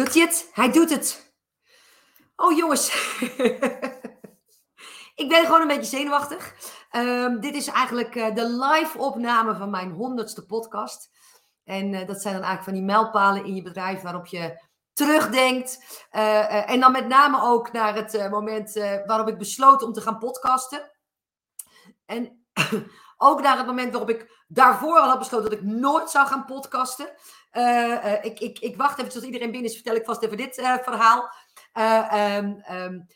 Doet 0.00 0.14
hij 0.14 0.22
het? 0.22 0.50
Hij 0.52 0.72
doet 0.72 0.90
het. 0.90 1.34
Oh 2.36 2.56
jongens. 2.56 2.88
ik 5.22 5.28
ben 5.28 5.44
gewoon 5.44 5.60
een 5.60 5.66
beetje 5.66 5.96
zenuwachtig. 5.96 6.54
Ehm, 6.90 7.40
dit 7.40 7.54
is 7.54 7.66
eigenlijk 7.66 8.14
uh, 8.14 8.34
de 8.34 8.48
live 8.48 8.98
opname 8.98 9.54
van 9.54 9.70
mijn 9.70 9.90
honderdste 9.90 10.46
podcast. 10.46 11.10
En 11.64 11.92
uh, 11.92 12.06
dat 12.06 12.22
zijn 12.22 12.34
dan 12.34 12.42
eigenlijk 12.42 12.62
van 12.62 12.72
die 12.72 12.82
mijlpalen 12.82 13.44
in 13.44 13.54
je 13.54 13.62
bedrijf 13.62 14.00
waarop 14.00 14.26
je 14.26 14.64
terugdenkt. 14.92 16.04
Uh, 16.12 16.70
en 16.70 16.80
dan 16.80 16.92
met 16.92 17.08
name 17.08 17.42
ook 17.42 17.72
naar 17.72 17.94
het 17.94 18.30
moment 18.30 18.72
waarop 19.06 19.28
ik 19.28 19.38
besloot 19.38 19.82
om 19.82 19.92
te 19.92 20.00
gaan 20.00 20.18
podcasten. 20.18 20.90
En 22.06 22.44
ook 23.22 23.40
naar 23.42 23.56
het 23.56 23.66
moment 23.66 23.90
waarop 23.90 24.10
ik 24.10 24.44
daarvoor 24.48 24.98
al 24.98 25.08
had 25.08 25.18
besloten 25.18 25.50
dat 25.50 25.58
ik 25.58 25.64
nooit 25.64 26.10
zou 26.10 26.26
gaan 26.26 26.44
podcasten. 26.44 27.10
Uh, 27.52 27.88
uh, 27.88 28.24
ik, 28.24 28.40
ik, 28.40 28.58
ik, 28.58 28.76
wacht 28.76 28.98
even 28.98 29.10
tot 29.10 29.22
iedereen 29.22 29.50
binnen 29.50 29.70
is, 29.70 29.74
vertel 29.74 29.94
ik 29.94 30.04
vast 30.04 30.22
even 30.22 30.36
dit 30.36 30.58
uh, 30.58 30.74
verhaal. 30.82 31.30
Um, 32.36 32.62
um, 32.72 33.08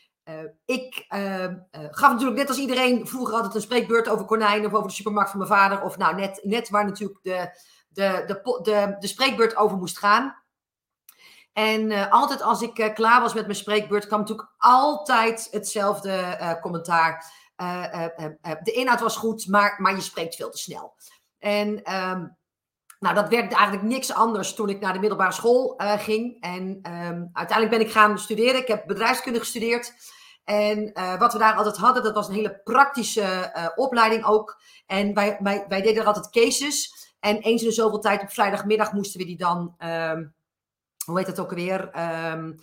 ik 0.65 1.05
ehm, 1.07 1.57
gaf 1.71 2.11
natuurlijk 2.11 2.37
net 2.37 2.47
als 2.47 2.57
iedereen 2.57 3.07
vroeger 3.07 3.35
altijd 3.35 3.55
een 3.55 3.61
spreekbeurt 3.61 4.09
over 4.09 4.25
konijnen 4.25 4.65
of 4.65 4.73
over 4.73 4.87
de 4.87 4.93
supermarkt 4.93 5.29
van 5.31 5.39
mijn 5.39 5.51
vader. 5.51 5.81
Of 5.81 5.97
nou, 5.97 6.15
net, 6.15 6.39
net 6.43 6.69
waar 6.69 6.85
natuurlijk 6.85 7.19
de, 7.21 7.49
de, 7.87 8.23
de, 8.27 8.59
de, 8.61 8.95
de 8.99 9.07
spreekbeurt 9.07 9.55
over 9.55 9.77
moest 9.77 9.97
gaan. 9.97 10.43
En 11.53 12.09
altijd 12.09 12.41
als 12.41 12.61
ik 12.61 12.91
klaar 12.93 13.21
was 13.21 13.33
met 13.33 13.45
mijn 13.45 13.57
spreekbeurt, 13.57 14.07
kwam 14.07 14.19
natuurlijk 14.19 14.49
altijd 14.57 15.47
hetzelfde 15.51 16.37
commentaar. 16.61 17.25
De 18.63 18.71
inhoud 18.73 18.99
was 18.99 19.17
goed, 19.17 19.47
maar, 19.47 19.81
maar 19.81 19.95
je 19.95 20.01
spreekt 20.01 20.35
veel 20.35 20.49
te 20.49 20.57
snel. 20.57 20.95
En 21.39 21.69
um, 21.93 22.37
nou, 22.99 23.15
dat 23.15 23.29
werd 23.29 23.53
eigenlijk 23.53 23.83
niks 23.83 24.13
anders 24.13 24.53
toen 24.53 24.69
ik 24.69 24.79
naar 24.79 24.93
de 24.93 24.99
middelbare 24.99 25.31
school 25.31 25.73
ging. 25.77 26.41
En 26.41 26.61
um, 26.61 27.29
uiteindelijk 27.33 27.77
ben 27.77 27.87
ik 27.87 27.91
gaan 27.91 28.19
studeren. 28.19 28.61
Ik 28.61 28.67
heb 28.67 28.87
bedrijfskunde 28.87 29.39
gestudeerd. 29.39 29.93
En 30.43 30.91
wat 31.19 31.33
we 31.33 31.39
daar 31.39 31.55
altijd 31.55 31.77
hadden, 31.77 32.03
dat 32.03 32.13
was 32.13 32.27
een 32.27 32.33
hele 32.33 32.61
praktische 32.63 33.51
opleiding 33.75 34.25
ook. 34.25 34.61
En 34.85 35.13
wij, 35.13 35.37
wij, 35.39 35.65
wij 35.67 35.81
deden 35.81 36.01
er 36.01 36.07
altijd 36.07 36.29
cases. 36.29 36.93
En 37.19 37.37
eens 37.37 37.61
in 37.61 37.67
de 37.67 37.73
zoveel 37.73 37.99
tijd 37.99 38.21
op 38.21 38.31
vrijdagmiddag 38.31 38.93
moesten 38.93 39.19
we 39.19 39.25
die 39.25 39.37
dan, 39.37 39.75
um, 39.79 40.35
hoe 41.05 41.17
heet 41.17 41.27
dat 41.27 41.39
ook 41.39 41.49
alweer, 41.49 41.99
um, 42.31 42.59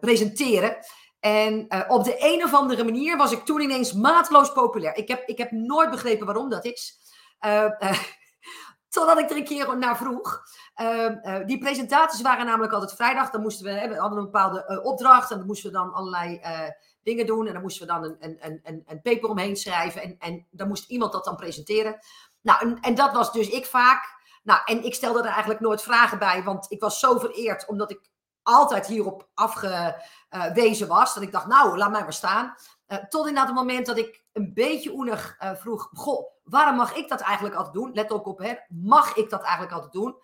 presenteren. 0.00 0.76
En 1.24 1.66
op 1.88 2.04
de 2.04 2.16
een 2.18 2.44
of 2.44 2.54
andere 2.54 2.84
manier 2.84 3.16
was 3.16 3.32
ik 3.32 3.44
toen 3.44 3.60
ineens 3.60 3.92
maatloos 3.92 4.52
populair. 4.52 4.96
Ik 4.96 5.08
heb, 5.08 5.28
ik 5.28 5.38
heb 5.38 5.50
nooit 5.50 5.90
begrepen 5.90 6.26
waarom 6.26 6.48
dat 6.48 6.64
is. 6.64 6.98
Totdat 8.88 9.18
ik 9.18 9.30
er 9.30 9.36
een 9.36 9.44
keer 9.44 9.78
naar 9.78 9.96
vroeg. 9.96 10.42
Uh, 10.80 11.10
uh, 11.22 11.46
die 11.46 11.58
presentaties 11.58 12.20
waren 12.20 12.46
namelijk 12.46 12.72
altijd 12.72 12.94
vrijdag. 12.94 13.30
Dan 13.30 13.40
moesten 13.40 13.64
we, 13.64 13.88
we 13.88 13.96
hadden 13.96 14.18
een 14.18 14.24
bepaalde 14.24 14.80
opdracht. 14.82 15.30
En 15.30 15.38
dan 15.38 15.46
moesten 15.46 15.70
we 15.70 15.76
dan 15.76 15.92
allerlei 15.92 16.36
eh, 16.36 16.68
dingen 17.02 17.26
doen. 17.26 17.46
En 17.46 17.52
dan 17.52 17.62
moesten 17.62 17.86
we 17.86 17.92
dan 17.92 18.04
een, 18.04 18.16
een, 18.40 18.60
een, 18.62 18.82
een 18.86 19.02
paper 19.02 19.28
omheen 19.28 19.56
schrijven. 19.56 20.02
En, 20.02 20.16
en 20.18 20.46
dan 20.50 20.68
moest 20.68 20.90
iemand 20.90 21.12
dat 21.12 21.24
dan 21.24 21.36
presenteren. 21.36 21.98
Nou, 22.40 22.60
en, 22.60 22.80
en 22.80 22.94
dat 22.94 23.12
was 23.12 23.32
dus 23.32 23.48
ik 23.48 23.66
vaak. 23.66 24.22
Nou, 24.42 24.60
en 24.64 24.84
ik 24.84 24.94
stelde 24.94 25.18
er 25.18 25.24
eigenlijk 25.24 25.60
nooit 25.60 25.82
vragen 25.82 26.18
bij. 26.18 26.42
Want 26.42 26.70
ik 26.70 26.80
was 26.80 27.00
zo 27.00 27.18
vereerd, 27.18 27.66
omdat 27.66 27.90
ik 27.90 28.10
altijd 28.44 28.86
hierop 28.86 29.28
afgewezen 29.34 30.88
was. 30.88 31.14
Dat 31.14 31.22
ik 31.22 31.32
dacht, 31.32 31.46
nou, 31.46 31.76
laat 31.76 31.90
mij 31.90 32.02
maar 32.02 32.12
staan. 32.12 32.54
Uh, 32.88 32.98
tot 32.98 33.26
inderdaad 33.26 33.46
het 33.46 33.56
moment 33.56 33.86
dat 33.86 33.98
ik 33.98 34.22
een 34.32 34.54
beetje 34.54 34.92
oenig 34.92 35.36
uh, 35.42 35.54
vroeg: 35.54 35.90
Goh, 35.92 36.30
waarom 36.44 36.76
mag 36.76 36.94
ik 36.94 37.08
dat 37.08 37.20
eigenlijk 37.20 37.56
altijd 37.56 37.74
doen? 37.74 37.92
Let 37.92 38.12
ook 38.12 38.26
op, 38.26 38.38
hè, 38.38 38.54
mag 38.68 39.16
ik 39.16 39.30
dat 39.30 39.42
eigenlijk 39.42 39.72
altijd 39.72 39.92
doen? 39.92 40.16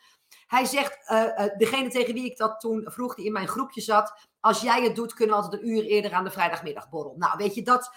Hij 0.47 0.65
zegt, 0.65 1.11
uh, 1.11 1.47
degene 1.57 1.89
tegen 1.89 2.15
wie 2.15 2.25
ik 2.25 2.37
dat 2.37 2.61
toen 2.61 2.91
vroeg, 2.91 3.15
die 3.15 3.25
in 3.25 3.33
mijn 3.33 3.48
groepje 3.48 3.81
zat: 3.81 4.29
Als 4.41 4.61
jij 4.61 4.83
het 4.83 4.97
doet, 4.97 5.15
kunnen 5.15 5.37
we 5.37 5.43
altijd 5.43 5.63
een 5.63 5.69
uur 5.69 5.83
eerder 5.83 6.13
aan 6.13 6.25
de 6.25 6.31
vrijdagmiddagborrel. 6.31 7.15
Nou, 7.19 7.37
weet 7.37 7.55
je, 7.55 7.63
dat, 7.63 7.95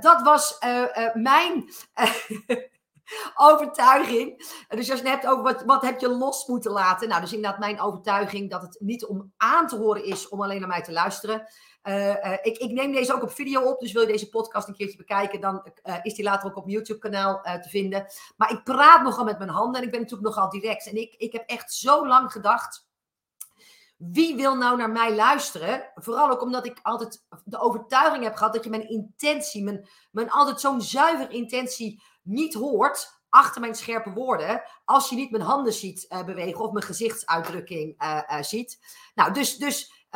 dat 0.00 0.22
was 0.22 0.58
mijn. 1.14 1.70
overtuiging. 3.34 4.36
Dus 4.68 4.90
als 4.90 5.00
je 5.00 5.08
het 5.08 5.08
hebt 5.08 5.26
over 5.26 5.42
wat, 5.42 5.62
wat 5.64 5.82
heb 5.82 6.00
je 6.00 6.08
los 6.08 6.46
moeten 6.46 6.70
laten. 6.70 7.08
Nou, 7.08 7.20
dus 7.20 7.32
inderdaad 7.32 7.58
mijn 7.58 7.80
overtuiging 7.80 8.50
dat 8.50 8.62
het 8.62 8.76
niet 8.80 9.06
om 9.06 9.32
aan 9.36 9.66
te 9.66 9.76
horen 9.76 10.04
is 10.04 10.28
om 10.28 10.42
alleen 10.42 10.60
naar 10.60 10.68
mij 10.68 10.82
te 10.82 10.92
luisteren. 10.92 11.46
Uh, 11.82 12.08
uh, 12.08 12.32
ik, 12.42 12.58
ik, 12.58 12.70
neem 12.70 12.92
deze 12.92 13.14
ook 13.14 13.22
op 13.22 13.30
video 13.30 13.60
op, 13.60 13.80
dus 13.80 13.92
wil 13.92 14.02
je 14.02 14.08
deze 14.08 14.28
podcast 14.28 14.68
een 14.68 14.74
keertje 14.74 14.96
bekijken, 14.96 15.40
dan 15.40 15.66
uh, 15.84 15.96
is 16.02 16.14
die 16.14 16.24
later 16.24 16.48
ook 16.48 16.56
op 16.56 16.64
mijn 16.64 16.76
YouTube-kanaal 16.76 17.40
te 17.42 17.68
vinden. 17.68 18.06
Maar 18.36 18.52
ik 18.52 18.64
praat 18.64 19.02
nogal 19.02 19.24
met 19.24 19.38
mijn 19.38 19.50
handen 19.50 19.80
en 19.80 19.86
ik 19.86 19.90
ben 19.90 20.00
natuurlijk 20.00 20.28
nogal 20.28 20.50
direct. 20.50 20.86
En 20.86 20.96
ik, 20.96 21.14
ik 21.14 21.32
heb 21.32 21.48
echt 21.48 21.72
zo 21.72 22.06
lang 22.06 22.32
gedacht, 22.32 22.86
wie 23.96 24.36
wil 24.36 24.56
nou 24.56 24.76
naar 24.76 24.90
mij 24.90 25.14
luisteren? 25.14 25.90
Vooral 25.94 26.30
ook 26.30 26.42
omdat 26.42 26.66
ik 26.66 26.78
altijd 26.82 27.24
de 27.44 27.58
overtuiging 27.58 28.24
heb 28.24 28.34
gehad 28.34 28.52
dat 28.52 28.64
je 28.64 28.70
mijn 28.70 28.88
intentie, 28.88 29.64
mijn, 29.64 29.88
mijn 30.10 30.30
altijd 30.30 30.60
zo'n 30.60 30.80
zuiver 30.80 31.30
intentie 31.30 32.02
niet 32.26 32.54
hoort 32.54 33.20
achter 33.28 33.60
mijn 33.60 33.74
scherpe 33.74 34.10
woorden 34.10 34.62
als 34.84 35.08
je 35.08 35.16
niet 35.16 35.30
mijn 35.30 35.42
handen 35.42 35.72
ziet 35.72 36.06
bewegen 36.26 36.64
of 36.64 36.72
mijn 36.72 36.84
gezichtsuitdrukking 36.84 37.96
ziet. 38.40 38.78
Nou, 39.14 39.32
dus, 39.32 39.56
dus 39.56 40.06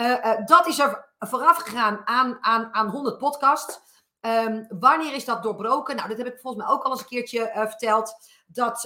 dat 0.44 0.66
is 0.66 0.78
er 0.78 1.12
vooraf 1.18 1.56
gegaan 1.56 2.00
aan, 2.04 2.38
aan, 2.40 2.74
aan 2.74 2.88
100 2.88 3.18
podcasts. 3.18 3.80
Um, 4.20 4.66
wanneer 4.68 5.14
is 5.14 5.24
dat 5.24 5.42
doorbroken? 5.42 5.96
Nou, 5.96 6.08
dat 6.08 6.18
heb 6.18 6.26
ik 6.26 6.40
volgens 6.40 6.64
mij 6.64 6.72
ook 6.72 6.82
al 6.82 6.90
eens 6.90 7.00
een 7.00 7.06
keertje 7.06 7.50
verteld. 7.54 8.14
Dat 8.46 8.84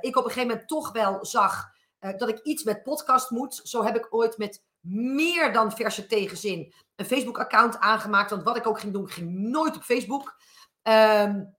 ik 0.00 0.16
op 0.16 0.24
een 0.24 0.30
gegeven 0.30 0.48
moment 0.48 0.68
toch 0.68 0.92
wel 0.92 1.24
zag 1.24 1.70
dat 2.16 2.28
ik 2.28 2.40
iets 2.42 2.64
met 2.64 2.82
podcast 2.82 3.30
moet. 3.30 3.60
Zo 3.64 3.84
heb 3.84 3.96
ik 3.96 4.14
ooit 4.14 4.38
met 4.38 4.62
meer 4.80 5.52
dan 5.52 5.72
verse 5.72 6.06
tegenzin 6.06 6.74
een 6.96 7.04
Facebook-account 7.04 7.78
aangemaakt. 7.78 8.30
Want 8.30 8.42
wat 8.42 8.56
ik 8.56 8.66
ook 8.66 8.80
ging 8.80 8.92
doen, 8.92 9.08
ging 9.08 9.30
nooit 9.30 9.76
op 9.76 9.82
Facebook. 9.82 10.36
Um, 10.82 11.56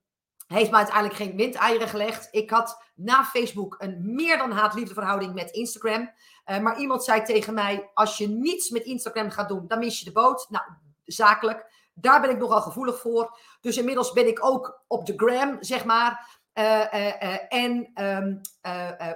heeft 0.52 0.72
me 0.72 0.78
uiteindelijk 0.78 1.16
geen 1.16 1.36
windeieren 1.36 1.88
gelegd. 1.88 2.28
Ik 2.32 2.50
had 2.50 2.84
na 2.96 3.24
Facebook 3.24 3.76
een 3.78 4.16
meer 4.16 4.38
dan 4.38 4.52
haat-liefde 4.52 4.94
verhouding 4.94 5.34
met 5.34 5.52
Instagram. 5.52 6.12
Uh, 6.46 6.60
maar 6.60 6.80
iemand 6.80 7.04
zei 7.04 7.24
tegen 7.24 7.54
mij: 7.54 7.90
Als 7.94 8.18
je 8.18 8.28
niets 8.28 8.70
met 8.70 8.84
Instagram 8.84 9.30
gaat 9.30 9.50
doen, 9.50 9.68
dan 9.68 9.80
mis 9.80 10.00
je 10.00 10.06
de 10.06 10.12
boot. 10.12 10.46
Nou, 10.50 10.66
zakelijk. 11.06 11.90
Daar 11.94 12.22
ben 12.22 12.30
ik 12.30 12.38
nogal 12.38 12.62
gevoelig 12.62 13.00
voor. 13.00 13.38
Dus 13.62 13.78
inmiddels 13.78 14.12
ben 14.12 14.28
ik 14.28 14.46
ook 14.46 14.84
op 14.88 15.06
de 15.06 15.14
gram, 15.16 15.58
zeg 15.60 15.86
maar. 15.86 16.40
Uh, 16.54 16.94
uh, 16.94 17.54
en 17.54 17.92
um, 18.06 18.42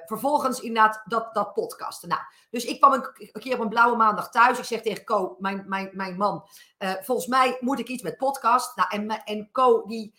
vervolgens 0.05 0.59
inderdaad 0.59 1.01
dat, 1.05 1.33
dat 1.33 1.53
podcasten. 1.53 2.09
Nou, 2.09 2.21
dus 2.49 2.65
ik 2.65 2.79
kwam 2.79 2.93
een, 2.93 3.09
een, 3.15 3.41
keer 3.41 3.53
op 3.53 3.59
een 3.59 3.69
blauwe 3.69 3.97
maandag 3.97 4.31
thuis. 4.31 4.57
Ik 4.57 4.63
zeg 4.63 4.81
tegen 4.81 5.03
Co, 5.03 5.35
mijn, 5.39 5.63
mijn, 5.67 5.89
mijn 5.93 6.17
man, 6.17 6.43
volgens 6.77 7.27
mij 7.27 7.57
moet 7.59 7.79
ik 7.79 7.87
iets 7.87 8.03
met 8.03 8.17
podcast. 8.17 8.75
Nou, 8.75 8.89
en, 8.89 9.23
en 9.23 9.49
Co, 9.51 9.83
die 9.85 10.15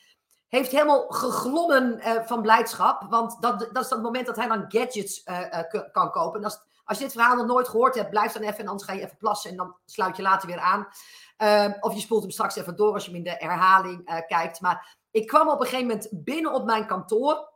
heeft 0.49 0.71
helemaal 0.71 1.07
geglommen 1.09 2.01
van 2.27 2.43
blijdschap. 2.43 3.07
Want 3.11 3.43
dat, 3.43 3.69
dat 3.73 3.85
is 3.85 3.91
het 3.91 4.03
moment 4.03 4.27
dat 4.27 4.37
hij 4.37 4.49
dan 4.49 4.65
gadgets 4.69 5.23
kan 5.93 6.11
kopen. 6.11 6.39
En 6.39 6.45
als, 6.45 6.61
als 6.85 6.99
je 6.99 7.05
dit 7.05 7.13
verhaal 7.13 7.37
nog 7.37 7.47
nooit 7.47 7.69
gehoord 7.69 7.95
hebt, 7.95 8.11
blijf 8.11 8.33
dan 8.33 8.43
even. 8.43 8.59
En 8.59 8.69
anders 8.69 8.89
ga 8.89 8.95
je 8.95 9.05
even 9.05 9.17
plassen 9.17 9.51
en 9.51 9.57
dan 9.57 9.77
sluit 9.85 10.17
je 10.17 10.23
later 10.23 10.49
weer 10.49 10.61
aan. 10.61 10.89
Uh, 11.39 11.73
of 11.81 11.95
je 11.95 12.01
spoelt 12.01 12.23
hem 12.23 12.31
straks 12.31 12.57
even 12.57 12.77
door 12.77 12.93
als 12.93 13.05
je 13.05 13.11
hem 13.11 13.19
in 13.19 13.25
de 13.25 13.37
herhaling 13.39 14.25
kijkt. 14.27 14.61
Maar 14.61 14.97
ik 15.11 15.27
kwam 15.27 15.49
op 15.49 15.61
een 15.61 15.67
gegeven 15.67 15.87
moment 15.87 16.09
binnen 16.13 16.53
op 16.53 16.65
mijn 16.65 16.87
kantoor. 16.87 17.55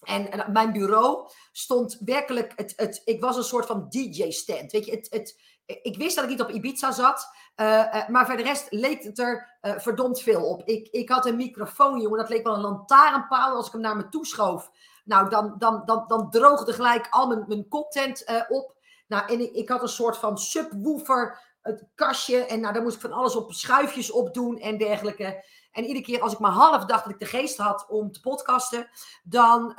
En, 0.00 0.30
en 0.30 0.52
mijn 0.52 0.72
bureau 0.72 1.30
stond 1.52 1.98
werkelijk. 2.04 2.52
Het, 2.56 2.72
het, 2.76 3.02
ik 3.04 3.20
was 3.20 3.36
een 3.36 3.42
soort 3.42 3.66
van 3.66 3.86
DJ-stand. 3.88 4.72
Weet 4.72 4.84
je, 4.84 4.90
het, 4.90 5.06
het, 5.10 5.40
ik 5.82 5.96
wist 5.96 6.14
dat 6.14 6.24
ik 6.24 6.30
niet 6.30 6.40
op 6.40 6.50
Ibiza 6.50 6.92
zat. 6.92 7.28
Uh, 7.60 8.08
maar 8.08 8.26
voor 8.26 8.36
de 8.36 8.42
rest 8.42 8.66
leek 8.70 9.02
het 9.02 9.18
er 9.18 9.58
verdomd 9.60 10.20
veel 10.20 10.44
op. 10.44 10.62
Ik, 10.64 10.88
ik 10.88 11.08
had 11.08 11.26
een 11.26 11.36
microfoon, 11.36 12.00
jongen. 12.00 12.18
Dat 12.18 12.28
leek 12.28 12.44
wel 12.44 12.54
een 12.54 12.60
lantaarnpaal 12.60 13.56
als 13.56 13.66
ik 13.66 13.72
hem 13.72 13.80
naar 13.80 13.96
me 13.96 14.08
toe 14.08 14.26
schoof. 14.26 14.70
Nou, 15.04 15.28
dan, 15.28 15.54
dan, 15.58 15.82
dan, 15.84 16.04
dan 16.06 16.30
droogde 16.30 16.72
gelijk 16.72 17.06
al 17.10 17.26
mijn, 17.26 17.44
mijn 17.48 17.68
content 17.68 18.44
op. 18.48 18.74
Nou, 19.08 19.32
en 19.32 19.40
ik, 19.40 19.52
ik 19.52 19.68
had 19.68 19.82
een 19.82 19.88
soort 19.88 20.16
van 20.16 20.38
subwoofer, 20.38 21.40
het 21.62 21.84
kastje. 21.94 22.44
En 22.44 22.60
nou, 22.60 22.72
daar 22.72 22.82
moest 22.82 22.94
ik 22.94 23.00
van 23.00 23.12
alles 23.12 23.36
op 23.36 23.52
schuifjes 23.52 24.10
op 24.10 24.34
doen 24.34 24.58
en 24.58 24.78
dergelijke. 24.78 25.44
En 25.72 25.84
iedere 25.84 26.04
keer 26.04 26.20
als 26.20 26.32
ik 26.32 26.38
maar 26.38 26.50
half 26.50 26.84
dacht 26.84 27.04
dat 27.04 27.12
ik 27.12 27.18
de 27.18 27.26
geest 27.26 27.56
had 27.56 27.86
om 27.88 28.12
te 28.12 28.20
podcasten, 28.20 28.88
dan 29.22 29.72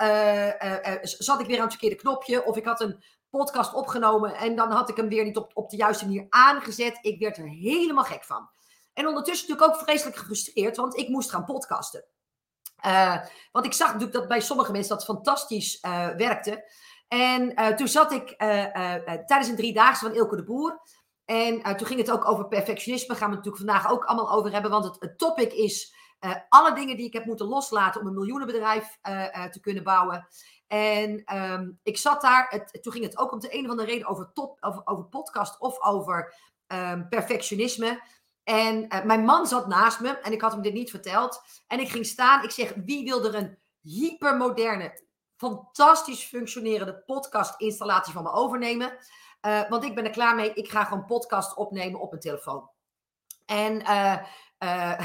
zat 1.01 1.39
ik 1.39 1.47
weer 1.47 1.57
aan 1.57 1.63
het 1.63 1.71
verkeerde 1.71 1.95
knopje. 1.95 2.45
Of 2.45 2.57
ik 2.57 2.65
had 2.65 2.81
een 2.81 3.03
podcast 3.31 3.73
opgenomen 3.73 4.35
en 4.35 4.55
dan 4.55 4.71
had 4.71 4.89
ik 4.89 4.95
hem 4.95 5.09
weer 5.09 5.23
niet 5.23 5.37
op, 5.37 5.51
op 5.53 5.69
de 5.69 5.77
juiste 5.77 6.05
manier 6.05 6.25
aangezet. 6.29 6.99
Ik 7.01 7.19
werd 7.19 7.37
er 7.37 7.47
helemaal 7.47 8.03
gek 8.03 8.23
van. 8.23 8.49
En 8.93 9.07
ondertussen 9.07 9.47
natuurlijk 9.49 9.75
ook 9.75 9.83
vreselijk 9.83 10.17
gefrustreerd, 10.17 10.77
want 10.77 10.97
ik 10.97 11.09
moest 11.09 11.29
gaan 11.29 11.45
podcasten. 11.45 12.05
Uh, 12.85 13.17
want 13.51 13.65
ik 13.65 13.73
zag 13.73 13.87
natuurlijk 13.87 14.13
dat 14.13 14.27
bij 14.27 14.39
sommige 14.39 14.71
mensen 14.71 14.95
dat 14.95 15.05
fantastisch 15.05 15.83
uh, 15.85 16.09
werkte. 16.09 16.71
En 17.07 17.61
uh, 17.61 17.67
toen 17.67 17.87
zat 17.87 18.11
ik 18.11 18.35
tijdens 19.25 19.47
een 19.47 19.55
driedaagse 19.55 20.05
van 20.05 20.13
Ilke 20.13 20.35
de 20.35 20.43
Boer. 20.43 20.81
En 21.25 21.77
toen 21.77 21.87
ging 21.87 21.99
het 21.99 22.11
ook 22.11 22.27
over 22.27 22.47
perfectionisme. 22.47 23.15
Gaan 23.15 23.29
we 23.29 23.35
het 23.35 23.45
natuurlijk 23.45 23.71
vandaag 23.71 23.91
ook 23.91 24.05
allemaal 24.05 24.31
over 24.31 24.51
hebben. 24.51 24.71
Want 24.71 24.85
het, 24.85 24.95
het 24.99 25.17
topic 25.17 25.53
is 25.53 25.95
alle 26.49 26.73
dingen 26.73 26.97
die 26.97 27.05
ik 27.05 27.13
heb 27.13 27.25
moeten 27.25 27.45
loslaten 27.45 28.01
om 28.01 28.07
een 28.07 28.13
miljoenenbedrijf 28.13 28.97
te 29.51 29.59
kunnen 29.61 29.83
bouwen. 29.83 30.27
En 30.71 31.23
ehm, 31.25 31.69
ik 31.83 31.97
zat 31.97 32.21
daar, 32.21 32.47
het, 32.49 32.83
toen 32.83 32.91
ging 32.91 33.05
het 33.05 33.17
ook 33.17 33.31
om 33.31 33.39
de 33.39 33.55
een 33.57 33.65
of 33.65 33.69
andere 33.69 33.89
reden 33.89 34.07
over, 34.07 34.31
top, 34.33 34.57
over, 34.83 35.03
podcast 35.03 35.59
of 35.59 35.81
over 35.81 36.35
um, 36.67 37.09
perfectionisme. 37.09 38.01
En 38.43 38.95
uh, 38.95 39.03
mijn 39.03 39.25
man 39.25 39.47
zat 39.47 39.67
naast 39.67 39.99
me 39.99 40.09
en 40.09 40.31
ik 40.31 40.41
had 40.41 40.51
hem 40.51 40.61
dit 40.61 40.73
niet 40.73 40.89
verteld. 40.89 41.41
En 41.67 41.79
ik 41.79 41.89
ging 41.89 42.05
staan, 42.05 42.43
ik 42.43 42.51
zeg, 42.51 42.73
wie 42.85 43.03
wil 43.03 43.25
er 43.25 43.35
een 43.35 43.57
hypermoderne, 43.81 45.03
fantastisch 45.35 46.23
functionerende 46.23 47.03
podcast-installatie 47.05 48.13
van 48.13 48.23
me 48.23 48.31
overnemen? 48.31 48.97
Uh, 49.41 49.69
want 49.69 49.83
ik 49.83 49.95
ben 49.95 50.05
er 50.05 50.11
klaar 50.11 50.35
mee, 50.35 50.53
ik 50.53 50.69
ga 50.69 50.83
gewoon 50.83 51.05
podcast 51.05 51.55
opnemen 51.55 51.99
op 51.99 52.09
mijn 52.09 52.21
telefoon. 52.21 52.69
En 53.45 53.81
uh, 53.81 54.17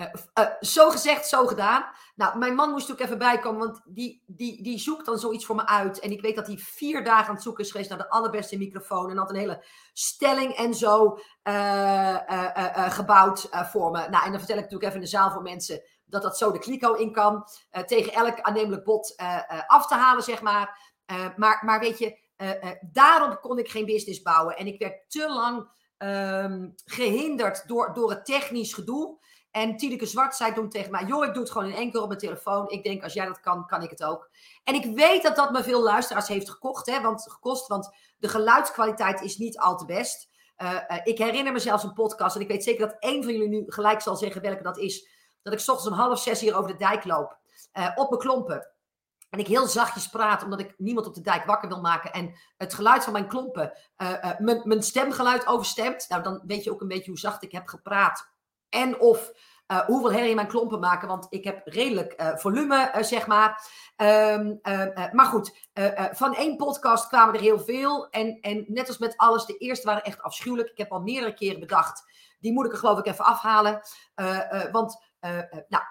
Uh, 0.00 0.46
zo 0.60 0.90
gezegd, 0.90 1.28
zo 1.28 1.46
gedaan. 1.46 1.84
Nou, 2.14 2.38
mijn 2.38 2.54
man 2.54 2.70
moest 2.70 2.90
ook 2.90 3.00
even 3.00 3.18
bijkomen, 3.18 3.58
want 3.60 3.80
die, 3.84 4.22
die, 4.26 4.62
die 4.62 4.78
zoekt 4.78 5.06
dan 5.06 5.18
zoiets 5.18 5.44
voor 5.44 5.56
me 5.56 5.66
uit. 5.66 5.98
En 5.98 6.10
ik 6.10 6.20
weet 6.20 6.36
dat 6.36 6.46
hij 6.46 6.56
vier 6.58 7.04
dagen 7.04 7.28
aan 7.28 7.34
het 7.34 7.42
zoeken 7.42 7.64
is 7.64 7.70
geweest 7.70 7.88
naar 7.88 7.98
de 7.98 8.10
allerbeste 8.10 8.58
microfoon. 8.58 9.10
En 9.10 9.16
had 9.16 9.30
een 9.30 9.36
hele 9.36 9.64
stelling 9.92 10.52
en 10.52 10.74
zo 10.74 11.18
uh, 11.48 12.90
gebouwd 12.90 13.48
voor 13.50 13.90
me. 13.90 14.08
Nou, 14.08 14.24
en 14.24 14.30
dan 14.30 14.38
vertel 14.38 14.56
ik 14.56 14.62
natuurlijk 14.62 14.82
even 14.82 14.94
in 14.94 15.00
de 15.00 15.06
zaal 15.06 15.30
voor 15.30 15.42
mensen 15.42 15.82
dat 16.04 16.22
dat 16.22 16.38
zo 16.38 16.52
de 16.52 16.58
kliko 16.58 16.92
in 16.92 17.12
kan. 17.12 17.44
tegen 17.86 18.12
elk 18.12 18.40
aannemelijk 18.40 18.84
bod 18.84 19.14
af 19.66 19.86
te 19.86 19.94
halen, 19.94 20.22
zeg 20.22 20.42
maar. 20.42 20.94
maar, 21.36 21.62
maar 21.64 21.80
weet 21.80 21.98
je, 21.98 22.18
daarom 22.92 23.40
kon 23.40 23.58
ik 23.58 23.70
geen 23.70 23.86
business 23.86 24.22
bouwen. 24.22 24.56
En 24.56 24.66
ik 24.66 24.78
werd 24.78 25.10
te 25.10 25.28
lang 25.28 25.68
um, 26.02 26.74
gehinderd 26.84 27.68
door, 27.68 27.94
door 27.94 28.10
het 28.10 28.24
technisch 28.24 28.72
gedoe. 28.74 29.18
En 29.50 29.76
Tineke 29.76 30.06
Zwart 30.06 30.36
zei 30.36 30.52
toen 30.52 30.68
tegen 30.68 30.90
mij: 30.90 31.04
Joh, 31.04 31.24
ik 31.24 31.34
doe 31.34 31.42
het 31.42 31.52
gewoon 31.52 31.68
in 31.68 31.74
één 31.74 31.90
keer 31.90 32.00
op 32.00 32.08
mijn 32.08 32.20
telefoon. 32.20 32.68
Ik 32.68 32.82
denk, 32.82 33.02
als 33.02 33.12
jij 33.12 33.26
dat 33.26 33.40
kan, 33.40 33.66
kan 33.66 33.82
ik 33.82 33.90
het 33.90 34.04
ook. 34.04 34.30
En 34.64 34.74
ik 34.74 34.94
weet 34.96 35.22
dat 35.22 35.36
dat 35.36 35.50
me 35.50 35.62
veel 35.62 35.82
luisteraars 35.82 36.28
heeft 36.28 36.50
gekocht, 36.50 36.86
hè, 36.86 37.00
want, 37.00 37.30
gekost, 37.30 37.66
want 37.66 37.90
de 38.18 38.28
geluidskwaliteit 38.28 39.20
is 39.20 39.36
niet 39.36 39.58
al 39.58 39.76
te 39.76 39.84
best. 39.84 40.28
Uh, 40.62 40.72
uh, 40.72 40.98
ik 41.04 41.18
herinner 41.18 41.52
me 41.52 41.58
zelfs 41.58 41.84
een 41.84 41.92
podcast, 41.92 42.36
en 42.36 42.42
ik 42.42 42.48
weet 42.48 42.64
zeker 42.64 42.86
dat 42.88 42.96
één 42.98 43.22
van 43.24 43.32
jullie 43.32 43.48
nu 43.48 43.64
gelijk 43.66 44.00
zal 44.00 44.16
zeggen 44.16 44.42
welke 44.42 44.62
dat 44.62 44.78
is. 44.78 45.08
Dat 45.42 45.52
ik 45.52 45.58
ochtends 45.58 45.86
om 45.86 45.92
half 45.92 46.20
zes 46.20 46.40
hier 46.40 46.56
over 46.56 46.70
de 46.70 46.76
dijk 46.76 47.04
loop, 47.04 47.38
uh, 47.78 47.90
op 47.94 48.10
mijn 48.10 48.22
klompen. 48.22 48.68
En 49.30 49.38
ik 49.38 49.46
heel 49.46 49.66
zachtjes 49.66 50.08
praat, 50.08 50.42
omdat 50.42 50.60
ik 50.60 50.74
niemand 50.76 51.06
op 51.06 51.14
de 51.14 51.20
dijk 51.20 51.44
wakker 51.44 51.68
wil 51.68 51.80
maken. 51.80 52.12
En 52.12 52.34
het 52.56 52.74
geluid 52.74 53.04
van 53.04 53.12
mijn 53.12 53.28
klompen 53.28 53.72
mijn 54.38 54.82
stemgeluid 54.82 55.46
overstemt. 55.46 56.08
Nou, 56.08 56.22
dan 56.22 56.42
weet 56.46 56.64
je 56.64 56.70
ook 56.70 56.80
een 56.80 56.88
beetje 56.88 57.10
hoe 57.10 57.18
zacht 57.18 57.42
ik 57.42 57.52
heb 57.52 57.68
gepraat 57.68 58.28
en 58.70 59.00
of 59.00 59.32
uh, 59.70 59.78
hoeveel 59.78 60.12
herrie 60.12 60.34
mijn 60.34 60.46
klompen 60.46 60.80
maken, 60.80 61.08
want 61.08 61.26
ik 61.28 61.44
heb 61.44 61.60
redelijk 61.64 62.20
uh, 62.20 62.36
volume, 62.36 62.92
uh, 62.96 63.02
zeg 63.02 63.26
maar. 63.26 63.68
Um, 63.96 64.60
maar 65.12 65.26
goed, 65.26 65.68
van 66.12 66.34
één 66.34 66.56
podcast 66.56 67.08
kwamen 67.08 67.34
er 67.34 67.40
heel 67.40 67.60
veel. 67.60 68.08
En, 68.10 68.38
en 68.40 68.64
net 68.68 68.88
als 68.88 68.98
met 68.98 69.16
alles, 69.16 69.44
de 69.44 69.56
eerste 69.56 69.86
waren 69.86 70.04
echt 70.04 70.22
afschuwelijk. 70.22 70.70
Ik 70.70 70.78
heb 70.78 70.92
al 70.92 71.00
meerdere 71.00 71.34
keren 71.34 71.60
bedacht, 71.60 72.04
die 72.40 72.52
moet 72.52 72.66
ik 72.66 72.72
er 72.72 72.78
geloof 72.78 72.98
ik 72.98 73.06
even 73.06 73.24
afhalen. 73.24 73.82
want, 74.72 75.04
nou, 75.68 75.82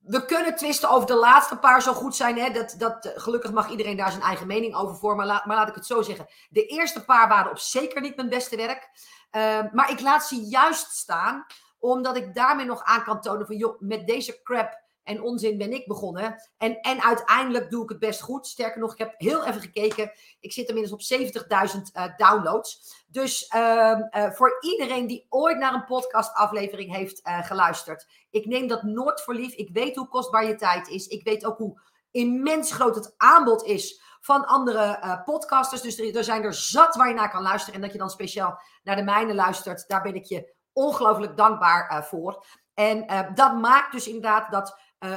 we 0.00 0.24
kunnen 0.24 0.56
twisten 0.56 0.90
over 0.90 1.06
de 1.06 1.14
laatste 1.14 1.56
paar 1.56 1.82
zo 1.82 1.92
goed 1.92 2.16
zijn. 2.16 2.38
Hè? 2.38 2.50
Dat, 2.50 2.74
dat, 2.78 3.12
gelukkig 3.14 3.52
mag 3.52 3.70
iedereen 3.70 3.96
daar 3.96 4.10
zijn 4.10 4.22
eigen 4.22 4.46
mening 4.46 4.74
over 4.74 4.96
vormen. 4.96 5.26
Maar, 5.26 5.42
maar 5.46 5.56
laat 5.56 5.68
ik 5.68 5.74
het 5.74 5.86
zo 5.86 6.02
zeggen. 6.02 6.26
De 6.48 6.66
eerste 6.66 7.04
paar 7.04 7.28
waren 7.28 7.50
op 7.50 7.58
zeker 7.58 8.00
niet 8.00 8.16
mijn 8.16 8.28
beste 8.28 8.56
werk. 8.56 8.88
Uh, 9.32 9.72
maar 9.72 9.90
ik 9.90 10.00
laat 10.00 10.26
ze 10.26 10.36
juist 10.36 10.90
staan 10.90 11.46
omdat 11.80 12.16
ik 12.16 12.34
daarmee 12.34 12.66
nog 12.66 12.82
aan 12.82 13.04
kan 13.04 13.20
tonen 13.20 13.46
van, 13.46 13.56
joh, 13.56 13.80
met 13.80 14.06
deze 14.06 14.42
crap 14.42 14.80
en 15.10 15.22
onzin 15.22 15.58
ben 15.58 15.72
ik 15.72 15.86
begonnen. 15.86 16.36
En, 16.56 16.80
en 16.80 17.02
uiteindelijk 17.02 17.70
doe 17.70 17.82
ik 17.82 17.88
het 17.88 17.98
best 17.98 18.20
goed. 18.20 18.46
Sterker 18.46 18.80
nog, 18.80 18.92
ik 18.92 18.98
heb 18.98 19.14
heel 19.16 19.44
even 19.44 19.60
gekeken. 19.60 20.12
Ik 20.40 20.52
zit 20.52 20.68
inmiddels 20.68 21.10
op 21.10 21.18
70.000 21.18 21.80
uh, 21.96 22.16
downloads. 22.16 23.04
Dus 23.06 23.52
uh, 23.54 23.98
uh, 24.10 24.30
voor 24.30 24.56
iedereen 24.60 25.06
die 25.06 25.26
ooit 25.28 25.58
naar 25.58 25.74
een 25.74 25.84
podcastaflevering 25.84 26.94
heeft 26.94 27.26
uh, 27.26 27.46
geluisterd. 27.46 28.06
Ik 28.30 28.46
neem 28.46 28.66
dat 28.66 28.82
nooit 28.82 29.22
voor 29.22 29.34
lief. 29.34 29.54
Ik 29.54 29.70
weet 29.72 29.96
hoe 29.96 30.08
kostbaar 30.08 30.46
je 30.46 30.54
tijd 30.54 30.88
is. 30.88 31.06
Ik 31.06 31.24
weet 31.24 31.44
ook 31.44 31.58
hoe 31.58 31.80
immens 32.10 32.72
groot 32.72 32.94
het 32.94 33.14
aanbod 33.16 33.64
is 33.64 34.02
van 34.20 34.46
andere 34.46 35.22
podcasters. 35.24 35.80
Dus 35.80 35.98
er, 35.98 36.16
er, 36.16 36.24
zijn 36.24 36.42
er 36.42 36.54
zat 36.54 36.96
waar 36.96 37.08
je 37.08 37.14
naar 37.14 37.30
kan 37.30 37.42
luisteren. 37.42 37.74
En 37.74 37.80
dat 37.80 37.92
je 37.92 37.98
dan 37.98 38.10
speciaal 38.10 38.60
naar 38.82 38.96
de 38.96 39.02
mijne 39.02 39.34
luistert. 39.34 39.88
Daar 39.88 40.02
ben 40.02 40.14
ik 40.14 40.24
je 40.24 40.54
ongelooflijk 40.72 41.36
dankbaar 41.36 41.90
uh, 41.92 42.02
voor. 42.02 42.44
En 42.74 43.12
uh, 43.12 43.20
dat 43.34 43.54
maakt 43.54 43.92
dus 43.92 44.06
inderdaad 44.06 44.50
dat 44.50 44.80
uh, 44.98 45.10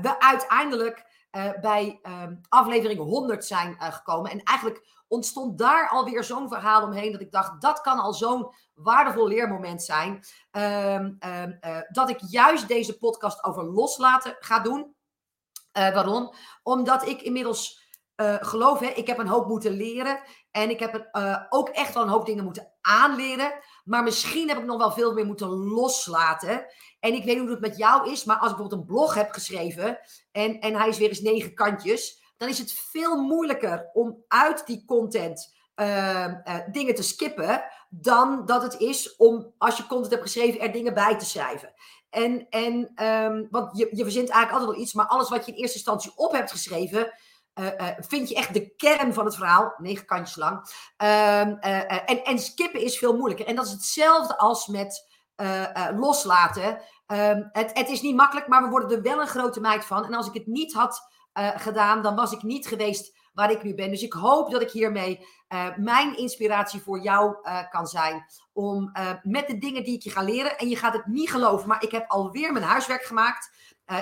we 0.00 0.20
uiteindelijk 0.20 1.06
bij 1.60 1.98
ehm, 2.02 2.34
aflevering 2.48 3.00
100 3.00 3.44
zijn 3.44 3.76
gekomen. 3.78 4.30
En 4.30 4.42
eigenlijk 4.42 4.86
ontstond 5.08 5.58
daar 5.58 5.88
alweer 5.88 6.24
zo'n 6.24 6.48
verhaal 6.48 6.82
omheen 6.82 7.12
dat 7.12 7.20
ik 7.20 7.32
dacht, 7.32 7.60
dat 7.60 7.80
kan 7.80 7.98
al 7.98 8.12
zo'n 8.12 8.54
waardevol 8.74 9.28
leermoment 9.28 9.82
zijn. 9.82 10.24
Ehm, 10.50 11.12
ehm, 11.18 11.82
dat 11.88 12.10
ik 12.10 12.20
juist 12.28 12.68
deze 12.68 12.98
podcast 12.98 13.44
over 13.44 13.64
loslaten 13.64 14.36
ga 14.40 14.60
doen. 14.60 14.96
waarom? 15.72 16.34
Omdat 16.62 17.06
ik 17.06 17.22
inmiddels 17.22 17.86
geloof, 18.40 18.78
hè, 18.78 18.86
ik 18.86 19.06
heb 19.06 19.18
een 19.18 19.28
hoop 19.28 19.46
moeten 19.46 19.72
leren. 19.72 20.20
En 20.50 20.70
ik 20.70 20.80
heb 20.80 21.08
ook 21.48 21.68
echt 21.68 21.94
wel 21.94 22.02
een 22.02 22.08
hoop 22.08 22.26
dingen 22.26 22.44
moeten 22.44 22.72
aanleren. 22.80 23.52
Maar 23.88 24.02
misschien 24.02 24.48
heb 24.48 24.58
ik 24.58 24.64
nog 24.64 24.78
wel 24.78 24.92
veel 24.92 25.12
meer 25.12 25.26
moeten 25.26 25.48
loslaten. 25.48 26.66
En 27.00 27.12
ik 27.14 27.24
weet 27.24 27.34
niet 27.34 27.38
hoe 27.38 27.50
het 27.50 27.60
met 27.60 27.76
jou 27.76 28.10
is. 28.10 28.24
Maar 28.24 28.36
als 28.36 28.50
ik 28.50 28.56
bijvoorbeeld 28.56 28.80
een 28.80 28.94
blog 28.94 29.14
heb 29.14 29.30
geschreven. 29.30 29.98
En, 30.32 30.60
en 30.60 30.74
hij 30.74 30.88
is 30.88 30.98
weer 30.98 31.08
eens 31.08 31.20
negen 31.20 31.54
kantjes. 31.54 32.22
Dan 32.36 32.48
is 32.48 32.58
het 32.58 32.72
veel 32.72 33.22
moeilijker 33.22 33.90
om 33.92 34.24
uit 34.28 34.66
die 34.66 34.84
content 34.86 35.56
uh, 35.76 36.34
dingen 36.72 36.94
te 36.94 37.02
skippen. 37.02 37.64
Dan 37.88 38.46
dat 38.46 38.62
het 38.62 38.80
is 38.80 39.16
om, 39.16 39.52
als 39.58 39.76
je 39.76 39.86
content 39.86 40.10
hebt 40.10 40.22
geschreven, 40.22 40.60
er 40.60 40.72
dingen 40.72 40.94
bij 40.94 41.18
te 41.18 41.24
schrijven. 41.24 41.72
En, 42.10 42.48
en 42.48 43.04
um, 43.06 43.48
want 43.50 43.78
je, 43.78 43.88
je 43.90 44.02
verzint 44.02 44.28
eigenlijk 44.28 44.52
altijd 44.52 44.70
wel 44.70 44.80
iets. 44.80 44.92
Maar 44.92 45.06
alles 45.06 45.28
wat 45.28 45.46
je 45.46 45.52
in 45.52 45.58
eerste 45.58 45.76
instantie 45.76 46.12
op 46.16 46.32
hebt 46.32 46.50
geschreven 46.50 47.12
uh, 47.58 47.90
vind 47.98 48.28
je 48.28 48.34
echt 48.34 48.54
de 48.54 48.74
kern 48.76 49.14
van 49.14 49.24
het 49.24 49.36
verhaal, 49.36 49.74
negen 49.78 50.04
kantjes 50.04 50.36
lang. 50.36 50.70
Uh, 51.02 51.40
en, 52.10 52.24
en 52.24 52.38
skippen 52.38 52.80
is 52.80 52.98
veel 52.98 53.16
moeilijker. 53.16 53.46
En 53.46 53.56
dat 53.56 53.66
is 53.66 53.72
hetzelfde 53.72 54.38
als 54.38 54.66
met 54.66 55.06
loslaten. 55.96 56.80
Ehm, 57.06 57.42
het, 57.52 57.70
het, 57.78 57.88
is 57.88 58.00
niet 58.00 58.16
makkelijk, 58.16 58.48
maar 58.48 58.62
we 58.62 58.68
worden 58.68 58.90
er 58.90 59.02
wel 59.02 59.20
een 59.20 59.26
grote 59.26 59.60
meid 59.60 59.84
van. 59.84 60.04
En 60.04 60.14
als 60.14 60.26
ik 60.26 60.34
het 60.34 60.46
niet 60.46 60.72
had 60.72 61.00
gedaan, 61.56 62.02
dan 62.02 62.14
was 62.14 62.32
ik 62.32 62.42
niet 62.42 62.66
geweest 62.66 63.16
waar 63.32 63.50
ik 63.50 63.62
nu 63.62 63.74
ben. 63.74 63.90
Dus 63.90 64.02
ik 64.02 64.12
hoop 64.12 64.50
dat 64.50 64.62
ik 64.62 64.70
hiermee 64.70 65.26
mijn 65.76 66.16
inspiratie 66.16 66.80
voor 66.80 67.00
jou 67.00 67.36
kan 67.70 67.86
zijn. 67.86 68.24
Om 68.52 68.92
met 69.22 69.46
de 69.46 69.58
dingen 69.58 69.84
die 69.84 69.94
ik 69.94 70.02
je 70.02 70.10
ga 70.10 70.22
leren, 70.22 70.58
en 70.58 70.68
je 70.68 70.76
gaat 70.76 70.92
het 70.92 71.06
niet 71.06 71.30
geloven, 71.30 71.68
maar 71.68 71.82
ik 71.82 71.90
heb 71.90 72.10
alweer 72.10 72.52
mijn 72.52 72.64
huiswerk 72.64 73.02
gemaakt. 73.02 73.50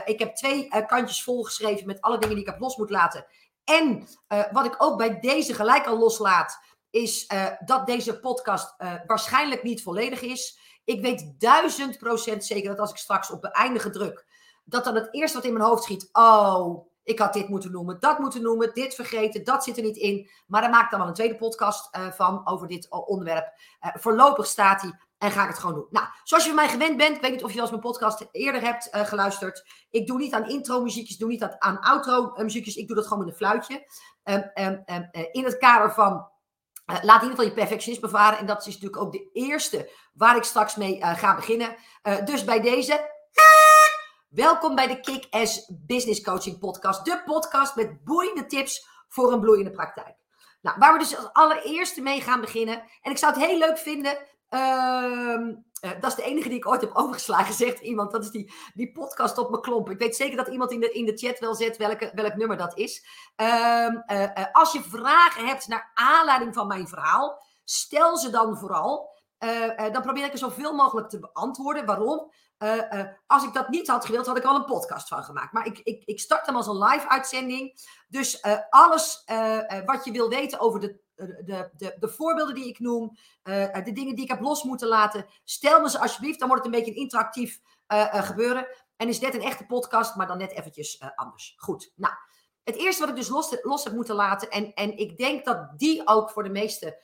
ik 0.04 0.19
heb 0.19 0.35
twee 0.35 0.69
kantjes 0.87 1.23
volgeschreven 1.23 1.87
met 1.87 2.00
alle 2.00 2.19
dingen 2.19 2.35
die 2.35 2.45
ik 2.45 2.50
heb 2.50 2.61
los 2.61 2.76
moeten 2.76 2.97
laten. 2.97 3.26
En 3.66 4.08
uh, 4.28 4.52
wat 4.52 4.64
ik 4.64 4.75
ook 4.78 4.99
bij 4.99 5.20
deze 5.20 5.54
gelijk 5.54 5.87
al 5.87 5.99
loslaat, 5.99 6.58
is 6.90 7.30
uh, 7.32 7.46
dat 7.64 7.87
deze 7.87 8.20
podcast 8.20 8.75
uh, 8.78 8.94
waarschijnlijk 9.06 9.62
niet 9.62 9.82
volledig 9.82 10.20
is. 10.20 10.58
Ik 10.85 11.00
weet 11.00 11.35
duizend 11.38 11.99
procent 11.99 12.44
zeker 12.44 12.68
dat 12.68 12.78
als 12.78 12.90
ik 12.90 12.96
straks 12.96 13.30
op 13.30 13.40
beëindigen 13.40 13.92
druk, 13.92 14.26
dat 14.64 14.85
dan 14.85 14.94
het 14.94 15.14
eerste 15.14 15.37
wat 15.37 15.46
in 15.46 15.52
mijn 15.52 15.64
hoofd 15.64 15.82
schiet, 15.82 16.08
oh, 16.12 16.87
ik 17.02 17.18
had 17.18 17.32
dit 17.32 17.49
moeten 17.49 17.70
noemen, 17.73 18.00
dat 18.00 18.18
moeten 18.18 18.42
noemen, 18.42 18.75
dit 18.75 18.94
vergeten, 18.94 19.44
dat 19.44 19.64
zit 19.64 19.76
er 19.76 19.82
niet 19.82 19.96
in. 19.96 20.30
Maar 20.46 20.61
daar 20.61 20.70
maak 20.70 20.85
ik 20.85 20.90
dan 20.90 20.99
wel 20.99 21.08
een 21.08 21.14
tweede 21.14 21.37
podcast 21.37 21.88
van 22.14 22.46
over 22.46 22.66
dit 22.66 22.88
onderwerp. 22.90 23.52
voorlopig 23.80 24.46
staat 24.46 24.82
hij 24.82 25.00
en 25.18 25.30
ga 25.30 25.42
ik 25.42 25.49
het 25.49 25.58
gewoon 25.58 25.75
doen. 25.75 25.87
Nou, 25.90 26.06
zoals 26.25 26.44
je 26.44 26.49
van 26.49 26.58
mij 26.58 26.68
gewend 26.68 26.96
bent, 26.96 27.16
ik 27.16 27.23
weet 27.23 27.30
niet 27.30 27.44
of 27.44 27.52
je 27.52 27.61
als 27.61 27.70
mijn 27.70 27.82
podcast 27.82 28.28
eerder 28.32 28.61
hebt 28.61 28.88
uh, 28.94 29.06
geluisterd. 29.06 29.64
Ik 29.90 30.06
doe 30.06 30.18
niet 30.18 30.32
aan 30.32 30.49
intro 30.49 30.82
muziekjes, 30.82 31.16
doe 31.16 31.28
niet 31.28 31.42
aan, 31.42 31.56
aan 31.58 31.80
outro 31.80 32.32
uh, 32.35 32.42
muziekjes. 32.42 32.76
Ik 32.76 32.87
doe 32.87 32.96
dat 32.96 33.06
gewoon 33.06 33.25
met 33.25 33.28
een 33.32 33.38
fluitje. 33.38 33.87
Um, 34.25 34.50
um, 34.54 34.82
um, 34.87 35.08
in 35.32 35.44
het 35.44 35.58
kader 35.58 35.92
van, 35.92 36.12
uh, 36.12 36.96
laat 37.02 37.23
in 37.23 37.28
ieder 37.28 37.28
geval 37.28 37.44
je 37.44 37.52
perfectionisme 37.52 38.08
varen. 38.08 38.38
En 38.38 38.46
dat 38.46 38.66
is 38.66 38.66
natuurlijk 38.66 39.02
ook 39.02 39.12
de 39.12 39.30
eerste 39.32 39.90
waar 40.12 40.37
ik 40.37 40.42
straks 40.42 40.76
mee 40.76 41.04
ga 41.04 41.35
beginnen. 41.35 41.76
dus 42.25 42.44
bij 42.44 42.61
deze, 42.61 43.11
welkom 44.28 44.75
bij 44.75 44.87
de 44.87 45.00
Kick-Ass 45.00 45.73
Business 45.87 46.23
Coaching 46.23 46.58
Podcast. 46.58 47.04
De 47.04 47.23
podcast 47.25 47.76
met 47.76 48.04
boeiende 48.04 48.46
tips 48.46 48.88
voor 49.08 49.32
een 49.32 49.40
bloeiende 49.40 49.70
praktijk. 49.70 50.16
Nou, 50.61 50.78
waar 50.78 50.92
we 50.92 50.99
dus 50.99 51.16
als 51.16 51.32
allereerste 51.32 52.00
mee 52.00 52.20
gaan 52.20 52.40
beginnen. 52.40 52.82
En 53.00 53.11
ik 53.11 53.18
zou 53.18 53.35
het 53.35 53.44
heel 53.44 53.58
leuk 53.58 53.78
vinden 53.78 54.18
Ehm, 54.49 55.55
eh, 55.81 55.91
dat 56.00 56.11
is 56.11 56.15
de 56.17 56.23
enige 56.23 56.49
die 56.49 56.59
ik 56.59 56.67
ooit 56.67 56.81
heb 56.81 56.95
overgeslagen, 56.95 57.55
zegt 57.65 57.81
iemand. 57.81 58.12
Dat 58.12 58.25
is 58.25 58.31
die, 58.31 58.53
die 58.75 58.93
podcast 58.93 59.38
op 59.38 59.50
mijn 59.50 59.62
klomp. 59.62 59.91
Ik 59.91 59.99
weet 59.99 60.17
zeker 60.17 60.37
dat 60.37 60.49
iemand 60.49 60.73
in 60.73 60.81
de, 60.81 60.91
in 60.91 61.05
de 61.05 61.17
chat 61.17 61.38
wel 61.38 61.55
zet 61.55 61.76
welke, 61.76 62.11
welk 62.15 62.35
nummer 62.35 62.57
dat 62.57 62.79
is. 62.79 63.07
Ehm, 63.37 63.97
eh, 63.97 64.23
eh, 64.23 64.47
als 64.53 64.73
je 64.73 64.83
vragen 64.83 65.47
hebt 65.47 65.69
naar 65.69 65.91
aanleiding 65.95 66.55
van 66.55 66.67
mijn 66.67 66.88
verhaal, 66.88 67.43
stel 67.65 68.17
ze 68.17 68.31
dan 68.31 68.59
vooral. 68.59 69.15
dan 69.93 70.03
probeer 70.03 70.25
ik 70.25 70.33
er 70.33 70.38
zoveel 70.38 70.75
mogelijk 70.75 71.09
te 71.09 71.19
beantwoorden. 71.19 71.87
Waarom? 71.87 72.33
als 73.26 73.45
ik 73.45 73.53
dat 73.53 73.69
niet 73.69 73.88
had 73.88 74.05
gewild, 74.05 74.26
had 74.26 74.37
ik 74.37 74.45
al 74.45 74.57
een 74.57 74.65
podcast 74.65 75.09
van 75.09 75.25
gemaakt. 75.25 75.53
Maar 75.53 75.67
ik, 75.67 75.79
ik, 75.79 76.03
ik 76.05 76.21
start 76.21 76.47
hem 76.47 76.57
als 76.57 76.67
een 76.67 76.79
live 76.79 77.09
uitzending. 77.09 77.81
Dus 78.09 78.43
alles 78.71 79.25
wat 79.85 80.05
je 80.05 80.11
wil 80.11 80.29
weten 80.29 80.61
over 80.61 80.81
de 80.81 81.00
de, 81.16 81.70
de, 81.76 81.96
de 81.99 82.08
voorbeelden 82.08 82.54
die 82.54 82.68
ik 82.68 82.78
noem, 82.78 83.16
de 83.42 83.90
dingen 83.94 84.14
die 84.14 84.25
ik 84.25 84.30
heb 84.30 84.40
los 84.40 84.62
moeten 84.62 84.88
laten, 84.88 85.26
stel 85.44 85.80
me 85.80 85.90
ze 85.90 86.00
alsjeblieft. 86.00 86.38
Dan 86.38 86.49
wordt 86.49 86.64
het 86.64 86.73
een 86.73 86.78
beetje 86.78 86.94
een 86.94 87.02
interactief 87.02 87.61
gebeuren. 88.12 88.66
En 88.96 89.08
is 89.08 89.20
net 89.20 89.35
een 89.35 89.42
echte 89.42 89.66
podcast, 89.66 90.16
maar 90.16 90.26
dan 90.26 90.38
net 90.38 90.52
eventjes 90.52 91.02
anders. 91.14 91.54
Goed, 91.56 91.92
nou, 91.94 92.14
het 92.64 92.76
eerste 92.76 93.00
wat 93.00 93.11
ik 93.11 93.16
dus 93.16 93.28
los, 93.28 93.58
los 93.62 93.85
heb 93.85 93.92
moeten 93.92 94.14
laten, 94.14 94.50
en, 94.50 94.75
en 94.75 94.96
ik 94.96 95.16
denk 95.16 95.44
dat 95.44 95.78
die 95.78 96.06
ook 96.06 96.30
voor 96.30 96.42
de 96.42 96.50
meesten 96.50 96.96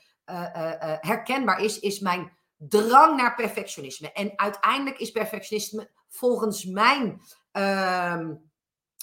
herkenbaar 1.01 1.61
is, 1.61 1.79
is 1.79 2.01
mijn 2.01 2.37
drang 2.57 3.17
naar 3.17 3.35
perfectionisme. 3.35 4.13
En 4.13 4.33
uiteindelijk 4.37 4.99
is 4.99 5.11
perfectionisme 5.11 5.91
volgens 6.09 6.65
mijn, 6.65 7.23
uh, 7.53 8.17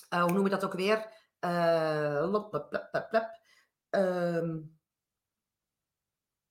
hoe 0.09 0.31
noem 0.31 0.43
je 0.43 0.49
dat 0.49 0.65
ook 0.65 0.73
weer? 0.73 1.11
Uh, 1.39 2.23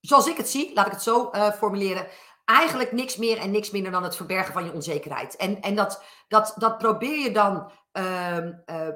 zoals 0.08 0.26
ik 0.26 0.36
het 0.36 0.48
zie, 0.48 0.70
laat 0.74 0.86
ik 0.86 0.92
het 0.92 1.02
zo 1.02 1.30
uh, 1.32 1.52
formuleren. 1.52 2.06
Eigenlijk 2.44 2.92
niks 2.92 3.16
meer 3.16 3.38
en 3.38 3.50
niks 3.50 3.70
minder 3.70 3.92
dan 3.92 4.02
het 4.02 4.16
verbergen 4.16 4.52
van 4.52 4.64
je 4.64 4.72
onzekerheid. 4.72 5.36
En, 5.36 5.60
en 5.60 5.74
dat, 5.74 6.02
dat, 6.28 6.54
dat 6.56 6.78
probeer 6.78 7.18
je 7.18 7.32
dan 7.32 7.70
uh, 7.92 8.36
uh, 8.36 8.88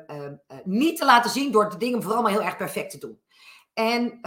niet 0.65 0.99
te 0.99 1.05
laten 1.05 1.31
zien 1.31 1.53
door 1.53 1.71
de 1.71 1.77
dingen 1.77 2.03
vooral 2.03 2.23
maar 2.23 2.31
heel 2.31 2.43
erg 2.43 2.57
perfect 2.57 2.91
te 2.91 2.99
doen. 2.99 3.21
En 3.75 4.21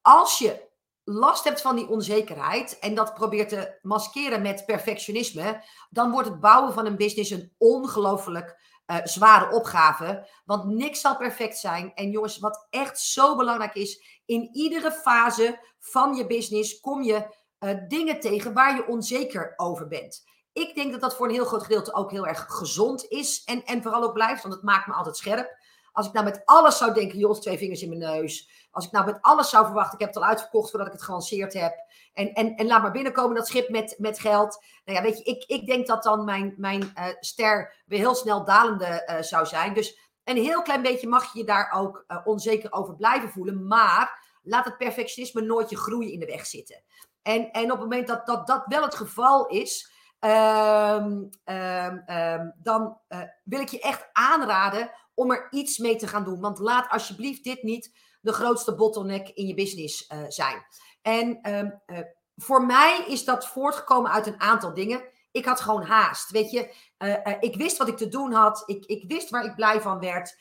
als 0.00 0.38
je 0.38 0.68
last 1.04 1.44
hebt 1.44 1.60
van 1.60 1.76
die 1.76 1.88
onzekerheid 1.88 2.78
en 2.78 2.94
dat 2.94 3.14
probeert 3.14 3.48
te 3.48 3.78
maskeren 3.82 4.42
met 4.42 4.66
perfectionisme, 4.66 5.64
dan 5.90 6.10
wordt 6.10 6.28
het 6.28 6.40
bouwen 6.40 6.72
van 6.72 6.86
een 6.86 6.96
business 6.96 7.30
een 7.30 7.52
ongelooflijk 7.58 8.56
uh, 8.86 8.96
zware 9.04 9.54
opgave. 9.54 10.28
Want 10.44 10.64
niks 10.64 11.00
zal 11.00 11.16
perfect 11.16 11.58
zijn. 11.58 11.94
En 11.94 12.10
jongens, 12.10 12.38
wat 12.38 12.66
echt 12.70 13.00
zo 13.00 13.36
belangrijk 13.36 13.74
is, 13.74 14.20
in 14.24 14.48
iedere 14.52 14.92
fase 14.92 15.58
van 15.78 16.14
je 16.14 16.26
business 16.26 16.80
kom 16.80 17.02
je 17.02 17.40
uh, 17.58 17.70
dingen 17.88 18.20
tegen 18.20 18.52
waar 18.52 18.76
je 18.76 18.86
onzeker 18.86 19.52
over 19.56 19.88
bent. 19.88 20.22
Ik 20.52 20.74
denk 20.74 20.92
dat 20.92 21.00
dat 21.00 21.16
voor 21.16 21.26
een 21.26 21.34
heel 21.34 21.44
groot 21.44 21.62
gedeelte 21.62 21.94
ook 21.94 22.10
heel 22.10 22.26
erg 22.26 22.46
gezond 22.48 23.04
is 23.08 23.44
en, 23.44 23.64
en 23.64 23.82
vooral 23.82 24.02
ook 24.02 24.12
blijft, 24.12 24.42
want 24.42 24.54
het 24.54 24.62
maakt 24.62 24.86
me 24.86 24.94
altijd 24.94 25.16
scherp. 25.16 25.56
Als 25.92 26.06
ik 26.06 26.12
nou 26.12 26.24
met 26.24 26.42
alles 26.44 26.76
zou 26.76 26.94
denken, 26.94 27.18
Jos, 27.18 27.40
twee 27.40 27.58
vingers 27.58 27.82
in 27.82 27.88
mijn 27.88 28.00
neus. 28.00 28.50
Als 28.70 28.86
ik 28.86 28.92
nou 28.92 29.04
met 29.04 29.18
alles 29.20 29.50
zou 29.50 29.64
verwachten, 29.64 29.94
ik 29.94 30.04
heb 30.04 30.14
het 30.14 30.22
al 30.22 30.28
uitverkocht 30.28 30.70
voordat 30.70 30.88
ik 30.88 30.92
het 30.92 31.02
gelanceerd 31.02 31.52
heb. 31.52 31.74
En, 32.12 32.32
en, 32.32 32.56
en 32.56 32.66
laat 32.66 32.82
maar 32.82 32.90
binnenkomen 32.90 33.36
dat 33.36 33.46
schip 33.46 33.68
met, 33.68 33.94
met 33.98 34.18
geld. 34.18 34.64
Nou 34.84 34.98
ja, 34.98 35.04
weet 35.04 35.18
je, 35.18 35.24
ik, 35.24 35.44
ik 35.44 35.66
denk 35.66 35.86
dat 35.86 36.02
dan 36.02 36.24
mijn, 36.24 36.54
mijn 36.56 36.92
uh, 36.98 37.04
ster 37.20 37.74
weer 37.86 37.98
heel 37.98 38.14
snel 38.14 38.44
dalende 38.44 39.08
uh, 39.10 39.22
zou 39.22 39.46
zijn. 39.46 39.74
Dus 39.74 39.98
een 40.24 40.36
heel 40.36 40.62
klein 40.62 40.82
beetje 40.82 41.08
mag 41.08 41.32
je 41.32 41.38
je 41.38 41.44
daar 41.44 41.72
ook 41.74 42.04
uh, 42.08 42.18
onzeker 42.24 42.72
over 42.72 42.96
blijven 42.96 43.28
voelen. 43.28 43.66
Maar 43.66 44.30
laat 44.42 44.64
het 44.64 44.76
perfectionisme 44.76 45.40
nooit 45.40 45.70
je 45.70 45.76
groei 45.76 46.12
in 46.12 46.20
de 46.20 46.26
weg 46.26 46.46
zitten. 46.46 46.82
En, 47.22 47.50
en 47.50 47.64
op 47.64 47.70
het 47.70 47.80
moment 47.80 48.06
dat 48.06 48.26
dat, 48.26 48.46
dat 48.46 48.62
wel 48.66 48.82
het 48.82 48.94
geval 48.94 49.46
is, 49.46 49.92
um, 50.20 51.30
um, 51.44 52.02
um, 52.06 52.54
dan 52.62 52.98
wil 53.44 53.60
ik 53.60 53.68
je 53.68 53.80
echt 53.80 54.08
aanraden 54.12 54.90
om 55.14 55.30
er 55.30 55.46
iets 55.50 55.78
mee 55.78 55.96
te 55.96 56.06
gaan 56.06 56.24
doen. 56.24 56.40
Want 56.40 56.58
laat 56.58 56.90
alsjeblieft 56.90 57.44
dit 57.44 57.62
niet 57.62 57.92
de 58.20 58.32
grootste 58.32 58.74
bottleneck 58.74 59.28
in 59.28 59.46
je 59.46 59.54
business 59.54 60.10
uh, 60.10 60.18
zijn. 60.28 60.66
En 61.02 61.38
uh, 61.42 61.98
voor 62.36 62.66
mij 62.66 63.04
is 63.08 63.24
dat 63.24 63.46
voortgekomen 63.46 64.10
uit 64.10 64.26
een 64.26 64.40
aantal 64.40 64.74
dingen. 64.74 65.10
Ik 65.30 65.44
had 65.44 65.60
gewoon 65.60 65.82
haast. 65.82 66.30
Weet 66.30 66.50
je, 66.50 66.74
uh, 66.98 67.36
ik 67.40 67.56
wist 67.56 67.76
wat 67.76 67.88
ik 67.88 67.96
te 67.96 68.08
doen 68.08 68.32
had. 68.32 68.62
Ik, 68.66 68.84
ik 68.84 69.04
wist 69.08 69.30
waar 69.30 69.44
ik 69.44 69.54
blij 69.54 69.80
van 69.80 70.00
werd. 70.00 70.36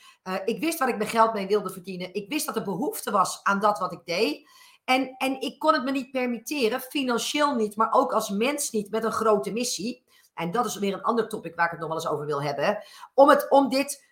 ik 0.45 0.59
wist 0.59 0.79
waar 0.79 0.89
ik 0.89 0.97
mijn 0.97 1.09
geld 1.09 1.33
mee 1.33 1.47
wilde 1.47 1.69
verdienen. 1.69 2.13
Ik 2.13 2.29
wist 2.29 2.45
dat 2.45 2.55
er 2.55 2.63
behoefte 2.63 3.11
was 3.11 3.43
aan 3.43 3.59
dat 3.59 3.79
wat 3.79 3.91
ik 3.91 4.05
deed. 4.05 4.49
En, 4.85 5.15
en 5.17 5.41
ik 5.41 5.59
kon 5.59 5.73
het 5.73 5.83
me 5.83 5.91
niet 5.91 6.11
permitteren, 6.11 6.81
financieel 6.81 7.55
niet, 7.55 7.75
maar 7.75 7.91
ook 7.91 8.13
als 8.13 8.29
mens 8.29 8.71
niet, 8.71 8.91
met 8.91 9.03
een 9.03 9.11
grote 9.11 9.51
missie. 9.51 10.03
En 10.33 10.51
dat 10.51 10.65
is 10.65 10.77
weer 10.77 10.93
een 10.93 11.01
ander 11.01 11.27
topic 11.27 11.55
waar 11.55 11.65
ik 11.65 11.71
het 11.71 11.79
nog 11.79 11.89
wel 11.89 11.97
eens 11.97 12.07
over 12.07 12.25
wil 12.25 12.41
hebben. 12.41 12.83
Om, 13.13 13.29
het, 13.29 13.49
om 13.49 13.69
dit 13.69 14.10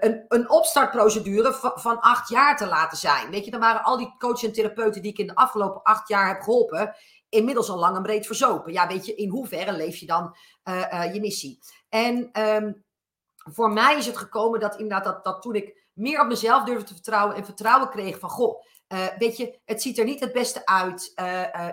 een, 0.00 0.24
een 0.28 0.50
opstartprocedure 0.50 1.52
van, 1.52 1.72
van, 1.74 2.00
acht 2.00 2.28
jaar 2.28 2.56
te 2.56 2.66
laten 2.66 2.98
zijn. 2.98 3.30
Weet 3.30 3.44
je, 3.44 3.50
dan 3.50 3.60
waren 3.60 3.82
al 3.82 3.96
die 3.96 4.14
coaches 4.18 4.42
en 4.42 4.52
therapeuten 4.52 5.02
die 5.02 5.10
ik 5.10 5.18
in 5.18 5.26
de 5.26 5.34
afgelopen 5.34 5.82
acht 5.82 6.08
jaar 6.08 6.28
heb 6.28 6.42
geholpen, 6.42 6.94
inmiddels 7.28 7.70
al 7.70 7.78
lang 7.78 7.96
en 7.96 8.02
breed 8.02 8.26
verzopen. 8.26 8.72
Ja, 8.72 8.86
weet 8.86 9.06
je, 9.06 9.14
in 9.14 9.28
hoeverre 9.28 9.72
leef 9.72 9.96
je 9.96 10.06
dan 10.06 10.36
je 11.12 11.18
missie? 11.20 11.58
En 11.88 12.40
um, 12.40 12.84
voor 13.36 13.72
mij 13.72 13.96
is 13.96 14.06
het 14.06 14.16
gekomen 14.16 14.60
dat 14.60 14.76
inderdaad 14.76 15.04
dat, 15.04 15.24
dat 15.24 15.42
toen 15.42 15.54
ik 15.54 15.88
meer 15.92 16.20
op 16.20 16.26
mezelf 16.26 16.64
durfde 16.64 16.84
te 16.84 16.94
vertrouwen 16.94 17.36
en 17.36 17.44
vertrouwen 17.44 17.88
kreeg 17.88 18.18
van, 18.18 18.30
goh, 18.30 18.62
weet 19.18 19.36
je, 19.36 19.60
het 19.64 19.82
ziet 19.82 19.98
er 19.98 20.04
niet 20.04 20.20
het 20.20 20.32
beste 20.32 20.66
uit. 20.66 21.12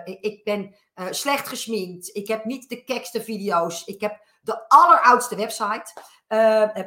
Ik 0.04 0.44
ben 0.44 0.74
slecht 1.10 1.48
gesminkt. 1.48 2.16
Ik 2.16 2.28
heb 2.28 2.44
niet 2.44 2.68
de 2.68 2.84
kekste 2.84 3.22
video's. 3.22 3.84
Ik 3.84 4.00
heb 4.00 4.20
de 4.40 4.68
alleroudste 4.68 5.36
website. 5.36 5.92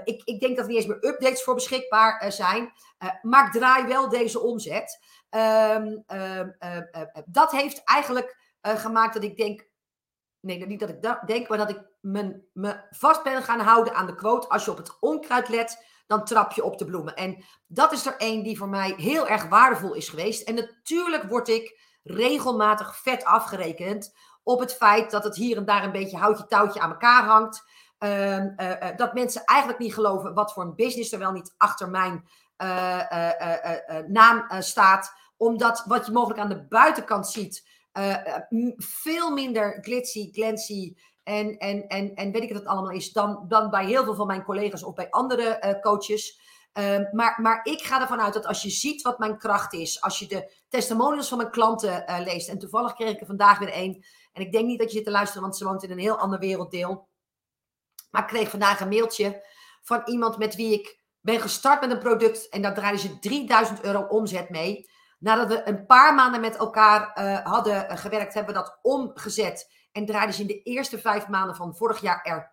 Ik, 0.04 0.22
ik, 0.24 0.40
denk 0.40 0.56
dat 0.56 0.66
er 0.66 0.72
niet 0.72 0.78
eens 0.78 0.86
meer 0.86 1.06
updates 1.06 1.44
voor 1.44 1.54
beschikbaar 1.54 2.32
zijn. 2.32 2.72
maar 3.22 3.52
draai 3.52 3.86
wel 3.86 4.10
deze 4.10 4.40
omzet. 4.40 5.04
Ehm, 5.30 5.98
ehm, 6.08 6.50
dat 7.26 7.52
heeft 7.52 7.82
eigenlijk 7.84 8.38
gemaakt 8.62 9.14
dat 9.14 9.24
ik 9.24 9.38
denk. 9.38 9.68
Nee, 10.40 10.66
niet 10.66 10.80
dat 10.80 10.90
ik 10.90 11.02
dat 11.02 11.22
denk, 11.26 11.48
maar 11.48 11.58
dat 11.58 11.70
ik 11.70 11.82
me, 12.02 12.42
me 12.54 12.82
vast 12.90 13.24
ben 13.24 13.44
gaan 13.44 13.60
houden 13.60 13.94
aan 13.94 14.06
de 14.06 14.16
quote. 14.16 14.48
Als 14.48 14.66
je 14.66 14.72
op 14.72 14.78
het 14.78 15.00
onkruid 15.00 15.50
let, 15.50 15.86
dan 16.08 16.26
trap 16.26 16.52
je 16.52 16.64
op 16.64 16.78
de 16.78 16.86
bloemen. 16.86 17.16
En 17.16 17.44
dat 17.68 17.92
is 17.92 18.06
er 18.06 18.16
één 18.18 18.44
die 18.44 18.58
voor 18.58 18.70
mij 18.70 18.94
heel 18.98 19.28
erg 19.28 19.48
waardevol 19.48 19.94
is 19.94 20.10
geweest. 20.10 20.48
En 20.48 20.56
natuurlijk 20.56 21.24
word 21.24 21.48
ik 21.48 21.80
regelmatig 22.04 22.96
vet 22.96 23.24
afgerekend 23.24 24.16
op 24.44 24.60
het 24.60 24.74
feit 24.74 25.12
dat 25.12 25.24
het 25.24 25.36
hier 25.36 25.58
en 25.58 25.66
daar 25.66 25.84
een 25.84 25.92
beetje 25.92 26.18
houtje 26.18 26.48
touwtje 26.48 26.80
aan 26.80 26.92
elkaar 26.92 27.24
hangt. 27.24 27.64
Uh, 28.06 28.38
uh, 28.38 28.96
dat 28.96 29.14
mensen 29.14 29.44
eigenlijk 29.46 29.80
niet 29.80 29.94
geloven 29.94 30.34
wat 30.34 30.54
voor 30.54 30.64
een 30.64 30.76
business 30.76 31.12
er 31.12 31.20
wel 31.20 31.32
niet 31.32 31.54
achter 31.58 31.90
mijn 31.90 32.28
uh, 32.64 33.00
naam 34.08 34.46
staat. 34.60 35.14
Omdat 35.38 35.84
wat 35.88 36.06
je 36.06 36.12
mogelijk 36.12 36.40
aan 36.40 36.50
de 36.50 36.64
buitenkant 36.64 37.28
ziet, 37.28 37.68
veel 38.78 39.32
minder 39.32 39.78
glitzy, 39.82 40.32
glancy 40.32 40.96
en, 41.24 41.58
en, 41.58 41.88
en, 41.88 42.16
en 42.16 42.32
weet 42.32 42.44
ik 42.44 42.50
het 42.50 42.66
allemaal 42.66 42.92
is, 42.92 43.12
dan, 43.12 43.46
dan 43.48 43.70
bij 43.70 43.86
heel 43.86 44.04
veel 44.04 44.16
van 44.16 44.28
mijn 44.28 44.44
collega's 44.44 44.84
of 44.84 44.94
bij 44.94 45.10
andere 45.10 45.80
coaches. 45.82 46.40
Uh, 46.80 47.00
maar, 47.12 47.40
maar 47.42 47.60
ik 47.64 47.82
ga 47.82 48.02
ervan 48.02 48.22
uit 48.22 48.34
dat 48.34 48.46
als 48.46 48.62
je 48.62 48.70
ziet 48.70 49.02
wat 49.02 49.20
mijn 49.20 49.38
kracht 49.38 49.74
is, 49.74 50.02
als 50.02 50.20
je 50.20 50.28
de 50.28 50.52
testimonials 50.70 51.28
van 51.28 51.38
mijn 51.38 51.52
klanten 51.52 52.04
leest, 52.24 52.50
en 52.50 52.60
toevallig 52.60 52.94
kreeg 52.94 53.10
ik 53.10 53.20
er 53.20 53.26
vandaag 53.26 53.60
weer 53.60 53.72
één, 53.72 54.06
en 54.34 54.42
ik 54.42 54.52
denk 54.52 54.66
niet 54.66 54.80
dat 54.80 54.90
je 54.90 54.96
zit 54.96 55.06
te 55.06 55.12
luisteren, 55.12 55.42
want 55.42 55.58
ze 55.58 55.66
woont 55.66 55.84
in 55.84 55.92
een 55.92 56.00
heel 56.00 56.18
ander 56.18 56.40
werelddeel. 56.40 57.08
Maar 58.16 58.24
ik 58.24 58.30
kreeg 58.30 58.50
vandaag 58.50 58.80
een 58.80 58.88
mailtje 58.88 59.46
van 59.82 60.02
iemand 60.06 60.38
met 60.38 60.56
wie 60.56 60.74
ik 60.74 61.00
ben 61.22 61.42
gestart 61.42 61.82
met 61.82 61.92
een 61.92 62.00
product 62.00 62.50
en 62.50 62.62
daar 62.62 62.74
draaiden 62.74 63.02
ze 63.02 63.20
3000 63.20 63.84
euro 63.84 64.02
omzet 64.02 64.50
mee. 64.50 64.90
Nadat 65.20 65.48
we 65.48 65.68
een 65.68 65.86
paar 65.86 66.16
maanden 66.16 66.42
met 66.42 66.56
elkaar 66.56 67.18
uh, 67.20 67.40
hadden 67.46 67.98
gewerkt, 67.98 68.34
hebben 68.34 68.54
we 68.54 68.60
dat 68.60 68.80
omgezet 68.82 69.72
en 69.92 70.06
draaiden 70.06 70.36
ze 70.36 70.42
in 70.42 70.48
de 70.48 70.62
eerste 70.62 71.00
vijf 71.00 71.28
maanden 71.28 71.56
van 71.56 71.76
vorig 71.76 72.02
jaar 72.02 72.22
er 72.24 72.52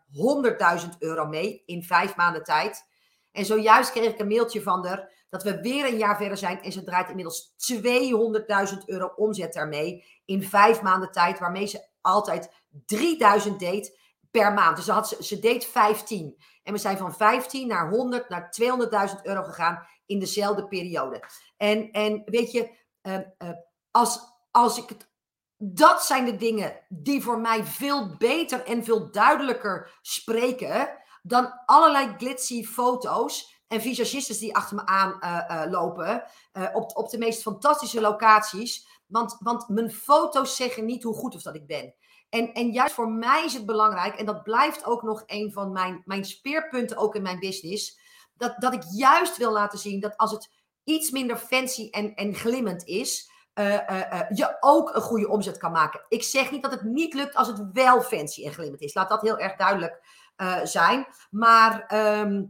100.000 0.82 0.88
euro 0.98 1.26
mee 1.26 1.62
in 1.66 1.82
vijf 1.82 2.16
maanden 2.16 2.44
tijd. 2.44 2.90
En 3.32 3.44
zojuist 3.44 3.90
kreeg 3.90 4.12
ik 4.12 4.18
een 4.18 4.28
mailtje 4.28 4.62
van 4.62 4.86
haar 4.86 5.10
dat 5.28 5.42
we 5.42 5.60
weer 5.60 5.86
een 5.86 5.98
jaar 5.98 6.16
verder 6.16 6.36
zijn 6.36 6.62
en 6.62 6.72
ze 6.72 6.84
draait 6.84 7.08
inmiddels 7.08 7.54
200.000 8.72 8.78
euro 8.86 9.12
omzet 9.16 9.52
daarmee 9.52 10.04
in 10.24 10.42
vijf 10.42 10.82
maanden 10.82 11.10
tijd, 11.10 11.38
waarmee 11.38 11.66
ze 11.66 11.86
altijd 12.00 12.50
3000 12.86 13.58
deed 13.58 14.00
per 14.32 14.52
maand. 14.52 14.76
Dus 14.76 14.88
had, 14.88 15.08
ze, 15.08 15.16
ze 15.24 15.38
deed 15.38 15.66
15. 15.66 16.36
En 16.62 16.72
we 16.72 16.78
zijn 16.78 16.96
van 16.96 17.14
15 17.14 17.66
naar 17.68 17.90
100 17.90 18.28
naar 18.28 18.56
200.000 19.14 19.22
euro 19.22 19.42
gegaan 19.42 19.86
in 20.06 20.18
dezelfde 20.18 20.66
periode. 20.66 21.24
En, 21.56 21.90
en 21.90 22.22
weet 22.24 22.52
je, 22.52 22.76
uh, 23.02 23.14
uh, 23.14 23.50
als, 23.90 24.20
als 24.50 24.78
ik 24.78 24.88
het 24.88 25.10
dat 25.64 26.04
zijn 26.04 26.24
de 26.24 26.36
dingen 26.36 26.80
die 26.88 27.22
voor 27.22 27.40
mij 27.40 27.64
veel 27.64 28.16
beter 28.16 28.64
en 28.64 28.84
veel 28.84 29.10
duidelijker 29.10 29.98
spreken 30.00 30.98
dan 31.22 31.52
allerlei 31.66 32.14
glitzy 32.18 32.64
foto's 32.64 33.62
en 33.68 33.80
visagistes 33.80 34.38
die 34.38 34.56
achter 34.56 34.76
me 34.76 34.86
aan 34.86 35.18
uh, 35.20 35.70
lopen 35.70 36.24
op, 36.72 36.96
op 36.96 37.10
de 37.10 37.18
meest 37.18 37.42
fantastische 37.42 38.00
locaties. 38.00 38.86
Want, 39.06 39.36
want 39.38 39.68
mijn 39.68 39.90
foto's 39.90 40.56
zeggen 40.56 40.84
niet 40.84 41.02
hoe 41.02 41.14
goed 41.14 41.34
of 41.34 41.42
dat 41.42 41.54
ik 41.54 41.66
ben. 41.66 41.94
En, 42.32 42.52
en 42.52 42.70
juist 42.70 42.94
voor 42.94 43.10
mij 43.10 43.44
is 43.44 43.54
het 43.54 43.66
belangrijk, 43.66 44.14
en 44.14 44.26
dat 44.26 44.42
blijft 44.42 44.84
ook 44.84 45.02
nog 45.02 45.22
een 45.26 45.52
van 45.52 45.72
mijn, 45.72 46.02
mijn 46.04 46.24
speerpunten 46.24 46.96
ook 46.96 47.14
in 47.14 47.22
mijn 47.22 47.38
business, 47.38 47.98
dat, 48.34 48.54
dat 48.58 48.72
ik 48.72 48.82
juist 48.94 49.36
wil 49.36 49.52
laten 49.52 49.78
zien 49.78 50.00
dat 50.00 50.16
als 50.16 50.30
het 50.30 50.50
iets 50.84 51.10
minder 51.10 51.36
fancy 51.36 51.88
en, 51.90 52.14
en 52.14 52.34
glimmend 52.34 52.84
is, 52.84 53.30
je 54.34 54.56
ook 54.60 54.94
een 54.94 55.00
goede 55.00 55.28
omzet 55.28 55.58
kan 55.58 55.72
maken. 55.72 56.04
Ik 56.08 56.22
zeg 56.22 56.50
niet 56.50 56.62
dat 56.62 56.70
het 56.70 56.82
niet 56.82 57.14
lukt 57.14 57.34
als 57.34 57.48
het 57.48 57.70
wel 57.72 58.02
fancy 58.02 58.44
en 58.44 58.52
glimmend 58.52 58.80
is. 58.80 58.94
Laat 58.94 59.08
dat 59.08 59.22
heel 59.22 59.38
erg 59.38 59.56
duidelijk 59.56 60.02
zijn. 60.62 61.06
Maar 61.30 61.86
ehm, 61.86 62.44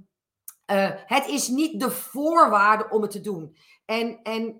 het 1.06 1.26
is 1.26 1.48
niet 1.48 1.80
de 1.80 1.90
voorwaarde 1.90 2.88
om 2.88 3.02
het 3.02 3.10
te 3.10 3.20
doen. 3.20 3.56
En, 3.84 4.22
en 4.22 4.56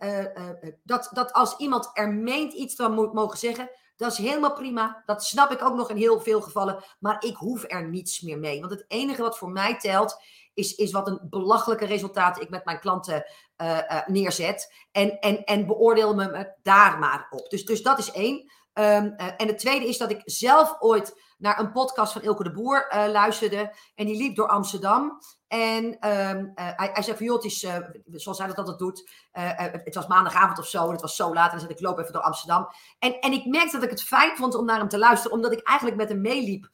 dat, 0.83 1.11
dat 1.12 1.33
als 1.33 1.57
iemand 1.57 1.91
er 1.93 2.12
meent 2.12 2.52
iets 2.52 2.79
moet 2.79 3.12
mogen 3.12 3.38
zeggen, 3.38 3.71
dat 3.96 4.12
is 4.12 4.18
helemaal 4.18 4.52
prima. 4.52 5.02
Dat 5.06 5.25
snap 5.25 5.50
ik 5.50 5.62
ook 5.62 5.75
nog 5.75 5.90
in 5.90 5.96
heel 5.96 6.20
veel 6.20 6.40
gevallen. 6.40 6.84
Maar 6.99 7.25
ik 7.25 7.37
hoef 7.37 7.64
er 7.66 7.88
niets 7.88 8.20
meer 8.20 8.38
mee. 8.38 8.61
Want 8.61 8.72
het 8.72 8.84
enige 8.88 9.22
wat 9.22 9.38
voor 9.38 9.50
mij 9.50 9.78
telt, 9.78 10.22
is, 10.54 10.75
is 10.75 10.92
wat 10.92 11.06
een 11.06 11.20
belachelijke 11.22 11.84
resultaat 11.84 12.40
ik 12.40 12.50
met 12.50 12.64
mijn 12.64 12.80
klanten 12.80 13.25
uh, 13.62 13.78
uh, 13.78 14.06
neerzet. 14.06 14.75
En, 14.92 15.18
en, 15.20 15.44
en 15.44 15.66
beoordeel 15.66 16.14
me 16.14 16.54
daar 16.62 16.99
maar 16.99 17.26
op. 17.30 17.50
Dus, 17.50 17.64
dus 17.64 17.82
dat 17.82 17.99
is 17.99 18.12
één. 18.12 18.50
Um, 18.75 19.14
uh, 19.16 19.26
en 19.37 19.46
het 19.46 19.58
tweede 19.58 19.88
is 19.88 19.99
dat 19.99 20.11
ik 20.11 20.22
zelf 20.25 20.76
ooit 20.78 21.20
naar 21.42 21.58
een 21.58 21.72
podcast 21.72 22.12
van 22.12 22.22
Ilke 22.22 22.42
de 22.42 22.52
Boer 22.52 22.87
luisterde. 23.12 23.75
En 23.94 24.06
die 24.06 24.16
liep 24.16 24.37
door 24.37 24.49
Amsterdam. 24.49 25.18
En 25.49 25.84
um, 25.84 26.52
uh, 26.54 26.54
hij, 26.54 26.90
hij 26.92 27.02
zei 27.02 27.16
van, 27.16 27.26
joh, 27.26 27.34
het 27.34 27.44
is, 27.44 27.62
uh, 27.62 27.76
zoals 28.11 28.38
hij 28.38 28.46
dat 28.46 28.58
altijd 28.58 28.78
doet, 28.78 29.11
het 29.84 29.94
was 29.94 30.06
maandagavond 30.06 30.58
of 30.58 30.66
zo, 30.66 30.84
en 30.84 30.92
het 30.92 31.00
was 31.00 31.16
zo 31.16 31.34
laat, 31.34 31.44
en 31.44 31.50
dan 31.50 31.61
zei 31.61 31.72
ik, 31.72 31.80
loop 31.80 31.99
even 31.99 32.12
door 32.12 32.22
Amsterdam. 32.22 32.68
En, 32.99 33.20
en 33.20 33.32
ik 33.32 33.46
merkte 33.46 33.75
dat 33.75 33.84
ik 33.84 33.90
het 33.90 34.02
fijn 34.02 34.37
vond 34.37 34.54
om 34.54 34.64
naar 34.64 34.78
hem 34.78 34.88
te 34.88 34.99
luisteren, 34.99 35.37
omdat 35.37 35.52
ik 35.52 35.68
eigenlijk 35.68 35.99
met 35.99 36.08
hem 36.08 36.20
meeliep 36.20 36.68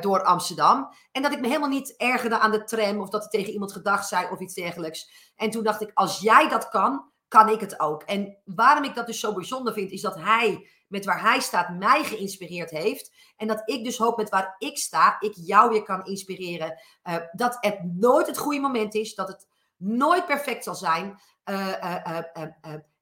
door 0.00 0.22
Amsterdam. 0.22 0.88
En 1.12 1.22
dat 1.22 1.32
ik 1.32 1.40
me 1.40 1.46
helemaal 1.46 1.68
niet 1.68 1.96
ergerde 1.96 2.38
aan 2.38 2.50
de 2.50 2.64
tram, 2.64 3.00
of 3.00 3.08
dat 3.08 3.24
ik 3.24 3.30
tegen 3.30 3.52
iemand 3.52 3.72
gedag 3.72 4.04
zei, 4.04 4.28
of 4.30 4.40
iets 4.40 4.54
dergelijks. 4.54 5.32
En 5.36 5.50
toen 5.50 5.62
dacht 5.62 5.80
ik, 5.80 5.90
als 5.94 6.18
jij 6.18 6.48
dat 6.48 6.68
kan, 6.68 7.10
kan 7.28 7.48
ik 7.48 7.60
het 7.60 7.80
ook. 7.80 8.02
En 8.02 8.38
waarom 8.44 8.84
ik 8.84 8.94
dat 8.94 9.06
dus 9.06 9.20
zo 9.20 9.34
bijzonder 9.34 9.72
vind, 9.72 9.90
is 9.90 10.00
dat 10.00 10.14
hij 10.14 10.68
met 10.88 11.04
waar 11.04 11.20
hij 11.20 11.40
staat 11.40 11.78
mij 11.78 12.04
geïnspireerd 12.04 12.70
heeft. 12.70 13.12
En 13.36 13.46
dat 13.46 13.62
ik 13.64 13.84
dus 13.84 13.98
hoop 13.98 14.16
met 14.16 14.28
waar 14.28 14.54
ik 14.58 14.78
sta, 14.78 15.16
ik 15.20 15.32
jou 15.36 15.70
weer 15.70 15.82
kan 15.82 16.04
inspireren. 16.04 16.80
Uh, 17.04 17.16
dat 17.32 17.56
het 17.60 17.78
nooit 17.84 18.26
het 18.26 18.38
goede 18.38 18.60
moment 18.60 18.94
is, 18.94 19.14
dat 19.14 19.28
het 19.28 19.46
nooit 19.76 20.26
perfect 20.26 20.64
zal 20.64 20.74
zijn. 20.74 21.20
Uh, 21.44 21.68
uh, 21.68 22.18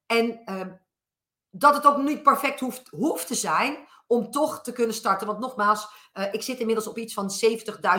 en 0.07 0.45
ehm, 0.45 0.71
dat 1.51 1.75
het 1.75 1.87
ook 1.87 1.97
niet 1.97 2.23
perfect 2.23 2.61
hoeft, 2.61 2.89
hoeft 2.89 3.27
te 3.27 3.35
zijn 3.35 3.77
om 4.07 4.31
toch 4.31 4.63
te 4.63 4.73
kunnen 4.73 4.95
starten. 4.95 5.27
Want 5.27 5.39
nogmaals, 5.39 5.89
ik 6.33 6.43
zit 6.43 6.59
inmiddels 6.59 6.87
op 6.87 6.99
iets 6.99 7.15
van 7.15 7.31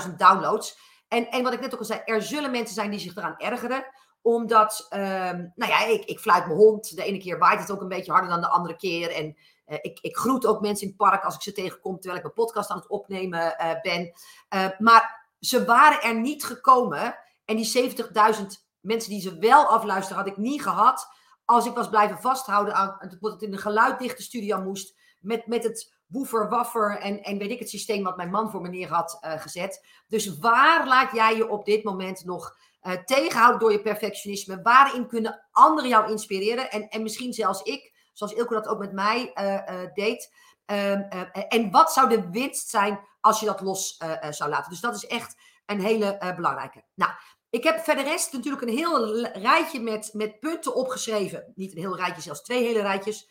70.000 0.07 0.15
downloads. 0.17 0.77
En, 1.07 1.27
en 1.29 1.43
wat 1.43 1.53
ik 1.53 1.59
net 1.59 1.73
ook 1.73 1.79
al 1.79 1.85
zei, 1.85 2.01
er 2.05 2.21
zullen 2.21 2.51
mensen 2.51 2.75
zijn 2.75 2.91
die 2.91 2.99
zich 2.99 3.15
eraan 3.15 3.37
ergeren 3.37 3.85
omdat, 4.27 4.87
um, 4.89 5.51
nou 5.55 5.71
ja, 5.71 5.85
ik, 5.85 6.05
ik 6.05 6.19
fluit 6.19 6.45
mijn 6.45 6.57
hond. 6.57 6.95
De 6.95 7.03
ene 7.03 7.17
keer 7.17 7.37
waait 7.37 7.59
het 7.59 7.71
ook 7.71 7.81
een 7.81 7.87
beetje 7.87 8.11
harder 8.11 8.29
dan 8.29 8.41
de 8.41 8.49
andere 8.49 8.75
keer. 8.75 9.11
En 9.11 9.37
uh, 9.67 9.77
ik, 9.81 9.99
ik 10.01 10.17
groet 10.17 10.45
ook 10.45 10.61
mensen 10.61 10.83
in 10.83 10.93
het 10.97 11.09
park 11.09 11.23
als 11.23 11.35
ik 11.35 11.41
ze 11.41 11.51
tegenkom 11.51 11.95
terwijl 11.95 12.15
ik 12.15 12.21
mijn 12.21 12.45
podcast 12.45 12.69
aan 12.69 12.77
het 12.77 12.87
opnemen 12.87 13.55
uh, 13.61 13.81
ben. 13.81 14.13
Uh, 14.55 14.67
maar 14.79 15.29
ze 15.39 15.65
waren 15.65 16.01
er 16.01 16.19
niet 16.19 16.43
gekomen. 16.43 17.17
En 17.45 17.55
die 17.55 17.93
70.000 17.95 18.45
mensen 18.79 19.09
die 19.09 19.21
ze 19.21 19.37
wel 19.37 19.65
afluisteren, 19.65 20.17
had 20.17 20.31
ik 20.31 20.37
niet 20.37 20.61
gehad. 20.61 21.07
Als 21.45 21.65
ik 21.65 21.73
was 21.73 21.89
blijven 21.89 22.17
vasthouden 22.17 22.73
aan 22.73 23.17
dat 23.19 23.31
het 23.31 23.41
in 23.41 23.53
een 23.53 23.59
geluiddichte 23.59 24.21
studio 24.21 24.61
moest. 24.61 24.95
Met, 25.21 25.47
met 25.47 25.63
het 25.63 25.95
woefer, 26.07 26.49
waffer 26.49 26.97
en, 26.97 27.23
en 27.23 27.37
weet 27.37 27.51
ik 27.51 27.59
het 27.59 27.69
systeem 27.69 28.03
wat 28.03 28.17
mijn 28.17 28.29
man 28.29 28.51
voor 28.51 28.61
me 28.61 28.69
neer 28.69 28.89
had 28.89 29.17
gezet. 29.21 29.85
Dus 30.07 30.37
waar 30.37 30.87
laat 30.87 31.11
jij 31.11 31.35
je 31.35 31.49
op 31.49 31.65
dit 31.65 31.83
moment 31.83 32.25
nog 32.25 32.57
tegenhouden 33.05 33.59
door 33.59 33.71
je 33.71 33.81
perfectionisme. 33.81 34.61
Waarin 34.61 35.07
kunnen 35.07 35.47
anderen 35.51 35.89
jou 35.89 36.11
inspireren? 36.11 36.71
En, 36.71 36.87
en 36.89 37.03
misschien 37.03 37.33
zelfs 37.33 37.61
ik, 37.61 37.96
zoals 38.17 38.33
Ilko 38.33 38.53
dat 38.53 38.67
ook 38.67 38.79
met 38.79 38.91
mij 38.91 39.31
uh, 39.35 39.53
uh, 39.53 39.93
deed. 39.93 40.35
Ehm, 40.65 41.01
en 41.47 41.71
wat 41.71 41.93
zou 41.93 42.09
de 42.09 42.29
winst 42.29 42.69
zijn 42.69 42.99
als 43.21 43.39
je 43.39 43.45
dat 43.45 43.61
los 43.61 43.97
zou 44.29 44.49
laten? 44.49 44.69
Dus 44.69 44.79
dat 44.79 44.95
is 44.95 45.05
echt 45.05 45.35
een 45.65 45.81
hele 45.81 46.33
belangrijke. 46.35 46.83
Nou, 46.95 47.11
ik 47.49 47.63
heb 47.63 47.79
verder 47.79 48.03
rest 48.03 48.33
natuurlijk 48.33 48.61
een 48.61 48.77
heel 48.77 49.25
rijtje 49.25 49.79
met, 49.79 50.09
met 50.13 50.39
punten 50.39 50.75
opgeschreven. 50.75 51.51
Niet 51.55 51.71
een 51.71 51.77
heel 51.77 51.95
rijtje, 51.95 52.21
zelfs 52.21 52.41
twee 52.41 52.63
hele 52.63 52.81
rijtjes. 52.81 53.29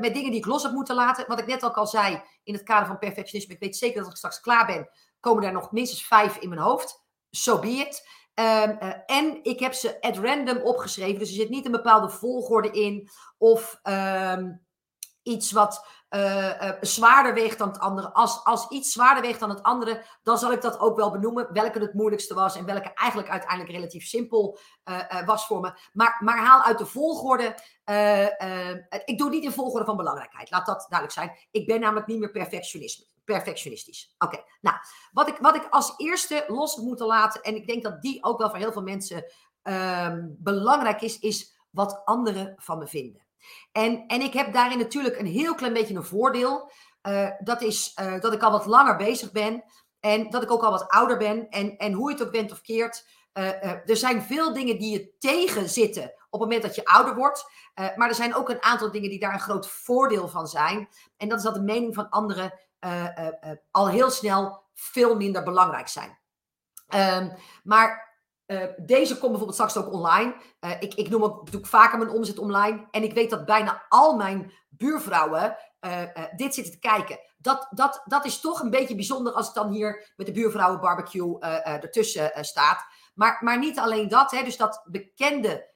met 0.00 0.14
dingen 0.14 0.30
die 0.30 0.40
ik 0.40 0.46
los 0.46 0.62
heb 0.62 0.72
moeten 0.72 0.94
laten. 0.94 1.24
Wat 1.28 1.38
ik 1.38 1.46
net 1.46 1.64
ook 1.64 1.76
al 1.76 1.86
zei 1.86 2.22
in 2.42 2.54
het 2.54 2.62
kader 2.62 2.86
van 2.86 2.98
perfectionisme. 2.98 3.54
Ik 3.54 3.60
weet 3.60 3.76
zeker 3.76 3.96
dat 3.96 4.04
als 4.04 4.12
ik 4.12 4.18
straks 4.18 4.40
klaar 4.40 4.66
ben, 4.66 4.88
komen 5.20 5.44
er 5.44 5.52
nog 5.52 5.72
minstens 5.72 6.06
vijf 6.06 6.36
in 6.36 6.48
mijn 6.48 6.60
hoofd. 6.60 7.04
So 7.30 7.58
be 7.58 7.68
it. 7.68 8.08
Um, 8.34 8.78
uh, 8.82 8.92
en 9.06 9.38
ik 9.42 9.60
heb 9.60 9.72
ze 9.72 10.00
at 10.00 10.18
random 10.18 10.56
opgeschreven. 10.56 11.18
Dus 11.18 11.28
er 11.28 11.34
zit 11.34 11.48
niet 11.48 11.64
een 11.64 11.72
bepaalde 11.72 12.08
volgorde 12.08 12.70
in. 12.70 13.08
Of 13.38 13.80
um, 13.82 14.60
iets 15.30 15.52
wat 15.52 15.86
uh, 16.10 16.46
uh, 16.46 16.70
zwaarder 16.80 17.34
weegt 17.34 17.58
dan 17.58 17.68
het 17.68 17.78
andere. 17.78 18.12
Als, 18.12 18.44
als 18.44 18.68
iets 18.68 18.92
zwaarder 18.92 19.22
weegt 19.22 19.40
dan 19.40 19.48
het 19.48 19.62
andere, 19.62 20.04
dan 20.22 20.38
zal 20.38 20.52
ik 20.52 20.60
dat 20.60 20.80
ook 20.80 20.96
wel 20.96 21.10
benoemen. 21.10 21.52
Welke 21.52 21.78
het 21.78 21.94
moeilijkste 21.94 22.34
was 22.34 22.56
en 22.56 22.64
welke 22.64 22.92
eigenlijk 22.94 23.30
uiteindelijk 23.30 23.70
relatief 23.70 24.06
simpel 24.06 24.58
was 25.24 25.46
voor 25.46 25.60
me. 25.60 25.72
Maar, 25.92 26.20
maar 26.24 26.38
haal 26.38 26.62
uit 26.62 26.78
de 26.78 26.86
volgorde. 26.86 27.54
ik 29.04 29.18
doe 29.18 29.30
niet 29.30 29.44
in 29.44 29.52
volgorde 29.52 29.84
van 29.86 29.96
belangrijkheid. 29.96 30.50
Laat 30.50 30.66
dat 30.66 30.86
duidelijk 30.88 31.18
zijn. 31.18 31.46
Ik 31.50 31.66
ben 31.66 31.80
namelijk 31.80 32.06
niet 32.06 32.18
meer 32.18 32.30
perfectionistisch. 33.24 34.14
Oké, 34.18 34.44
nou, 34.60 34.76
wat 35.12 35.28
ik, 35.28 35.36
wat 35.36 35.56
ik 35.56 35.66
als 35.70 35.94
eerste 35.96 36.44
los 36.46 36.76
moet 36.76 37.00
laten, 37.00 37.42
en 37.42 37.54
ik 37.54 37.66
denk 37.66 37.82
dat 37.82 38.02
die 38.02 38.24
ook 38.24 38.38
wel 38.38 38.48
voor 38.48 38.58
heel 38.58 38.72
veel 38.72 38.82
mensen 38.82 39.24
um, 39.62 40.36
belangrijk 40.38 41.00
is, 41.00 41.18
is 41.18 41.58
wat 41.70 42.04
anderen 42.04 42.54
van 42.56 42.78
me 42.78 42.86
vinden. 42.86 43.28
En, 43.72 44.06
en 44.06 44.20
ik 44.20 44.32
heb 44.32 44.52
daarin 44.52 44.78
natuurlijk 44.78 45.18
een 45.18 45.26
heel 45.26 45.54
klein 45.54 45.72
beetje 45.72 45.94
een 45.94 46.04
voordeel. 46.04 46.70
Uh, 47.02 47.30
dat 47.38 47.62
is 47.62 47.96
uh, 48.00 48.20
dat 48.20 48.32
ik 48.32 48.42
al 48.42 48.50
wat 48.50 48.66
langer 48.66 48.96
bezig 48.96 49.32
ben 49.32 49.64
en 50.00 50.30
dat 50.30 50.42
ik 50.42 50.50
ook 50.50 50.62
al 50.62 50.70
wat 50.70 50.88
ouder 50.88 51.16
ben. 51.16 51.48
En, 51.48 51.76
en 51.76 51.92
hoe 51.92 52.10
je 52.10 52.16
het 52.16 52.26
ook 52.26 52.32
bent 52.32 52.52
of 52.52 52.60
keert, 52.60 53.08
uh, 53.34 53.62
er 53.64 53.96
zijn 53.96 54.22
veel 54.22 54.52
dingen 54.52 54.78
die 54.78 54.92
je 54.92 55.12
tegenzitten 55.18 56.02
op 56.04 56.40
het 56.40 56.48
moment 56.48 56.62
dat 56.62 56.74
je 56.74 56.84
ouder 56.84 57.14
wordt. 57.14 57.50
maar 57.96 58.08
er 58.08 58.14
zijn 58.14 58.34
ook 58.34 58.48
een 58.48 58.62
aantal 58.62 58.90
dingen 58.90 59.10
die 59.10 59.18
daar 59.18 59.32
een 59.32 59.40
groot 59.40 59.68
voordeel 59.68 60.28
van 60.28 60.46
zijn. 60.46 60.88
En 61.16 61.28
dat 61.28 61.38
is 61.38 61.44
dat 61.44 61.54
de 61.54 61.60
mening 61.60 61.94
van 61.94 62.08
anderen 62.08 62.58
al 63.70 63.88
heel 63.88 64.10
snel 64.10 64.62
veel 64.74 65.16
minder 65.16 65.42
belangrijk 65.42 65.88
zijn. 65.88 66.18
Um, 66.94 67.32
maar 67.62 68.09
deze 68.76 69.18
komt 69.18 69.30
bijvoorbeeld 69.30 69.54
straks 69.54 69.76
ook 69.76 69.92
online. 69.92 70.34
ik, 70.80 70.94
ik 70.94 71.08
noem 71.08 71.22
ook 71.22 71.50
doe 71.50 71.60
ik 71.60 71.66
vaker 71.66 71.98
mijn 71.98 72.10
omzet 72.10 72.38
online. 72.38 72.86
En 72.90 73.02
ik 73.02 73.12
weet 73.12 73.30
dat 73.30 73.44
bijna 73.44 73.86
al 73.88 74.16
mijn 74.16 74.52
buurvrouwen 74.68 75.56
dit 76.36 76.54
zitten 76.54 76.72
te 76.72 76.78
kijken. 76.78 77.18
Dat, 77.38 77.66
dat, 77.70 78.02
dat 78.04 78.24
is 78.24 78.40
toch 78.40 78.60
een 78.60 78.70
beetje 78.70 78.94
bijzonder 78.94 79.32
als 79.32 79.46
het 79.46 79.54
dan 79.54 79.72
hier 79.72 80.12
met 80.16 80.26
de 80.26 80.32
buurvrouwen 80.32 80.80
barbecue 80.80 81.38
ertussen 81.38 82.30
staat. 82.40 82.86
Maar, 83.14 83.38
maar 83.40 83.58
niet 83.58 83.78
alleen 83.78 84.08
dat, 84.08 84.30
hè, 84.30 84.42
dus 84.42 84.56
dat 84.56 84.82
bekende 84.84 85.68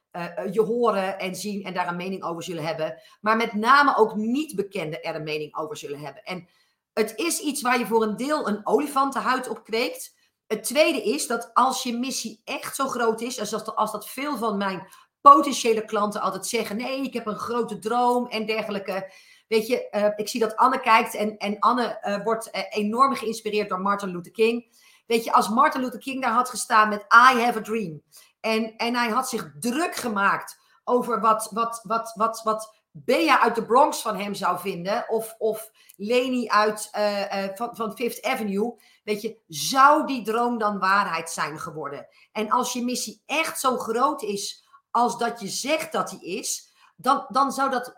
je 0.51 0.61
horen 0.61 1.19
en 1.19 1.35
zien 1.35 1.65
en 1.65 1.75
daar 1.75 1.89
een 1.89 1.97
mening 1.97 2.25
over 2.25 2.43
zullen 2.43 2.65
hebben. 2.65 3.01
Maar 3.21 3.37
met 3.37 3.53
name 3.53 3.97
ook 3.97 4.15
niet 4.15 4.55
bekende 4.55 5.01
er 5.01 5.15
een 5.15 5.23
mening 5.23 5.57
over 5.57 5.77
zullen 5.77 5.99
hebben. 5.99 6.23
En 6.23 6.49
het 6.93 7.13
is 7.17 7.41
iets 7.41 7.63
waar 7.63 7.79
je 7.79 7.87
voor 7.87 8.03
een 8.03 8.17
deel 8.17 8.49
een 8.49 8.67
olifantenhuid 8.67 9.49
op 9.49 9.65
kweekt. 9.65 10.15
Het 10.47 10.65
tweede 10.65 11.03
is 11.03 11.27
dat 11.27 11.51
als 11.55 11.83
je 11.83 11.99
missie 11.99 12.41
echt 12.45 12.77
zo 12.77 12.89
groot 12.89 13.21
is, 13.21 13.41
als 13.41 13.51
dat, 13.51 13.77
als 13.77 13.93
dat 13.93 14.09
veel 14.09 14.37
van 14.37 14.57
mijn 14.57 14.89
potentiële 15.21 15.85
klanten 15.85 16.21
altijd 16.21 16.47
zeggen: 16.47 16.77
nee, 16.77 17.03
ik 17.03 17.13
heb 17.13 17.27
een 17.27 17.39
grote 17.39 17.79
droom 17.79 18.27
en 18.27 18.47
dergelijke. 18.47 19.13
Weet 19.49 19.67
je, 19.67 19.89
uh, 19.91 20.07
ik 20.17 20.29
zie 20.29 20.41
dat 20.41 20.57
Anne 20.57 20.81
kijkt 20.81 21.15
en, 21.15 21.37
en 21.37 21.59
Anne 21.59 21.99
uh, 22.03 22.25
wordt 22.25 22.49
uh, 22.53 22.63
enorm 22.71 23.15
geïnspireerd 23.15 23.69
door 23.69 23.81
Martin 23.81 24.09
Luther 24.09 24.33
King. 24.33 24.83
Weet 25.07 25.25
je, 25.25 25.33
als 25.33 25.49
Martin 25.49 25.81
Luther 25.81 26.01
King 26.01 26.23
daar 26.23 26.33
had 26.33 26.49
gestaan 26.49 26.89
met 26.89 27.01
I 27.03 27.41
have 27.41 27.59
a 27.59 27.63
dream. 27.63 28.03
En, 28.41 28.77
en 28.77 28.95
hij 28.95 29.09
had 29.09 29.29
zich 29.29 29.53
druk 29.61 29.95
gemaakt 29.95 30.59
over 30.85 31.21
wat, 31.21 31.49
wat, 31.51 31.81
wat, 31.83 32.13
wat, 32.15 32.41
wat 32.43 32.84
Bea 32.97 33.41
uit 33.41 33.55
de 33.55 33.65
Bronx 33.65 34.03
van 34.03 34.17
hem 34.17 34.35
zou 34.35 34.59
vinden. 34.59 35.09
Of, 35.09 35.35
of 35.39 35.71
Leni 35.97 36.49
uit, 36.49 36.91
uh, 36.97 37.21
uh, 37.21 37.49
van, 37.55 37.77
van 37.77 37.97
Fifth 37.97 38.23
Avenue. 38.23 38.81
Weet 39.05 39.23
je, 39.23 39.39
zou 39.49 40.07
die 40.07 40.25
droom 40.25 40.59
dan 40.59 40.79
waarheid 40.79 41.31
zijn 41.31 41.59
geworden? 41.59 42.07
En 42.33 42.51
als 42.51 42.73
je 42.73 42.85
missie 42.85 43.23
echt 43.27 43.61
zo 43.61 43.79
groot 43.79 44.23
is 44.23 44.67
als 44.91 45.19
dat 45.19 45.41
je 45.41 45.49
zegt 45.49 45.93
dat 45.93 46.09
die 46.09 46.37
is, 46.37 46.73
dan, 46.97 47.27
dan 47.29 47.53
zou 47.53 47.71
dat 47.71 47.95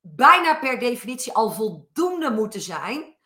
bijna 0.00 0.54
per 0.54 0.78
definitie 0.78 1.32
al 1.32 1.50
voldoende 1.50 2.30
moeten 2.30 2.60
zijn 2.60 3.16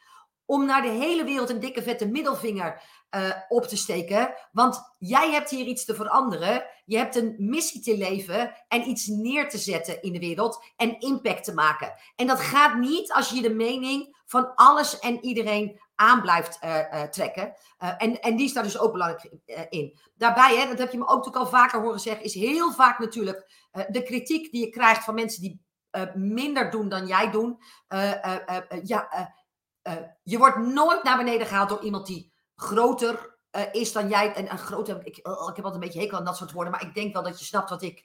om 0.45 0.67
naar 0.67 0.83
de 0.83 0.89
hele 0.89 1.25
wereld 1.25 1.51
een 1.51 1.61
dikke 1.61 1.83
vette 1.83 2.07
middelvinger 2.07 2.83
uh, 3.17 3.31
op 3.49 3.65
te 3.65 3.77
steken. 3.77 4.35
Want 4.53 4.95
jij 4.99 5.31
hebt 5.31 5.51
hier 5.51 5.67
iets 5.67 5.85
te 5.85 5.95
veranderen. 5.95 6.65
Je 6.85 6.97
hebt 6.97 7.17
een 7.17 7.35
missie 7.39 7.81
te 7.81 7.97
leven 7.97 8.55
en 8.69 8.89
iets 8.89 9.07
neer 9.07 9.49
te 9.49 9.59
zetten 9.59 10.03
in 10.03 10.13
de 10.13 10.19
wereld 10.19 10.65
en 10.77 10.99
impact 10.99 11.45
te 11.45 11.55
maken. 11.55 11.95
En 12.17 12.27
dat 12.27 12.41
gaat 12.41 12.79
niet 12.79 13.13
als 13.13 13.31
je 13.31 13.43
de 13.43 13.55
mening 13.55 14.21
van 14.27 14.55
alles 14.55 14.99
en 14.99 15.25
iedereen 15.25 15.81
aan 15.95 16.21
blijft 16.21 16.59
uh, 16.65 16.79
uh, 16.79 17.03
trekken. 17.03 17.55
en, 17.79 18.21
en 18.21 18.37
die 18.37 18.49
staat 18.49 18.65
dus 18.65 18.79
ook 18.79 18.93
belangrijk 18.93 19.37
in. 19.69 19.99
Daarbij, 20.15 20.57
hè, 20.57 20.67
dat 20.69 20.79
heb 20.79 20.93
je 20.93 20.99
me 20.99 21.09
ook 21.09 21.37
al 21.37 21.47
vaker 21.47 21.81
horen 21.81 22.01
zeggen, 22.01 22.25
is 22.25 22.35
heel 22.35 22.73
vaak 22.73 22.99
natuurlijk 22.99 23.69
de 23.89 24.03
kritiek 24.03 24.53
die 24.53 24.65
je 24.65 24.71
krijgt 24.71 25.05
van 25.05 25.15
mensen 25.15 25.43
die 25.43 25.61
minder 26.15 26.71
doen 26.71 26.89
dan 26.89 27.07
jij 27.07 27.31
doet. 27.31 27.65
ja, 28.83 29.33
je 30.23 30.39
wordt 30.39 30.59
nooit 30.59 31.03
naar 31.03 31.17
beneden 31.17 31.47
gehaald 31.47 31.69
door 31.69 31.83
iemand 31.83 32.07
die 32.07 32.32
groter 32.63 33.31
is 33.73 33.93
dan 33.93 34.09
jij. 34.09 34.35
En, 34.35 34.49
en 34.49 34.59
groter, 34.59 35.07
ik, 35.07 35.17
ik 35.17 35.27
heb 35.27 35.65
altijd 35.65 35.75
een 35.75 35.81
beetje 35.81 36.01
hekel 36.01 36.19
aan 36.19 36.25
dat 36.25 36.37
soort 36.37 36.53
woorden, 36.53 36.73
maar 36.73 36.83
ik 36.83 36.95
denk 36.95 37.13
wel 37.13 37.23
dat 37.23 37.39
je 37.39 37.45
snapt 37.45 37.71
wat 37.71 37.83
ik 37.83 38.05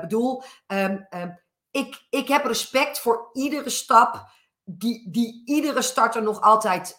bedoel. 0.00 0.42
Ehm, 0.66 0.96
ehm, 1.08 1.30
ik, 1.70 2.06
ik 2.10 2.28
heb 2.28 2.44
respect 2.44 3.00
voor 3.00 3.30
iedere 3.32 3.70
stap 3.70 4.30
die, 4.64 5.10
die 5.10 5.42
iedere 5.44 5.82
starter 5.82 6.22
nog 6.22 6.40
altijd 6.40 6.98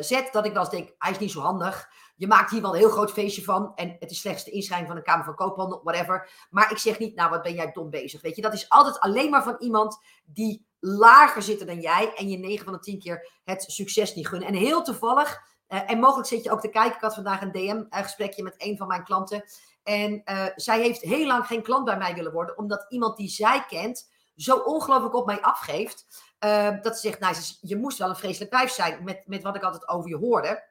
zet. 0.00 0.32
Dat 0.32 0.46
ik 0.46 0.52
wel 0.52 0.62
eens 0.62 0.70
denk, 0.70 0.94
hij 0.98 1.10
is 1.10 1.18
niet 1.18 1.30
zo 1.30 1.40
handig. 1.40 1.88
Je 2.20 2.26
maakt 2.26 2.50
hier 2.50 2.62
wel 2.62 2.72
een 2.72 2.78
heel 2.78 2.90
groot 2.90 3.12
feestje 3.12 3.42
van. 3.42 3.72
En 3.74 3.96
het 3.98 4.10
is 4.10 4.20
slechts 4.20 4.44
de 4.44 4.50
inschrijving 4.50 4.88
van 4.88 4.98
de 4.98 5.04
Kamer 5.04 5.24
van 5.24 5.34
Koophandel, 5.34 5.80
whatever. 5.82 6.46
Maar 6.50 6.70
ik 6.70 6.78
zeg 6.78 6.98
niet, 6.98 7.14
nou 7.14 7.30
wat 7.30 7.42
ben 7.42 7.54
jij 7.54 7.72
dom 7.72 7.90
bezig. 7.90 8.22
Weet 8.22 8.36
je, 8.36 8.42
dat 8.42 8.52
is 8.52 8.68
altijd 8.68 9.00
alleen 9.00 9.30
maar 9.30 9.42
van 9.42 9.56
iemand 9.58 9.98
die 10.24 10.66
lager 10.80 11.42
zit 11.42 11.66
dan 11.66 11.80
jij. 11.80 12.12
En 12.14 12.28
je 12.28 12.38
9 12.38 12.64
van 12.64 12.72
de 12.72 12.78
10 12.78 12.98
keer 12.98 13.30
het 13.44 13.62
succes 13.62 14.14
niet 14.14 14.28
gunnen. 14.28 14.48
En 14.48 14.54
heel 14.54 14.82
toevallig, 14.82 15.40
uh, 15.68 15.90
en 15.90 15.98
mogelijk 15.98 16.28
zit 16.28 16.44
je 16.44 16.50
ook 16.50 16.60
te 16.60 16.68
kijken. 16.68 16.94
Ik 16.94 17.00
had 17.00 17.14
vandaag 17.14 17.42
een 17.42 17.52
DM-gesprekje 17.52 18.42
met 18.42 18.54
een 18.56 18.76
van 18.76 18.86
mijn 18.86 19.04
klanten. 19.04 19.44
En 19.82 20.22
uh, 20.24 20.46
zij 20.54 20.80
heeft 20.80 21.00
heel 21.00 21.26
lang 21.26 21.46
geen 21.46 21.62
klant 21.62 21.84
bij 21.84 21.96
mij 21.96 22.14
willen 22.14 22.32
worden. 22.32 22.58
Omdat 22.58 22.86
iemand 22.88 23.16
die 23.16 23.28
zij 23.28 23.64
kent 23.68 24.10
zo 24.36 24.56
ongelooflijk 24.56 25.14
op 25.14 25.26
mij 25.26 25.40
afgeeft. 25.40 26.06
Dat 26.82 26.98
ze 26.98 27.00
zegt, 27.00 27.20
nou, 27.20 27.34
je 27.60 27.76
moest 27.76 27.98
wel 27.98 28.08
een 28.08 28.16
vreselijk 28.16 28.52
wijf 28.52 28.70
zijn 28.70 29.04
met, 29.04 29.22
met 29.26 29.42
wat 29.42 29.56
ik 29.56 29.62
altijd 29.62 29.88
over 29.88 30.08
je 30.10 30.16
hoorde. 30.16 30.69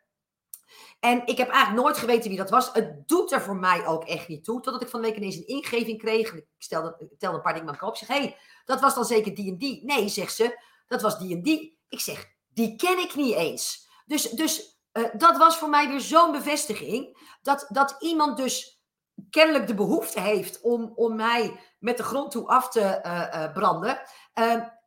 En 0.99 1.25
ik 1.25 1.38
heb 1.38 1.49
eigenlijk 1.49 1.83
nooit 1.83 1.97
geweten 1.97 2.29
wie 2.29 2.38
dat 2.38 2.49
was. 2.49 2.73
Het 2.73 3.07
doet 3.07 3.31
er 3.31 3.41
voor 3.41 3.55
mij 3.55 3.88
ook 3.88 4.03
echt 4.03 4.27
niet 4.27 4.43
toe. 4.43 4.62
Totdat 4.62 4.81
ik 4.81 4.89
van 4.89 5.01
de 5.01 5.07
week 5.07 5.17
ineens 5.17 5.35
een 5.35 5.47
ingeving 5.47 5.97
kreeg. 5.97 6.33
Ik 6.33 6.45
stelde, 6.57 6.95
ik 6.99 7.21
een 7.21 7.41
paar 7.41 7.53
dingen 7.53 7.67
maar 7.67 7.81
op. 7.81 7.93
Ik 7.93 7.97
zeg, 7.97 8.07
hé, 8.07 8.23
hey, 8.23 8.38
dat 8.65 8.81
was 8.81 8.95
dan 8.95 9.05
zeker 9.05 9.35
die 9.35 9.51
en 9.51 9.57
die. 9.57 9.85
Nee, 9.85 10.07
zegt 10.07 10.35
ze, 10.35 10.59
dat 10.88 11.01
was 11.01 11.19
die 11.19 11.35
en 11.35 11.41
die. 11.41 11.79
Ik 11.89 11.99
zeg, 11.99 12.25
die 12.47 12.75
ken 12.75 12.99
ik 12.99 13.15
niet 13.15 13.35
eens. 13.35 13.88
Dus, 14.05 14.29
dus 14.29 14.79
uh, 14.93 15.05
dat 15.17 15.38
was 15.38 15.57
voor 15.57 15.69
mij 15.69 15.88
weer 15.88 16.01
zo'n 16.01 16.31
bevestiging. 16.31 17.17
Dat, 17.41 17.65
dat 17.69 17.95
iemand 17.99 18.38
dus 18.38 18.81
kennelijk 19.29 19.67
de 19.67 19.75
behoefte 19.75 20.19
heeft 20.19 20.62
om, 20.62 20.91
om 20.95 21.15
mij 21.15 21.59
met 21.79 21.97
de 21.97 22.03
grond 22.03 22.31
toe 22.31 22.47
af 22.47 22.69
te 22.69 22.79
uh, 23.05 23.43
uh, 23.43 23.53
branden. 23.53 24.01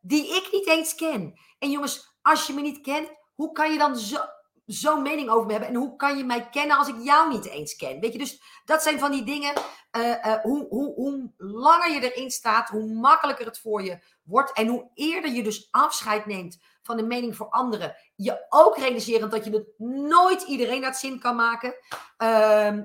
die 0.00 0.36
ik 0.36 0.48
niet 0.52 0.68
eens 0.68 0.94
ken. 0.94 1.40
En 1.58 1.70
jongens, 1.70 2.16
als 2.22 2.46
je 2.46 2.52
me 2.52 2.60
niet 2.60 2.80
kent, 2.80 3.08
hoe 3.34 3.52
kan 3.52 3.72
je 3.72 3.78
dan 3.78 3.96
zo 3.96 4.18
zo'n 4.66 5.02
mening 5.02 5.28
over 5.28 5.46
me 5.46 5.52
hebben? 5.52 5.70
En 5.70 5.74
hoe 5.74 5.96
kan 5.96 6.16
je 6.16 6.24
mij 6.24 6.48
kennen 6.50 6.76
als 6.76 6.88
ik 6.88 6.96
jou 7.02 7.28
niet 7.28 7.46
eens 7.46 7.76
ken? 7.76 8.00
Weet 8.00 8.12
je, 8.12 8.18
dus 8.18 8.42
dat 8.64 8.82
zijn 8.82 8.98
van 8.98 9.10
die 9.10 9.24
dingen. 9.24 9.52
Uh, 9.96 10.08
uh, 10.08 10.34
hoe, 10.42 10.66
hoe, 10.68 10.94
hoe 10.94 11.32
langer 11.36 11.90
je 11.90 12.12
erin 12.12 12.30
staat, 12.30 12.68
hoe 12.68 12.92
makkelijker 12.94 13.46
het 13.46 13.58
voor 13.58 13.82
je 13.82 13.98
wordt. 14.22 14.52
En 14.52 14.66
hoe 14.66 14.90
eerder 14.94 15.30
je 15.30 15.42
dus 15.42 15.68
afscheid 15.70 16.26
neemt 16.26 16.58
van 16.82 16.96
de 16.96 17.02
mening 17.02 17.36
voor 17.36 17.48
anderen. 17.48 17.96
Je 18.16 18.46
ook 18.48 18.76
realiserend 18.76 19.30
dat 19.30 19.44
je 19.44 19.50
het 19.50 19.78
nooit 20.08 20.42
iedereen 20.42 20.84
uit 20.84 20.96
zin 20.96 21.18
kan 21.18 21.36
maken. 21.36 21.74
Uh, 22.18 22.78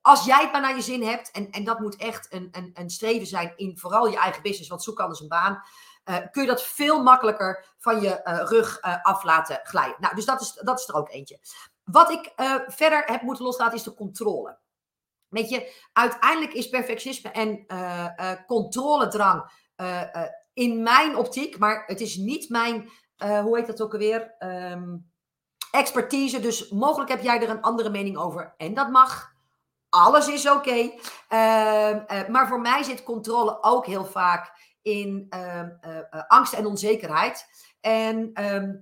als 0.00 0.24
jij 0.24 0.42
het 0.42 0.52
maar 0.52 0.60
naar 0.60 0.74
je 0.74 0.82
zin 0.82 1.02
hebt. 1.02 1.30
En, 1.30 1.50
en 1.50 1.64
dat 1.64 1.80
moet 1.80 1.96
echt 1.96 2.32
een, 2.32 2.48
een, 2.52 2.70
een 2.74 2.90
streven 2.90 3.26
zijn 3.26 3.52
in 3.56 3.78
vooral 3.78 4.06
je 4.06 4.18
eigen 4.18 4.42
business. 4.42 4.68
Want 4.68 4.82
zoek 4.82 5.00
anders 5.00 5.20
een 5.20 5.28
baan. 5.28 5.62
Uh, 6.04 6.16
kun 6.30 6.42
je 6.42 6.48
dat 6.48 6.62
veel 6.62 7.02
makkelijker 7.02 7.74
van 7.78 8.00
je 8.00 8.20
uh, 8.24 8.40
rug 8.44 8.84
uh, 8.84 9.04
af 9.04 9.22
laten 9.22 9.60
glijden. 9.62 9.96
Nou, 9.98 10.14
dus 10.14 10.24
dat 10.24 10.40
is, 10.40 10.52
dat 10.52 10.80
is 10.80 10.88
er 10.88 10.94
ook 10.94 11.10
eentje. 11.10 11.38
Wat 11.84 12.10
ik 12.10 12.32
verder 12.66 13.02
heb 13.04 13.22
moeten 13.22 13.44
loslaten 13.44 13.76
is 13.76 13.82
de 13.82 13.94
controle. 13.94 14.58
Weet 15.28 15.48
je, 15.48 15.74
uiteindelijk 15.92 16.52
is 16.52 16.68
perfectionisme 16.68 17.30
en 17.30 17.66
controledrang 18.46 19.50
in 20.52 20.82
mijn 20.82 21.16
optiek, 21.16 21.58
maar 21.58 21.84
het 21.86 22.00
is 22.00 22.16
niet 22.16 22.48
mijn, 22.48 22.90
hoe 23.16 23.56
heet 23.56 23.66
dat 23.66 23.80
ook 23.80 23.92
alweer, 23.92 24.34
um, 24.38 25.12
expertise. 25.70 26.40
Dus 26.40 26.68
mogelijk 26.68 27.10
heb 27.10 27.22
jij 27.22 27.42
er 27.42 27.50
een 27.50 27.62
andere 27.62 27.90
mening 27.90 28.16
over 28.16 28.54
en 28.56 28.74
dat 28.74 28.90
mag. 28.90 29.32
Alles 29.88 30.28
is 30.28 30.50
oké. 30.50 30.90
Ehm, 31.28 32.30
maar 32.30 32.48
voor 32.48 32.60
mij 32.60 32.82
zit 32.82 33.02
controle 33.02 33.62
ook 33.62 33.86
heel 33.86 34.04
vaak 34.04 34.52
in 34.84 35.26
uh, 35.30 35.60
uh, 35.60 36.22
angst 36.28 36.52
en 36.52 36.66
onzekerheid. 36.66 37.46
En 37.80 38.30
ehm, 38.32 38.74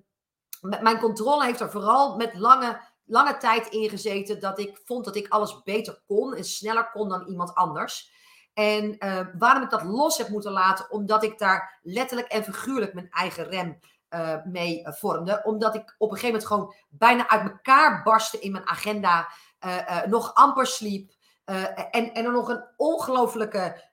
mijn 0.82 0.98
controle 0.98 1.44
heeft 1.44 1.60
er 1.60 1.70
vooral 1.70 2.16
met 2.16 2.34
lange, 2.34 2.80
lange 3.04 3.36
tijd 3.36 3.66
in 3.66 3.88
gezeten 3.88 4.40
dat 4.40 4.58
ik 4.58 4.80
vond 4.84 5.04
dat 5.04 5.16
ik 5.16 5.28
alles 5.28 5.62
beter 5.62 6.02
kon 6.06 6.34
en 6.34 6.44
sneller 6.44 6.90
kon 6.90 7.08
dan 7.08 7.26
iemand 7.26 7.54
anders. 7.54 8.10
En 8.54 8.96
uh, 8.98 9.20
waarom 9.38 9.62
ik 9.62 9.70
dat 9.70 9.82
los 9.82 10.18
heb 10.18 10.28
moeten 10.28 10.52
laten, 10.52 10.90
omdat 10.90 11.22
ik 11.22 11.38
daar 11.38 11.78
letterlijk 11.82 12.28
en 12.28 12.44
figuurlijk 12.44 12.94
mijn 12.94 13.10
eigen 13.10 13.44
rem 13.44 13.78
uh, 14.10 14.36
mee 14.44 14.82
vormde. 14.84 15.40
Omdat 15.44 15.74
ik 15.74 15.94
op 15.98 16.10
een 16.10 16.16
gegeven 16.18 16.26
moment 16.26 16.46
gewoon 16.46 16.74
bijna 16.88 17.28
uit 17.28 17.50
elkaar 17.50 18.02
barstte 18.02 18.38
in 18.38 18.52
mijn 18.52 18.68
agenda. 18.68 19.28
nog 20.06 20.34
amper 20.34 20.66
sliep. 20.66 21.12
en, 21.44 22.12
en 22.12 22.24
er 22.24 22.32
nog 22.32 22.48
een 22.48 22.64
ongelofelijke 22.76 23.91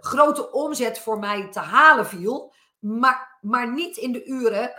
grote 0.00 0.52
omzet 0.52 0.98
voor 0.98 1.18
mij 1.18 1.50
te 1.50 1.60
halen 1.60 2.06
viel. 2.06 2.54
Maar, 2.78 3.38
maar 3.40 3.72
niet 3.72 3.96
in 3.96 4.12
de 4.12 4.24
uren 4.24 4.72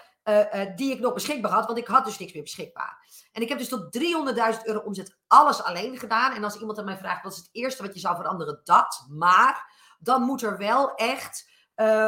die 0.75 0.91
ik 0.91 0.99
nog 0.99 1.13
beschikbaar 1.13 1.51
had, 1.51 1.65
want 1.65 1.77
ik 1.77 1.87
had 1.87 2.05
dus 2.05 2.17
niks 2.17 2.33
meer 2.33 2.43
beschikbaar. 2.43 3.07
En 3.31 3.41
ik 3.41 3.49
heb 3.49 3.57
dus 3.57 3.69
tot 3.69 3.97
300.000 3.97 4.63
euro 4.63 4.79
omzet 4.79 5.17
alles 5.27 5.63
alleen 5.63 5.97
gedaan. 5.97 6.35
En 6.35 6.43
als 6.43 6.59
iemand 6.59 6.79
aan 6.79 6.85
mij 6.85 6.97
vraagt, 6.97 7.23
wat 7.23 7.31
is 7.31 7.37
het 7.37 7.49
eerste 7.51 7.83
wat 7.83 7.93
je 7.93 7.99
zou 7.99 8.15
veranderen? 8.15 8.61
Dat. 8.63 9.05
Maar 9.09 9.71
dan 9.99 10.21
moet 10.21 10.41
er 10.41 10.57
wel 10.57 10.95
echt, 10.95 11.49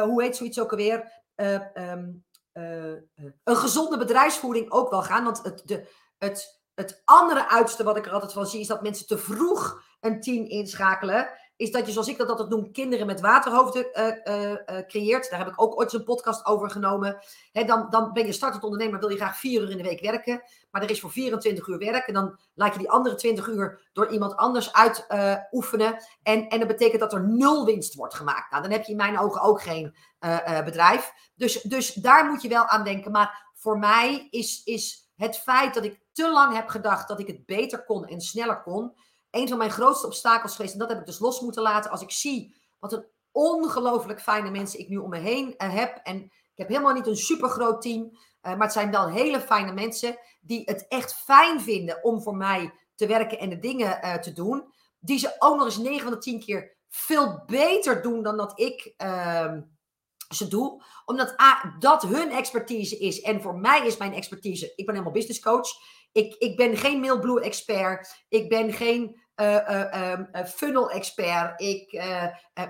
hoe 0.02 0.22
heet 0.22 0.36
zoiets 0.36 0.60
ook 0.60 0.70
alweer, 0.70 1.22
um, 1.74 2.24
een 3.44 3.56
gezonde 3.56 3.98
bedrijfsvoering 3.98 4.70
ook 4.70 4.90
wel 4.90 5.02
gaan. 5.02 5.24
Want 5.24 5.42
het, 5.42 5.62
de, 5.64 5.88
het, 6.18 6.62
het 6.74 7.02
andere 7.04 7.48
uiterste 7.48 7.84
wat 7.84 7.96
ik 7.96 8.06
er 8.06 8.12
altijd 8.12 8.32
van 8.32 8.46
zie, 8.46 8.60
is 8.60 8.66
dat 8.66 8.82
mensen 8.82 9.06
te 9.06 9.18
vroeg 9.18 9.82
een 10.00 10.20
team 10.20 10.44
inschakelen 10.44 11.28
is 11.56 11.70
dat 11.70 11.86
je, 11.86 11.92
zoals 11.92 12.08
ik 12.08 12.18
dat 12.18 12.28
altijd 12.28 12.48
noem, 12.48 12.72
kinderen 12.72 13.06
met 13.06 13.20
waterhoofden 13.20 13.86
uh, 13.92 14.06
uh, 14.06 14.50
uh, 14.50 14.56
creëert. 14.86 15.30
Daar 15.30 15.38
heb 15.38 15.48
ik 15.48 15.62
ook 15.62 15.80
ooit 15.80 15.92
een 15.92 16.04
podcast 16.04 16.46
over 16.46 16.70
genomen. 16.70 17.18
dan, 17.52 17.86
dan 17.90 18.12
ben 18.12 18.26
je 18.26 18.32
startend 18.32 18.64
ondernemer, 18.64 18.98
wil 18.98 19.08
je 19.08 19.16
graag 19.16 19.38
vier 19.38 19.62
uur 19.62 19.70
in 19.70 19.76
de 19.76 19.82
week 19.82 20.00
werken. 20.00 20.42
Maar 20.70 20.82
er 20.82 20.90
is 20.90 21.00
voor 21.00 21.10
24 21.10 21.66
uur 21.66 21.78
werk. 21.78 22.06
En 22.06 22.14
dan 22.14 22.38
laat 22.54 22.72
je 22.72 22.78
die 22.78 22.90
andere 22.90 23.14
20 23.14 23.48
uur 23.48 23.88
door 23.92 24.08
iemand 24.08 24.36
anders 24.36 24.72
uitoefenen. 24.72 25.96
en, 26.22 26.48
en 26.48 26.58
dat 26.58 26.68
betekent 26.68 27.00
dat 27.00 27.12
er 27.12 27.28
nul 27.28 27.64
winst 27.64 27.94
wordt 27.94 28.14
gemaakt. 28.14 28.50
Nou, 28.50 28.62
dan 28.62 28.72
heb 28.72 28.84
je 28.84 28.90
in 28.90 28.96
mijn 28.96 29.18
ogen 29.18 29.40
ook 29.40 29.62
geen 29.62 29.94
bedrijf. 30.64 31.12
Dus, 31.34 31.62
dus 31.62 31.92
daar 31.92 32.30
moet 32.30 32.42
je 32.42 32.48
wel 32.48 32.66
aan 32.66 32.84
denken. 32.84 33.10
Maar 33.10 33.52
voor 33.54 33.78
mij 33.78 34.26
is, 34.30 34.62
is 34.64 35.10
het 35.16 35.38
feit 35.38 35.74
dat 35.74 35.84
ik 35.84 36.00
te 36.12 36.30
lang 36.30 36.54
heb 36.54 36.68
gedacht 36.68 37.08
dat 37.08 37.20
ik 37.20 37.26
het 37.26 37.46
beter 37.46 37.84
kon 37.84 38.06
en 38.06 38.20
sneller 38.20 38.62
kon 38.62 38.92
een 39.34 39.48
van 39.48 39.58
mijn 39.58 39.70
grootste 39.70 40.06
obstakels 40.06 40.56
geweest. 40.56 40.72
En 40.72 40.78
dat 40.78 40.88
heb 40.88 40.98
ik 40.98 41.06
dus 41.06 41.18
los 41.18 41.40
moeten 41.40 41.62
laten. 41.62 41.90
Als 41.90 42.02
ik 42.02 42.10
zie 42.10 42.56
wat 42.78 42.92
een 42.92 43.06
ongelooflijk 43.32 44.20
fijne 44.20 44.50
mensen 44.50 44.80
ik 44.80 44.88
nu 44.88 44.96
om 44.96 45.10
me 45.10 45.18
heen 45.18 45.54
uh, 45.58 45.74
heb. 45.74 46.00
En 46.02 46.22
ik 46.22 46.60
heb 46.60 46.68
helemaal 46.68 46.94
niet 46.94 47.06
een 47.06 47.16
super 47.16 47.48
groot 47.48 47.82
team. 47.82 48.02
Uh, 48.02 48.18
maar 48.42 48.58
het 48.58 48.72
zijn 48.72 48.90
wel 48.90 49.08
hele 49.08 49.40
fijne 49.40 49.72
mensen 49.72 50.18
die 50.40 50.62
het 50.64 50.88
echt 50.88 51.14
fijn 51.14 51.60
vinden 51.60 52.04
om 52.04 52.22
voor 52.22 52.36
mij 52.36 52.72
te 52.94 53.06
werken 53.06 53.38
en 53.38 53.48
de 53.48 53.58
dingen 53.58 54.00
uh, 54.04 54.14
te 54.14 54.32
doen. 54.32 54.72
Die 54.98 55.18
ze 55.18 55.34
ook 55.38 55.56
nog 55.56 55.64
eens 55.64 55.78
9 55.78 56.02
van 56.02 56.12
de 56.12 56.18
10 56.18 56.40
keer 56.40 56.76
veel 56.88 57.42
beter 57.46 58.02
doen 58.02 58.22
dan 58.22 58.36
dat 58.36 58.60
ik 58.60 58.94
ehm, 58.96 59.60
ze 60.34 60.48
doe. 60.48 60.82
Omdat 61.04 61.40
A, 61.40 61.76
dat 61.78 62.02
hun 62.02 62.30
expertise 62.30 62.98
is. 62.98 63.20
En 63.20 63.42
voor 63.42 63.58
mij 63.58 63.86
is 63.86 63.96
mijn 63.96 64.12
expertise. 64.12 64.72
Ik 64.76 64.86
ben 64.86 64.94
helemaal 64.94 65.14
business 65.14 65.40
coach. 65.40 65.68
Ik, 66.12 66.34
ik 66.34 66.56
ben 66.56 66.76
geen 66.76 67.00
Mailblue 67.00 67.40
expert. 67.40 68.24
Ik 68.28 68.48
ben 68.48 68.72
geen 68.72 69.22
uh, 69.36 70.44
funnel 70.46 70.90
expert. 70.90 71.60
Ik 71.60 72.02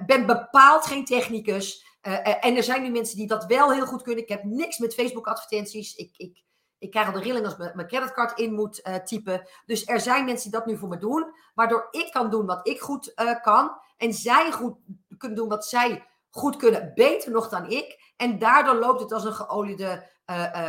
ben 0.07 0.27
bepaald 0.27 0.87
geen 0.87 1.05
technicus. 1.05 1.85
en 2.01 2.57
er 2.57 2.63
zijn 2.63 2.83
nu 2.83 2.91
mensen 2.91 3.17
die 3.17 3.27
dat 3.27 3.45
wel 3.47 3.73
heel 3.73 3.87
goed 3.87 4.03
kunnen. 4.03 4.23
Ik 4.23 4.29
heb 4.29 4.45
niks 4.45 4.79
met 4.79 4.95
Facebook 4.95 5.27
advertenties. 5.27 5.95
Ik, 5.95 6.15
ik, 6.17 6.43
ik 6.79 6.91
krijg 6.91 7.07
al 7.07 7.13
de 7.13 7.21
rilling 7.21 7.45
als 7.45 7.57
mijn 7.57 7.87
creditcard 7.87 8.39
in 8.39 8.55
moet 8.55 8.83
typen. 9.05 9.49
Dus 9.67 9.87
er 9.87 10.01
zijn 10.01 10.25
mensen 10.25 10.51
die 10.51 10.59
dat 10.59 10.67
nu 10.67 10.79
voor 10.79 10.89
me 10.89 10.99
doen. 10.99 11.35
Waardoor 11.55 11.89
ik 11.91 12.11
kan 12.11 12.31
doen 12.31 12.47
wat 12.47 12.69
ik 12.69 12.81
goed 12.81 13.15
kan. 13.43 13.77
En 13.97 14.13
zij 14.13 14.53
goed 14.53 14.77
kunnen 15.19 15.39
doen 15.39 15.49
wat 15.49 15.67
zij 15.67 16.07
goed 16.31 16.57
kunnen. 16.57 16.93
Beter 16.95 17.31
nog 17.31 17.49
dan 17.49 17.71
ik. 17.71 18.13
En 18.17 18.39
daardoor 18.39 18.75
loopt 18.75 19.01
het 19.01 19.13
als 19.13 19.25
een 19.25 19.35
geoliede 19.35 20.11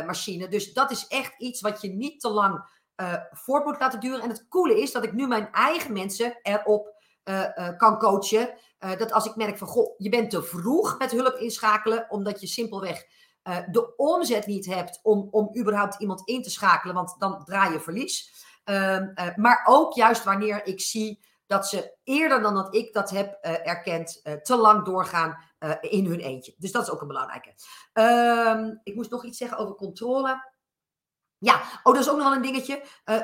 machine. 0.06 0.48
Dus 0.48 0.72
dat 0.72 0.90
is 0.90 1.06
echt 1.06 1.34
iets 1.38 1.60
wat 1.60 1.80
je 1.80 1.88
niet 1.88 2.20
te 2.20 2.28
lang 2.28 2.75
uh, 2.96 3.14
voort 3.30 3.64
moet 3.64 3.80
laten 3.80 4.00
duren. 4.00 4.20
En 4.20 4.28
het 4.28 4.48
coole 4.48 4.80
is 4.80 4.92
dat 4.92 5.04
ik 5.04 5.12
nu 5.12 5.26
mijn 5.26 5.52
eigen 5.52 5.92
mensen 5.92 6.38
erop 6.42 6.94
uh, 7.24 7.40
uh, 7.40 7.68
kan 7.76 7.98
coachen. 7.98 8.54
dat 8.78 9.12
als 9.12 9.26
ik 9.26 9.36
merk 9.36 9.58
van, 9.58 9.68
goh, 9.68 9.94
je 9.96 10.08
bent 10.08 10.30
te 10.30 10.42
vroeg 10.42 10.98
met 10.98 11.10
hulp 11.10 11.34
inschakelen, 11.34 12.06
omdat 12.08 12.40
je 12.40 12.46
simpelweg 12.46 13.06
de 13.70 13.96
omzet 13.96 14.46
niet 14.46 14.66
hebt 14.66 15.00
om, 15.02 15.28
om 15.30 15.56
überhaupt 15.58 16.00
iemand 16.00 16.28
in 16.28 16.42
te 16.42 16.50
schakelen, 16.50 16.94
want 16.94 17.14
dan 17.18 17.44
draai 17.44 17.72
je 17.72 17.80
verlies. 17.80 18.44
Ehm, 18.64 19.12
maar 19.36 19.62
ook 19.68 19.94
juist 19.94 20.24
wanneer 20.24 20.66
ik 20.66 20.80
zie 20.80 21.24
dat 21.46 21.68
ze 21.68 21.96
eerder 22.04 22.40
dan 22.42 22.54
dat 22.54 22.74
ik 22.74 22.92
dat 22.92 23.10
heb 23.10 23.38
erkend, 23.42 24.20
te 24.42 24.56
lang 24.56 24.84
doorgaan 24.84 25.36
in 25.80 26.06
hun 26.06 26.20
eentje. 26.20 26.54
Dus 26.58 26.72
dat 26.72 26.82
is 26.82 26.90
ook 26.90 27.00
een 27.00 27.06
belangrijke. 27.06 27.54
Ehm, 27.92 28.74
ik 28.82 28.94
moest 28.94 29.10
nog 29.10 29.24
iets 29.24 29.38
zeggen 29.38 29.58
over 29.58 29.74
controle. 29.74 30.54
Ja, 31.38 31.60
oh, 31.82 31.92
dat 31.92 32.02
is 32.02 32.08
ook 32.08 32.16
nog 32.16 32.26
wel 32.26 32.36
een 32.36 32.42
dingetje. 32.42 32.82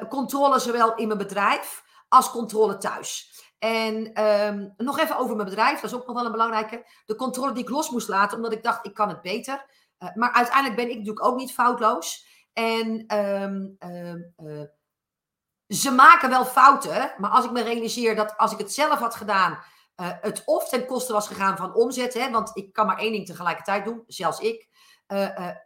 controle 0.09 0.59
zowel 0.59 0.95
in 0.95 1.07
mijn 1.07 1.19
bedrijf 1.19 1.85
als 2.09 2.31
controle 2.31 2.77
thuis. 2.77 3.33
En 3.63 4.13
ehm, 4.13 4.69
nog 4.77 4.99
even 4.99 5.17
over 5.17 5.37
mijn 5.37 5.49
bedrijf, 5.49 5.81
dat 5.81 5.91
is 5.91 5.97
ook 5.97 6.07
nog 6.07 6.17
wel 6.17 6.25
een 6.25 6.33
belangrijke. 6.33 6.87
De 7.07 7.15
controle 7.15 7.53
die 7.53 7.63
ik 7.63 7.71
los 7.71 7.91
moest 7.91 8.09
laten, 8.09 8.37
omdat 8.37 8.53
ik 8.53 8.63
dacht, 8.63 8.87
ik 8.87 8.95
kan 8.95 9.09
het 9.09 9.23
beter. 9.23 9.67
Uh, 9.99 10.15
maar 10.15 10.33
uiteindelijk 10.33 10.77
ben 10.77 10.91
ik 10.91 10.97
natuurlijk 10.97 11.27
ook 11.27 11.37
niet 11.37 11.53
foutloos. 11.53 12.27
En 12.53 13.07
ehm, 13.07 13.69
ehm, 13.79 14.21
eh, 14.37 14.63
ze 15.69 15.91
maken 15.91 16.31
wel 16.31 16.45
fouten, 16.45 17.15
maar 17.19 17.31
als 17.31 17.45
ik 17.45 17.51
me 17.51 17.63
realiseer 17.63 18.17
dat 18.17 18.37
als 18.37 18.53
ik 18.53 18.59
het 18.59 18.73
zelf 18.73 18.99
had 18.99 19.15
gedaan, 19.15 19.59
het 20.03 20.43
of 20.45 20.69
ten 20.69 20.87
koste 20.87 21.13
was 21.13 21.27
gegaan 21.27 21.57
van 21.57 21.75
omzet, 21.75 22.15
hè, 22.15 22.31
want 22.31 22.51
ik 22.57 22.73
kan 22.73 22.87
maar 22.87 22.99
één 22.99 23.13
ding 23.13 23.27
tegelijkertijd 23.27 23.85
doen, 23.85 24.05
zelfs 24.07 24.41
ik. 24.41 24.69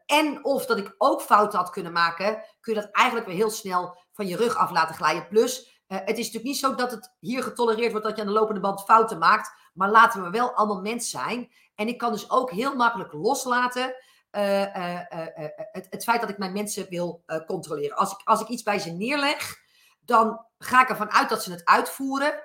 En 0.06 0.44
of 0.44 0.66
dat 0.66 0.78
ik 0.78 0.94
ook 0.98 1.22
fouten 1.22 1.58
had 1.58 1.70
kunnen 1.70 1.92
maken, 1.92 2.42
kun 2.60 2.74
je 2.74 2.80
dat 2.80 2.90
eigenlijk 2.90 3.26
weer 3.26 3.36
heel 3.36 3.50
snel 3.50 3.98
van 4.12 4.26
je 4.26 4.36
rug 4.36 4.56
af 4.56 4.70
laten 4.70 4.94
glijden. 4.94 5.28
Plus, 5.28 5.80
uh, 5.88 5.98
het 5.98 6.08
is 6.08 6.16
natuurlijk 6.16 6.44
niet 6.44 6.56
zo 6.56 6.74
dat 6.74 6.90
het 6.90 7.16
hier 7.20 7.42
getolereerd 7.42 7.90
wordt 7.90 8.06
dat 8.06 8.16
je 8.16 8.22
aan 8.22 8.28
de 8.28 8.34
lopende 8.34 8.60
band 8.60 8.84
fouten 8.84 9.18
maakt. 9.18 9.50
Maar 9.74 9.90
laten 9.90 10.22
we 10.22 10.30
wel 10.30 10.52
allemaal 10.52 10.80
mens 10.80 11.10
zijn. 11.10 11.52
En 11.74 11.88
ik 11.88 11.98
kan 11.98 12.12
dus 12.12 12.30
ook 12.30 12.50
heel 12.50 12.74
makkelijk 12.74 13.12
loslaten. 13.12 13.94
Het, 14.30 15.86
het, 15.90 16.04
feit 16.04 16.20
dat 16.20 16.30
ik 16.30 16.38
mijn 16.38 16.52
mensen 16.52 16.86
wil 16.88 17.24
controleren. 17.46 17.96
Als 17.96 18.12
ik, 18.12 18.20
als 18.24 18.40
ik 18.40 18.48
iets 18.48 18.62
bij 18.62 18.78
ze 18.78 18.90
neerleg, 18.90 19.56
dan 20.00 20.46
ga 20.58 20.82
ik 20.82 20.88
ervan 20.88 21.10
uit 21.10 21.28
dat 21.28 21.42
ze 21.42 21.50
het 21.50 21.64
uitvoeren. 21.64 22.42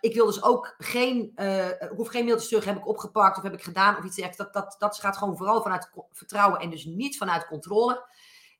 Ik 0.00 0.14
wil 0.14 0.26
dus 0.26 0.42
ook 0.42 0.74
geen, 0.78 1.32
ik 1.78 1.92
hoef 1.96 2.08
geen 2.08 2.24
mailtjes 2.24 2.48
terug, 2.48 2.64
heb 2.64 2.76
ik 2.76 2.88
opgepakt 2.88 3.36
of 3.36 3.42
heb 3.42 3.52
ik 3.52 3.62
gedaan 3.62 3.96
of 3.96 4.04
iets 4.04 4.16
dergelijks. 4.16 4.52
Dat, 4.52 4.64
dat, 4.64 4.76
dat 4.78 4.98
gaat 4.98 5.16
gewoon 5.16 5.36
vooral 5.36 5.62
vanuit 5.62 5.90
vertrouwen 6.12 6.60
en 6.60 6.70
dus 6.70 6.84
niet 6.84 7.16
vanuit 7.16 7.46
controle. 7.46 8.06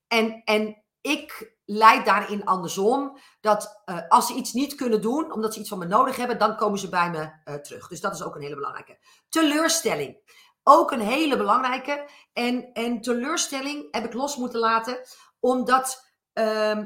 En, 0.09 0.43
en 0.45 0.85
ik 1.01 1.57
leid 1.65 2.05
daarin 2.05 2.45
andersom. 2.45 3.19
Dat 3.41 3.83
uh, 3.87 3.99
als 4.09 4.27
ze 4.27 4.35
iets 4.35 4.53
niet 4.53 4.75
kunnen 4.75 5.01
doen, 5.01 5.33
omdat 5.33 5.55
ze 5.55 5.61
iets 5.61 5.69
van 5.69 5.79
me 5.79 5.87
nodig 5.87 6.17
hebben, 6.17 6.39
dan 6.39 6.57
komen 6.57 6.79
ze 6.79 6.89
bij 6.89 7.11
me 7.11 7.19
uh, 7.21 7.55
terug. 7.55 7.89
Dus 7.89 8.01
dat 8.01 8.15
is 8.15 8.23
ook 8.23 8.35
een 8.35 8.43
hele 8.43 8.55
belangrijke. 8.55 8.99
Teleurstelling. 9.29 10.19
Ook 10.63 10.91
een 10.91 11.01
hele 11.01 11.37
belangrijke. 11.37 12.09
En, 12.33 12.73
en 12.73 13.01
teleurstelling 13.01 13.89
heb 13.91 14.05
ik 14.05 14.13
los 14.13 14.37
moeten 14.37 14.61
laten, 14.61 15.01
omdat 15.41 16.14
uh, 16.35 16.79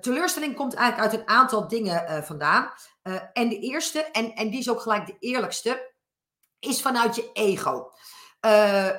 teleurstelling 0.00 0.54
komt 0.54 0.74
eigenlijk 0.74 1.12
uit 1.12 1.20
een 1.20 1.28
aantal 1.28 1.68
dingen 1.68 2.24
vandaan. 2.24 2.72
en 3.32 3.48
de 3.48 3.58
eerste, 3.58 4.02
en, 4.02 4.34
en 4.34 4.50
die 4.50 4.58
is 4.58 4.70
ook 4.70 4.80
gelijk 4.80 5.06
de 5.06 5.16
eerlijkste, 5.18 5.92
is 6.58 6.82
vanuit 6.82 7.16
je 7.16 7.30
ego. 7.32 7.90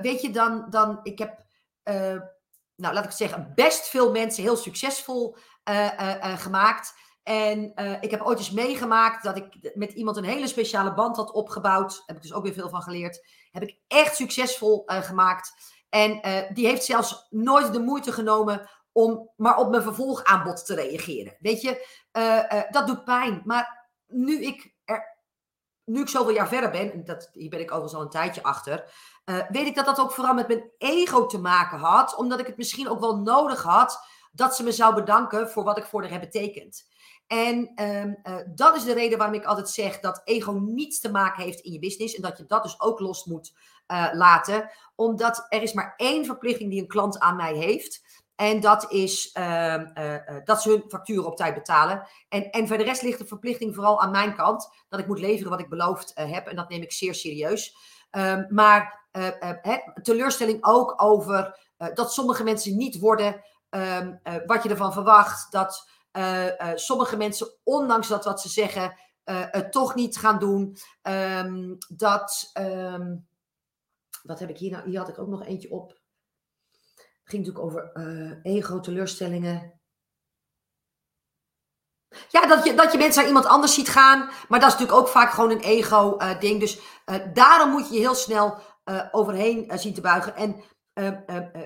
weet 0.02 0.22
je, 0.22 0.30
dan, 0.32 0.66
dan 0.70 1.00
ik 1.04 1.20
heb 1.20 1.44
nou 2.76 2.94
laat 2.94 3.04
ik 3.04 3.10
het 3.10 3.18
zeggen, 3.18 3.52
best 3.56 3.88
veel 3.88 4.12
mensen 4.12 4.44
heel 4.44 4.58
succesvol 4.58 5.38
gemaakt. 6.20 6.94
En 7.24 7.74
ik 8.02 8.12
heb 8.12 8.22
ooit 8.22 8.38
eens 8.38 8.52
meegemaakt 8.52 9.24
dat 9.24 9.38
ik 9.38 9.72
met 9.74 9.92
iemand 9.92 10.18
een 10.18 10.24
hele 10.24 10.48
speciale 10.48 10.94
band 10.94 11.16
had 11.16 11.32
opgebouwd. 11.32 11.90
Daar 11.90 12.04
heb 12.06 12.16
ik 12.16 12.22
dus 12.22 12.34
ook 12.34 12.44
weer 12.44 12.54
veel 12.54 12.70
van 12.70 12.82
geleerd. 12.82 13.28
Heb 13.52 13.64
ik 13.64 13.78
echt 13.88 14.16
succesvol 14.16 14.84
gemaakt. 14.86 15.74
En 15.90 16.20
die 16.54 16.68
heeft 16.68 16.84
zelfs 16.84 17.28
nooit 17.30 17.74
de 17.74 17.80
moeite 17.80 18.12
genomen 18.12 18.70
om 18.96 19.30
maar 19.36 19.58
op 19.58 19.70
mijn 19.70 19.84
vervolgaanbod 19.84 20.66
te 20.66 20.76
reageren. 20.76 21.36
Weet 21.40 21.62
je, 21.62 21.88
dat 22.70 22.88
doet 22.88 23.04
pijn. 23.04 23.42
Maar 23.46 23.90
nu 24.08 24.44
ik 24.44 24.74
er 24.86 25.16
nu 25.86 26.02
ik 26.02 26.10
zoveel 26.10 26.34
jaar 26.34 26.48
verder 26.48 26.72
ben, 26.72 26.94
en 26.94 27.04
dat, 27.04 27.30
hier 27.34 27.50
ben 27.50 27.60
ik 27.60 27.72
overigens 27.72 27.94
al 27.94 28.02
een 28.02 28.10
tijdje 28.10 28.44
achter, 28.44 28.94
uh, 29.26 29.50
weet 29.50 29.68
ik 29.68 29.76
dat 29.76 29.86
dat 29.86 30.00
ook 30.00 30.12
vooral 30.12 30.34
met 30.34 30.48
mijn 30.48 30.72
ego 30.78 31.26
te 31.26 31.40
maken 31.40 31.78
had. 31.78 32.16
Omdat 32.16 32.40
ik 32.40 32.48
het 32.48 32.58
misschien 32.58 32.90
ook 32.90 33.00
wel 33.00 33.18
nodig 33.18 33.64
had 33.64 34.00
dat 34.32 34.56
ze 34.56 34.64
me 34.64 34.72
zou 34.72 34.96
bedanken 34.96 35.50
voor 35.50 35.64
wat 35.64 35.78
ik 35.78 35.86
voor 35.86 36.02
haar 36.02 36.12
heb 36.12 36.22
betekend. 36.22 36.88
En 37.28 37.72
uh, 37.76 38.38
dat 38.56 38.76
is 38.76 38.84
de 38.84 38.94
reden 38.94 39.18
waarom 39.18 39.36
ik 39.36 39.46
altijd 39.46 39.70
zeg 39.70 40.00
dat 40.00 40.22
ego 40.24 40.52
niets 40.52 41.00
te 41.00 41.12
maken 41.12 41.44
heeft 41.44 41.60
in 41.60 41.72
je 41.72 41.80
business. 41.80 42.16
En 42.16 42.22
dat 42.22 42.38
je 42.38 42.46
dat 42.46 42.64
dus 42.64 42.82
ook 42.82 43.00
los 43.00 43.26
moet 43.26 43.54
laten. 44.14 44.72
Omdat 44.96 45.46
er 45.50 45.62
is 45.62 45.74
maar 45.74 45.94
één 45.98 46.26
verplichting 46.26 46.70
die 46.70 46.82
een 46.82 46.88
klant 46.88 47.20
aan 47.20 47.36
mij 47.36 47.54
heeft. 47.54 48.24
En 48.36 48.60
dat 48.60 48.92
is 48.92 49.36
uh, 49.38 49.74
uh, 49.98 50.16
dat 50.44 50.62
ze 50.62 50.70
hun 50.70 50.84
facturen 50.88 51.26
op 51.26 51.38
tijd 51.38 51.54
betalen. 51.54 52.08
En, 52.30 52.50
en 52.50 52.68
voor 52.68 52.78
de 52.78 52.84
rest 52.84 53.02
ligt 53.02 53.20
de 53.20 53.26
verplichting 53.26 53.76
vooral 53.76 54.02
aan 54.02 54.12
mijn 54.12 54.36
kant. 54.36 54.70
Dat 54.90 55.00
ik 55.00 55.08
moet 55.08 55.20
leveren 55.20 55.52
wat 55.52 55.60
ik 55.60 55.70
beloofd 55.70 56.20
uh, 56.20 56.32
heb. 56.32 56.48
En 56.48 56.56
dat 56.56 56.70
neem 56.70 56.82
ik 56.82 56.92
zeer 56.92 57.16
serieus. 57.16 57.76
Um, 58.12 58.48
maar 58.50 59.04
teleurstelling 60.02 60.66
ook 60.66 61.02
over 61.02 61.60
dat 61.94 62.14
sommige 62.14 62.44
mensen 62.44 62.78
niet 62.78 63.00
worden 63.00 63.44
um, 63.70 64.20
wat 64.46 64.64
je 64.64 64.70
ervan 64.70 64.94
verwacht. 64.94 65.52
Dat 65.52 65.90
sommige 66.76 67.18
mensen, 67.18 67.48
ondanks 67.64 68.08
dat 68.08 68.26
wat 68.26 68.42
ze 68.42 68.50
zeggen, 68.50 69.00
het 69.32 69.72
toch 69.72 69.96
niet 69.96 70.18
gaan 70.18 70.40
doen. 70.40 70.78
Dat. 71.88 72.52
wat 74.24 74.40
heb 74.40 74.50
ik 74.50 74.58
hier 74.58 74.72
nou? 74.72 74.90
Hier 74.90 75.00
had 75.00 75.10
ik 75.10 75.20
ook 75.20 75.28
nog 75.28 75.46
eentje 75.46 75.72
op 75.72 75.98
ging 77.26 77.46
natuurlijk 77.46 77.66
over 77.66 77.92
ego, 78.44 78.80
teleurstellingen. 78.80 79.80
Ja, 82.30 82.48
dat 82.48 82.64
je, 82.66 82.74
dat 82.74 82.92
je 82.92 82.98
mensen 82.98 83.20
naar 83.20 83.28
iemand 83.28 83.46
anders 83.46 83.74
ziet 83.74 83.90
gaan. 83.90 84.30
Maar 84.48 84.60
dat 84.60 84.68
is 84.68 84.74
natuurlijk 84.80 85.00
ook 85.00 85.08
vaak 85.08 85.32
gewoon 85.32 85.52
een 85.52 85.60
ego-ding. 85.60 86.54
Uh, 86.54 86.60
dus 86.60 86.80
uh, 87.06 87.16
daarom 87.34 87.70
moet 87.70 87.88
je 87.88 87.94
je 87.94 88.00
heel 88.00 88.16
snel 88.16 88.58
overheen 89.12 89.72
zien 89.74 89.94
te 89.94 90.02
buigen. 90.02 90.36
En 90.36 90.64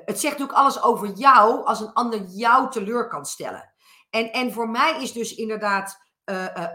het 0.06 0.20
zegt 0.20 0.38
natuurlijk 0.38 0.58
alles 0.58 0.82
over 0.82 1.12
jou 1.12 1.66
als 1.66 1.80
een 1.80 1.94
ander 1.94 2.22
jou 2.24 2.72
teleur 2.72 3.08
kan 3.08 3.26
stellen. 3.26 3.74
En, 4.10 4.32
en 4.32 4.54
voor 4.54 4.70
mij 4.70 5.02
is 5.02 5.12
dus 5.12 5.36
inderdaad. 5.36 5.98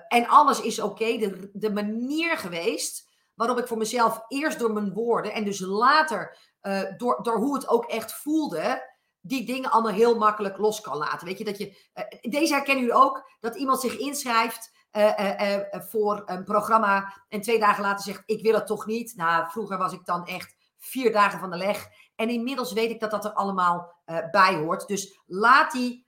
en 0.08 0.26
alles 0.26 0.60
is 0.60 0.80
oké. 0.80 1.16
De, 1.16 1.50
de 1.52 1.72
manier 1.72 2.36
geweest 2.36 3.12
waarop 3.34 3.58
ik 3.58 3.66
voor 3.66 3.78
mezelf 3.78 4.24
eerst 4.28 4.58
door 4.58 4.72
mijn 4.72 4.92
woorden 4.92 5.32
en 5.32 5.44
dus 5.44 5.60
later 5.60 6.38
uh, 6.66 6.82
door, 6.96 7.22
door 7.22 7.36
hoe 7.36 7.54
het 7.54 7.68
ook 7.68 7.84
echt 7.84 8.12
voelde, 8.12 8.92
die 9.20 9.46
dingen 9.46 9.70
allemaal 9.70 9.92
heel 9.92 10.18
makkelijk 10.18 10.58
los 10.58 10.80
kan 10.80 10.96
laten. 10.96 11.26
Weet 11.26 11.38
je, 11.38 11.44
dat 11.44 11.58
je, 11.58 11.66
uh, 11.94 12.30
deze 12.32 12.54
herkennen 12.54 12.84
jullie 12.84 13.00
ook, 13.00 13.30
dat 13.40 13.56
iemand 13.56 13.80
zich 13.80 13.98
inschrijft 13.98 14.72
uh, 14.92 15.58
voor 15.70 16.22
een 16.26 16.44
programma 16.44 17.22
en 17.28 17.40
twee 17.40 17.58
dagen 17.58 17.82
later 17.82 18.04
zegt, 18.04 18.22
ik 18.26 18.42
wil 18.42 18.54
het 18.54 18.66
toch 18.66 18.86
niet. 18.86 19.16
Nou, 19.16 19.50
vroeger 19.50 19.78
was 19.78 19.92
ik 19.92 20.04
dan 20.04 20.26
echt 20.26 20.56
vier 20.78 21.12
dagen 21.12 21.38
van 21.38 21.50
de 21.50 21.56
leg. 21.56 21.86
En 22.14 22.28
inmiddels 22.28 22.72
weet 22.72 22.90
ik 22.90 23.00
dat 23.00 23.10
dat 23.10 23.24
er 23.24 23.32
allemaal 23.32 24.02
bij 24.30 24.54
hoort. 24.54 24.86
Dus 24.86 25.20
laat 25.26 25.72
die 25.72 26.06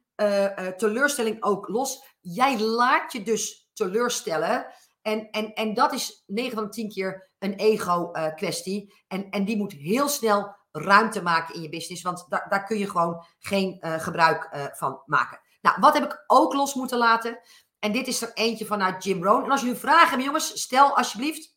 teleurstelling 0.76 1.42
ook 1.42 1.68
los. 1.68 2.16
Jij 2.20 2.60
laat 2.60 3.12
je 3.12 3.22
dus 3.22 3.68
teleurstellen. 3.72 4.66
En, 5.02 5.30
en, 5.30 5.54
en 5.54 5.74
dat 5.74 5.92
is 5.92 6.22
9 6.26 6.54
van 6.54 6.64
de 6.64 6.70
10 6.70 6.88
keer 6.88 7.25
een 7.38 7.54
ego-kwestie. 7.54 8.94
en, 9.08 9.30
en 9.30 9.44
die 9.44 9.56
moet 9.56 9.72
heel 9.72 10.08
snel 10.08 10.56
ruimte 10.70 11.22
maken 11.22 11.54
in 11.54 11.62
je 11.62 11.68
business. 11.68 12.02
Want 12.02 12.26
daar, 12.28 12.46
daar 12.48 12.64
kun 12.64 12.78
je 12.78 12.90
gewoon 12.90 13.24
geen 13.38 13.78
uh, 13.80 13.98
gebruik 13.98 14.48
uh, 14.54 14.64
van 14.70 15.02
maken. 15.06 15.40
Nou, 15.60 15.76
wat 15.80 15.94
heb 15.94 16.04
ik 16.04 16.24
ook 16.26 16.54
los 16.54 16.74
moeten 16.74 16.98
laten? 16.98 17.38
En 17.78 17.92
dit 17.92 18.06
is 18.06 18.22
er 18.22 18.32
eentje 18.34 18.66
vanuit 18.66 19.04
Jim 19.04 19.24
Rohn. 19.24 19.44
En 19.44 19.50
als 19.50 19.60
jullie 19.60 19.76
vragen 19.76 20.08
hebben, 20.08 20.26
jongens, 20.26 20.60
stel 20.62 20.96
alsjeblieft. 20.96 21.54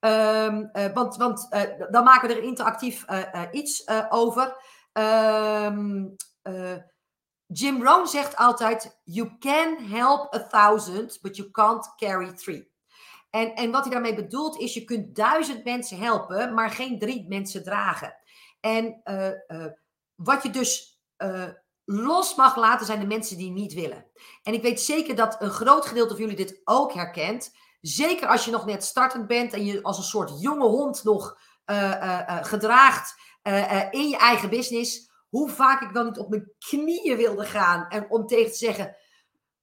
Uh, 0.00 0.64
want 0.94 1.16
want 1.16 1.48
dan 1.90 2.04
maken 2.04 2.28
we 2.28 2.34
er 2.34 2.42
interactief 2.42 3.04
iets 3.50 3.88
over. 4.08 4.56
Um, 4.92 6.16
Jim 7.46 7.82
Rohn 7.82 8.06
zegt 8.06 8.36
altijd: 8.36 9.00
You 9.04 9.38
can 9.38 9.84
help 9.84 10.34
a 10.34 10.46
thousand, 10.46 11.18
but 11.20 11.36
you 11.36 11.50
can't 11.50 11.94
carry 11.96 12.32
three. 12.32 12.71
En, 13.32 13.54
en 13.54 13.70
wat 13.70 13.82
hij 13.82 13.92
daarmee 13.92 14.14
bedoelt 14.14 14.58
is: 14.58 14.74
je 14.74 14.84
kunt 14.84 15.16
duizend 15.16 15.64
mensen 15.64 15.98
helpen, 15.98 16.54
maar 16.54 16.70
geen 16.70 16.98
drie 16.98 17.26
mensen 17.28 17.62
dragen. 17.62 18.16
En 18.60 19.00
uh, 19.04 19.26
uh, 19.26 19.66
wat 20.14 20.42
je 20.42 20.50
dus 20.50 21.00
uh, 21.18 21.48
los 21.84 22.34
mag 22.34 22.56
laten 22.56 22.86
zijn 22.86 23.00
de 23.00 23.06
mensen 23.06 23.36
die 23.36 23.50
niet 23.50 23.72
willen. 23.72 24.06
En 24.42 24.54
ik 24.54 24.62
weet 24.62 24.80
zeker 24.80 25.16
dat 25.16 25.42
een 25.42 25.50
groot 25.50 25.86
gedeelte 25.86 26.14
van 26.14 26.20
jullie 26.20 26.36
dit 26.46 26.60
ook 26.64 26.92
herkent. 26.92 27.56
Zeker 27.80 28.28
als 28.28 28.44
je 28.44 28.50
nog 28.50 28.66
net 28.66 28.84
startend 28.84 29.26
bent 29.26 29.52
en 29.52 29.64
je 29.64 29.82
als 29.82 29.98
een 29.98 30.04
soort 30.04 30.40
jonge 30.40 30.66
hond 30.66 31.04
nog 31.04 31.38
gedraagt 32.26 33.14
in 33.90 34.08
je 34.08 34.16
eigen 34.18 34.50
business 34.50 35.10
hoe 35.28 35.50
vaak 35.50 35.82
ik 35.82 35.94
dan 35.94 36.04
niet 36.04 36.18
op 36.18 36.28
mijn 36.28 36.52
knieën 36.58 37.16
wilde 37.16 37.44
gaan 37.44 37.88
en 37.88 38.10
om 38.10 38.26
tegen 38.26 38.50
te 38.50 38.58
zeggen: 38.58 38.96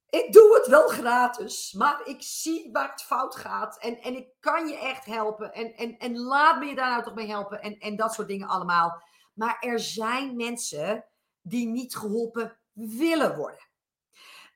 Ik 0.09 0.33
doe 0.33 0.53
het 0.53 0.67
wel 0.67 0.87
gratis, 0.87 1.73
maar 1.73 2.01
ik 2.03 2.21
zie 2.21 2.69
waar 2.71 2.91
het 2.91 3.01
fout 3.01 3.35
gaat 3.35 3.79
en, 3.79 4.01
en 4.01 4.15
ik 4.15 4.27
kan 4.39 4.67
je 4.67 4.77
echt 4.77 5.05
helpen. 5.05 5.53
En, 5.53 5.75
en, 5.75 5.97
en 5.97 6.19
laat 6.19 6.59
me 6.59 6.65
je 6.65 6.75
daar 6.75 6.89
nou 6.89 7.03
toch 7.03 7.13
mee 7.13 7.27
helpen 7.27 7.61
en, 7.61 7.77
en 7.77 7.95
dat 7.95 8.13
soort 8.13 8.27
dingen 8.27 8.47
allemaal. 8.47 9.03
Maar 9.33 9.57
er 9.59 9.79
zijn 9.79 10.35
mensen 10.35 11.05
die 11.41 11.67
niet 11.67 11.95
geholpen 11.95 12.57
willen 12.73 13.35
worden. 13.35 13.67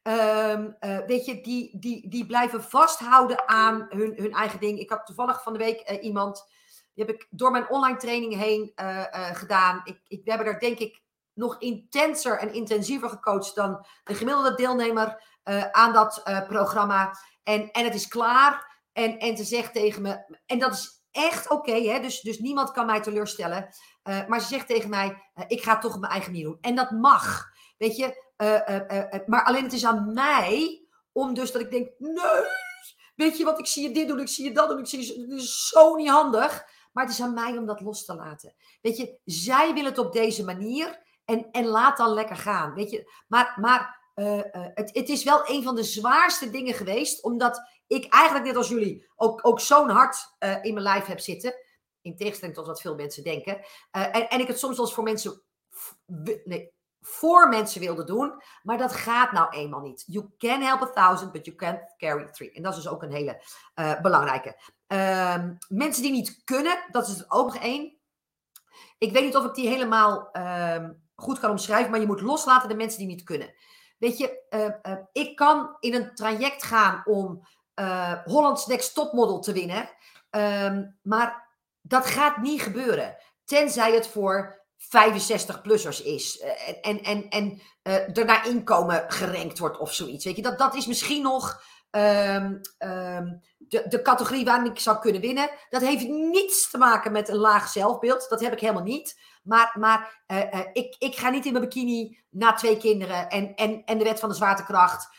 Ehm, 0.04 0.72
eh, 0.80 0.98
weet 1.06 1.26
je, 1.26 1.42
die, 1.42 1.80
die, 1.80 2.10
die 2.10 2.26
blijven 2.26 2.63
vasthouden 2.63 3.48
aan 3.48 3.86
hun, 3.89 4.13
hun 4.16 4.34
eigen 4.34 4.60
ding. 4.60 4.80
Ik 4.80 4.89
had 4.89 5.06
toevallig 5.06 5.44
van 5.44 5.54
de 5.54 5.60
week 5.60 5.80
eh, 5.80 6.04
iemand, 6.04 6.46
die 6.94 7.06
heb 7.06 7.16
ik 7.16 7.28
door 7.30 7.52
mijn 7.52 7.70
online 7.70 7.98
training 7.98 8.36
heen 8.36 8.72
gedaan. 9.34 9.82
Ik, 9.84 10.02
ik, 10.08 10.24
we 10.24 10.30
hebben 10.30 10.52
daar 10.52 10.60
denk 10.60 10.80
ik 10.80 11.02
nog 11.34 11.60
intenser 11.60 12.38
en 12.38 12.54
intensiever 12.54 13.10
gecoacht 13.10 13.56
dan 13.56 13.86
de 14.04 14.16
gemiddelde 14.16 14.56
deelnemer 14.56 15.22
aan 15.71 15.93
dat 15.93 16.23
programma. 16.47 17.17
En, 17.43 17.71
en 17.71 17.84
het 17.84 17.95
is 17.95 18.08
klaar. 18.08 18.71
En, 18.93 19.19
en 19.19 19.38
ze 19.38 19.43
zegt 19.43 19.73
tegen 19.73 20.01
me, 20.01 20.39
en 20.45 20.60
dat 20.60 20.73
is 20.73 21.03
echt 21.12 21.49
oké, 21.49 21.99
dus, 22.01 22.21
dus 22.21 22.39
niemand 22.39 22.71
kan 22.71 22.86
mij 22.86 23.01
teleurstellen. 23.01 23.69
Uh, 24.03 24.27
maar 24.27 24.41
ze 24.41 24.47
zegt 24.47 24.67
tegen 24.67 24.89
mij, 24.89 25.32
ik 25.47 25.63
ga 25.63 25.79
toch 25.79 25.93
op 25.93 25.99
mijn 25.99 26.12
eigen 26.12 26.32
manier 26.32 26.45
doen. 26.45 26.58
En 26.62 26.75
dat 26.75 26.91
mag, 26.91 27.49
weet 27.77 27.95
je. 27.95 28.21
Maar 29.25 29.43
alleen 29.43 29.63
het 29.63 29.73
is 29.73 29.86
aan 29.86 30.13
mij 30.13 30.86
om 31.12 31.34
dus 31.34 31.51
dat 31.51 31.62
ik 31.62 31.71
denk, 31.71 31.89
nee, 31.97 32.43
weet 33.15 33.38
je 33.38 33.43
wat, 33.43 33.60
ik 33.60 33.67
zie 33.67 33.88
je 33.88 33.93
dit 33.93 34.08
doen, 34.08 34.19
ik 34.19 34.27
zie 34.27 34.45
je 34.45 34.51
dat 34.51 34.69
doen, 34.69 34.79
ik 34.79 34.88
zie 34.88 34.99
je, 34.99 35.36
is 35.36 35.67
zo 35.67 35.95
niet 35.95 36.10
handig. 36.10 36.65
Maar 36.91 37.03
het 37.03 37.13
is 37.13 37.21
aan 37.21 37.34
mij 37.34 37.58
om 37.58 37.65
dat 37.65 37.82
los 37.82 38.06
te 38.06 38.15
laten. 38.15 38.53
Weet 38.82 38.97
je, 38.97 39.19
zij 39.25 39.73
wil 39.73 39.86
het 39.86 39.97
op 39.97 40.13
deze 40.13 40.43
manier 40.43 41.01
en, 41.25 41.51
en 41.51 41.65
laat 41.65 41.97
dan 41.97 42.13
lekker 42.13 42.36
gaan. 42.36 42.73
Weet 42.73 42.89
je, 42.89 43.12
maar, 43.27 43.58
maar 43.60 44.01
het, 44.13 44.89
het 44.93 45.10
is 45.10 45.23
wel 45.23 45.49
een 45.49 45.63
van 45.63 45.76
de 45.76 45.84
zwaarste 45.84 46.49
dingen 46.49 46.73
geweest, 46.73 47.23
omdat 47.23 47.69
ik 47.88 48.13
eigenlijk 48.13 48.45
net 48.45 48.56
als 48.56 48.69
jullie 48.69 49.10
ook, 49.15 49.47
ook 49.47 49.60
zo'n 49.60 49.89
hart 49.89 50.36
uh, 50.39 50.63
in 50.63 50.73
mijn 50.73 50.86
lijf 50.86 51.06
heb 51.06 51.19
zitten. 51.19 51.56
In 52.02 52.15
tegenstelling 52.15 52.56
tot 52.56 52.67
wat 52.67 52.82
veel 52.82 52.95
mensen 52.95 53.23
denken. 53.23 53.62
En, 53.91 54.30
en 54.30 54.39
ik 54.39 54.47
het 54.47 54.60
soms 54.60 54.80
eens 54.80 54.93
voor 54.93 55.04
mensen, 55.04 55.41
nee, 56.43 56.73
voor 57.02 57.49
mensen 57.49 57.82
wilde 57.82 58.04
doen. 58.04 58.41
Maar 58.63 58.78
dat 58.78 58.93
gaat 58.93 59.32
nou 59.32 59.49
eenmaal 59.49 59.82
niet. 59.82 60.04
You 60.08 60.30
can 60.38 60.62
help 60.62 60.82
a 60.82 60.89
thousand, 60.89 61.32
but 61.32 61.45
you 61.45 61.58
can't 61.58 61.93
carry 61.97 62.28
three. 62.32 62.52
En 62.52 62.63
dat 62.63 62.78
is 62.78 62.84
dus 62.84 62.91
ook 62.91 63.04
een 63.04 63.12
hele 63.12 63.41
belangrijke. 64.02 64.62
Ehm, 64.88 65.54
mensen 65.67 66.04
die 66.04 66.12
niet 66.12 66.41
kunnen, 66.43 66.86
dat 66.91 67.08
is 67.08 67.19
er 67.19 67.26
ook 67.28 67.54
nog 67.54 67.63
één. 67.63 67.97
Ik 68.97 69.12
weet 69.12 69.23
niet 69.23 69.36
of 69.36 69.45
ik 69.45 69.54
die 69.54 69.67
helemaal 69.67 70.32
ehm, 70.32 70.91
goed 71.15 71.39
kan 71.39 71.49
omschrijven, 71.49 71.91
maar 71.91 71.99
je 71.99 72.06
moet 72.06 72.21
loslaten 72.21 72.69
de 72.69 72.76
mensen 72.76 72.99
die 72.99 73.08
niet 73.08 73.23
kunnen. 73.23 73.54
Weet 74.04 74.18
je, 74.18 74.42
ik 75.12 75.36
kan 75.36 75.76
in 75.80 75.94
een 75.94 76.16
traject 76.16 76.63
gaan 76.63 77.02
om 77.06 77.48
uh, 77.80 78.13
Hollands 78.26 78.66
Next 78.66 78.94
Topmodel 78.94 79.39
te 79.39 79.52
winnen. 79.52 79.89
Um, 80.30 81.00
maar 81.02 81.50
dat 81.82 82.06
gaat 82.06 82.38
niet 82.38 82.62
gebeuren. 82.62 83.18
Tenzij 83.46 83.94
het 83.94 84.08
voor 84.08 84.66
65-plussers 84.78 86.04
is. 86.04 86.39
En 86.82 87.02
en, 87.04 87.30
en 87.30 87.62
er 88.13 88.26
naar 88.26 88.48
inkomen 88.48 89.06
gerankt 89.08 89.60
wordt 89.60 89.78
of 89.78 89.94
zoiets. 89.94 90.26
Weet 90.26 90.36
je, 90.36 90.42
dat, 90.42 90.58
dat 90.58 90.76
is 90.76 90.86
misschien 90.86 91.22
nog 91.22 91.63
um, 91.92 92.62
um, 92.80 93.42
de, 93.67 93.88
de 93.88 94.02
categorie 94.02 94.45
waarin 94.45 94.71
ik 94.71 94.80
zou 94.80 94.99
kunnen 94.99 95.21
winnen. 95.21 95.49
Dat 95.69 95.82
heeft 95.82 96.08
niets 96.08 96.69
te 96.69 96.78
maken 96.78 97.12
met 97.12 97.30
een 97.30 97.38
laag 97.38 97.67
zelfbeeld. 97.67 98.30
Dat 98.30 98.41
heb 98.41 98.54
ik 98.54 98.60
helemaal 98.60 98.84
niet. 98.84 99.21
Maar, 99.43 99.76
maar 99.80 100.23
uh, 100.28 100.60
ik, 100.73 100.95
ik 100.99 101.15
ga 101.15 101.30
niet 101.30 101.45
in 101.45 101.52
mijn 101.54 101.63
bikini 101.63 102.23
na 102.30 102.54
twee 102.54 102.78
kinderen 102.78 103.30
en, 103.30 103.56
en, 103.56 103.84
en 103.86 103.97
de 103.97 104.04
wet 104.04 104.19
van 104.19 104.30
de 104.30 104.36
zwaartekracht. 104.36 105.10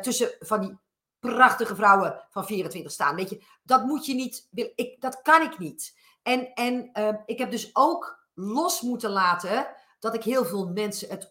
tussen 0.00 0.36
van 0.38 0.60
die 0.60 0.78
prachtige 1.18 1.74
vrouwen 1.74 2.24
van 2.30 2.46
24 2.46 2.92
staan. 2.92 3.14
Weet 3.14 3.30
je, 3.30 3.44
dat 3.62 3.84
moet 3.84 4.06
je 4.06 4.14
niet, 4.14 4.48
ik, 4.74 5.00
dat 5.00 5.22
kan 5.22 5.42
ik 5.42 5.58
niet. 5.58 5.98
En, 6.22 6.52
en 6.54 6.90
uh, 6.92 7.08
ik 7.26 7.38
heb 7.38 7.50
dus 7.50 7.70
ook 7.72 8.26
los 8.34 8.80
moeten 8.80 9.10
laten 9.10 9.66
dat 9.98 10.14
ik 10.14 10.22
heel 10.22 10.44
veel 10.44 10.66
mensen 10.66 11.08
het 11.08 11.28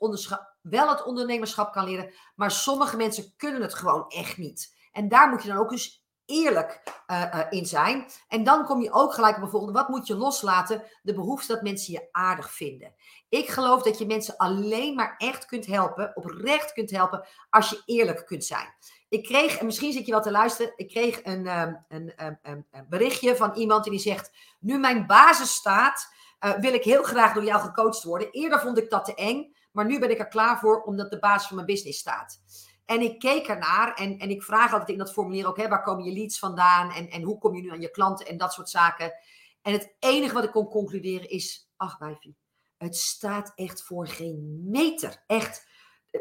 wel 0.62 0.90
het 0.90 1.04
ondernemerschap 1.04 1.74
kan 1.74 1.86
leren, 1.86 2.14
maar 2.36 2.52
sommige 2.52 2.98
mensen 2.98 3.34
kunnen 3.38 3.62
het 3.62 3.74
gewoon 3.74 4.08
echt 4.08 4.38
niet. 4.38 4.76
En 4.92 5.08
daar 5.08 5.30
moet 5.30 5.44
je 5.44 5.48
dan 5.48 5.58
ook 5.58 5.72
eens 5.72 6.05
eerlijk 6.26 6.82
uh, 7.08 7.22
uh, 7.22 7.40
in 7.50 7.66
zijn. 7.66 8.06
En 8.28 8.44
dan 8.44 8.66
kom 8.66 8.82
je 8.82 8.92
ook 8.92 9.14
gelijk 9.14 9.38
volgende. 9.50 9.80
Wat 9.80 9.90
moet 9.90 10.08
je 10.08 10.16
loslaten? 10.16 10.84
De 11.02 11.14
behoefte 11.14 11.54
dat 11.54 11.62
mensen 11.62 11.94
je 11.94 12.08
aardig 12.12 12.52
vinden. 12.52 12.94
Ik 13.30 13.50
geloof 13.50 13.82
dat 13.82 13.98
je 13.98 14.06
mensen 14.06 14.38
alleen 14.38 14.96
maar 14.96 15.16
echt 15.18 15.46
kunt 15.46 15.66
helpen, 15.66 16.16
oprecht 16.16 16.74
kunt 16.74 16.92
helpen, 16.92 17.28
als 17.50 17.70
je 17.70 17.82
eerlijk 17.86 18.26
kunt 18.26 18.46
zijn. 18.46 18.74
Ik 19.10 19.24
kreeg, 19.24 19.58
en 19.58 19.66
misschien 19.66 19.92
zit 19.92 20.06
je 20.06 20.12
wel 20.12 20.22
te 20.22 20.32
luisteren, 20.32 20.74
ik 20.76 20.88
kreeg 20.88 21.20
een, 21.24 21.60
um, 21.60 21.86
een, 21.88 22.14
een, 22.42 22.66
berichtje 22.90 23.36
van 23.36 23.54
iemand 23.54 23.84
die 23.84 24.00
zegt: 24.00 24.32
Nu 24.60 24.78
mijn 24.78 25.06
basis 25.06 25.54
staat, 25.54 26.14
wil 26.60 26.74
ik 26.74 26.84
heel 26.84 27.04
graag 27.04 27.34
door 27.34 27.44
jou 27.44 27.62
gecoacht 27.62 28.04
worden. 28.04 28.32
Eerder 28.32 28.60
vond 28.60 28.78
ik 28.78 28.90
dat 28.90 29.06
te 29.06 29.16
eng, 29.16 29.56
maar 29.72 29.86
nu 29.86 30.00
ben 30.00 30.12
ik 30.12 30.20
er 30.20 30.28
klaar 30.28 30.60
voor 30.60 30.82
omdat 30.82 31.12
de 31.12 31.20
basis 31.20 31.48
van 31.48 31.56
mijn 31.56 31.68
business 31.68 32.00
staat. 32.00 32.40
En 32.86 33.02
ik 33.02 33.20
keek 33.20 33.48
ernaar 33.48 33.94
en, 33.94 34.18
en 34.18 34.30
ik 34.30 34.44
vraag 34.44 34.72
altijd 34.72 34.90
in 34.90 34.98
dat 34.98 35.14
formulier 35.14 35.48
ook: 35.48 35.58
hè, 35.58 35.68
waar 35.68 35.84
komen 35.84 36.06
je 36.06 36.14
leads 36.14 36.40
vandaan 36.40 36.92
en, 36.92 37.10
en 37.10 37.22
hoe 37.22 37.38
kom 37.38 37.56
je 37.56 37.62
nu 37.62 37.72
aan 37.72 37.82
je 37.82 37.92
klanten 37.92 38.26
en 38.26 38.38
dat 38.38 38.54
soort 38.54 38.70
zaken. 38.70 39.14
En 39.62 39.74
het 39.74 39.96
enige 40.00 40.34
wat 40.34 40.44
ik 40.44 40.52
kon 40.52 40.68
concluderen 40.68 41.30
is: 41.30 41.70
ach, 41.78 41.98
wijfie, 41.98 42.38
het 42.78 42.96
staat 42.96 43.52
echt 43.56 43.84
voor 43.84 44.08
geen 44.08 44.62
meter. 44.70 45.24
Echt 45.28 45.68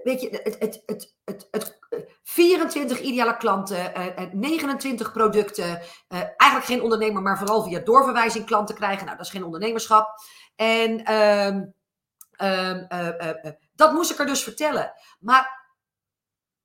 weet 0.02 0.20
je, 0.20 0.28
het, 0.42 0.56
het, 0.58 0.82
het, 0.86 1.14
het, 1.24 1.48
het, 1.50 1.78
24 2.22 3.00
ideale 3.00 3.36
klanten, 3.36 3.92
29 4.32 5.12
producten. 5.12 5.80
eigenlijk 6.08 6.64
geen 6.64 6.82
ondernemer, 6.82 7.22
maar 7.22 7.38
vooral 7.38 7.62
via 7.62 7.78
doorverwijzing 7.78 8.46
klanten 8.46 8.74
krijgen. 8.74 9.04
Nou, 9.04 9.16
dat 9.16 9.26
is 9.26 9.32
geen 9.32 9.44
ondernemerschap. 9.44 10.08
En 10.56 11.14
um, 11.14 11.74
dat 13.74 13.92
moest 13.92 14.10
ik 14.10 14.18
er 14.18 14.26
dus 14.26 14.42
vertellen. 14.42 14.92
Maar 15.20 15.63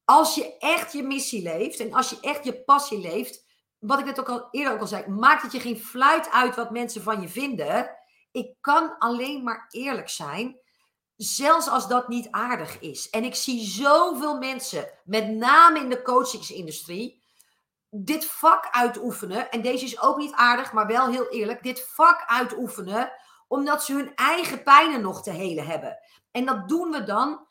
als 0.10 0.36
je 0.36 0.58
echt 0.58 0.94
je 0.94 1.04
missie 1.04 1.42
leeft 1.42 1.80
en 1.80 1.94
als 1.94 2.10
je 2.10 2.18
echt 2.22 2.44
je 2.44 2.64
passie 2.64 3.00
leeft, 3.00 3.46
wat 3.80 4.00
ik 4.00 4.06
net 4.06 4.20
ook 4.20 4.30
al 4.30 4.48
eerder 4.52 4.74
ook 4.74 4.80
al 4.80 4.88
zei, 4.88 5.08
maakt 5.08 5.42
het 5.42 5.52
je 5.52 5.60
geen 5.60 5.80
fluit 5.80 6.32
uit 6.32 6.56
wat 6.56 6.72
mensen 6.72 7.04
van 7.04 7.22
je 7.22 7.30
vinden. 7.30 7.92
Ik 8.32 8.56
kan 8.62 8.98
alleen 8.98 9.44
maar 9.44 9.68
eerlijk 9.70 10.10
zijn 10.10 10.60
Zelfs 11.16 11.70
als 11.70 11.88
dat 11.88 12.08
niet 12.08 12.28
aardig 12.32 12.80
is. 12.80 13.10
En 13.10 13.24
ik 13.24 13.36
zie 13.36 13.66
zoveel 13.66 14.38
mensen, 14.38 14.90
met 15.04 15.30
name 15.30 15.80
in 15.80 15.90
de 15.90 16.02
coachingsindustrie, 16.02 17.24
dit 17.90 18.26
vak 18.26 18.68
uitoefenen. 18.72 19.50
En 19.50 19.62
deze 19.62 19.86
is 19.86 20.02
ook 20.02 20.18
niet 20.18 20.34
aardig, 20.34 20.74
maar 20.74 20.88
wel 20.88 21.08
heel 21.08 21.28
eerlijk. 21.28 21.64
Dit 21.64 21.88
vak 21.90 22.24
uitoefenen 22.26 23.12
omdat 23.48 23.84
ze 23.84 23.94
hun 23.94 24.16
eigen 24.16 24.64
pijnen 24.64 25.02
nog 25.02 25.24
te 25.24 25.32
helen 25.32 25.66
hebben. 25.66 25.98
En 26.32 26.46
dat 26.46 26.70
doen 26.70 26.92
we 26.92 27.04
dan 27.04 27.48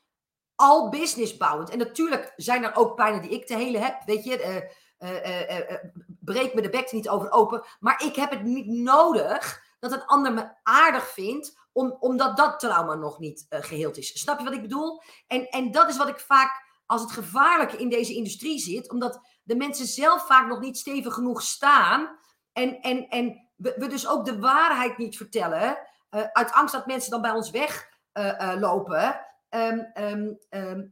al 0.58 0.88
businessbouwend. 0.88 1.70
En 1.70 1.78
natuurlijk 1.78 2.32
zijn 2.36 2.64
er 2.64 2.76
ook 2.76 2.94
pijnen 2.94 3.22
die 3.22 3.30
ik 3.30 3.46
te 3.46 3.56
helen 3.56 3.82
heb. 3.82 4.02
Weet 4.04 4.24
je, 4.24 4.64
uh, 4.98 5.76
breek 6.20 6.54
me 6.54 6.62
de 6.62 6.68
bek 6.68 6.92
niet 6.92 7.08
over 7.08 7.30
open. 7.30 7.64
Maar 7.80 8.04
ik 8.04 8.16
heb 8.16 8.30
het 8.30 8.42
niet 8.42 8.66
nodig 8.66 9.64
dat 9.78 9.92
een 9.92 10.06
ander 10.06 10.32
me 10.32 10.50
aardig 10.62 11.08
vindt 11.08 11.58
om, 11.72 11.96
omdat 12.00 12.36
dat 12.36 12.60
trauma 12.60 12.94
nog 12.94 13.18
niet 13.18 13.46
geheeld 13.50 13.96
is. 13.96 14.20
Snap 14.20 14.38
je 14.38 14.44
wat 14.44 14.54
ik 14.54 14.62
bedoel? 14.62 15.02
En, 15.26 15.48
en 15.48 15.70
dat 15.70 15.88
is 15.88 15.96
wat 15.96 16.08
ik 16.08 16.20
vaak 16.20 16.66
als 16.86 17.00
het 17.00 17.10
gevaarlijke 17.10 17.76
in 17.76 17.88
deze 17.88 18.14
industrie 18.14 18.58
zit, 18.58 18.90
omdat 18.90 19.20
de 19.42 19.56
mensen 19.56 19.86
zelf 19.86 20.26
vaak 20.26 20.48
nog 20.48 20.60
niet 20.60 20.78
stevig 20.78 21.14
genoeg 21.14 21.42
staan 21.42 22.18
en, 22.52 22.80
en, 22.80 23.08
en 23.08 23.48
we, 23.56 23.74
we 23.76 23.86
dus 23.86 24.08
ook 24.08 24.24
de 24.24 24.38
waarheid 24.38 24.98
niet 24.98 25.16
vertellen, 25.16 25.78
uit 26.10 26.52
angst 26.52 26.74
dat 26.74 26.86
mensen 26.86 27.10
dan 27.10 27.22
bij 27.22 27.30
ons 27.30 27.50
weglopen. 27.50 29.26
Um, 29.50 29.90
um, 29.94 30.38
um, 30.50 30.90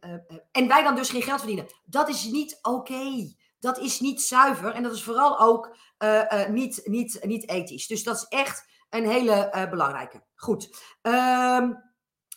en 0.53 0.69
wij 0.69 0.83
dan 0.83 0.95
dus 0.95 1.11
geen 1.11 1.23
geld 1.23 1.39
verdienen. 1.39 1.67
Dat 1.85 2.09
is 2.09 2.25
niet 2.25 2.59
oké. 2.63 3.35
Dat 3.59 3.79
is 3.79 4.01
niet 4.01 4.23
zuiver. 4.23 4.73
En 4.73 4.83
dat 4.83 4.93
is 4.93 5.03
vooral 5.03 5.41
ook 5.41 5.77
uh, 5.99 6.23
uh, 6.33 6.49
niet, 6.49 6.81
niet, 6.85 7.25
niet 7.25 7.49
ethisch. 7.49 7.87
Dus 7.87 8.03
dat 8.03 8.17
is 8.17 8.27
echt 8.29 8.69
een 8.91 9.09
hele 9.09 9.53
uh, 9.55 9.71
belangrijke. 9.71 10.23
Goed. 10.35 10.69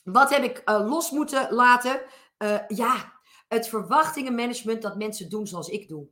Wat 0.04 0.30
heb 0.30 0.44
ik 0.44 0.62
los 0.66 1.12
moeten 1.12 1.54
laten? 1.54 2.02
Ja, 2.68 3.20
het 3.48 3.68
verwachtingenmanagement 3.68 4.82
dat 4.82 4.98
mensen 4.98 5.30
doen 5.30 5.48
zoals 5.48 5.70
ik 5.70 5.88
doe. 5.88 6.08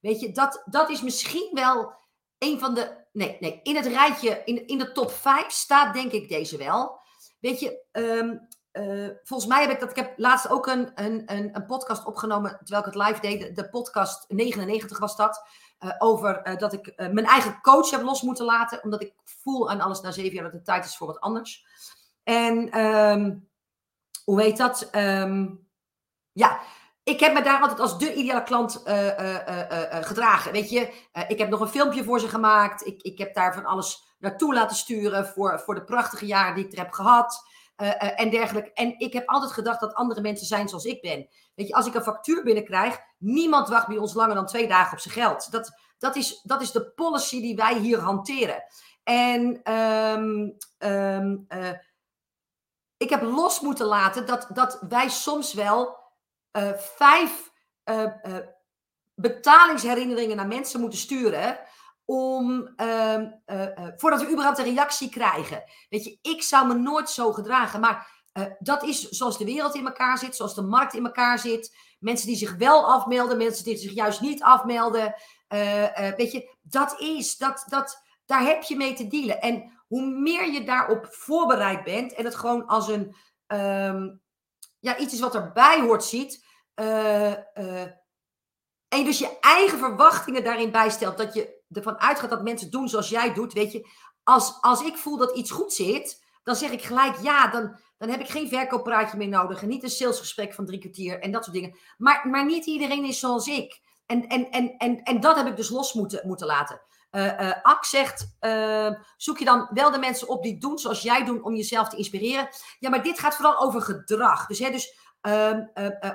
Weet 0.00 0.20
je, 0.20 0.32
dat, 0.32 0.62
dat 0.64 0.90
is 0.90 1.02
misschien 1.02 1.50
wel 1.52 1.98
een 2.38 2.58
van 2.58 2.74
de. 2.74 2.98
Nee, 3.12 3.36
nee, 3.40 3.60
in 3.62 3.76
het 3.76 3.86
rijtje, 3.86 4.42
in, 4.44 4.66
in 4.66 4.78
de 4.78 4.92
top 4.92 5.10
5 5.10 5.50
staat 5.50 5.94
denk 5.94 6.12
ik 6.12 6.28
deze 6.28 6.56
wel. 6.56 7.00
Weet 7.40 7.60
je, 7.60 7.84
um, 7.92 8.48
uh, 8.72 9.08
volgens 9.22 9.48
mij 9.48 9.60
heb 9.60 9.70
ik 9.70 9.80
dat. 9.80 9.90
Ik 9.90 9.96
heb 9.96 10.12
laatst 10.16 10.50
ook 10.50 10.66
een, 10.66 10.90
een, 10.94 11.22
een, 11.26 11.56
een 11.56 11.66
podcast 11.66 12.06
opgenomen. 12.06 12.58
Terwijl 12.64 12.86
ik 12.86 12.92
het 12.94 13.02
live 13.06 13.20
deed. 13.20 13.56
De, 13.56 13.68
podcast 13.68 14.24
99 14.28 14.98
was 14.98 15.16
dat. 15.16 15.48
Uh, 15.80 15.92
over 15.98 16.48
uh, 16.48 16.56
dat 16.56 16.72
ik 16.72 16.92
mijn 16.96 17.24
eigen 17.24 17.60
coach 17.60 17.90
heb 17.90 18.02
los 18.02 18.22
moeten 18.22 18.44
laten. 18.44 18.82
Omdat 18.82 19.02
ik 19.02 19.14
voel 19.24 19.70
aan 19.70 19.80
alles 19.80 20.00
na 20.00 20.10
zeven 20.10 20.34
jaar 20.34 20.44
dat 20.44 20.52
het 20.52 20.64
tijd 20.64 20.84
is 20.84 20.96
voor 20.96 21.06
wat 21.06 21.20
anders. 21.20 21.66
En 22.22 22.80
um, 22.80 23.48
hoe 24.24 24.42
heet 24.42 24.56
dat? 24.56 24.88
Um, 24.96 25.68
ja, 26.32 26.60
ik 27.02 27.20
heb 27.20 27.32
me 27.32 27.42
daar 27.42 27.60
altijd 27.60 27.80
als 27.80 27.98
de 27.98 28.14
ideale 28.14 28.42
klant 28.42 28.82
gedragen. 30.04 30.52
Weet 30.52 30.70
je, 30.70 30.92
ik 31.28 31.38
heb 31.38 31.48
nog 31.48 31.60
een 31.60 31.68
filmpje 31.68 32.04
voor 32.04 32.20
ze 32.20 32.28
gemaakt. 32.28 32.86
Ik, 32.86 33.02
ik 33.02 33.18
heb 33.18 33.34
daar 33.34 33.54
van 33.54 33.64
alles 33.64 34.14
naartoe 34.18 34.54
laten 34.54 34.76
sturen 34.76 35.26
voor, 35.26 35.60
voor 35.60 35.74
de 35.74 35.84
prachtige 35.84 36.26
jaren 36.26 36.54
die 36.54 36.64
ik 36.64 36.72
er 36.72 36.78
heb 36.78 36.92
gehad. 36.92 37.49
En 38.16 38.30
dergelijke. 38.30 38.72
En 38.72 38.98
ik 38.98 39.12
heb 39.12 39.28
altijd 39.28 39.52
gedacht 39.52 39.80
dat 39.80 39.94
andere 39.94 40.20
mensen 40.20 40.46
zijn 40.46 40.68
zoals 40.68 40.84
ik 40.84 41.00
ben. 41.00 41.28
Weet 41.54 41.68
je, 41.68 41.74
als 41.74 41.86
ik 41.86 41.94
een 41.94 42.02
factuur 42.02 42.42
binnenkrijg, 42.42 42.98
niemand 43.18 43.68
wacht 43.68 43.86
bij 43.86 43.96
ons 43.96 44.14
langer 44.14 44.34
dan 44.34 44.46
twee 44.46 44.68
dagen 44.68 44.92
op 44.92 44.98
zijn 44.98 45.14
geld. 45.14 45.52
Dat, 45.52 45.72
dat, 45.98 46.16
is, 46.16 46.40
dat 46.42 46.62
is 46.62 46.70
de 46.70 46.90
policy 46.90 47.40
die 47.40 47.56
wij 47.56 47.78
hier 47.78 47.98
hanteren. 47.98 48.64
En 49.02 49.62
ehm, 49.62 50.50
ehm, 50.78 51.36
ik 52.96 53.10
heb 53.10 53.22
los 53.22 53.60
moeten 53.60 53.86
laten 53.86 54.26
dat, 54.26 54.48
dat 54.52 54.84
wij 54.88 55.08
soms 55.08 55.52
wel 55.52 55.98
vijf 56.76 57.52
betalingsherinneringen 59.14 60.36
naar 60.36 60.46
mensen 60.46 60.80
moeten 60.80 60.98
sturen 60.98 61.58
om, 62.10 62.68
uh, 62.76 63.20
uh, 63.46 63.66
voordat 63.96 64.20
we 64.20 64.30
überhaupt 64.30 64.58
een 64.58 64.64
reactie 64.64 65.08
krijgen. 65.08 65.62
Weet 65.88 66.04
je, 66.04 66.18
ik 66.22 66.42
zou 66.42 66.66
me 66.66 66.74
nooit 66.74 67.10
zo 67.10 67.32
gedragen, 67.32 67.80
maar 67.80 68.24
dat 68.58 68.82
is 68.82 69.08
zoals 69.08 69.38
de 69.38 69.44
wereld 69.44 69.74
in 69.74 69.86
elkaar 69.86 70.18
zit, 70.18 70.36
zoals 70.36 70.54
de 70.54 70.62
markt 70.62 70.94
in 70.94 71.04
elkaar 71.04 71.38
zit. 71.38 71.76
Mensen 71.98 72.26
die 72.26 72.36
zich 72.36 72.56
wel 72.56 72.92
afmelden, 72.92 73.36
mensen 73.36 73.64
die 73.64 73.76
zich 73.76 73.92
juist 73.92 74.20
niet 74.20 74.42
afmelden. 74.42 75.14
weet 76.16 76.32
je, 76.32 76.56
dat 76.62 77.00
is, 77.00 77.36
dat, 77.36 77.64
dat, 77.66 78.02
daar 78.26 78.42
heb 78.42 78.62
je 78.62 78.76
mee 78.76 78.94
te 78.94 79.06
dealen. 79.06 79.40
En 79.40 79.82
hoe 79.86 80.02
meer 80.02 80.52
je 80.52 80.64
daarop 80.64 81.06
voorbereid 81.10 81.84
bent 81.84 82.14
en 82.14 82.24
het 82.24 82.34
gewoon 82.34 82.66
als 82.66 82.88
een, 82.88 83.14
um, 83.46 84.20
ja, 84.78 84.98
iets 84.98 85.14
is 85.14 85.20
wat 85.20 85.34
erbij 85.34 85.80
hoort 85.80 86.04
ziet, 86.04 86.46
en 88.88 89.04
dus 89.04 89.18
je 89.18 89.38
eigen 89.40 89.78
verwachtingen 89.78 90.44
daarin 90.44 90.70
bijstelt, 90.70 91.18
dat 91.18 91.34
je 91.34 91.59
ervan 91.72 92.00
uitgaat 92.00 92.30
dat 92.30 92.42
mensen 92.42 92.70
doen 92.70 92.88
zoals 92.88 93.08
jij 93.08 93.34
doet, 93.34 93.52
weet 93.52 93.72
je, 93.72 93.88
als, 94.22 94.58
als 94.60 94.82
ik 94.82 94.96
voel 94.96 95.16
dat 95.16 95.36
iets 95.36 95.50
goed 95.50 95.72
zit, 95.72 96.24
dan 96.42 96.56
zeg 96.56 96.70
ik 96.70 96.82
gelijk 96.82 97.16
ja, 97.22 97.46
dan, 97.46 97.80
dan 97.98 98.08
heb 98.08 98.20
ik 98.20 98.28
geen 98.28 98.48
verkooppraatje 98.48 99.16
meer 99.16 99.28
nodig 99.28 99.62
en 99.62 99.68
niet 99.68 99.82
een 99.82 99.90
salesgesprek 99.90 100.54
van 100.54 100.66
drie 100.66 100.78
kwartier 100.78 101.20
en 101.20 101.32
dat 101.32 101.44
soort 101.44 101.56
dingen. 101.56 101.78
Maar, 101.98 102.28
maar 102.28 102.44
niet 102.44 102.66
iedereen 102.66 103.04
is 103.04 103.18
zoals 103.18 103.46
ik. 103.46 103.80
En, 104.06 104.26
en, 104.26 104.50
en, 104.50 104.76
en, 104.76 105.02
en 105.02 105.20
dat 105.20 105.36
heb 105.36 105.46
ik 105.46 105.56
dus 105.56 105.70
los 105.70 105.92
moeten, 105.92 106.26
moeten 106.26 106.46
laten. 106.46 106.80
Uh, 107.10 107.52
Ak 107.62 107.84
zegt, 107.84 108.36
uh, 108.40 108.90
zoek 109.16 109.38
je 109.38 109.44
dan 109.44 109.68
wel 109.72 109.90
de 109.90 109.98
mensen 109.98 110.28
op 110.28 110.42
die 110.42 110.58
doen 110.58 110.78
zoals 110.78 111.02
jij 111.02 111.24
doet 111.24 111.42
om 111.42 111.54
jezelf 111.54 111.88
te 111.88 111.96
inspireren. 111.96 112.48
Ja, 112.78 112.90
maar 112.90 113.02
dit 113.02 113.18
gaat 113.18 113.34
vooral 113.34 113.58
over 113.58 113.82
gedrag. 113.82 114.46
Dus, 114.46 114.58
hè, 114.58 114.70
dus 114.70 114.98
ehm, 115.20 115.64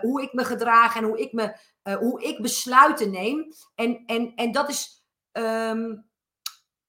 hoe 0.02 0.22
ik 0.22 0.34
me 0.34 0.46
gedraag 0.46 0.96
en 0.96 1.04
hoe 1.04 1.20
ik, 1.20 1.34
me, 1.34 1.58
hoe 2.00 2.24
ik 2.24 2.42
besluiten 2.42 3.12
neem. 3.12 3.54
En, 3.76 4.04
en, 4.06 4.32
en 4.36 4.52
dat 4.52 4.70
is 4.70 5.05
Ehm, 5.36 5.96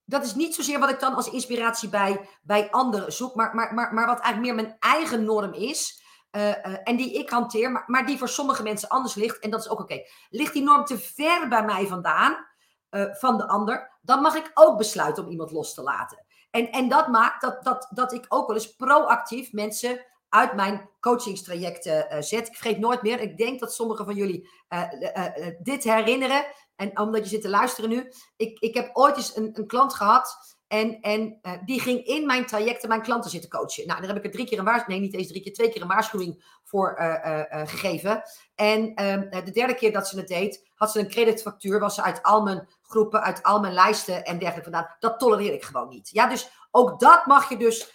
dat 0.05 0.25
is 0.25 0.35
niet 0.35 0.55
zozeer 0.55 0.79
wat 0.79 0.91
ik 0.91 1.01
dan 1.01 1.15
als 1.15 1.31
inspiratie 1.31 1.89
bij, 1.89 2.29
bij 2.43 2.71
anderen 2.71 3.13
zoek, 3.13 3.35
maar, 3.35 3.55
maar, 3.55 3.75
maar, 3.75 3.95
maar 3.95 4.07
wat 4.07 4.21
eigenlijk 4.21 4.55
meer 4.55 4.65
mijn 4.65 4.77
eigen 4.79 5.25
norm 5.25 5.53
is. 5.53 6.05
Uh, 6.31 6.49
uh, 6.49 6.77
en 6.85 6.97
die 6.97 7.13
ik 7.13 7.31
hanteer, 7.31 7.73
maar, 7.73 7.85
maar 7.87 8.07
die 8.07 8.19
voor 8.19 8.29
sommige 8.29 8.63
mensen 8.63 8.89
anders 8.89 9.15
ligt. 9.15 9.39
En 9.39 9.51
dat 9.51 9.61
is 9.61 9.69
ook 9.69 9.81
oké. 9.81 10.03
Ligt 10.31 10.53
die 10.53 10.63
norm 10.63 10.85
te 10.85 10.99
ver 10.99 11.49
bij 11.49 11.65
mij 11.65 11.87
vandaan, 11.87 12.47
uh, 12.91 13.15
van 13.15 13.37
de 13.37 13.49
ander, 13.49 13.99
dan 14.01 14.23
mag 14.23 14.35
ik 14.35 14.51
ook 14.55 14.79
besluiten 14.79 15.25
om 15.25 15.31
iemand 15.31 15.51
los 15.51 15.75
te 15.75 15.83
laten. 15.83 16.27
En, 16.51 16.71
en 16.71 16.89
dat 16.89 17.09
maakt 17.09 17.41
dat, 17.41 17.65
dat, 17.65 17.89
dat 17.91 18.13
ik 18.13 18.25
ook 18.29 18.47
wel 18.47 18.57
eens 18.57 18.77
proactief 18.77 19.53
mensen 19.53 20.05
uit 20.29 20.55
mijn 20.55 20.91
coachingstrajecten 21.01 22.25
zet. 22.25 22.49
Ik 22.49 22.57
vergeet 22.57 22.79
nooit 22.79 23.03
meer. 23.03 23.21
Ik 23.21 23.37
denk 23.37 23.61
dat 23.61 23.75
sommigen 23.75 24.05
van 24.05 24.15
jullie 24.15 24.49
dit 25.63 25.85
herinneren. 25.85 26.45
En 26.77 26.99
omdat 26.99 27.23
je 27.23 27.29
zit 27.29 27.43
te 27.43 27.49
luisteren 27.49 27.91
nu. 27.91 28.13
Ik, 28.37 28.59
ik 28.59 28.75
heb 28.75 28.91
ooit 28.93 29.17
eens 29.17 29.37
een, 29.37 29.51
een 29.53 29.67
klant 29.67 29.95
gehad. 29.95 30.57
En, 30.69 31.01
en 31.01 31.39
uh, 31.43 31.53
die 31.65 31.81
ging 31.81 32.05
in 32.05 32.27
mijn 32.27 32.47
trajecten 32.47 32.89
mijn 32.89 33.03
klanten 33.03 33.31
zitten 33.31 33.51
coachen. 33.51 33.87
Nou, 33.87 33.99
daar 34.01 34.09
heb 34.09 34.19
ik 34.19 34.25
er 34.25 34.31
drie 34.31 34.47
keer 34.47 34.59
een 34.59 34.65
waarschuwing. 34.65 35.01
Nee, 35.01 35.11
niet 35.11 35.19
eens 35.19 35.29
drie 35.29 35.43
keer, 35.43 35.53
twee 35.53 35.69
keer 35.69 35.83
een 35.83 35.89
waarschuwing 35.89 36.59
voor 36.65 36.97
uh, 37.01 37.07
uh, 37.25 37.43
gegeven. 37.65 38.23
En 38.55 38.95
ehm, 38.95 39.45
de 39.45 39.51
derde 39.51 39.75
keer 39.75 39.93
dat 39.93 40.09
ze 40.09 40.17
het 40.17 40.29
deed, 40.29 40.71
had 40.75 40.91
ze 40.91 40.99
een 40.99 41.09
creditfactuur. 41.09 41.81
Was 41.81 41.95
ze 41.95 42.03
uit 42.03 42.23
al 42.23 42.43
mijn 42.43 42.69
groepen, 42.83 43.23
uit 43.23 43.43
al 43.43 43.61
mijn 43.61 43.73
lijsten 43.73 44.25
en 44.25 44.39
dergelijke 44.39 44.71
vandaan. 44.71 44.95
Dat 44.99 45.19
tolereer 45.19 45.53
ik 45.53 45.65
gewoon 45.65 45.89
niet. 45.89 46.11
Ja, 46.13 46.29
dus 46.29 46.51
ook 46.71 47.01
dat 47.01 47.27
mag 47.27 47.49
je 47.49 47.57
dus 47.57 47.95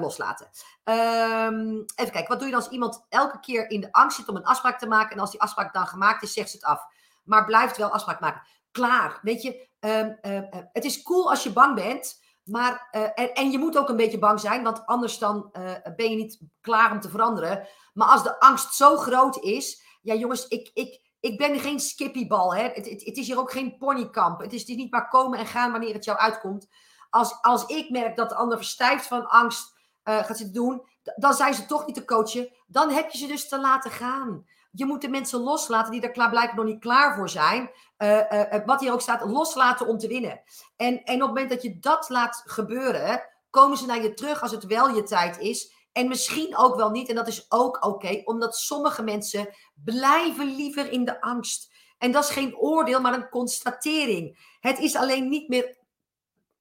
loslaten. 0.00 0.48
Um, 0.84 1.84
even 1.96 2.12
kijken, 2.12 2.28
wat 2.28 2.38
doe 2.38 2.46
je 2.46 2.54
dan 2.54 2.62
als 2.62 2.72
iemand 2.72 3.06
elke 3.08 3.40
keer 3.40 3.70
in 3.70 3.80
de 3.80 3.92
angst 3.92 4.16
zit 4.16 4.28
om 4.28 4.36
een 4.36 4.44
afspraak 4.44 4.78
te 4.78 4.86
maken? 4.86 5.12
En 5.12 5.18
als 5.18 5.30
die 5.30 5.40
afspraak 5.40 5.74
dan 5.74 5.86
gemaakt 5.86 6.22
is, 6.22 6.32
zegt 6.32 6.50
ze 6.50 6.56
het 6.56 6.64
af 6.64 6.82
maar 7.24 7.44
blijft 7.44 7.76
wel 7.76 7.90
afspraak 7.90 8.20
maken. 8.20 8.42
Klaar, 8.70 9.18
weet 9.22 9.42
je, 9.42 9.68
ehm, 9.80 10.12
ehm, 10.20 10.42
eh, 10.42 10.60
het 10.72 10.84
is 10.84 11.02
cool 11.02 11.30
als 11.30 11.42
je 11.42 11.52
bang 11.52 11.74
bent, 11.74 12.22
maar, 12.44 12.88
uh, 12.92 13.02
en, 13.14 13.32
en, 13.32 13.50
je 13.50 13.58
moet 13.58 13.78
ook 13.78 13.88
een 13.88 13.96
beetje 13.96 14.18
bang 14.18 14.40
zijn, 14.40 14.62
want 14.62 14.86
anders 14.86 15.18
dan 15.18 15.50
uh, 15.52 15.72
ben 15.96 16.10
je 16.10 16.16
niet 16.16 16.40
klaar 16.60 16.90
om 16.90 17.00
te 17.00 17.08
veranderen. 17.08 17.68
Maar 17.92 18.08
als 18.08 18.22
de 18.22 18.40
angst 18.40 18.74
zo 18.74 18.96
groot 18.96 19.38
is, 19.38 19.82
ja 20.02 20.14
jongens, 20.14 20.48
ik, 20.48 20.70
ik, 20.74 21.00
ik 21.20 21.38
ben 21.38 21.60
geen 21.60 21.80
skippybal, 21.80 22.54
hè. 22.54 22.62
Het, 22.62 22.86
het, 22.86 23.16
is 23.16 23.26
hier 23.26 23.38
ook 23.38 23.52
geen 23.52 23.78
ponykamp. 23.78 24.40
Het 24.40 24.52
is, 24.52 24.68
het 24.68 24.76
niet 24.76 24.90
maar 24.90 25.08
komen 25.08 25.38
en 25.38 25.46
gaan 25.46 25.70
wanneer 25.70 25.94
het 25.94 26.04
jou 26.04 26.18
uitkomt. 26.18 26.68
Als, 27.10 27.42
als 27.42 27.66
ik 27.66 27.90
merk 27.90 28.16
dat 28.16 28.28
de 28.28 28.34
ander 28.34 28.56
verstijft 28.56 29.06
van 29.06 29.28
angst 29.28 29.72
gaat 30.04 30.36
zitten 30.36 30.52
doen, 30.52 30.82
dan 31.16 31.34
zijn 31.34 31.54
ze 31.54 31.66
toch 31.66 31.86
niet 31.86 31.94
te 31.94 32.04
coachen. 32.04 32.52
Dan 32.66 32.90
heb 32.90 33.10
je 33.10 33.18
ze 33.18 33.26
dus 33.26 33.48
te 33.48 33.60
laten 33.60 33.90
gaan 33.90 34.46
je 34.76 34.84
moet 34.84 35.00
de 35.00 35.08
mensen 35.08 35.40
loslaten 35.40 35.92
die 35.92 36.00
er 36.00 36.10
klaar, 36.10 36.30
blijkbaar 36.30 36.56
nog 36.56 36.64
niet 36.64 36.80
klaar 36.80 37.14
voor 37.16 37.28
zijn. 37.28 37.70
Uh, 37.98 38.64
wat 38.64 38.80
hier 38.80 38.92
ook 38.92 39.00
staat, 39.00 39.24
loslaten 39.24 39.86
om 39.86 39.98
te 39.98 40.08
winnen. 40.08 40.42
En, 40.76 41.02
en 41.04 41.14
op 41.14 41.20
het 41.20 41.28
moment 41.28 41.50
dat 41.50 41.62
je 41.62 41.78
dat 41.78 42.08
laat 42.08 42.42
gebeuren, 42.44 43.22
komen 43.50 43.76
ze 43.76 43.86
naar 43.86 44.02
je 44.02 44.14
terug 44.14 44.42
als 44.42 44.50
het 44.50 44.64
wel 44.64 44.88
je 44.88 45.02
tijd 45.02 45.38
is. 45.38 45.72
En 45.92 46.08
misschien 46.08 46.56
ook 46.56 46.76
wel 46.76 46.90
niet. 46.90 47.08
En 47.08 47.14
dat 47.14 47.28
is 47.28 47.46
ook 47.48 47.84
oké, 47.84 48.22
omdat 48.24 48.56
sommige 48.56 49.02
mensen 49.02 49.48
blijven 49.84 50.56
liever 50.56 50.92
in 50.92 51.04
de 51.04 51.20
angst. 51.20 51.72
En 51.98 52.12
dat 52.12 52.24
is 52.24 52.30
geen 52.30 52.56
oordeel, 52.56 53.00
maar 53.00 53.14
een 53.14 53.28
constatering. 53.28 54.56
Het 54.60 54.78
is 54.78 54.96
alleen 54.96 55.28
niet 55.28 55.48
meer 55.48 55.76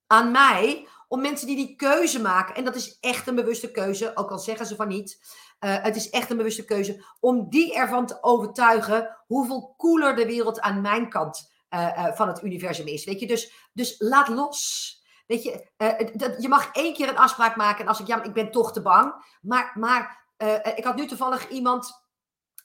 aan 0.08 0.32
mij 0.32 0.88
om 1.14 1.22
mensen 1.22 1.48
die 1.48 1.56
die 1.56 1.76
keuze 1.76 2.22
maken. 2.22 2.56
En 2.56 2.64
dat 2.64 2.76
is 2.76 2.98
echt 3.00 3.28
een 3.28 3.36
bewuste 3.36 3.72
keuze, 3.72 4.16
ook 4.16 4.32
al 4.32 4.40
zeggen 4.40 4.66
ze 4.66 4.76
van 4.76 4.88
niet. 4.88 5.24
Uh, 5.60 5.82
het 5.82 5.96
is 5.96 6.10
echt 6.10 6.30
een 6.30 6.38
bewuste 6.38 6.66
keuze 6.66 7.06
om 7.20 7.50
die 7.50 7.74
ervan 7.76 8.06
te 8.06 8.24
overtuigen 8.24 9.18
hoeveel 9.26 9.74
cooler 9.78 10.16
de 10.16 10.26
wereld 10.26 10.60
aan 10.60 10.82
mijn 10.82 11.10
kant 11.10 11.52
uh, 11.70 11.80
uh, 11.80 12.16
van 12.16 12.28
het 12.28 12.44
universum 12.44 12.88
is. 12.88 13.06
Weet 13.06 13.20
je, 13.20 13.28
dus, 13.28 13.70
dus 13.74 13.96
laat 14.00 14.28
los. 14.28 15.02
Weet 15.28 15.44
je, 15.44 15.70
dat, 16.14 16.42
je 16.42 16.48
mag 16.48 16.72
één 16.72 16.94
keer 16.94 17.10
een 17.10 17.18
afspraak 17.18 17.56
maken 17.56 17.82
en 17.82 17.88
als 17.88 18.00
ik, 18.00 18.08
ja, 18.08 18.24
ik 18.24 18.34
ben 18.34 18.52
toch 18.52 18.74
te 18.74 18.82
bang. 18.82 19.14
Maar, 19.42 19.72
maar 19.80 20.32
ik 20.76 20.84
had 20.84 20.96
nu 20.96 21.06
toevallig 21.06 21.50
iemand 21.50 22.04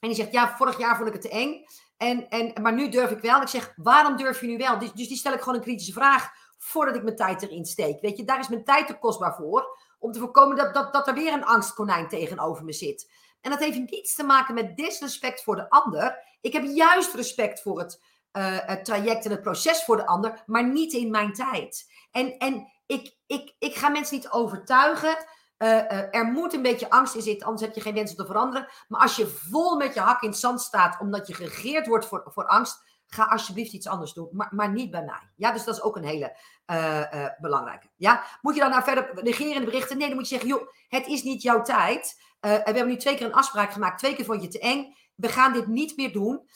en 0.00 0.08
die 0.08 0.16
zegt, 0.16 0.32
ja, 0.32 0.56
vorig 0.56 0.78
jaar 0.78 0.96
vond 0.96 1.08
ik 1.08 1.14
het 1.14 1.22
te 1.22 1.28
eng. 1.28 1.64
En, 1.96 2.28
en, 2.28 2.62
maar 2.62 2.74
nu 2.74 2.88
durf 2.88 3.10
ik 3.10 3.20
wel. 3.20 3.40
Ik 3.42 3.48
zeg, 3.48 3.72
waarom 3.76 4.16
durf 4.16 4.40
je 4.40 4.46
nu 4.46 4.56
wel? 4.56 4.78
Dus, 4.78 4.92
dus 4.92 5.08
die 5.08 5.16
stel 5.16 5.32
ik 5.32 5.40
gewoon 5.40 5.54
een 5.54 5.64
kritische 5.64 5.92
vraag 5.92 6.30
voordat 6.58 6.96
ik 6.96 7.02
mijn 7.02 7.16
tijd 7.16 7.42
erin 7.42 7.64
steek. 7.64 8.00
Weet 8.00 8.16
je, 8.16 8.24
daar 8.24 8.38
is 8.38 8.48
mijn 8.48 8.64
tijd 8.64 8.86
te 8.86 8.98
kostbaar 8.98 9.34
voor. 9.34 9.78
Om 9.98 10.12
te 10.12 10.18
voorkomen 10.18 10.56
dat, 10.56 10.74
dat, 10.74 10.92
dat 10.92 11.08
er 11.08 11.14
weer 11.14 11.32
een 11.32 11.44
angstkonijn 11.44 12.08
tegenover 12.08 12.64
me 12.64 12.72
zit. 12.72 13.10
En 13.40 13.50
dat 13.50 13.58
heeft 13.58 13.90
niets 13.90 14.14
te 14.14 14.24
maken 14.24 14.54
met 14.54 14.76
disrespect 14.76 15.42
voor 15.42 15.56
de 15.56 15.70
ander. 15.70 16.24
Ik 16.40 16.52
heb 16.52 16.64
juist 16.64 17.14
respect 17.14 17.62
voor 17.62 17.78
het, 17.78 18.02
uh, 18.32 18.58
het 18.60 18.84
traject 18.84 19.24
en 19.24 19.30
het 19.30 19.42
proces 19.42 19.84
voor 19.84 19.96
de 19.96 20.06
ander, 20.06 20.42
maar 20.46 20.68
niet 20.68 20.92
in 20.92 21.10
mijn 21.10 21.32
tijd. 21.32 21.92
En, 22.10 22.38
en 22.38 22.72
ik, 22.86 23.16
ik, 23.26 23.54
ik 23.58 23.74
ga 23.74 23.88
mensen 23.88 24.16
niet 24.16 24.30
overtuigen. 24.30 25.16
Uh, 25.58 25.68
uh, 25.68 26.14
er 26.14 26.24
moet 26.24 26.54
een 26.54 26.62
beetje 26.62 26.90
angst 26.90 27.14
in 27.14 27.22
zitten, 27.22 27.46
anders 27.46 27.66
heb 27.66 27.74
je 27.74 27.80
geen 27.80 27.94
wens 27.94 28.10
om 28.10 28.16
te 28.16 28.26
veranderen. 28.26 28.68
Maar 28.88 29.00
als 29.00 29.16
je 29.16 29.26
vol 29.26 29.76
met 29.76 29.94
je 29.94 30.00
hak 30.00 30.22
in 30.22 30.28
het 30.28 30.38
zand 30.38 30.60
staat, 30.60 31.00
omdat 31.00 31.26
je 31.26 31.34
geregeerd 31.34 31.86
wordt 31.86 32.06
voor, 32.06 32.22
voor 32.26 32.46
angst, 32.46 32.86
ga 33.08 33.24
alsjeblieft 33.24 33.72
iets 33.72 33.86
anders 33.86 34.12
doen, 34.12 34.28
maar, 34.30 34.48
maar 34.50 34.72
niet 34.72 34.90
bij 34.90 35.04
mij. 35.04 35.30
Ja, 35.36 35.52
dus 35.52 35.64
dat 35.64 35.74
is 35.74 35.82
ook 35.82 35.96
een 35.96 36.04
hele 36.04 36.36
uh, 36.66 37.12
uh, 37.12 37.26
belangrijke. 37.40 37.88
Ja, 37.96 38.22
moet 38.40 38.54
je 38.54 38.60
dan 38.60 38.70
nou 38.70 38.82
verder 38.82 39.10
negeren 39.22 39.54
in 39.54 39.60
de 39.60 39.66
berichten? 39.66 39.98
Nee, 39.98 40.06
dan 40.06 40.16
moet 40.16 40.28
je 40.28 40.34
zeggen, 40.34 40.54
joh, 40.54 40.68
het 40.88 41.06
is 41.06 41.22
niet 41.22 41.42
jouw 41.42 41.62
tijd. 41.62 42.22
Uh, 42.40 42.52
we 42.52 42.62
hebben 42.64 42.86
nu 42.86 42.96
twee 42.96 43.16
keer 43.16 43.26
een 43.26 43.32
afspraak 43.32 43.72
gemaakt, 43.72 43.98
twee 43.98 44.14
keer 44.14 44.24
vond 44.24 44.42
je 44.42 44.48
te 44.48 44.58
eng. 44.58 44.96
We 45.14 45.28
gaan 45.28 45.52
dit 45.52 45.66
niet 45.66 45.96
meer 45.96 46.12
doen. 46.12 46.48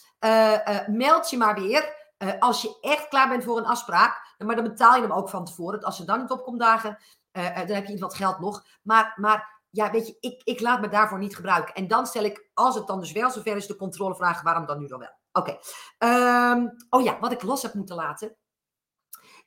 meld 0.86 1.30
je 1.30 1.36
maar 1.36 1.54
weer. 1.54 1.94
als 2.38 2.62
je 2.62 2.78
echt 2.80 3.08
klaar 3.08 3.28
bent 3.28 3.44
voor 3.44 3.58
een 3.58 3.66
afspraak, 3.66 4.34
maar 4.38 4.56
dan 4.56 4.64
betaal 4.64 4.94
je 4.94 5.02
hem 5.02 5.12
ook 5.12 5.28
van 5.28 5.44
tevoren. 5.44 5.82
Als 5.82 6.00
er 6.00 6.06
dan 6.06 6.20
niet 6.20 6.30
opkomt 6.30 6.60
dagen, 6.60 6.98
dan 7.32 7.66
heb 7.66 7.86
je 7.86 7.92
iets 7.92 8.00
wat 8.00 8.14
geld 8.14 8.38
nog. 8.38 8.64
Maar, 8.82 9.12
maar 9.16 9.62
ja, 9.70 9.90
weet 9.90 10.06
je, 10.06 10.16
ik, 10.20 10.42
ik 10.44 10.60
laat 10.60 10.80
me 10.80 10.88
daarvoor 10.88 11.18
niet 11.18 11.36
gebruiken. 11.36 11.74
En 11.74 11.88
dan 11.88 12.06
stel 12.06 12.24
ik, 12.24 12.50
als 12.54 12.74
het 12.74 12.86
dan 12.86 13.00
dus 13.00 13.12
wel 13.12 13.30
zover 13.30 13.56
is, 13.56 13.66
de 13.66 13.76
controlevraag, 13.76 14.42
waarom 14.42 14.66
dan 14.66 14.78
nu 14.78 14.86
dan 14.86 14.98
wel? 14.98 15.20
Oké. 15.32 15.58
Ehm, 15.98 16.68
oh 16.90 17.02
ja, 17.02 17.18
wat 17.20 17.32
ik 17.32 17.42
los 17.42 17.62
heb 17.62 17.74
moeten 17.74 17.96
laten. 17.96 18.36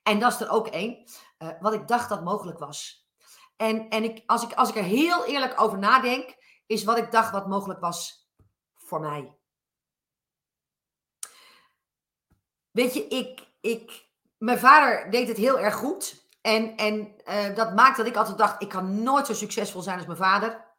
En 0.03 0.19
dat 0.19 0.33
is 0.33 0.41
er 0.41 0.49
ook 0.49 0.67
één. 0.67 1.03
Uh, 1.39 1.49
wat 1.59 1.73
ik 1.73 1.87
dacht 1.87 2.09
dat 2.09 2.23
mogelijk 2.23 2.59
was. 2.59 3.07
En, 3.55 3.89
en 3.89 4.03
ik, 4.03 4.23
als, 4.25 4.43
ik, 4.43 4.53
als 4.53 4.69
ik 4.69 4.75
er 4.75 4.83
heel 4.83 5.25
eerlijk 5.25 5.61
over 5.61 5.77
nadenk, 5.77 6.35
is 6.65 6.83
wat 6.83 6.97
ik 6.97 7.11
dacht 7.11 7.31
wat 7.31 7.47
mogelijk 7.47 7.79
was 7.79 8.29
voor 8.75 8.99
mij. 8.99 9.37
Weet 12.71 12.93
je, 12.93 13.07
ik, 13.07 13.47
ik, 13.61 14.07
mijn 14.37 14.59
vader 14.59 15.11
deed 15.11 15.27
het 15.27 15.37
heel 15.37 15.59
erg 15.59 15.75
goed. 15.75 16.23
En, 16.41 16.75
en 16.77 17.15
uh, 17.25 17.55
dat 17.55 17.75
maakt 17.75 17.97
dat 17.97 18.05
ik 18.05 18.15
altijd 18.15 18.37
dacht, 18.37 18.61
ik 18.61 18.69
kan 18.69 19.03
nooit 19.03 19.25
zo 19.25 19.33
succesvol 19.33 19.81
zijn 19.81 19.97
als 19.97 20.05
mijn 20.05 20.17
vader. 20.17 20.73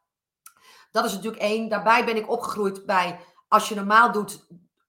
Dat 0.91 1.05
is 1.05 1.13
natuurlijk 1.13 1.43
één. 1.43 1.69
Daarbij 1.69 2.05
ben 2.05 2.17
ik 2.17 2.31
opgegroeid 2.31 2.87
bij, 2.87 3.21
als 3.49 3.69
je 3.69 3.75
normaal 3.75 4.13
doet, 4.13 4.47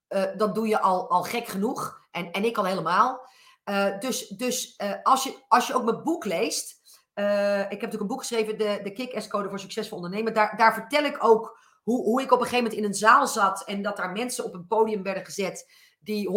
uh, 0.10 0.24
dan 0.38 0.54
doe 0.54 0.68
je 0.68 0.80
al, 0.80 1.10
al 1.10 1.24
gek 1.24 1.48
genoeg. 1.48 2.02
En, 2.12 2.32
en 2.32 2.46
ik 2.46 2.58
al 2.58 2.66
helemaal. 2.66 3.30
Uh, 3.66 4.00
dus 4.00 4.28
dus 4.28 4.80
uh, 4.84 4.92
als, 5.04 5.24
je, 5.24 5.44
als 5.48 5.68
je 5.68 5.74
ook 5.74 5.84
mijn 5.84 6.04
boek 6.04 6.26
leest. 6.26 6.76
ik 7.14 7.24
heb 7.24 7.70
natuurlijk 7.70 8.02
een 8.02 8.08
boek 8.08 8.20
geschreven, 8.20 8.58
de, 8.58 8.80
de 8.84 8.92
Kick-Ass-code 8.92 9.50
voor 9.50 9.60
succesvol 9.60 9.98
ondernemen. 9.98 10.34
Daar, 10.34 10.58
daar 10.58 10.74
vertel 10.74 11.04
ik 11.04 11.24
ook 11.24 11.60
hoe, 11.84 12.04
hoe 12.04 12.22
ik 12.22 12.32
op 12.32 12.40
een 12.40 12.46
gegeven 12.46 12.64
moment 12.64 12.82
in 12.82 12.88
een 12.88 12.94
zaal 12.94 13.28
zat. 13.28 13.64
En 13.64 13.82
dat 13.82 13.98
daar 13.98 14.12
mensen 14.12 14.46
op 14.46 14.54
een 14.54 14.68
podium 14.68 15.04
werden 15.04 15.26
gezet 15.26 15.72
die 16.00 16.30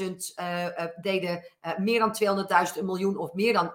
100.000 0.00 0.14
deden, 1.00 1.52
meer 1.76 1.98
dan 1.98 2.44
200.000, 2.72 2.78
een 2.78 2.84
miljoen 2.84 3.16
of 3.16 3.32
meer 3.32 3.52
dan 3.52 3.72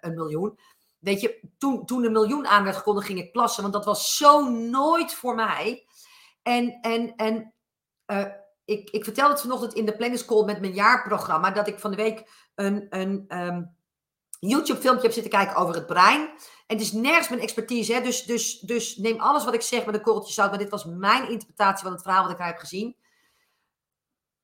een 0.00 0.14
miljoen. 0.14 0.58
Weet 0.98 1.20
je, 1.20 1.40
toen, 1.58 1.86
toen 1.86 2.04
een 2.04 2.12
miljoen 2.12 2.46
aan 2.46 2.64
werd 2.64 2.76
gekondigd, 2.76 3.06
ging 3.06 3.18
ik 3.18 3.32
plassen. 3.32 3.62
Want 3.62 3.74
dat 3.74 3.84
was 3.84 4.16
zo 4.16 4.48
nooit 4.48 5.14
voor 5.14 5.34
mij. 5.34 5.86
En, 6.42 6.78
en, 6.80 7.14
en 7.16 7.53
uh, 8.06 8.26
ik, 8.64 8.90
ik 8.90 9.04
vertelde 9.04 9.32
het 9.32 9.40
vanochtend 9.40 9.74
in 9.74 9.86
de 9.86 9.96
planning 9.96 10.24
call 10.24 10.44
met 10.44 10.60
mijn 10.60 10.74
jaarprogramma. 10.74 11.50
Dat 11.50 11.68
ik 11.68 11.78
van 11.78 11.90
de 11.90 11.96
week 11.96 12.30
een, 12.54 12.86
een 12.90 13.24
um, 13.28 13.76
YouTube 14.38 14.80
filmpje 14.80 15.02
heb 15.02 15.12
zitten 15.12 15.32
kijken 15.32 15.56
over 15.56 15.74
het 15.74 15.86
brein. 15.86 16.20
En 16.66 16.76
het 16.76 16.80
is 16.80 16.92
nergens 16.92 17.28
mijn 17.28 17.40
expertise. 17.40 17.92
Hè? 17.92 18.00
Dus, 18.00 18.24
dus, 18.24 18.58
dus 18.58 18.96
neem 18.96 19.20
alles 19.20 19.44
wat 19.44 19.54
ik 19.54 19.62
zeg 19.62 19.86
met 19.86 19.94
een 19.94 20.00
korreltje 20.00 20.32
zout. 20.32 20.50
Maar 20.50 20.58
dit 20.58 20.70
was 20.70 20.84
mijn 20.84 21.28
interpretatie 21.30 21.84
van 21.84 21.92
het 21.92 22.02
verhaal 22.02 22.22
wat 22.22 22.32
ik 22.32 22.38
heb 22.38 22.58
gezien. 22.58 22.96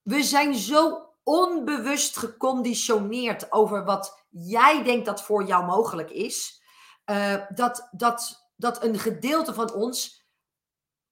We 0.02 0.22
zijn 0.22 0.54
zo 0.54 1.08
onbewust 1.22 2.16
geconditioneerd 2.16 3.52
over 3.52 3.84
wat 3.84 4.24
jij 4.30 4.82
denkt 4.82 5.06
dat 5.06 5.22
voor 5.22 5.44
jou 5.44 5.64
mogelijk 5.64 6.11
is. 6.11 6.62
Uh, 7.06 7.34
dat, 7.54 7.88
dat, 7.90 8.50
dat 8.56 8.84
een 8.84 8.98
gedeelte 8.98 9.54
van 9.54 9.74
ons 9.74 10.19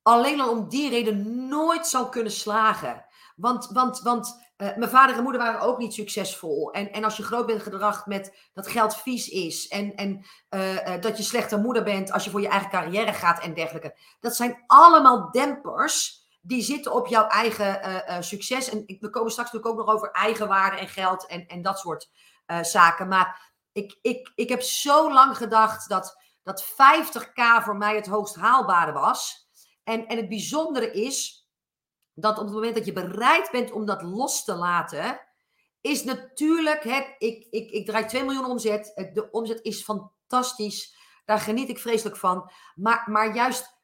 alleen 0.09 0.41
al 0.41 0.51
om 0.51 0.69
die 0.69 0.91
reden 0.91 1.49
nooit 1.49 1.87
zal 1.87 2.09
kunnen 2.09 2.33
slagen. 2.33 3.05
Want, 3.37 3.69
want, 3.73 4.01
want 4.01 4.51
uh, 4.57 4.77
mijn 4.77 4.91
vader 4.91 5.17
en 5.17 5.23
moeder 5.23 5.41
waren 5.41 5.61
ook 5.61 5.79
niet 5.79 5.95
succesvol. 5.95 6.73
En, 6.73 6.93
en 6.93 7.05
als 7.05 7.17
je 7.17 7.23
groot 7.23 7.47
bent 7.47 7.63
gedracht 7.63 8.07
met 8.07 8.49
dat 8.53 8.69
geld 8.69 8.97
vies 8.97 9.29
is. 9.29 9.69
En, 9.69 9.95
en 9.95 10.25
uh, 10.51 11.01
dat 11.01 11.17
je 11.17 11.23
slechte 11.23 11.59
moeder 11.59 11.83
bent 11.83 12.13
als 12.13 12.25
je 12.25 12.31
voor 12.31 12.41
je 12.41 12.49
eigen 12.49 12.71
carrière 12.71 13.13
gaat 13.13 13.43
en 13.43 13.55
dergelijke. 13.55 13.99
Dat 14.21 14.37
zijn 14.37 14.65
allemaal 14.67 15.31
dempers 15.31 16.27
die 16.41 16.63
zitten 16.63 16.93
op 16.93 17.07
jouw 17.07 17.27
eigen 17.27 18.25
succes. 18.25 18.69
En 18.69 18.85
we 18.87 19.11
komen 19.11 19.31
straks 19.31 19.53
natuurlijk 19.53 19.81
ook 19.81 19.87
nog 19.87 19.95
over 19.95 20.11
eigenwaarde 20.11 20.77
en 20.77 20.89
geld 20.89 21.27
en, 21.27 21.47
en 21.47 21.63
dat 21.63 21.79
soort 21.79 22.11
zaken. 22.63 23.09
Maar 23.09 23.53
ik, 23.73 23.99
ik, 24.03 24.33
ik 24.35 24.49
heb 24.49 24.63
zo 24.63 25.13
lang 25.13 25.37
gedacht 25.37 25.89
dat, 25.89 26.23
dat 26.43 26.65
50k 26.65 27.65
voor 27.65 27.77
mij 27.77 27.95
het 27.95 28.07
hoogst 28.07 28.37
haalbare 28.37 28.93
was. 28.93 29.48
En, 29.89 30.07
en 30.07 30.17
het 30.17 30.29
bijzondere 30.29 30.93
is 30.93 31.49
dat 32.15 32.39
op 32.39 32.45
het 32.45 32.55
moment 32.55 32.75
dat 32.75 32.85
je 32.85 32.93
bereid 32.93 33.51
bent 33.51 33.73
om 33.73 33.87
dat 33.87 34.03
los 34.03 34.45
te 34.45 34.55
laten, 34.55 35.21
is 35.81 36.05
natuurlijk, 36.05 36.85
ik, 37.19 37.47
ik, 37.51 37.71
ik 37.71 37.87
draai 37.87 38.07
2 38.07 38.25
miljoen 38.25 38.45
omzet. 38.45 39.11
De 39.13 39.29
omzet 39.31 39.61
is 39.63 39.83
fantastisch. 39.83 40.97
Daar 41.25 41.39
geniet 41.39 41.69
ik 41.69 41.79
vreselijk 41.79 42.17
van. 42.17 42.51
Maar, 42.75 43.05
maar 43.11 43.35
juist 43.35 43.77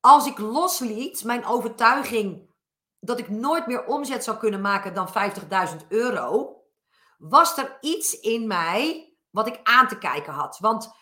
als 0.00 0.26
ik 0.26 0.38
losliet, 0.38 1.24
mijn 1.24 1.44
overtuiging 1.44 2.54
dat 2.98 3.18
ik 3.18 3.28
nooit 3.28 3.66
meer 3.66 3.84
omzet 3.84 4.24
zou 4.24 4.36
kunnen 4.38 4.60
maken 4.60 4.94
dan 4.94 5.08
50.000 5.80 5.86
euro, 5.88 6.62
was 7.18 7.58
er 7.58 7.78
iets 7.80 8.20
in 8.20 8.46
mij 8.46 9.12
wat 9.30 9.46
ik 9.46 9.60
aan 9.62 9.88
te 9.88 9.98
kijken 9.98 10.32
had. 10.32 10.58
Want 10.58 10.92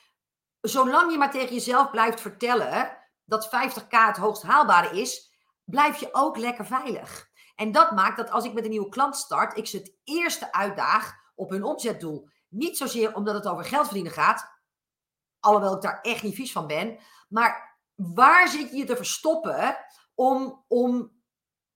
zolang 0.61 1.13
je 1.13 1.19
maar 1.19 1.31
tegen 1.31 1.55
jezelf 1.55 1.91
blijft 1.91 2.21
vertellen 2.21 2.98
dat 3.29 3.47
50k 3.47 3.89
het 3.89 4.17
hoogst 4.17 4.43
haalbare 4.43 5.01
is, 5.01 5.33
blijf 5.65 6.01
je 6.01 6.09
ook 6.13 6.37
lekker 6.37 6.67
veilig. 6.67 7.29
En 7.55 7.73
dat 7.73 7.91
maakt 7.93 8.17
dat 8.17 8.31
als 8.31 8.45
ik 8.45 8.53
met 8.53 8.65
een 8.65 8.71
nieuwe 8.71 8.89
klant 8.89 9.17
start, 9.17 9.57
ik 9.57 9.67
ze 9.67 9.77
het 9.77 9.93
eerste 10.05 10.53
uitdaag 10.53 11.15
op 11.35 11.51
hun 11.51 11.65
omzetdoel. 11.65 12.29
Niet 12.49 12.77
zozeer 12.77 13.15
omdat 13.15 13.35
het 13.35 13.47
over 13.47 13.65
geld 13.65 13.85
verdienen 13.85 14.13
gaat, 14.13 14.51
alhoewel 15.41 15.75
ik 15.75 15.83
daar 15.83 16.01
echt 16.01 16.23
niet 16.23 16.35
vies 16.35 16.53
van 16.53 16.67
ben, 16.67 16.99
maar 17.29 17.79
waar 17.95 18.49
zit 18.49 18.71
je 18.71 18.85
te 18.85 18.97
verstoppen 18.97 19.77
om, 20.15 20.65
om, 20.69 21.13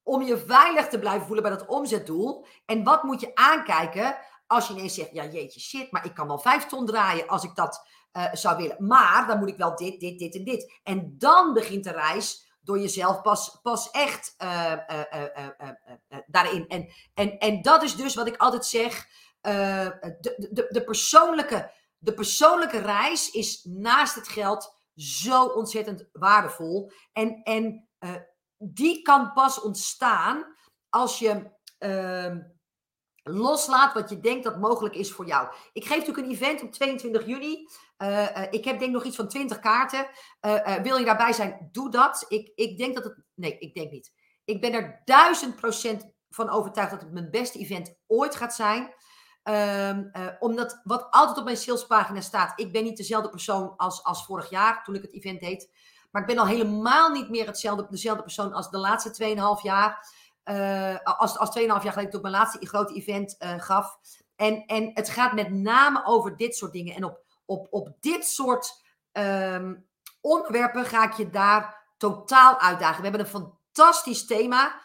om 0.03 0.22
je 0.22 0.38
veilig 0.38 0.88
te 0.88 0.98
blijven 0.98 1.26
voelen 1.26 1.42
bij 1.42 1.57
dat 1.57 1.66
omzetdoel? 1.66 2.46
En 2.66 2.84
wat 2.84 3.03
moet 3.03 3.20
je 3.20 3.34
aankijken 3.34 4.18
als 4.46 4.66
je 4.66 4.74
ineens 4.74 4.94
zegt, 4.94 5.12
ja 5.12 5.24
jeetje 5.24 5.61
shit, 5.61 5.90
maar 5.90 6.05
ik 6.05 6.14
kan 6.14 6.26
wel 6.26 6.38
vijf 6.38 6.66
ton 6.66 6.86
draaien 6.86 7.28
als 7.28 7.44
ik 7.44 7.55
dat 7.55 7.88
uh, 8.12 8.28
zou 8.32 8.56
willen. 8.56 8.86
Maar 8.86 9.26
dan 9.26 9.38
moet 9.38 9.48
ik 9.48 9.56
wel 9.56 9.76
dit, 9.76 10.00
dit, 10.00 10.18
dit 10.18 10.34
en 10.34 10.44
dit. 10.44 10.80
En 10.82 11.14
dan 11.18 11.52
begint 11.52 11.84
de 11.84 11.90
reis 11.90 12.50
door 12.60 12.78
jezelf 12.78 13.22
pas, 13.22 13.58
pas 13.62 13.90
echt 13.90 14.34
uh, 14.42 14.72
uh, 14.88 16.18
daarin. 16.26 16.68
En, 16.68 16.88
en, 17.14 17.38
en 17.38 17.62
dat 17.62 17.82
is 17.82 17.96
dus 17.96 18.14
wat 18.14 18.26
ik 18.26 18.36
altijd 18.36 18.66
zeg, 18.66 19.06
de, 19.40 20.48
de, 20.52 20.66
de, 20.68 20.84
persoonlijke, 20.84 21.70
de 21.98 22.14
persoonlijke 22.14 22.78
reis 22.78 23.30
is 23.30 23.64
naast 23.64 24.14
het 24.14 24.28
geld 24.28 24.80
zo 24.94 25.44
ontzettend 25.44 26.08
waardevol. 26.12 26.92
En, 27.12 27.42
en 27.42 27.88
die 28.58 29.02
kan 29.02 29.32
pas 29.32 29.60
ontstaan 29.60 30.54
als 30.88 31.18
je 31.18 31.50
uh, 31.78 32.36
loslaat 33.23 33.95
wat 33.95 34.11
je 34.11 34.20
denkt 34.20 34.45
dat 34.45 34.59
mogelijk 34.59 34.95
is 34.95 35.12
voor 35.12 35.27
jou. 35.27 35.49
Ik 35.73 35.85
geef 35.85 35.99
natuurlijk 35.99 36.27
een 36.27 36.33
event 36.33 36.62
op 36.62 36.73
22 36.73 37.27
juni. 37.27 37.68
Uh, 37.99 38.09
uh, 38.09 38.43
ik 38.51 38.64
heb 38.64 38.79
denk 38.79 38.93
nog 38.93 39.05
iets 39.05 39.16
van 39.16 39.29
20 39.29 39.59
kaarten. 39.59 40.07
wil 40.83 40.97
je 40.97 41.05
daarbij 41.05 41.33
zijn, 41.33 41.68
doe 41.73 41.91
dat. 41.91 42.25
Ik, 42.29 42.53
ik 42.55 42.79
denk 42.79 42.95
dat 42.95 43.05
het... 43.05 43.16
Nee, 43.35 43.59
ik 43.59 43.75
denk 43.75 43.91
niet. 43.91 44.12
Ik 44.45 44.61
ben 44.61 44.73
er 44.73 45.03
duizend 45.05 45.57
procent 45.57 46.12
van 46.31 46.51
overtuigd 46.51 46.91
dat 46.91 47.01
het 47.01 47.12
mijn 47.12 47.31
beste 47.31 47.59
event 47.59 47.95
ooit 48.07 48.37
gaat 48.37 48.55
zijn. 48.55 48.95
Uh, 49.45 49.99
omdat 50.39 50.81
wat 50.85 51.07
altijd 51.11 51.39
op 51.39 51.45
mijn 51.45 51.57
salespagina 51.57 52.20
staat, 52.20 52.61
ik 52.61 52.73
ben 52.73 52.85
niet 52.85 52.97
dezelfde 52.97 53.29
persoon 53.29 53.77
als, 53.77 54.05
als 54.05 54.25
vorig 54.25 54.51
jaar 54.51 54.85
toen 54.85 54.95
ik 54.95 55.03
het 55.03 55.12
event 55.12 55.41
deed. 55.41 55.70
Maar 56.11 56.23
ik 56.23 56.29
ben 56.29 56.39
al 56.39 56.47
helemaal 56.47 57.11
niet 57.11 57.31
meer 57.31 57.47
hetzelfde, 57.47 57.87
dezelfde 57.91 58.23
persoon 58.23 58.53
als 58.53 58.70
de 58.70 58.79
laatste 58.79 59.35
2,5 59.59 59.62
jaar. 59.62 60.09
Uh, 60.45 60.97
als, 61.03 61.38
als 61.38 61.59
2,5 61.59 61.64
jaar 61.66 61.80
geleden 61.80 62.11
toen 62.11 62.20
ik 62.20 62.22
mijn 62.22 62.34
laatste 62.34 62.66
grote 62.66 62.95
event 62.95 63.36
uh, 63.38 63.55
gaf. 63.59 63.99
En, 64.36 64.66
en 64.66 64.90
het 64.95 65.09
gaat 65.09 65.32
met 65.32 65.51
name 65.51 66.05
over 66.05 66.36
dit 66.36 66.57
soort 66.57 66.72
dingen. 66.72 66.95
En 66.95 67.05
op, 67.05 67.24
op, 67.45 67.66
op 67.70 67.97
dit 68.01 68.26
soort 68.26 68.82
um, 69.12 69.86
onderwerpen 70.20 70.84
ga 70.84 71.05
ik 71.05 71.12
je 71.12 71.30
daar 71.30 71.86
totaal 71.97 72.61
uitdagen. 72.61 73.03
We 73.03 73.09
hebben 73.09 73.20
een 73.20 73.51
fantastisch 73.72 74.26
thema. 74.26 74.80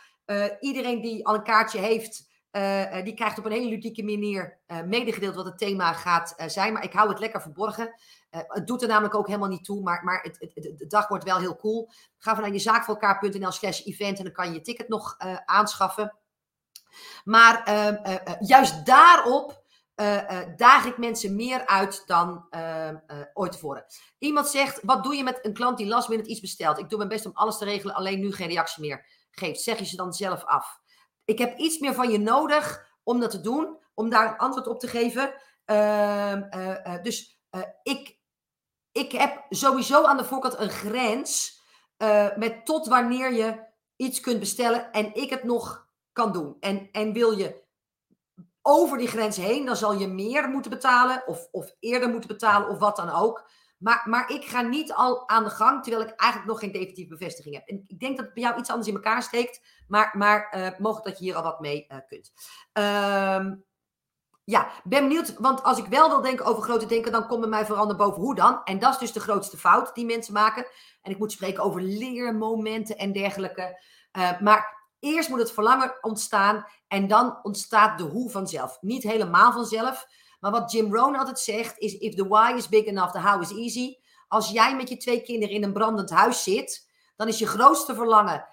iedereen 0.59 1.01
die 1.01 1.27
al 1.27 1.35
een 1.35 1.43
kaartje 1.43 1.79
heeft, 1.79 2.26
uh, 2.51 3.03
die 3.03 3.13
krijgt 3.13 3.37
op 3.37 3.45
een 3.45 3.51
hele 3.51 3.69
ludieke 3.69 4.03
manier 4.03 4.59
uh, 4.67 4.81
medegedeeld 4.81 5.35
wat 5.35 5.45
het 5.45 5.57
thema 5.57 5.93
gaat 5.93 6.33
zijn. 6.47 6.73
Maar 6.73 6.83
ik 6.83 6.93
hou 6.93 7.09
het 7.09 7.19
lekker 7.19 7.41
verborgen. 7.41 7.93
het 8.29 8.67
doet 8.67 8.81
er 8.81 8.87
namelijk 8.87 9.15
ook 9.15 9.27
helemaal 9.27 9.49
niet 9.49 9.63
toe. 9.63 9.81
Maar, 9.81 10.03
maar 10.03 10.21
het, 10.21 10.37
het, 10.39 10.77
de 10.77 10.87
dag 10.87 11.07
wordt 11.07 11.23
wel 11.23 11.37
heel 11.37 11.55
cool. 11.55 11.89
Ga 12.17 12.33
van 12.33 12.43
naar 12.43 12.53
je 12.53 12.59
zaakvoorelkaar.nl 12.59 13.51
slash 13.51 13.85
event. 13.85 14.17
En 14.17 14.23
dan 14.23 14.33
kan 14.33 14.47
je 14.47 14.53
je 14.53 14.61
ticket 14.61 14.87
nog 14.87 15.15
aanschaffen. 15.45 16.17
Maar 17.23 17.63
ehm, 17.63 18.35
juist 18.39 18.85
daarop 18.85 19.65
daag 20.55 20.85
ik 20.85 20.97
mensen 20.97 21.35
meer 21.35 21.65
uit 21.65 22.03
dan 22.05 22.45
ehm, 22.49 22.95
ooit 23.33 23.51
tevoren. 23.51 23.85
Iemand 24.17 24.47
zegt, 24.47 24.79
wat 24.83 25.03
doe 25.03 25.15
je 25.15 25.23
met 25.23 25.39
een 25.41 25.53
klant 25.53 25.77
die 25.77 25.87
last 25.87 26.09
minute 26.09 26.29
iets 26.29 26.39
bestelt? 26.39 26.79
Ik 26.79 26.89
doe 26.89 26.97
mijn 26.97 27.09
best 27.09 27.25
om 27.25 27.31
alles 27.33 27.57
te 27.57 27.65
regelen, 27.65 27.95
alleen 27.95 28.19
nu 28.19 28.33
geen 28.33 28.47
reactie 28.47 28.81
meer 28.81 29.05
geeft. 29.31 29.61
Zeg 29.61 29.79
je 29.79 29.85
ze 29.85 29.95
dan 29.95 30.13
zelf 30.13 30.43
af? 30.43 30.79
Ik 31.27 31.37
heb 31.37 31.57
iets 31.57 31.79
meer 31.79 31.93
van 31.93 32.09
je 32.09 32.19
nodig 32.19 32.95
om 33.03 33.19
dat 33.19 33.31
te 33.31 33.41
doen, 33.41 33.77
om 33.93 34.09
daar 34.09 34.31
een 34.31 34.37
antwoord 34.37 34.67
op 34.67 34.79
te 34.79 34.87
geven. 34.87 35.33
Uh, 35.65 36.31
uh, 36.31 36.77
uh, 36.85 37.01
dus 37.01 37.41
ik, 37.83 38.19
ik 38.91 39.11
heb 39.11 39.45
sowieso 39.49 40.03
aan 40.03 40.17
de 40.17 40.25
voorkant 40.25 40.57
een 40.57 40.69
grens 40.69 41.61
met 42.35 42.65
tot 42.65 42.87
wanneer 42.87 43.33
je 43.33 43.65
iets 43.95 44.19
kunt 44.19 44.39
bestellen 44.39 44.91
en 44.91 45.13
ik 45.13 45.29
het 45.29 45.43
nog 45.43 45.89
kan 46.11 46.31
doen. 46.31 46.57
En, 46.59 46.89
en 46.91 47.13
wil 47.13 47.31
je 47.31 47.63
over 48.61 48.97
die 48.97 49.07
grens 49.07 49.37
heen, 49.37 49.65
dan 49.65 49.75
zal 49.75 49.93
je 49.93 50.07
meer 50.07 50.49
moeten 50.49 50.71
betalen 50.71 51.27
of, 51.27 51.47
of 51.51 51.75
eerder 51.79 52.09
moeten 52.09 52.29
betalen 52.29 52.69
of 52.69 52.77
wat 52.77 52.95
dan 52.95 53.09
ook. 53.09 53.49
Maar, 53.77 54.03
maar 54.05 54.31
ik 54.31 54.45
ga 54.45 54.61
niet 54.61 54.93
al 54.93 55.29
aan 55.29 55.43
de 55.43 55.49
gang, 55.49 55.83
terwijl 55.83 56.03
ik 56.03 56.15
eigenlijk 56.15 56.51
nog 56.51 56.59
geen 56.59 56.71
definitieve 56.71 57.09
bevestiging 57.09 57.55
heb. 57.55 57.67
En 57.67 57.83
ik 57.87 57.99
denk 57.99 58.17
dat 58.17 58.33
bij 58.33 58.43
jou 58.43 58.59
iets 58.59 58.69
anders 58.69 58.87
in 58.87 58.95
elkaar 58.95 59.23
steekt, 59.23 59.61
maar, 59.87 60.13
maar 60.17 60.53
uh, 60.55 60.79
mogelijk 60.79 61.05
dat 61.07 61.19
je 61.19 61.23
hier 61.25 61.35
al 61.35 61.43
wat 61.43 61.59
mee 61.59 61.85
uh, 61.89 61.97
kunt. 62.07 62.31
Uh, 62.73 63.45
ja, 64.43 64.71
ben 64.83 65.07
benieuwd, 65.07 65.33
want 65.37 65.63
als 65.63 65.77
ik 65.77 65.85
wel 65.85 66.09
wil 66.09 66.21
denken 66.21 66.45
over 66.45 66.63
grote 66.63 66.85
denken, 66.85 67.11
dan 67.11 67.27
komt 67.27 67.39
bij 67.39 67.49
mij 67.49 67.65
vooral 67.65 67.85
naar 67.85 67.95
boven 67.95 68.21
hoe 68.21 68.35
dan. 68.35 68.63
En 68.63 68.79
dat 68.79 68.93
is 68.93 68.99
dus 68.99 69.11
de 69.11 69.19
grootste 69.19 69.57
fout 69.57 69.95
die 69.95 70.05
mensen 70.05 70.33
maken. 70.33 70.65
En 71.01 71.11
ik 71.11 71.17
moet 71.17 71.31
spreken 71.31 71.63
over 71.63 71.81
leermomenten 71.81 72.97
en 72.97 73.11
dergelijke. 73.11 73.83
Uh, 74.17 74.39
maar 74.39 74.89
eerst 74.99 75.29
moet 75.29 75.39
het 75.39 75.51
verlangen 75.51 75.97
ontstaan 76.01 76.65
en 76.87 77.07
dan 77.07 77.39
ontstaat 77.41 77.97
de 77.97 78.03
hoe 78.03 78.29
vanzelf. 78.29 78.77
Niet 78.81 79.03
helemaal 79.03 79.51
vanzelf, 79.51 80.05
maar 80.39 80.51
wat 80.51 80.71
Jim 80.71 80.95
Rohn 80.95 81.15
altijd 81.15 81.39
zegt 81.39 81.77
is: 81.77 81.93
if 81.93 82.15
the 82.15 82.27
why 82.27 82.53
is 82.55 82.69
big 82.69 82.85
enough, 82.85 83.11
the 83.11 83.21
how 83.21 83.41
is 83.41 83.51
easy. 83.51 83.95
Als 84.27 84.49
jij 84.49 84.75
met 84.75 84.89
je 84.89 84.97
twee 84.97 85.21
kinderen 85.21 85.55
in 85.55 85.63
een 85.63 85.73
brandend 85.73 86.09
huis 86.09 86.43
zit, 86.43 86.89
dan 87.15 87.27
is 87.27 87.39
je 87.39 87.47
grootste 87.47 87.95
verlangen 87.95 88.47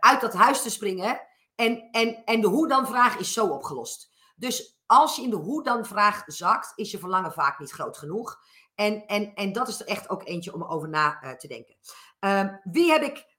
uit 0.00 0.20
dat 0.20 0.34
huis 0.34 0.62
te 0.62 0.70
springen. 0.70 1.20
En, 1.54 1.88
en, 1.90 2.24
en 2.24 2.40
de 2.40 2.46
hoe 2.46 2.68
dan 2.68 2.86
vraag 2.86 3.16
is 3.16 3.32
zo 3.32 3.46
opgelost. 3.46 4.12
Dus 4.36 4.78
als 4.86 5.16
je 5.16 5.22
in 5.22 5.30
de 5.30 5.36
hoe 5.36 5.62
dan 5.62 5.84
vraag 5.84 6.22
zakt, 6.26 6.72
is 6.74 6.90
je 6.90 6.98
verlangen 6.98 7.32
vaak 7.32 7.58
niet 7.58 7.70
groot 7.70 7.98
genoeg. 7.98 8.38
En, 8.74 9.06
en, 9.06 9.34
en 9.34 9.52
dat 9.52 9.68
is 9.68 9.80
er 9.80 9.86
echt 9.86 10.08
ook 10.08 10.26
eentje 10.26 10.54
om 10.54 10.64
over 10.64 10.88
na 10.88 11.36
te 11.38 11.48
denken. 11.48 11.76
Ehm, 12.18 12.56
wie 12.62 12.90
heb 12.90 13.02
ik 13.02 13.32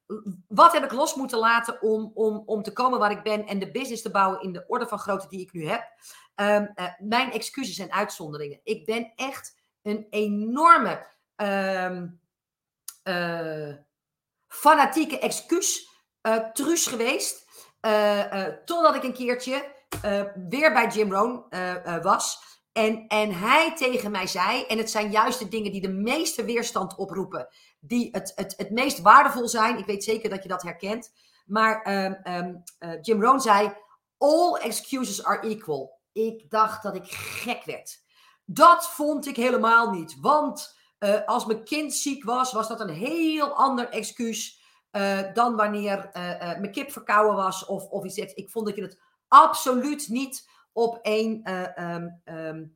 wat 0.48 0.74
heb 0.74 0.84
ik 0.84 0.92
los 0.92 1.16
moeten 1.16 1.40
laten 1.40 1.82
om, 1.82 2.12
om, 2.14 2.44
om 2.46 2.64
te 2.64 2.74
komen 2.74 3.00
waar 3.00 3.12
ik 3.12 3.24
ben 3.24 3.46
en 3.46 3.60
de 3.60 3.72
business 3.72 4.02
te 4.02 4.12
bouwen 4.12 4.42
in 4.42 4.54
de 4.54 4.66
orde 4.68 4.88
van 4.88 5.00
grootte 5.00 5.28
die 5.28 5.42
ik 5.42 5.54
nu 5.54 5.68
heb? 5.68 5.84
Um, 6.36 6.74
mijn 6.98 7.32
excuses 7.32 7.78
en 7.78 7.92
uitzonderingen. 7.92 8.60
Ik 8.64 8.86
ben 8.86 9.12
echt 9.16 9.62
een 9.82 10.08
enorme 10.10 11.08
uh, 13.04 13.76
fanatieke 14.60 15.20
excuus 15.20 15.90
uh, 16.22 16.36
truus 16.36 16.88
geweest. 16.88 17.44
Uh, 17.82 18.44
totdat 18.66 18.96
ik 18.96 19.04
een 19.04 19.14
keertje 19.14 19.74
weer 20.50 20.74
bij 20.74 20.88
Jim 20.88 21.14
Rohn 21.14 21.44
was. 22.02 22.44
En, 22.72 23.08
en 23.08 23.32
hij 23.32 23.76
tegen 23.76 24.12
mij 24.12 24.28
zei, 24.28 24.64
en 24.66 24.78
het 24.78 24.92
zijn 24.92 25.12
juist 25.12 25.40
de 25.40 25.48
dingen 25.48 25.72
die 25.72 25.82
de 25.82 25.94
meeste 25.94 26.46
weerstand 26.46 26.96
oproepen, 26.96 27.48
die 27.80 28.10
het, 28.12 28.32
het, 28.36 28.54
het 28.58 28.70
meest 28.70 29.02
waardevol 29.02 29.48
zijn. 29.48 29.78
Ik 29.78 29.86
weet 29.86 30.04
zeker 30.04 30.30
dat 30.30 30.44
je 30.44 30.50
dat 30.50 30.62
herkent. 30.62 31.14
Maar 31.46 31.88
um, 32.26 32.64
uh, 32.80 33.02
Jim 33.02 33.24
Rohn 33.24 33.40
zei, 33.40 33.74
all 34.18 34.54
excuses 34.54 35.24
are 35.24 35.48
equal. 35.48 36.00
Ik 36.12 36.50
dacht 36.50 36.84
dat 36.84 36.96
ik 36.96 37.06
gek 37.08 37.64
werd. 37.64 38.04
Dat 38.46 38.90
vond 38.90 39.28
ik 39.28 39.36
helemaal 39.36 39.90
niet. 39.90 40.18
Want 40.22 40.78
uh, 41.00 41.26
als 41.26 41.46
mijn 41.46 41.64
kind 41.64 41.94
ziek 41.94 42.24
was, 42.24 42.52
was 42.52 42.68
dat 42.68 42.80
een 42.80 42.90
heel 42.90 43.56
ander 43.56 43.90
excuus 43.90 44.64
uh, 44.92 45.34
dan 45.34 45.56
wanneer 45.56 46.10
mijn 46.60 46.72
kip 46.72 46.92
verkouden 46.92 47.36
was 47.36 47.66
of, 47.66 47.86
of 47.90 48.04
iets. 48.04 48.18
Ik 48.18 48.50
vond 48.50 48.66
dat 48.66 48.76
je 48.76 48.82
het 48.82 49.00
absoluut 49.28 50.08
niet 50.08 50.50
op 50.74 51.00
één 51.02 51.52
um, 52.26 52.76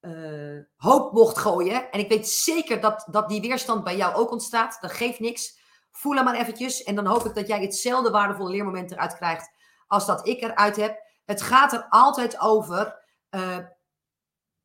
uh, 0.00 0.58
hoop 0.76 1.12
mocht 1.12 1.38
gooien. 1.38 1.90
En 1.90 2.00
ik 2.00 2.08
weet 2.08 2.28
zeker 2.28 2.80
dat, 2.80 3.06
dat 3.10 3.28
die 3.28 3.40
weerstand 3.40 3.84
bij 3.84 3.96
jou 3.96 4.14
ook 4.14 4.30
ontstaat. 4.30 4.78
Dat 4.80 4.92
geeft 4.92 5.20
niks. 5.20 5.58
Voel 5.90 6.14
hem 6.14 6.24
maar 6.24 6.34
eventjes. 6.34 6.82
En 6.82 6.94
dan 6.94 7.06
hoop 7.06 7.24
ik 7.24 7.34
dat 7.34 7.46
jij 7.46 7.60
hetzelfde 7.60 8.10
waardevolle 8.10 8.50
leermoment 8.50 8.90
eruit 8.90 9.16
krijgt 9.16 9.50
als 9.86 10.06
dat 10.06 10.26
ik 10.26 10.42
eruit 10.42 10.76
heb. 10.76 11.02
Het 11.24 11.42
gaat 11.42 11.72
er 11.72 11.86
altijd 11.88 12.40
over. 12.40 13.00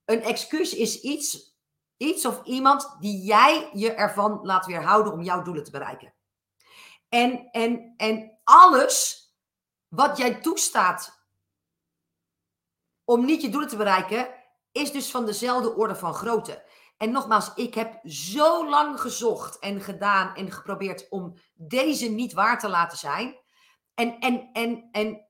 Een 0.06 0.22
excuus 0.22 0.74
is 0.74 1.02
iets, 1.02 1.57
iets 1.98 2.26
of 2.26 2.44
iemand 2.44 2.96
die 3.00 3.24
jij 3.24 3.70
je 3.74 3.94
ervan 3.94 4.40
laat 4.44 4.66
weerhouden 4.66 5.14
om 5.14 5.22
jouw 5.22 5.42
doelen 5.42 5.64
te 5.64 5.72
bereiken. 5.72 6.14
En, 7.10 7.50
en, 7.52 7.94
en 7.98 8.40
alles 8.44 9.26
wat 9.88 10.18
jij 10.18 10.42
toestaat 10.42 11.26
om 13.04 13.26
niet 13.26 13.42
je 13.42 13.50
doelen 13.50 13.70
te 13.70 13.78
bereiken, 13.78 14.34
is 14.72 14.92
dus 14.92 15.12
van 15.12 15.26
dezelfde 15.26 15.76
orde 15.76 15.96
van 15.96 16.14
grootte. 16.14 16.66
En 16.98 17.12
nogmaals, 17.12 17.54
ik 17.56 17.74
heb 17.74 18.00
zo 18.04 18.70
lang 18.70 19.02
gezocht 19.02 19.60
en 19.60 19.82
gedaan 19.82 20.36
en 20.36 20.52
geprobeerd 20.52 21.10
om 21.10 21.34
deze 21.54 22.08
niet 22.08 22.34
waar 22.34 22.60
te 22.60 22.70
laten 22.70 22.98
zijn. 22.98 23.40
En, 23.94 24.20
en, 24.20 24.50
en, 24.54 24.90
en, 24.92 25.28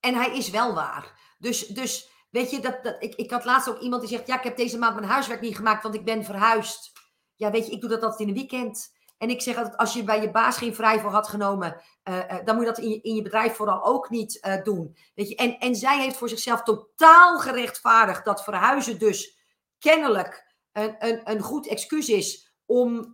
en 0.00 0.14
hij 0.14 0.36
is 0.36 0.50
wel 0.50 0.74
waar. 0.74 1.34
Dus, 1.38 1.66
dus 1.66 2.10
weet 2.30 2.50
je, 2.50 2.60
dat, 2.60 2.84
dat, 2.84 2.96
ik, 2.98 3.14
ik 3.14 3.30
had 3.30 3.44
laatst 3.44 3.68
ook 3.68 3.80
iemand 3.80 4.02
die 4.02 4.10
zegt: 4.10 4.26
Ja, 4.26 4.36
ik 4.36 4.44
heb 4.44 4.56
deze 4.56 4.78
maand 4.78 4.94
mijn 4.94 5.10
huiswerk 5.10 5.40
niet 5.40 5.56
gemaakt, 5.56 5.82
want 5.82 5.94
ik 5.94 6.04
ben 6.04 6.24
verhuisd. 6.24 6.92
Ja, 7.34 7.50
weet 7.50 7.66
je, 7.66 7.72
ik 7.72 7.80
doe 7.80 7.90
dat 7.90 8.02
altijd 8.02 8.20
in 8.20 8.28
een 8.28 8.34
weekend. 8.34 8.94
En 9.18 9.30
ik 9.30 9.42
zeg 9.42 9.56
altijd, 9.56 9.76
als 9.76 9.94
je 9.94 10.04
bij 10.04 10.20
je 10.20 10.30
baas 10.30 10.56
geen 10.56 10.74
vrij 10.74 11.00
voor 11.00 11.10
had 11.10 11.28
genomen, 11.28 11.80
uh, 12.04 12.16
uh, 12.16 12.44
dan 12.44 12.56
moet 12.56 12.64
je 12.64 12.70
dat 12.70 12.84
in 12.84 12.88
je, 12.88 13.00
in 13.00 13.14
je 13.14 13.22
bedrijf 13.22 13.54
vooral 13.56 13.84
ook 13.84 14.10
niet 14.10 14.38
uh, 14.46 14.62
doen. 14.62 14.96
Weet 15.14 15.28
je? 15.28 15.36
En, 15.36 15.58
en 15.58 15.74
zij 15.74 16.00
heeft 16.00 16.16
voor 16.16 16.28
zichzelf 16.28 16.62
totaal 16.62 17.38
gerechtvaardigd 17.38 18.24
dat 18.24 18.44
verhuizen 18.44 18.98
dus 18.98 19.38
kennelijk 19.78 20.54
een, 20.72 20.96
een, 20.98 21.20
een 21.30 21.40
goed 21.40 21.66
excuus 21.66 22.08
is 22.08 22.54
om 22.66 23.12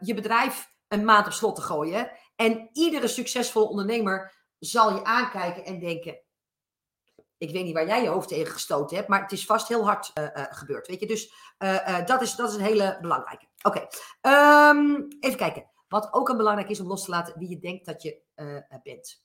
je 0.00 0.14
bedrijf 0.14 0.74
een 0.88 1.04
maand 1.04 1.26
op 1.26 1.32
slot 1.32 1.54
te 1.54 1.62
gooien. 1.62 2.10
En 2.36 2.68
iedere 2.72 3.08
succesvolle 3.08 3.68
ondernemer 3.68 4.32
zal 4.58 4.94
je 4.94 5.04
aankijken 5.04 5.64
en 5.64 5.78
denken, 5.78 6.20
ik 7.38 7.50
weet 7.50 7.64
niet 7.64 7.74
waar 7.74 7.86
jij 7.86 8.02
je 8.02 8.08
hoofd 8.08 8.28
tegen 8.28 8.52
gestoten 8.52 8.96
hebt, 8.96 9.08
maar 9.08 9.22
het 9.22 9.32
is 9.32 9.46
vast 9.46 9.68
heel 9.68 9.84
hard 9.84 10.12
uh, 10.18 10.26
gebeurd. 10.32 10.86
Weet 10.86 11.00
je, 11.00 11.06
dus 11.06 11.32
uh, 11.58 12.06
dat, 12.06 12.22
is, 12.22 12.34
dat 12.34 12.48
is 12.48 12.54
een 12.54 12.60
hele 12.60 12.98
belangrijke. 13.00 13.46
Oké, 13.62 13.86
ehm, 14.20 15.02
even 15.20 15.36
kijken. 15.36 15.70
Wat 15.88 16.12
ook 16.12 16.28
een 16.28 16.36
belangrijk 16.36 16.68
is 16.68 16.80
om 16.80 16.86
los 16.86 17.04
te 17.04 17.10
laten 17.10 17.38
wie 17.38 17.48
je 17.48 17.58
denkt 17.58 17.86
dat 17.86 18.02
je 18.02 18.20
bent. 18.82 19.24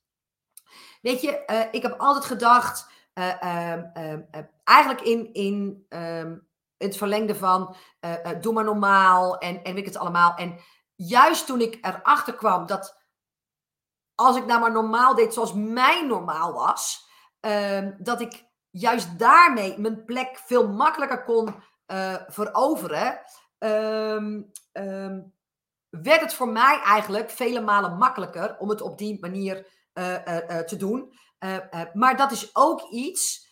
Weet 1.01 1.21
je, 1.21 1.67
ik 1.71 1.81
heb 1.81 1.99
altijd 1.99 2.25
gedacht, 2.25 2.89
um, 3.13 3.91
eigenlijk 4.63 5.01
in, 5.01 5.33
in 5.33 5.85
het 6.77 6.97
verlengde 6.97 7.35
van 7.35 7.75
doe 8.41 8.53
maar 8.53 8.63
normaal 8.63 9.37
en, 9.37 9.63
en 9.63 9.73
weet 9.73 9.85
het 9.85 9.97
allemaal. 9.97 10.35
En 10.35 10.59
juist 10.95 11.45
toen 11.45 11.61
ik 11.61 11.77
erachter 11.81 12.33
kwam 12.33 12.65
dat 12.65 13.01
als 14.15 14.35
ik 14.35 14.45
nou 14.45 14.59
maar 14.59 14.71
normaal 14.71 15.15
deed 15.15 15.33
zoals 15.33 15.53
mijn 15.53 16.07
normaal 16.07 16.53
was, 16.53 17.09
um, 17.41 17.95
dat 17.99 18.21
ik 18.21 18.45
juist 18.69 19.19
daarmee 19.19 19.79
mijn 19.79 20.05
plek 20.05 20.41
veel 20.45 20.67
makkelijker 20.67 21.23
kon 21.23 21.55
uh, 21.87 22.15
veroveren, 22.27 23.21
um, 23.59 24.51
um, 24.71 25.33
werd 25.89 26.21
het 26.21 26.33
voor 26.33 26.49
mij 26.49 26.79
eigenlijk 26.83 27.29
vele 27.29 27.61
malen 27.61 27.97
makkelijker 27.97 28.57
om 28.57 28.69
het 28.69 28.81
op 28.81 28.97
die 28.97 29.19
manier 29.19 29.67
uh, 29.93 30.25
uh, 30.25 30.57
te 30.57 30.75
doen. 30.77 31.13
maar 31.93 32.17
dat 32.17 32.31
is 32.31 32.55
ook 32.55 32.81
iets 32.81 33.49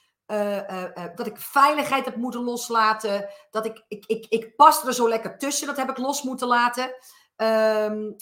dat 1.15 1.27
ik 1.27 1.37
veiligheid 1.39 2.05
heb 2.05 2.15
moeten 2.15 2.43
loslaten. 2.43 3.29
Dat 3.49 3.65
ik, 3.65 3.83
ik, 3.87 4.05
ik, 4.05 4.25
ik 4.29 4.55
pas 4.55 4.85
er 4.85 4.93
zo 4.93 5.09
lekker 5.09 5.37
tussen, 5.37 5.67
dat 5.67 5.77
heb 5.77 5.89
ik 5.89 5.97
los 5.97 6.23
moeten 6.23 6.47
laten. 6.47 6.95
en 7.35 8.17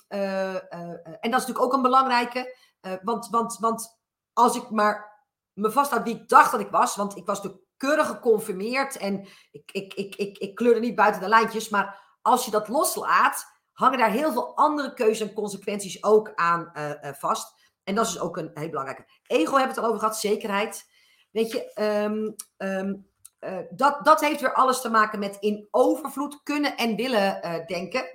dat 1.22 1.22
is 1.22 1.30
natuurlijk 1.30 1.62
ook 1.62 1.74
een 1.74 1.82
belangrijke. 1.82 2.56
want, 3.04 3.30
want, 3.30 3.58
want 3.60 4.00
als 4.34 4.56
ik 4.56 4.70
maar 4.70 5.17
me 5.58 5.72
vasthoud 5.72 6.04
wie 6.04 6.16
ik 6.16 6.30
dacht 6.30 6.52
dat 6.52 6.60
ik 6.60 6.70
was. 6.70 6.96
Want 6.96 7.18
ik 7.18 7.26
was 7.26 7.38
natuurlijk 7.38 7.66
keurig 7.78 8.08
geconfirmeerd 8.08 8.98
en 8.98 9.28
ik, 9.52 9.72
ik, 9.72 9.94
ik, 9.94 10.16
ik, 10.16 10.38
ik 10.38 10.56
kleurde 10.56 10.80
niet 10.80 10.96
buiten 10.96 11.22
de 11.22 11.28
lijntjes. 11.28 11.70
Maar 11.70 12.18
als 12.22 12.46
je 12.46 12.52
dat 12.52 12.68
loslaat, 12.68 13.46
hangen 13.74 13.98
daar 13.98 14.12
heel 14.12 14.32
veel 14.32 14.56
andere 14.56 14.94
keuzes 14.94 15.28
en 15.28 15.34
consequenties 15.34 16.04
ook 16.04 16.32
aan 16.36 16.72
uh, 16.74 16.90
uh, 16.90 17.14
vast. 17.14 17.54
En 17.84 17.96
dat 17.96 18.06
is 18.06 18.12
dus 18.12 18.22
ook 18.22 18.38
een 18.38 18.52
heel 18.54 18.70
belangrijke. 18.70 19.06
Ego 19.28 19.56
hebben 19.56 19.62
we 19.62 19.68
het 19.68 19.78
al 19.78 19.86
over 19.86 20.00
gehad, 20.00 20.18
zekerheid. 20.18 20.90
Weet 21.32 21.52
je, 21.52 21.82
um, 21.82 22.36
um, 22.58 23.08
uh, 23.40 23.60
dat, 23.70 24.06
dat 24.06 24.22
heeft 24.22 24.42
weer 24.42 24.54
alles 24.54 24.82
te 24.82 24.90
maken 24.90 25.20
met 25.20 25.38
in 25.40 25.68
overvloed 25.72 26.44
kunnen 26.44 26.78
en 26.78 26.96
willen 26.96 27.42
denken. 27.68 28.06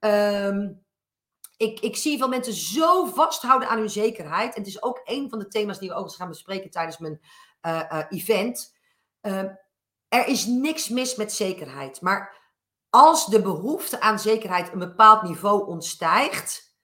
Um, 0.00 0.84
ik, 1.60 1.80
ik 1.80 1.96
zie 1.96 2.18
veel 2.18 2.28
mensen 2.28 2.52
zo 2.52 3.04
vasthouden 3.04 3.68
aan 3.68 3.78
hun 3.78 3.90
zekerheid. 3.90 4.54
En 4.54 4.60
het 4.60 4.70
is 4.70 4.82
ook 4.82 5.00
een 5.04 5.28
van 5.28 5.38
de 5.38 5.48
thema's 5.48 5.78
die 5.78 5.88
we 5.88 5.94
eens 5.94 6.16
gaan 6.16 6.28
bespreken 6.28 6.70
tijdens 6.70 6.98
mijn 6.98 7.20
uh, 7.66 7.82
uh, 7.92 8.04
event. 8.08 8.76
Uh, 9.22 9.38
er 10.08 10.26
is 10.26 10.46
niks 10.46 10.88
mis 10.88 11.14
met 11.14 11.32
zekerheid. 11.32 12.00
Maar 12.00 12.38
als 12.90 13.26
de 13.26 13.42
behoefte 13.42 14.00
aan 14.00 14.18
zekerheid 14.18 14.72
een 14.72 14.78
bepaald 14.78 15.22
niveau 15.22 15.66
ontstijgt, 15.66 16.76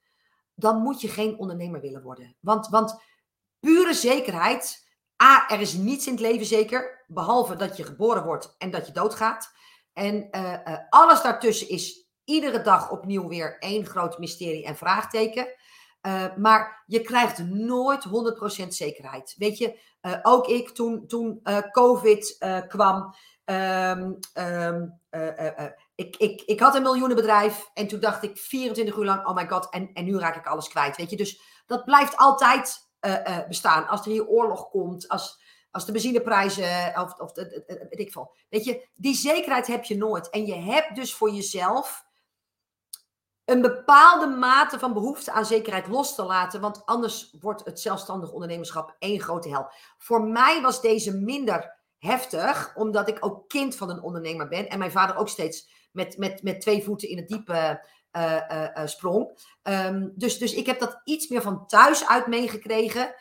dan 0.55 0.81
moet 0.81 1.01
je 1.01 1.07
geen 1.07 1.37
ondernemer 1.37 1.81
willen 1.81 2.01
worden. 2.01 2.35
Want, 2.39 2.67
want 2.67 3.01
pure 3.59 3.93
zekerheid. 3.93 4.85
A, 5.23 5.49
er 5.49 5.59
is 5.59 5.73
niets 5.73 6.05
in 6.05 6.11
het 6.11 6.21
leven 6.21 6.45
zeker, 6.45 7.03
behalve 7.07 7.55
dat 7.55 7.77
je 7.77 7.83
geboren 7.83 8.23
wordt 8.23 8.55
en 8.57 8.71
dat 8.71 8.87
je 8.87 8.91
doodgaat. 8.93 9.51
En 9.93 10.27
uh, 10.31 10.77
alles 10.89 11.21
daartussen 11.21 11.69
is 11.69 12.06
iedere 12.27 12.61
dag 12.61 12.91
opnieuw 12.91 13.27
weer 13.27 13.57
één 13.59 13.85
groot 13.85 14.17
mysterie 14.17 14.65
en 14.65 14.75
vraagteken. 14.75 15.47
Uh, 16.01 16.35
maar 16.35 16.83
je 16.85 17.01
krijgt 17.01 17.43
nooit 17.49 18.05
100% 18.63 18.67
zekerheid. 18.67 19.35
Weet 19.37 19.57
je, 19.57 19.79
uh, 20.01 20.17
ook 20.21 20.47
ik 20.47 20.69
toen, 20.69 21.07
toen 21.07 21.39
uh, 21.43 21.57
COVID 21.71 22.37
kwam. 22.67 23.15
Um, 23.45 24.19
um, 24.33 24.99
ik, 25.95 26.15
ik, 26.17 26.41
ik 26.41 26.59
had 26.59 26.75
een 26.75 26.81
miljoenenbedrijf 26.81 27.69
en 27.73 27.87
toen 27.87 27.99
dacht 27.99 28.23
ik 28.23 28.37
24 28.37 28.95
uur 28.95 29.05
lang, 29.05 29.25
oh 29.25 29.35
my 29.35 29.47
god, 29.47 29.69
en, 29.69 29.89
en 29.93 30.05
nu 30.05 30.17
raak 30.17 30.35
ik 30.35 30.47
alles 30.47 30.67
kwijt. 30.67 30.97
Weet 30.97 31.09
je, 31.09 31.17
dus 31.17 31.41
dat 31.65 31.85
blijft 31.85 32.17
altijd 32.17 32.89
bestaan. 33.47 33.87
Als 33.87 34.05
er 34.05 34.11
hier 34.11 34.27
oorlog 34.27 34.69
komt, 34.69 35.07
als, 35.07 35.41
als 35.71 35.85
de 35.85 35.91
benzineprijzen, 35.91 36.93
of, 36.95 37.19
of 37.19 37.31
weet 37.65 37.99
ik 37.99 38.11
veel. 38.11 38.35
Weet 38.49 38.65
je, 38.65 38.87
die 38.95 39.15
zekerheid 39.15 39.67
heb 39.67 39.83
je 39.83 39.97
nooit. 39.97 40.29
En 40.29 40.45
je 40.45 40.55
hebt 40.55 40.95
dus 40.95 41.13
voor 41.13 41.31
jezelf 41.31 42.06
een 43.47 43.61
bepaalde 43.61 44.27
mate 44.27 44.79
van 44.79 44.93
behoefte 44.93 45.31
aan 45.31 45.45
zekerheid 45.45 45.87
los 45.87 46.15
te 46.15 46.23
laten, 46.23 46.61
want 46.61 46.85
anders 46.85 47.35
wordt 47.39 47.65
het 47.65 47.79
zelfstandig 47.79 48.31
ondernemerschap 48.31 48.95
één 48.99 49.21
grote 49.21 49.49
hel. 49.49 49.71
Voor 49.97 50.23
mij 50.23 50.61
was 50.61 50.81
deze 50.81 51.17
minder 51.17 51.75
heftig, 51.97 52.75
omdat 52.75 53.07
ik 53.07 53.17
ook 53.19 53.49
kind 53.49 53.75
van 53.75 53.89
een 53.89 54.01
ondernemer 54.01 54.47
ben 54.47 54.69
en 54.69 54.79
mijn 54.79 54.91
vader 54.91 55.15
ook 55.15 55.29
steeds 55.29 55.69
met, 55.91 56.17
met, 56.17 56.43
met 56.43 56.61
twee 56.61 56.83
voeten 56.83 57.09
in 57.09 57.17
het 57.17 57.27
diepe 57.27 57.85
sprong. 58.85 59.39
Ehm, 59.61 60.07
dus, 60.15 60.37
dus 60.37 60.53
ik 60.53 60.65
heb 60.65 60.79
dat 60.79 61.01
iets 61.03 61.27
meer 61.27 61.41
van 61.41 61.67
thuis 61.67 62.07
uit 62.07 62.27
meegekregen. 62.27 63.15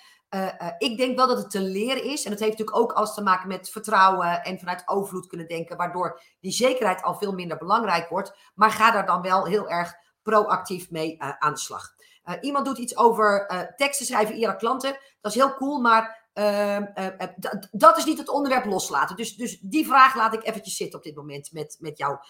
ik 0.78 0.96
denk 0.96 1.16
wel 1.16 1.26
dat 1.26 1.38
het 1.38 1.50
te 1.50 1.60
leren 1.60 2.04
is. 2.04 2.24
En 2.24 2.30
dat 2.30 2.40
heeft 2.40 2.58
natuurlijk 2.58 2.78
ook 2.78 2.92
alles 2.92 3.14
te 3.14 3.22
maken 3.22 3.48
met 3.48 3.70
vertrouwen 3.70 4.42
en 4.42 4.58
vanuit 4.58 4.82
overvloed 4.86 5.26
kunnen 5.26 5.48
denken. 5.48 5.76
Waardoor 5.76 6.20
die 6.40 6.52
zekerheid 6.52 7.02
al 7.02 7.14
veel 7.14 7.32
minder 7.32 7.56
belangrijk 7.56 8.08
wordt. 8.08 8.36
Maar 8.54 8.70
ga 8.70 8.90
daar 8.90 9.06
dan 9.06 9.22
wel 9.22 9.46
heel 9.46 9.68
erg 9.68 10.04
proactief 10.30 10.90
mee 10.90 11.22
aan 11.22 11.52
de 11.52 11.58
slag. 11.58 11.94
iemand 12.40 12.64
doet 12.64 12.78
iets 12.78 12.96
over 12.96 13.46
teksten 13.76 14.06
schrijven 14.06 14.34
via 14.34 14.52
klanten. 14.52 14.98
Dat 15.20 15.34
is 15.34 15.38
heel 15.38 15.54
cool, 15.54 15.80
maar 15.80 16.26
Ehm, 16.36 16.82
eh, 16.82 17.06
eh, 17.06 17.28
dat 17.70 17.96
is 17.96 18.04
niet 18.04 18.18
het 18.18 18.28
onderwerp 18.28 18.64
loslaten. 18.64 19.16
Dus, 19.16 19.36
dus 19.36 19.58
die 19.60 19.86
vraag 19.86 20.14
laat 20.14 20.34
ik 20.34 20.46
eventjes 20.46 20.76
zitten 20.76 20.98
op 20.98 21.04
dit 21.04 21.14
moment 21.14 21.52
met, 21.52 21.76
met 21.80 21.98
jouw 21.98 22.20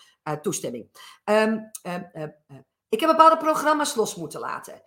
toestemming. 0.42 0.88
Ehm, 1.24 1.58
ehm, 1.82 2.28
ik 2.88 3.00
heb 3.00 3.10
bepaalde 3.10 3.36
programma's 3.36 3.94
los 3.94 4.14
moeten 4.14 4.40
laten. 4.40 4.82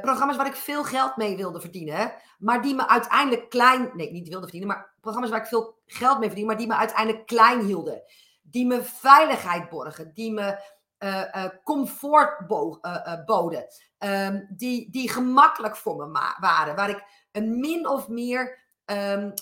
programma's 0.00 0.36
waar 0.36 0.46
ik 0.46 0.54
veel 0.54 0.84
geld 0.84 1.16
mee 1.16 1.36
wilde 1.36 1.60
verdienen, 1.60 2.12
maar 2.38 2.62
die 2.62 2.74
me 2.74 2.88
uiteindelijk 2.88 3.50
klein. 3.50 3.90
Nee, 3.94 4.12
niet 4.12 4.28
wilde 4.28 4.48
verdienen, 4.48 4.68
maar 4.68 4.94
programma's 5.00 5.30
waar 5.30 5.40
ik 5.40 5.46
veel 5.46 5.78
geld 5.86 6.18
mee 6.18 6.28
verdiende, 6.28 6.52
maar 6.52 6.60
die 6.60 6.70
me 6.70 6.76
uiteindelijk 6.76 7.26
klein 7.26 7.60
hielden. 7.60 8.02
Die 8.42 8.66
me 8.66 8.82
veiligheid 8.82 9.68
borgen, 9.68 10.14
die 10.14 10.32
me 10.32 10.58
comfort 11.64 12.46
boden, 13.26 13.66
die, 14.48 14.90
die 14.90 15.10
gemakkelijk 15.10 15.76
voor 15.76 15.96
me 15.96 16.34
waren, 16.40 16.76
waar 16.76 16.90
ik 16.90 17.04
een 17.32 17.60
min 17.60 17.88
of 17.88 18.08
meer 18.08 18.58
um, 18.84 19.32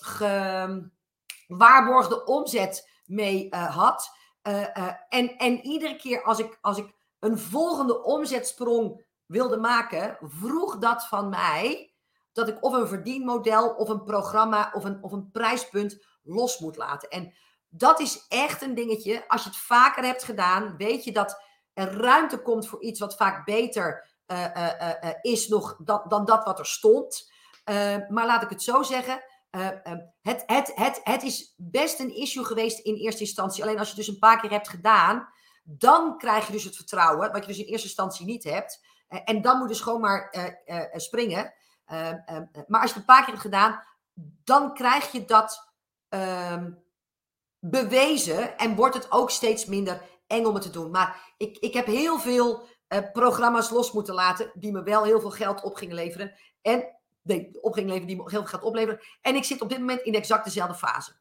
gewaarborgde 1.46 2.24
omzet 2.24 2.90
mee 3.04 3.46
uh, 3.50 3.76
had. 3.76 4.16
Uh, 4.42 4.60
uh, 4.60 4.92
en, 5.08 5.36
en 5.36 5.60
iedere 5.60 5.96
keer 5.96 6.22
als 6.22 6.38
ik, 6.38 6.58
als 6.60 6.78
ik 6.78 6.96
een 7.18 7.38
volgende 7.38 8.02
omzetsprong 8.02 9.06
wilde 9.26 9.56
maken, 9.56 10.16
vroeg 10.20 10.78
dat 10.78 11.06
van 11.06 11.28
mij 11.28 11.92
dat 12.32 12.48
ik 12.48 12.62
of 12.64 12.72
een 12.72 12.88
verdienmodel 12.88 13.68
of 13.68 13.88
een 13.88 14.02
programma 14.02 14.70
of 14.74 14.84
een, 14.84 15.02
of 15.02 15.12
een 15.12 15.30
prijspunt 15.30 16.06
los 16.22 16.58
moet 16.58 16.76
laten. 16.76 17.08
En 17.08 17.34
dat 17.68 18.00
is 18.00 18.26
echt 18.28 18.62
een 18.62 18.74
dingetje. 18.74 19.28
Als 19.28 19.42
je 19.42 19.48
het 19.48 19.58
vaker 19.58 20.04
hebt 20.04 20.22
gedaan, 20.22 20.76
weet 20.76 21.04
je 21.04 21.12
dat 21.12 21.42
er 21.78 22.00
ruimte 22.00 22.42
komt 22.42 22.68
voor 22.68 22.82
iets 22.82 23.00
wat 23.00 23.16
vaak 23.16 23.44
beter 23.44 24.16
is 25.20 25.48
nog 25.48 25.76
dan, 25.84 26.02
dan 26.08 26.24
dat 26.24 26.44
wat 26.44 26.58
er 26.58 26.66
stond. 26.66 27.32
maar 28.08 28.26
laat 28.26 28.42
ik 28.42 28.48
het 28.48 28.62
zo 28.62 28.82
zeggen. 28.82 29.22
Uh, 29.50 29.68
het, 30.22 30.42
het, 30.46 30.72
het, 30.74 31.00
het 31.02 31.22
is 31.22 31.54
best 31.56 32.00
een 32.00 32.14
issue 32.14 32.44
geweest 32.44 32.78
in 32.78 32.94
eerste 32.94 33.20
instantie. 33.20 33.62
Alleen 33.62 33.78
als 33.78 33.90
je 33.90 33.96
dus 33.96 34.08
een 34.08 34.18
paar 34.18 34.40
keer 34.40 34.50
hebt 34.50 34.68
gedaan, 34.68 35.28
dan 35.62 36.18
krijg 36.18 36.46
je 36.46 36.52
dus 36.52 36.64
het 36.64 36.76
vertrouwen, 36.76 37.32
wat 37.32 37.40
je 37.40 37.46
dus 37.46 37.58
in 37.58 37.66
eerste 37.66 37.86
instantie 37.86 38.26
niet 38.26 38.44
hebt. 38.44 38.84
En 39.08 39.42
dan 39.42 39.58
moet 39.58 39.68
je 39.68 39.74
dus 39.74 39.82
gewoon 39.82 40.00
maar 40.00 40.30
springen. 40.92 41.54
Ehm, 41.84 42.16
ehm, 42.26 42.44
maar 42.66 42.80
als 42.80 42.90
je 42.90 42.98
het 42.98 43.08
een 43.08 43.14
paar 43.14 43.24
keer 43.24 43.32
hebt 43.32 43.40
gedaan, 43.40 43.82
dan 44.44 44.74
krijg 44.74 45.12
je 45.12 45.24
dat 45.24 45.72
bewezen 47.58 48.58
en 48.58 48.74
wordt 48.74 48.94
het 48.94 49.10
ook 49.12 49.30
steeds 49.30 49.66
minder 49.66 50.02
eng 50.28 50.44
om 50.44 50.54
het 50.54 50.62
te 50.62 50.70
doen. 50.70 50.90
Maar 50.90 51.34
ik, 51.36 51.58
ik 51.58 51.74
heb 51.74 51.86
heel 51.86 52.18
veel 52.18 52.66
programma's 53.12 53.70
los 53.70 53.92
moeten 53.92 54.14
laten 54.14 54.50
die 54.54 54.72
me 54.72 54.82
wel 54.82 55.04
heel 55.04 55.20
veel 55.20 55.30
geld 55.30 55.62
op 55.62 55.74
gingen 55.74 55.94
leveren. 55.94 56.34
En 56.62 56.96
op 57.60 57.72
ging 57.72 57.86
leveren 57.86 58.06
die 58.06 58.16
heel 58.16 58.28
veel 58.28 58.44
gaat 58.44 58.62
opleveren. 58.62 59.00
En 59.20 59.34
ik 59.34 59.44
zit 59.44 59.60
op 59.60 59.68
dit 59.68 59.78
moment 59.78 60.00
in 60.00 60.14
exact 60.14 60.44
dezelfde 60.44 60.74
fase. 60.74 61.16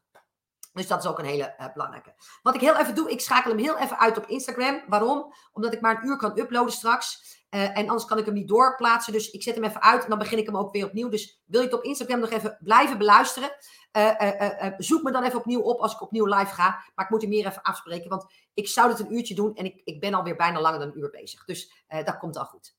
Dus 0.72 0.86
dat 0.86 0.98
is 1.04 1.10
ook 1.10 1.18
een 1.18 1.24
hele 1.24 1.54
uh, 1.60 1.72
belangrijke. 1.72 2.14
Wat 2.42 2.54
ik 2.54 2.60
heel 2.60 2.76
even 2.76 2.94
doe, 2.94 3.10
ik 3.10 3.20
schakel 3.20 3.50
hem 3.50 3.60
heel 3.60 3.78
even 3.78 3.98
uit 3.98 4.18
op 4.18 4.26
Instagram. 4.26 4.82
Waarom? 4.88 5.34
Omdat 5.52 5.72
ik 5.72 5.80
maar 5.80 5.96
een 5.96 6.08
uur 6.08 6.16
kan 6.16 6.38
uploaden 6.38 6.72
straks. 6.72 7.37
Uh, 7.50 7.78
en 7.78 7.88
anders 7.88 8.04
kan 8.04 8.18
ik 8.18 8.24
hem 8.24 8.34
niet 8.34 8.48
doorplaatsen. 8.48 9.12
Dus 9.12 9.30
ik 9.30 9.42
zet 9.42 9.54
hem 9.54 9.64
even 9.64 9.82
uit 9.82 10.02
en 10.02 10.08
dan 10.08 10.18
begin 10.18 10.38
ik 10.38 10.46
hem 10.46 10.56
ook 10.56 10.72
weer 10.72 10.86
opnieuw. 10.86 11.08
Dus 11.08 11.42
wil 11.44 11.60
je 11.60 11.66
het 11.66 11.76
op 11.76 11.82
Instagram 11.82 12.20
nog 12.20 12.30
even 12.30 12.58
blijven 12.62 12.98
beluisteren? 12.98 13.50
Uh, 13.96 14.72
zoek 14.78 15.02
me 15.02 15.12
dan 15.12 15.22
even 15.22 15.38
opnieuw 15.38 15.60
op 15.60 15.80
als 15.80 15.92
ik 15.92 16.02
opnieuw 16.02 16.26
live 16.26 16.54
ga. 16.54 16.84
Maar 16.94 17.04
ik 17.04 17.10
moet 17.10 17.20
hem 17.20 17.30
meer 17.30 17.46
even 17.46 17.62
afspreken. 17.62 18.10
Want 18.10 18.26
ik 18.54 18.68
zou 18.68 18.88
dit 18.88 18.98
een 18.98 19.14
uurtje 19.14 19.34
doen 19.34 19.54
en 19.54 19.64
ik, 19.64 19.80
ik 19.84 20.00
ben 20.00 20.14
alweer 20.14 20.36
bijna 20.36 20.60
langer 20.60 20.78
dan 20.78 20.88
een 20.88 20.98
uur 20.98 21.10
bezig. 21.10 21.44
Dus 21.44 21.84
dat 21.88 22.18
komt 22.18 22.36
al 22.36 22.44
goed. 22.44 22.77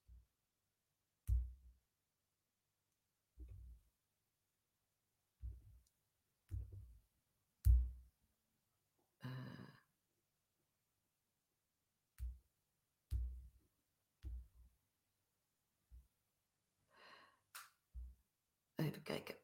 Even 18.79 19.03
kijken. 19.03 19.35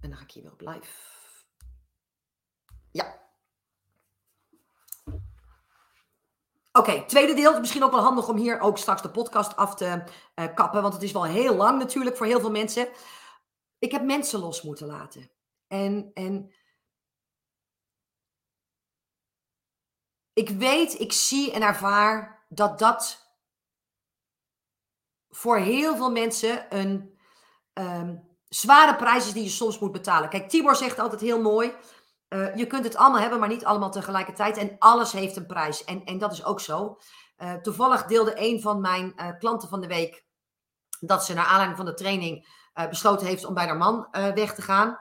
En 0.00 0.08
dan 0.08 0.16
ga 0.16 0.24
ik 0.24 0.30
hier 0.30 0.42
weer 0.42 0.52
op 0.52 0.60
live. 0.60 0.90
Ja. 2.90 3.26
Oké, 6.72 7.04
tweede 7.06 7.34
deel. 7.34 7.60
Misschien 7.60 7.84
ook 7.84 7.90
wel 7.90 8.00
handig 8.00 8.28
om 8.28 8.36
hier 8.36 8.60
ook 8.60 8.78
straks 8.78 9.02
de 9.02 9.10
podcast 9.10 9.56
af 9.56 9.74
te 9.74 10.04
uh, 10.34 10.54
kappen. 10.54 10.82
Want 10.82 10.94
het 10.94 11.02
is 11.02 11.12
wel 11.12 11.24
heel 11.24 11.54
lang 11.54 11.78
natuurlijk 11.78 12.16
voor 12.16 12.26
heel 12.26 12.40
veel 12.40 12.50
mensen. 12.50 12.88
Ik 13.78 13.92
heb 13.92 14.02
mensen 14.02 14.40
los 14.40 14.62
moeten 14.62 14.86
laten. 14.86 15.30
En, 15.66 16.10
en 16.14 16.54
ik 20.32 20.48
weet, 20.48 21.00
ik 21.00 21.12
zie 21.12 21.52
en 21.52 21.62
ervaar 21.62 22.46
dat 22.48 22.78
dat 22.78 23.32
voor 25.28 25.58
heel 25.58 25.96
veel 25.96 26.10
mensen 26.10 26.76
een 26.76 27.18
um, 27.72 28.27
zware 28.48 28.96
prijzen 28.96 29.34
die 29.34 29.42
je 29.42 29.48
soms 29.48 29.78
moet 29.78 29.92
betalen. 29.92 30.28
Kijk, 30.28 30.48
Tibor 30.48 30.76
zegt 30.76 30.98
altijd 30.98 31.20
heel 31.20 31.40
mooi. 31.40 31.72
Uh, 32.28 32.56
je 32.56 32.66
kunt 32.66 32.84
het 32.84 32.96
allemaal 32.96 33.20
hebben, 33.20 33.40
maar 33.40 33.48
niet 33.48 33.64
allemaal 33.64 33.90
tegelijkertijd. 33.90 34.56
En 34.56 34.76
alles 34.78 35.12
heeft 35.12 35.36
een 35.36 35.46
prijs. 35.46 35.84
En, 35.84 36.04
en 36.04 36.18
dat 36.18 36.32
is 36.32 36.44
ook 36.44 36.60
zo. 36.60 36.98
Uh, 37.38 37.52
toevallig 37.54 38.04
deelde 38.04 38.32
een 38.34 38.60
van 38.60 38.80
mijn 38.80 39.12
uh, 39.16 39.28
klanten 39.38 39.68
van 39.68 39.80
de 39.80 39.86
week 39.86 40.24
dat 41.00 41.24
ze 41.24 41.34
naar 41.34 41.44
aanleiding 41.44 41.76
van 41.76 41.86
de 41.86 41.94
training 41.94 42.56
besloten 42.90 43.26
heeft 43.26 43.44
om 43.44 43.54
bij 43.54 43.66
haar 43.66 43.76
man 43.76 44.08
weg 44.10 44.54
te 44.54 44.62
gaan. 44.62 44.98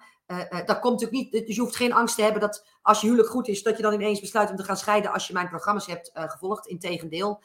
dat 0.65 0.79
komt 0.79 1.01
natuurlijk 1.01 1.11
niet, 1.11 1.47
dus 1.47 1.55
je 1.55 1.61
hoeft 1.61 1.75
geen 1.75 1.93
angst 1.93 2.15
te 2.15 2.21
hebben 2.21 2.41
dat 2.41 2.67
als 2.81 3.01
je 3.01 3.07
huwelijk 3.07 3.31
goed 3.31 3.47
is, 3.47 3.63
dat 3.63 3.77
je 3.77 3.83
dan 3.83 3.93
ineens 3.93 4.19
besluit 4.19 4.49
om 4.49 4.55
te 4.55 4.63
gaan 4.63 4.77
scheiden 4.77 5.11
als 5.11 5.27
je 5.27 5.33
mijn 5.33 5.49
programma's 5.49 5.85
hebt 5.85 6.11
gevolgd. 6.13 6.67
Integendeel. 6.67 7.41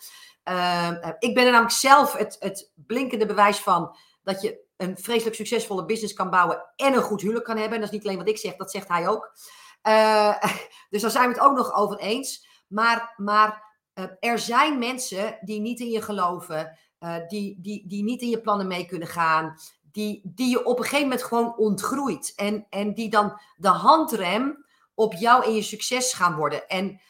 ik 1.19 1.35
ben 1.35 1.45
er 1.45 1.51
namelijk 1.51 1.71
zelf 1.71 2.13
het, 2.13 2.37
het 2.39 2.73
blinkende 2.75 3.27
bewijs 3.27 3.59
van 3.59 3.97
dat 4.23 4.43
je 4.43 4.65
een 4.83 4.99
vreselijk 4.99 5.37
succesvolle 5.37 5.85
business 5.85 6.15
kan 6.15 6.31
bouwen 6.31 6.65
en 6.77 6.95
een 6.95 7.03
goed 7.03 7.21
huwelijk 7.21 7.45
kan 7.45 7.57
hebben. 7.57 7.75
En 7.75 7.81
dat 7.81 7.93
is 7.93 7.97
niet 7.97 8.07
alleen 8.07 8.19
wat 8.19 8.29
ik 8.29 8.39
zeg, 8.39 8.57
dat 8.57 8.71
zegt 8.71 8.89
hij 8.89 9.09
ook. 9.09 9.33
Uh, 9.89 10.43
dus 10.91 11.03
daar 11.03 11.11
zijn 11.11 11.29
we 11.29 11.35
het 11.35 11.43
ook 11.43 11.57
nog 11.57 11.75
over 11.75 11.99
eens. 11.99 12.47
Maar, 12.69 13.15
maar 13.17 13.79
uh, 13.95 14.05
er 14.21 14.39
zijn 14.39 14.79
mensen 14.79 15.39
die 15.41 15.61
niet 15.61 15.81
in 15.81 15.91
je 15.91 16.03
geloven, 16.03 16.79
uh, 17.01 17.15
die, 17.29 17.61
die, 17.61 17.89
die 17.89 18.03
niet 18.03 18.23
in 18.23 18.29
je 18.29 18.41
plannen 18.41 18.67
mee 18.67 18.87
kunnen 18.87 19.09
gaan, 19.09 19.55
die, 19.83 20.21
die 20.25 20.51
je 20.51 20.65
op 20.65 20.79
een 20.79 20.85
gegeven 20.85 21.09
moment 21.09 21.23
gewoon 21.23 21.57
ontgroeit. 21.57 22.33
En, 22.37 22.67
en 22.71 22.95
die 22.95 23.11
dan 23.11 23.41
de 23.57 23.69
handrem 23.69 24.65
op 24.95 25.15
jou 25.15 25.45
en 25.45 25.55
je 25.55 25.63
succes 25.63 26.13
gaan 26.13 26.37
worden. 26.37 26.69
En 26.69 27.01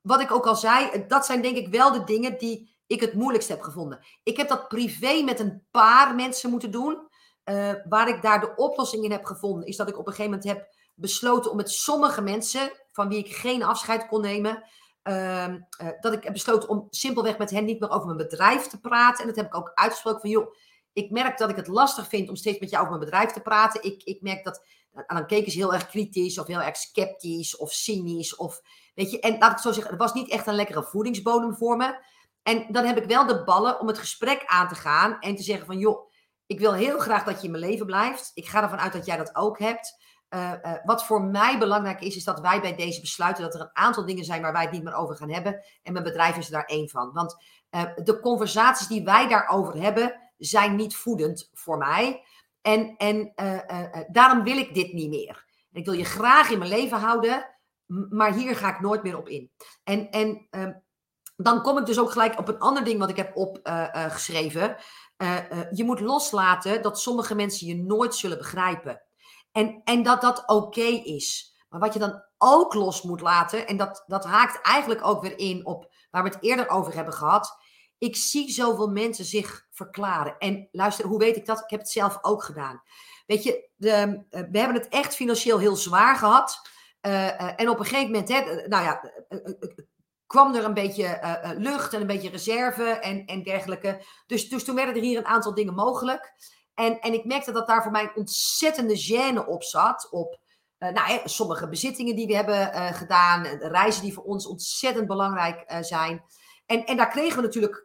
wat 0.00 0.20
ik 0.20 0.30
ook 0.32 0.46
al 0.46 0.56
zei, 0.56 1.04
dat 1.08 1.26
zijn 1.26 1.42
denk 1.42 1.56
ik 1.56 1.68
wel 1.68 1.92
de 1.92 2.04
dingen 2.04 2.38
die 2.38 2.77
ik 2.88 3.00
het 3.00 3.14
moeilijkst 3.14 3.48
heb 3.48 3.60
gevonden. 3.60 4.00
Ik 4.22 4.36
heb 4.36 4.48
dat 4.48 4.68
privé 4.68 5.22
met 5.22 5.40
een 5.40 5.66
paar 5.70 6.14
mensen 6.14 6.50
moeten 6.50 6.70
doen. 6.70 7.06
Uh, 7.44 7.72
waar 7.88 8.08
ik 8.08 8.22
daar 8.22 8.40
de 8.40 8.54
oplossing 8.56 9.04
in 9.04 9.10
heb 9.10 9.24
gevonden, 9.24 9.66
is 9.66 9.76
dat 9.76 9.88
ik 9.88 9.98
op 9.98 10.06
een 10.06 10.12
gegeven 10.12 10.30
moment 10.30 10.48
heb 10.48 10.74
besloten 10.94 11.50
om 11.50 11.56
met 11.56 11.70
sommige 11.70 12.22
mensen, 12.22 12.72
van 12.92 13.08
wie 13.08 13.18
ik 13.18 13.36
geen 13.36 13.62
afscheid 13.62 14.06
kon 14.06 14.20
nemen, 14.20 14.62
uh, 15.02 15.46
uh, 15.46 15.54
dat 16.00 16.12
ik 16.12 16.24
heb 16.24 16.32
besloten 16.32 16.68
om 16.68 16.86
simpelweg 16.90 17.38
met 17.38 17.50
hen 17.50 17.64
niet 17.64 17.80
meer 17.80 17.90
over 17.90 18.06
mijn 18.06 18.28
bedrijf 18.28 18.66
te 18.66 18.80
praten. 18.80 19.20
En 19.20 19.26
dat 19.26 19.36
heb 19.36 19.46
ik 19.46 19.56
ook 19.56 19.70
uitgesproken 19.74 20.20
van, 20.20 20.30
joh, 20.30 20.54
ik 20.92 21.10
merk 21.10 21.38
dat 21.38 21.50
ik 21.50 21.56
het 21.56 21.66
lastig 21.66 22.08
vind 22.08 22.28
om 22.28 22.36
steeds 22.36 22.58
met 22.58 22.70
jou 22.70 22.82
over 22.82 22.96
mijn 22.96 23.10
bedrijf 23.10 23.30
te 23.30 23.40
praten. 23.40 23.82
Ik, 23.82 24.02
ik 24.02 24.22
merk 24.22 24.44
dat, 24.44 24.64
en 24.92 25.16
dan 25.16 25.26
keken 25.26 25.52
ze 25.52 25.58
heel 25.58 25.74
erg 25.74 25.86
kritisch 25.86 26.38
of 26.38 26.46
heel 26.46 26.60
erg 26.60 26.76
sceptisch 26.76 27.56
of 27.56 27.72
cynisch. 27.72 28.36
Of, 28.36 28.60
weet 28.94 29.10
je, 29.10 29.20
en 29.20 29.38
laat 29.38 29.52
ik 29.52 29.58
zo 29.58 29.72
zeggen, 29.72 29.92
het 29.92 30.02
was 30.02 30.14
niet 30.14 30.28
echt 30.28 30.46
een 30.46 30.54
lekkere 30.54 30.82
voedingsbodem 30.82 31.56
voor 31.56 31.76
me. 31.76 32.16
En 32.42 32.66
dan 32.68 32.84
heb 32.84 32.96
ik 32.96 33.04
wel 33.04 33.26
de 33.26 33.44
ballen 33.44 33.80
om 33.80 33.86
het 33.86 33.98
gesprek 33.98 34.42
aan 34.46 34.68
te 34.68 34.74
gaan 34.74 35.20
en 35.20 35.36
te 35.36 35.42
zeggen 35.42 35.66
van 35.66 35.78
joh, 35.78 36.08
ik 36.46 36.58
wil 36.58 36.74
heel 36.74 36.98
graag 36.98 37.24
dat 37.24 37.40
je 37.40 37.44
in 37.44 37.50
mijn 37.50 37.64
leven 37.64 37.86
blijft. 37.86 38.30
Ik 38.34 38.48
ga 38.48 38.62
ervan 38.62 38.78
uit 38.78 38.92
dat 38.92 39.06
jij 39.06 39.16
dat 39.16 39.36
ook 39.36 39.58
hebt. 39.58 40.06
Uh, 40.34 40.52
uh, 40.62 40.72
wat 40.84 41.04
voor 41.04 41.22
mij 41.22 41.58
belangrijk 41.58 42.00
is, 42.00 42.16
is 42.16 42.24
dat 42.24 42.40
wij 42.40 42.60
bij 42.60 42.74
deze 42.74 43.00
besluiten 43.00 43.44
dat 43.44 43.54
er 43.54 43.60
een 43.60 43.70
aantal 43.72 44.06
dingen 44.06 44.24
zijn 44.24 44.42
waar 44.42 44.52
wij 44.52 44.62
het 44.62 44.70
niet 44.70 44.82
meer 44.82 44.94
over 44.94 45.16
gaan 45.16 45.30
hebben. 45.30 45.64
En 45.82 45.92
mijn 45.92 46.04
bedrijf 46.04 46.36
is 46.36 46.48
daar 46.48 46.64
één 46.64 46.88
van. 46.88 47.12
Want 47.12 47.36
uh, 47.70 47.82
de 48.04 48.20
conversaties 48.20 48.86
die 48.86 49.04
wij 49.04 49.28
daarover 49.28 49.80
hebben, 49.82 50.32
zijn 50.36 50.76
niet 50.76 50.96
voedend 50.96 51.50
voor 51.52 51.78
mij. 51.78 52.24
En, 52.62 52.96
en 52.96 53.32
daarom 54.08 54.42
wil 54.42 54.56
ik 54.56 54.74
dit 54.74 54.92
niet 54.92 55.08
meer. 55.08 55.46
ik 55.72 55.84
wil 55.84 55.94
je 55.94 56.04
graag 56.04 56.50
in 56.50 56.58
mijn 56.58 56.70
leven 56.70 56.98
houden. 56.98 57.56
maar 57.86 58.34
hier 58.34 58.56
ga 58.56 58.74
ik 58.74 58.80
nooit 58.80 59.02
meer 59.02 59.18
op 59.18 59.28
in. 59.28 59.50
En, 59.84 60.10
en 60.10 60.46
ehm, 60.50 60.72
dan 61.42 61.62
kom 61.62 61.78
ik 61.78 61.86
dus 61.86 61.98
ook 61.98 62.10
gelijk 62.10 62.38
op 62.38 62.48
een 62.48 62.58
ander 62.58 62.84
ding 62.84 62.98
wat 62.98 63.10
ik 63.10 63.16
heb 63.16 63.36
opgeschreven. 63.36 64.76
je 65.70 65.84
moet 65.84 66.00
loslaten 66.00 66.82
dat 66.82 67.00
sommige 67.00 67.34
mensen 67.34 67.66
je 67.66 67.76
nooit 67.76 68.14
zullen 68.14 68.38
begrijpen. 68.38 69.02
En, 69.52 69.80
en 69.84 70.02
dat 70.02 70.20
dat 70.20 70.42
oké 70.46 70.86
is. 70.86 71.56
Maar 71.68 71.80
wat 71.80 71.92
je 71.92 71.98
dan 71.98 72.22
ook 72.38 72.74
los 72.74 73.02
moet 73.02 73.20
laten, 73.20 73.66
en 73.66 73.76
dat, 73.76 74.04
dat 74.06 74.24
haakt 74.24 74.66
eigenlijk 74.66 75.06
ook 75.06 75.22
weer 75.22 75.38
in 75.38 75.66
op 75.66 75.94
waar 76.10 76.22
we 76.22 76.28
het 76.28 76.42
eerder 76.42 76.68
over 76.68 76.94
hebben 76.94 77.14
gehad. 77.14 77.56
Ik 77.98 78.16
zie 78.16 78.50
zoveel 78.50 78.88
mensen 78.88 79.24
zich 79.24 79.66
verklaren. 79.70 80.38
En 80.38 80.68
luister, 80.72 81.06
hoe 81.06 81.18
weet 81.18 81.36
ik 81.36 81.46
dat? 81.46 81.58
Ik 81.58 81.70
heb 81.70 81.80
het 81.80 81.90
zelf 81.90 82.18
ook 82.22 82.42
gedaan. 82.42 82.82
Weet 83.26 83.42
je, 83.42 83.68
de, 83.76 83.90
eh, 83.90 84.42
we 84.50 84.58
hebben 84.58 84.76
het 84.76 84.88
echt 84.88 85.14
financieel 85.14 85.58
heel 85.58 85.76
zwaar 85.76 86.16
gehad. 86.16 86.68
Uh, 87.02 87.12
uh, 87.12 87.52
en 87.56 87.68
op 87.68 87.78
een 87.78 87.84
gegeven 87.84 88.10
moment, 88.10 88.28
hè, 88.28 88.66
nou 88.66 88.84
ja, 88.84 89.12
kwam 90.28 90.54
er 90.54 90.64
een 90.64 90.74
beetje 90.74 91.20
lucht 91.56 91.94
en 91.94 92.00
een 92.00 92.06
beetje 92.06 92.30
reserve 92.30 92.84
en, 92.84 93.24
en 93.24 93.42
dergelijke. 93.42 94.04
Dus, 94.26 94.48
dus 94.48 94.64
toen 94.64 94.74
werden 94.74 94.94
er 94.94 95.00
hier 95.00 95.18
een 95.18 95.26
aantal 95.26 95.54
dingen 95.54 95.74
mogelijk. 95.74 96.32
En, 96.74 97.00
en 97.00 97.12
ik 97.12 97.24
merkte 97.24 97.52
dat 97.52 97.66
daar 97.66 97.82
voor 97.82 97.92
mij 97.92 98.02
een 98.02 98.16
ontzettende 98.16 98.96
gêne 98.96 99.46
op 99.46 99.62
zat. 99.62 100.08
Op 100.10 100.40
uh, 100.78 100.90
nou, 100.90 101.20
sommige 101.24 101.68
bezittingen 101.68 102.16
die 102.16 102.26
we 102.26 102.34
hebben 102.34 102.94
gedaan. 102.94 103.44
Reizen 103.44 104.02
die 104.02 104.12
voor 104.12 104.24
ons 104.24 104.46
ontzettend 104.46 105.06
belangrijk 105.06 105.64
zijn. 105.80 106.24
En, 106.66 106.84
en 106.84 106.96
daar 106.96 107.08
kregen 107.08 107.36
we 107.36 107.42
natuurlijk 107.42 107.84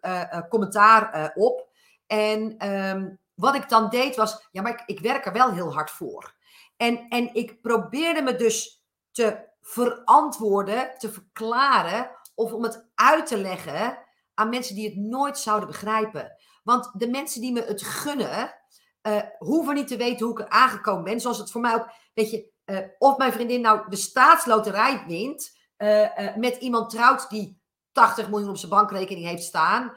commentaar 0.50 1.32
op. 1.36 1.68
En 2.08 2.70
um, 2.70 3.20
wat 3.34 3.56
ik 3.56 3.70
dan 3.70 3.90
deed 3.90 4.16
was, 4.16 4.48
ja, 4.52 4.62
maar 4.62 4.72
ik, 4.72 4.84
ik 4.86 5.00
werk 5.00 5.26
er 5.26 5.34
wel 5.34 5.52
heel 5.52 5.74
hard 5.74 5.92
voor. 5.92 6.34
En, 6.78 7.08
en 7.08 7.34
ik 7.34 7.62
probeerde 7.62 8.22
me 8.22 8.36
dus 8.36 8.84
te 9.12 9.52
verantwoorden, 9.62 10.98
te 10.98 11.12
verklaren 11.12 12.10
of 12.36 12.54
om 12.54 12.64
het 12.64 12.92
uit 12.96 13.28
te 13.28 13.38
leggen 13.38 13.98
aan 14.34 14.50
mensen 14.50 14.76
die 14.76 14.86
het 14.86 14.96
nooit 14.96 15.38
zouden 15.38 15.68
begrijpen. 15.68 16.36
Want 16.64 16.92
de 16.94 17.08
mensen 17.08 17.42
die 17.42 17.52
me 17.52 17.62
het 17.62 17.82
gunnen, 17.82 18.56
uh, 19.08 19.22
hoeven 19.38 19.74
niet 19.74 19.88
te 19.88 19.98
weten 19.98 20.26
hoe 20.26 20.40
ik 20.40 20.46
er 20.46 20.50
aangekomen 20.50 21.04
ben. 21.04 21.20
Zoals 21.20 21.38
het 21.38 21.52
voor 21.52 21.62
mij 21.62 21.74
ook, 21.74 21.90
weet 22.14 22.32
je, 22.32 22.52
uh, 22.66 22.80
of 22.98 23.18
mijn 23.18 23.32
vriendin 23.32 23.62
nou 23.62 23.90
de 23.90 23.96
staatsloterij 23.96 25.04
wint, 25.08 25.58
uh, 25.78 26.36
met 26.36 26.56
iemand 26.56 26.90
trouwt 26.90 27.30
die 27.30 27.62
80 27.92 28.30
miljoen 28.30 28.50
op 28.50 28.58
zijn 28.58 28.72
bankrekening 28.72 29.26
heeft 29.28 29.44
staan, 29.44 29.94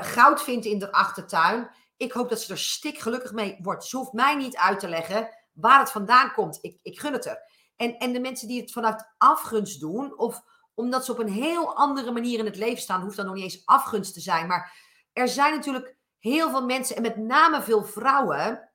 goud 0.00 0.42
vindt 0.42 0.66
in 0.66 0.78
de 0.78 0.92
achtertuin. 0.92 1.70
Ik 1.96 2.12
hoop 2.12 2.28
dat 2.28 2.40
ze 2.40 2.52
er 2.52 2.58
stik 2.58 2.98
gelukkig 2.98 3.32
mee 3.32 3.58
wordt. 3.62 3.84
Ze 3.84 3.96
hoeft 3.96 4.12
mij 4.12 4.34
niet 4.34 4.56
uit 4.56 4.80
te 4.80 4.88
leggen 4.88 5.28
waar 5.52 5.78
het 5.78 5.90
vandaan 5.90 6.32
komt. 6.32 6.58
Ik, 6.60 6.78
ik 6.82 7.00
gun 7.00 7.12
het 7.12 7.26
er. 7.26 7.38
En, 7.76 7.98
en 7.98 8.12
de 8.12 8.20
mensen 8.20 8.48
die 8.48 8.60
het 8.60 8.72
vanuit 8.72 9.14
afgunst 9.18 9.80
doen, 9.80 10.18
of 10.18 10.42
omdat 10.74 11.04
ze 11.04 11.12
op 11.12 11.18
een 11.18 11.32
heel 11.32 11.76
andere 11.76 12.10
manier 12.10 12.38
in 12.38 12.44
het 12.44 12.56
leven 12.56 12.82
staan, 12.82 13.02
hoeft 13.02 13.16
dan 13.16 13.26
nog 13.26 13.34
niet 13.34 13.44
eens 13.44 13.62
afgunst 13.64 14.14
te 14.14 14.20
zijn. 14.20 14.46
Maar 14.46 14.76
er 15.12 15.28
zijn 15.28 15.54
natuurlijk 15.54 15.96
heel 16.18 16.50
veel 16.50 16.64
mensen, 16.64 16.96
en 16.96 17.02
met 17.02 17.16
name 17.16 17.62
veel 17.62 17.84
vrouwen, 17.84 18.70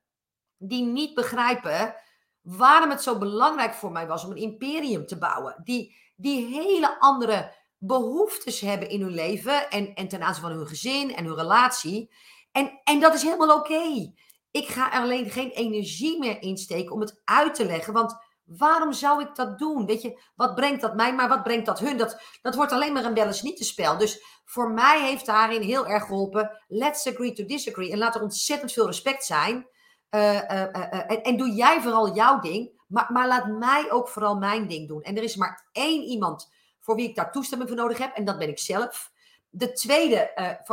die 0.57 0.83
niet 0.83 1.13
begrijpen 1.13 1.95
waarom 2.41 2.89
het 2.89 3.01
zo 3.01 3.17
belangrijk 3.17 3.73
voor 3.73 3.91
mij 3.91 4.07
was 4.07 4.23
om 4.23 4.31
een 4.31 4.37
imperium 4.37 5.05
te 5.05 5.17
bouwen. 5.17 5.61
Die, 5.63 5.95
die 6.15 6.45
hele 6.45 6.99
andere 6.99 7.55
behoeftes 7.77 8.59
hebben 8.59 8.89
in 8.89 9.01
hun 9.01 9.13
leven 9.13 9.69
en, 9.69 9.93
en 9.93 10.07
ten 10.07 10.23
aanzien 10.23 10.43
van 10.43 10.51
hun 10.51 10.67
gezin 10.67 11.15
en 11.15 11.25
hun 11.25 11.35
relatie. 11.35 12.11
En, 12.51 12.79
en 12.83 12.99
dat 12.99 13.13
is 13.13 13.21
helemaal 13.21 13.57
oké. 13.57 14.13
Ik 14.51 14.67
ga 14.67 14.93
er 14.93 15.01
alleen 15.01 15.29
geen 15.29 15.49
energie 15.49 16.19
meer 16.19 16.41
insteken 16.41 16.93
om 16.93 16.99
het 16.99 17.21
uit 17.23 17.55
te 17.55 17.65
leggen, 17.65 17.93
want 17.93 18.28
waarom 18.57 18.93
zou 18.93 19.21
ik 19.21 19.35
dat 19.35 19.59
doen? 19.59 19.85
Weet 19.85 20.01
je, 20.01 20.19
wat 20.35 20.55
brengt 20.55 20.81
dat 20.81 20.95
mij, 20.95 21.13
maar 21.13 21.29
wat 21.29 21.43
brengt 21.43 21.65
dat 21.65 21.79
hun? 21.79 21.97
Dat, 21.97 22.21
dat 22.41 22.55
wordt 22.55 22.71
alleen 22.71 22.93
maar 22.93 23.05
een 23.05 23.13
wel 23.13 23.33
niet 23.41 23.57
te 23.57 23.63
spel. 23.63 23.97
Dus 23.97 24.23
voor 24.45 24.71
mij 24.71 25.01
heeft 25.01 25.25
daarin 25.25 25.61
heel 25.61 25.87
erg 25.87 26.05
geholpen, 26.05 26.63
let's 26.67 27.07
agree 27.07 27.33
to 27.33 27.45
disagree. 27.45 27.91
En 27.91 27.97
laat 27.97 28.15
er 28.15 28.21
ontzettend 28.21 28.71
veel 28.71 28.85
respect 28.85 29.25
zijn. 29.25 29.67
Uh, 30.09 30.33
uh, 30.33 30.51
uh, 30.51 30.93
en, 30.93 31.23
en, 31.23 31.37
doe 31.37 31.51
jij 31.51 31.81
vooral 31.81 32.15
jouw 32.15 32.39
ding, 32.39 32.83
maar, 32.87 33.11
maar 33.11 33.27
laat 33.27 33.47
mij 33.47 33.91
ook 33.91 34.07
vooral 34.07 34.35
mijn 34.35 34.67
ding 34.67 34.87
doen. 34.87 35.01
En 35.01 35.17
er 35.17 35.23
is 35.23 35.35
maar 35.35 35.67
één 35.71 36.03
iemand 36.03 36.51
voor 36.79 36.95
wie 36.95 37.09
ik 37.09 37.15
daar 37.15 37.31
toestemming 37.31 37.69
voor 37.69 37.79
nodig 37.79 37.97
heb, 37.97 38.15
en 38.15 38.25
dat 38.25 38.37
ben 38.37 38.49
ik 38.49 38.59
zelf. 38.59 39.11
De 39.49 39.71
tweede, 39.71 40.31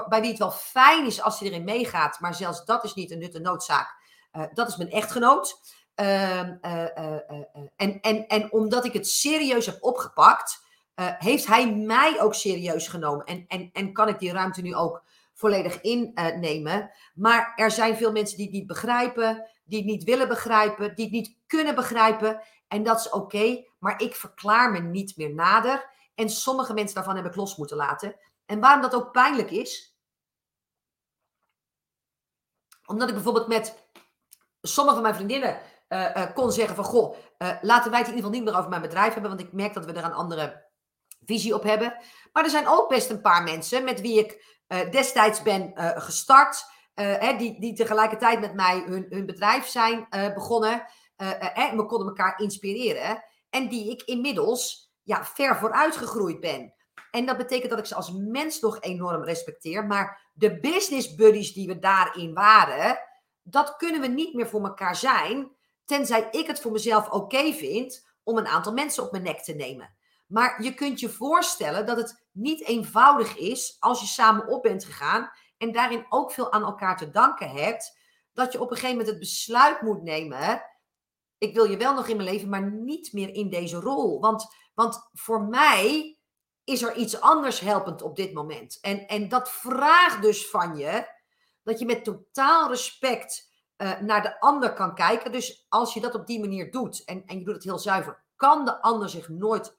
bij 0.09 0.21
wie 0.21 0.31
het 0.31 0.39
wel 0.39 0.51
fijn 0.51 1.07
is 1.07 1.23
als 1.23 1.41
hij 1.41 1.49
erin 1.49 1.65
meegaat, 1.65 2.21
maar 2.21 2.35
zelfs 2.35 2.65
dat 2.65 2.85
is 2.85 2.95
niet 2.95 3.11
een 3.11 3.19
nut 3.19 3.35
en 3.35 3.43
noodzaak, 3.43 3.97
dat 4.53 4.69
is 4.69 4.77
mijn 4.77 4.91
echtgenoot. 4.91 5.61
Ehm, 5.97 6.57
en, 7.77 8.01
en, 8.01 8.27
en 8.27 8.53
omdat 8.53 8.85
ik 8.85 8.93
het 8.93 9.09
serieus 9.09 9.67
heb 9.67 9.83
opgepakt, 9.83 10.65
heeft 11.19 11.47
hij 11.47 11.75
mij 11.75 12.21
ook 12.21 12.35
serieus 12.35 12.89
genomen. 12.89 13.27
En, 13.27 13.45
en, 13.49 13.71
en 13.73 13.93
kan 13.93 14.09
ik 14.09 14.19
die 14.19 14.33
ruimte 14.33 14.63
nu 14.63 14.75
ook 14.75 15.03
volledig 15.37 15.81
innemen. 15.81 16.91
maar 17.15 17.53
er 17.57 17.71
zijn 17.71 17.97
veel 17.97 18.13
mensen 18.13 18.37
die 18.37 18.47
het 18.47 18.55
niet 18.55 18.67
begrijpen, 18.67 19.49
die 19.65 19.79
het 19.79 19.87
niet 19.87 20.05
willen 20.05 20.29
begrijpen, 20.29 20.95
die 20.95 21.05
het 21.05 21.15
niet 21.15 21.37
kunnen 21.47 21.75
begrijpen. 21.75 22.43
En 22.69 22.83
dat 22.83 22.99
is 22.99 23.11
oké, 23.11 23.65
maar 23.79 24.01
ik 24.01 24.15
verklaar 24.15 24.73
me 24.73 24.79
niet 24.79 25.17
meer 25.17 25.35
nader. 25.35 25.91
En 26.15 26.31
sommige 26.31 26.75
mensen 26.75 26.95
daarvan 26.95 27.17
heb 27.17 27.25
ik 27.25 27.35
los 27.35 27.57
moeten 27.57 27.77
laten. 27.77 28.17
En 28.47 28.61
waarom 28.61 28.83
dat 28.83 28.95
ook 28.95 29.13
pijnlijk 29.13 29.51
is, 29.51 29.97
omdat 32.87 33.09
ik 33.09 33.15
bijvoorbeeld 33.15 33.49
met 33.49 33.89
sommige 34.61 34.95
van 34.95 35.05
mijn 35.05 35.15
vriendinnen 35.15 35.61
uh, 35.89 36.35
kon 36.35 36.53
zeggen 36.53 36.77
van... 36.77 36.85
Goh, 36.85 37.17
uh, 37.39 37.49
laten 37.61 37.91
wij 37.91 38.01
het 38.01 38.09
in 38.09 38.15
ieder 38.15 38.31
geval 38.31 38.31
niet 38.31 38.45
meer 38.45 38.57
over 38.57 38.71
mijn 38.71 38.83
bedrijf 38.83 39.13
hebben... 39.13 39.31
want 39.31 39.43
ik 39.43 39.53
merk 39.53 39.75
dat 39.75 39.85
we 39.85 39.93
er 39.93 40.05
een 40.05 40.13
andere 40.13 40.65
visie 41.25 41.55
op 41.55 41.63
hebben. 41.63 41.97
Maar 42.33 42.45
er 42.45 42.51
zijn 42.51 42.69
ook 42.69 42.89
best 42.89 43.11
een 43.11 43.21
paar 43.21 43.43
mensen 43.43 43.85
met 43.85 44.01
wie 44.01 44.19
ik 44.19 44.55
destijds 44.91 45.43
ben 45.43 45.73
gestart. 45.97 46.65
Hè, 46.95 47.37
die, 47.37 47.61
die 47.61 47.75
tegelijkertijd 47.75 48.41
met 48.41 48.55
mij 48.55 48.83
hun, 48.87 49.07
hun 49.09 49.27
bedrijf 49.27 49.67
zijn 49.67 50.07
begonnen. 50.35 50.87
en 51.55 51.77
we 51.77 51.87
konden 51.87 52.07
elkaar 52.07 52.41
inspireren. 52.41 53.25
En 53.51 53.69
die 53.69 53.91
ik 53.91 54.03
inmiddels 54.03 54.93
ja, 55.03 55.25
ver 55.25 55.57
vooruit 55.57 55.97
gegroeid 55.97 56.41
ben. 56.41 56.75
En 57.11 57.27
dat 57.27 57.37
betekent 57.37 57.71
dat 57.71 57.79
ik 57.79 57.87
ze 57.87 57.95
als 57.95 58.13
mens 58.13 58.61
nog 58.61 58.81
enorm 58.81 59.25
respecteer. 59.25 59.87
Maar 59.87 60.31
de 60.33 60.61
business 60.61 61.15
buddies 61.15 61.53
die 61.53 61.67
we 61.67 61.79
daarin 61.79 62.35
waren, 62.35 62.99
dat 63.43 63.77
kunnen 63.77 64.01
we 64.01 64.07
niet 64.07 64.35
meer 64.35 64.49
voor 64.49 64.65
elkaar 64.65 64.97
zijn. 64.97 65.56
Tenzij 65.87 66.29
ik 66.31 66.47
het 66.47 66.61
voor 66.61 66.73
mezelf 66.73 67.11
oké 67.11 67.53
vind 67.53 68.09
om 68.23 68.39
een 68.39 68.47
aantal 68.47 68.73
mensen 68.73 69.03
op 69.03 69.11
mijn 69.11 69.23
nek 69.23 69.43
te 69.43 69.53
nemen. 69.53 69.97
Maar 70.27 70.63
je 70.63 70.75
kunt 70.75 71.01
je 71.01 71.09
voorstellen 71.09 71.87
dat 71.87 71.97
het 71.97 72.27
niet 72.33 72.65
eenvoudig 72.65 73.37
is 73.37 73.77
als 73.79 74.01
je 74.01 74.07
samen 74.07 74.47
op 74.47 74.63
bent 74.63 74.85
gegaan 74.85 75.31
en 75.59 75.73
daarin 75.73 76.07
ook 76.09 76.33
veel 76.33 76.53
aan 76.53 76.63
elkaar 76.63 76.97
te 76.97 77.11
danken 77.11 77.51
hebt, 77.51 77.99
dat 78.33 78.53
je 78.53 78.61
op 78.61 78.71
een 78.71 78.77
gegeven 78.77 78.97
moment 78.97 79.11
het 79.11 79.19
besluit 79.19 79.81
moet 79.81 80.03
nemen. 80.03 80.63
Ik 81.39 81.55
wil 81.55 81.65
je 81.65 81.77
wel 81.77 81.95
nog 81.95 82.09
in 82.09 82.17
mijn 82.17 82.29
leven, 82.29 82.49
maar 82.49 82.73
niet 82.73 83.13
meer 83.13 83.35
in 83.35 83.51
deze 83.51 83.77
rol. 83.77 84.21
Want, 84.21 84.47
want 84.75 85.09
voor 85.13 85.43
mij 85.43 86.19
is 86.65 86.83
er 86.83 86.97
iets 86.97 87.21
anders 87.21 87.61
helpend 87.61 88.03
op 88.03 88.17
dit 88.17 88.33
moment. 88.33 88.79
En, 88.81 89.07
en 89.07 89.29
dat 89.29 89.51
vraagt 89.51 90.23
dus 90.23 90.51
van 90.51 90.77
je 90.77 91.15
dat 91.63 91.79
je 91.79 91.87
met 91.87 92.05
totaal 92.05 92.69
respect 92.69 93.55
uh, 93.79 94.01
naar 94.01 94.23
de 94.23 94.41
ander 94.41 94.73
kan 94.73 94.95
kijken. 94.95 95.33
Dus 95.33 95.67
als 95.69 95.95
je 95.95 96.01
dat 96.01 96.15
op 96.15 96.27
die 96.27 96.41
manier 96.41 96.71
doet 96.71 97.05
en, 97.05 97.23
en 97.27 97.39
je 97.39 97.45
doet 97.45 97.55
het 97.55 97.65
heel 97.65 97.79
zuiver, 97.79 98.25
kan 98.37 98.65
de 98.65 98.83
ander 98.83 99.09
zich 99.09 99.29
nooit 99.29 99.79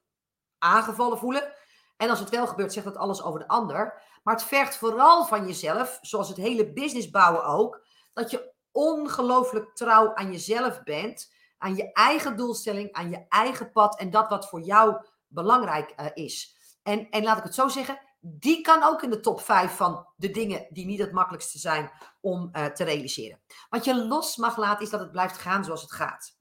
aangevallen 0.57 1.17
voelen. 1.17 1.53
En 1.97 2.09
als 2.09 2.19
het 2.19 2.29
wel 2.29 2.47
gebeurt, 2.47 2.73
zegt 2.73 2.85
dat 2.85 2.97
alles 2.97 3.23
over 3.23 3.39
de 3.39 3.47
ander. 3.47 4.01
Maar 4.23 4.33
het 4.33 4.43
vergt 4.43 4.77
vooral 4.77 5.25
van 5.25 5.47
jezelf, 5.47 5.97
zoals 6.01 6.27
het 6.27 6.37
hele 6.37 6.73
business 6.73 7.09
bouwen 7.09 7.45
ook, 7.45 7.85
dat 8.13 8.31
je 8.31 8.53
ongelooflijk 8.71 9.75
trouw 9.75 10.15
aan 10.15 10.31
jezelf 10.31 10.83
bent, 10.83 11.33
aan 11.57 11.75
je 11.75 11.91
eigen 11.91 12.37
doelstelling, 12.37 12.93
aan 12.93 13.09
je 13.09 13.25
eigen 13.29 13.71
pad 13.71 13.99
en 13.99 14.09
dat 14.09 14.29
wat 14.29 14.49
voor 14.49 14.61
jou 14.61 15.05
belangrijk 15.27 15.93
uh, 15.99 16.05
is. 16.13 16.55
En, 16.83 17.09
en 17.09 17.23
laat 17.23 17.37
ik 17.37 17.43
het 17.43 17.55
zo 17.55 17.67
zeggen, 17.67 17.99
die 18.27 18.61
kan 18.61 18.83
ook 18.83 19.01
in 19.01 19.09
de 19.09 19.19
top 19.19 19.41
5 19.41 19.75
van 19.75 20.07
de 20.15 20.29
dingen 20.29 20.67
die 20.69 20.85
niet 20.85 20.99
het 20.99 21.11
makkelijkste 21.11 21.59
zijn 21.59 21.91
om 22.21 22.49
uh, 22.51 22.65
te 22.65 22.83
realiseren. 22.83 23.39
Wat 23.69 23.85
je 23.85 24.05
los 24.05 24.37
mag 24.37 24.57
laten 24.57 24.83
is 24.83 24.89
dat 24.89 24.99
het 24.99 25.11
blijft 25.11 25.37
gaan 25.37 25.63
zoals 25.63 25.81
het 25.81 25.91
gaat. 25.91 26.35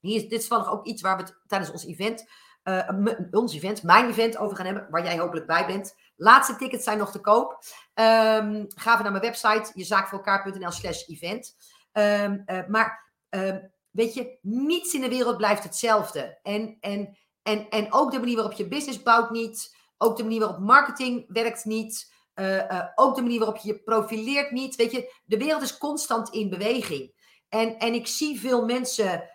Hier 0.00 0.20
dit 0.20 0.32
is 0.32 0.48
toevallig 0.48 0.72
ook 0.72 0.86
iets 0.86 1.02
waar 1.02 1.16
we 1.16 1.22
het 1.22 1.40
tijdens 1.46 1.70
ons 1.70 1.86
event 1.86 2.28
uh, 2.64 2.88
ons 3.30 3.54
event, 3.54 3.82
mijn 3.82 4.08
event 4.08 4.36
over 4.36 4.56
gaan 4.56 4.66
hebben, 4.66 4.86
waar 4.90 5.04
jij 5.04 5.18
hopelijk 5.18 5.46
bij 5.46 5.66
bent. 5.66 5.94
Laatste 6.16 6.56
tickets 6.56 6.84
zijn 6.84 6.98
nog 6.98 7.10
te 7.10 7.20
koop. 7.20 7.52
Um, 7.94 8.66
ga 8.74 8.92
even 8.92 9.02
naar 9.02 9.12
mijn 9.12 9.24
website, 9.24 9.70
jezaakvoorelkaar.nl 9.74 10.70
slash 10.70 11.08
event. 11.08 11.56
Um, 11.92 12.42
uh, 12.46 12.66
maar 12.66 13.14
um, 13.30 13.72
weet 13.90 14.14
je, 14.14 14.38
niets 14.42 14.94
in 14.94 15.00
de 15.00 15.08
wereld 15.08 15.36
blijft 15.36 15.62
hetzelfde. 15.62 16.38
En, 16.42 16.76
en, 16.80 17.18
en, 17.42 17.68
en 17.68 17.92
ook 17.92 18.10
de 18.10 18.18
manier 18.18 18.36
waarop 18.36 18.54
je 18.54 18.68
business 18.68 19.02
bouwt 19.02 19.30
niet. 19.30 19.78
Ook 20.02 20.16
de 20.16 20.22
manier 20.22 20.38
waarop 20.38 20.58
marketing 20.58 21.24
werkt 21.28 21.64
niet. 21.64 22.12
Uh, 22.34 22.82
ook 22.94 23.14
de 23.16 23.22
manier 23.22 23.38
waarop 23.38 23.56
je 23.56 23.68
je 23.68 23.78
profileert 23.78 24.50
niet. 24.50 24.76
Weet 24.76 24.92
je, 24.92 25.14
de 25.24 25.38
wereld 25.38 25.62
is 25.62 25.78
constant 25.78 26.28
in 26.28 26.50
beweging. 26.50 27.12
En, 27.48 27.78
en 27.78 27.94
ik 27.94 28.06
zie 28.06 28.40
veel 28.40 28.64
mensen 28.64 29.30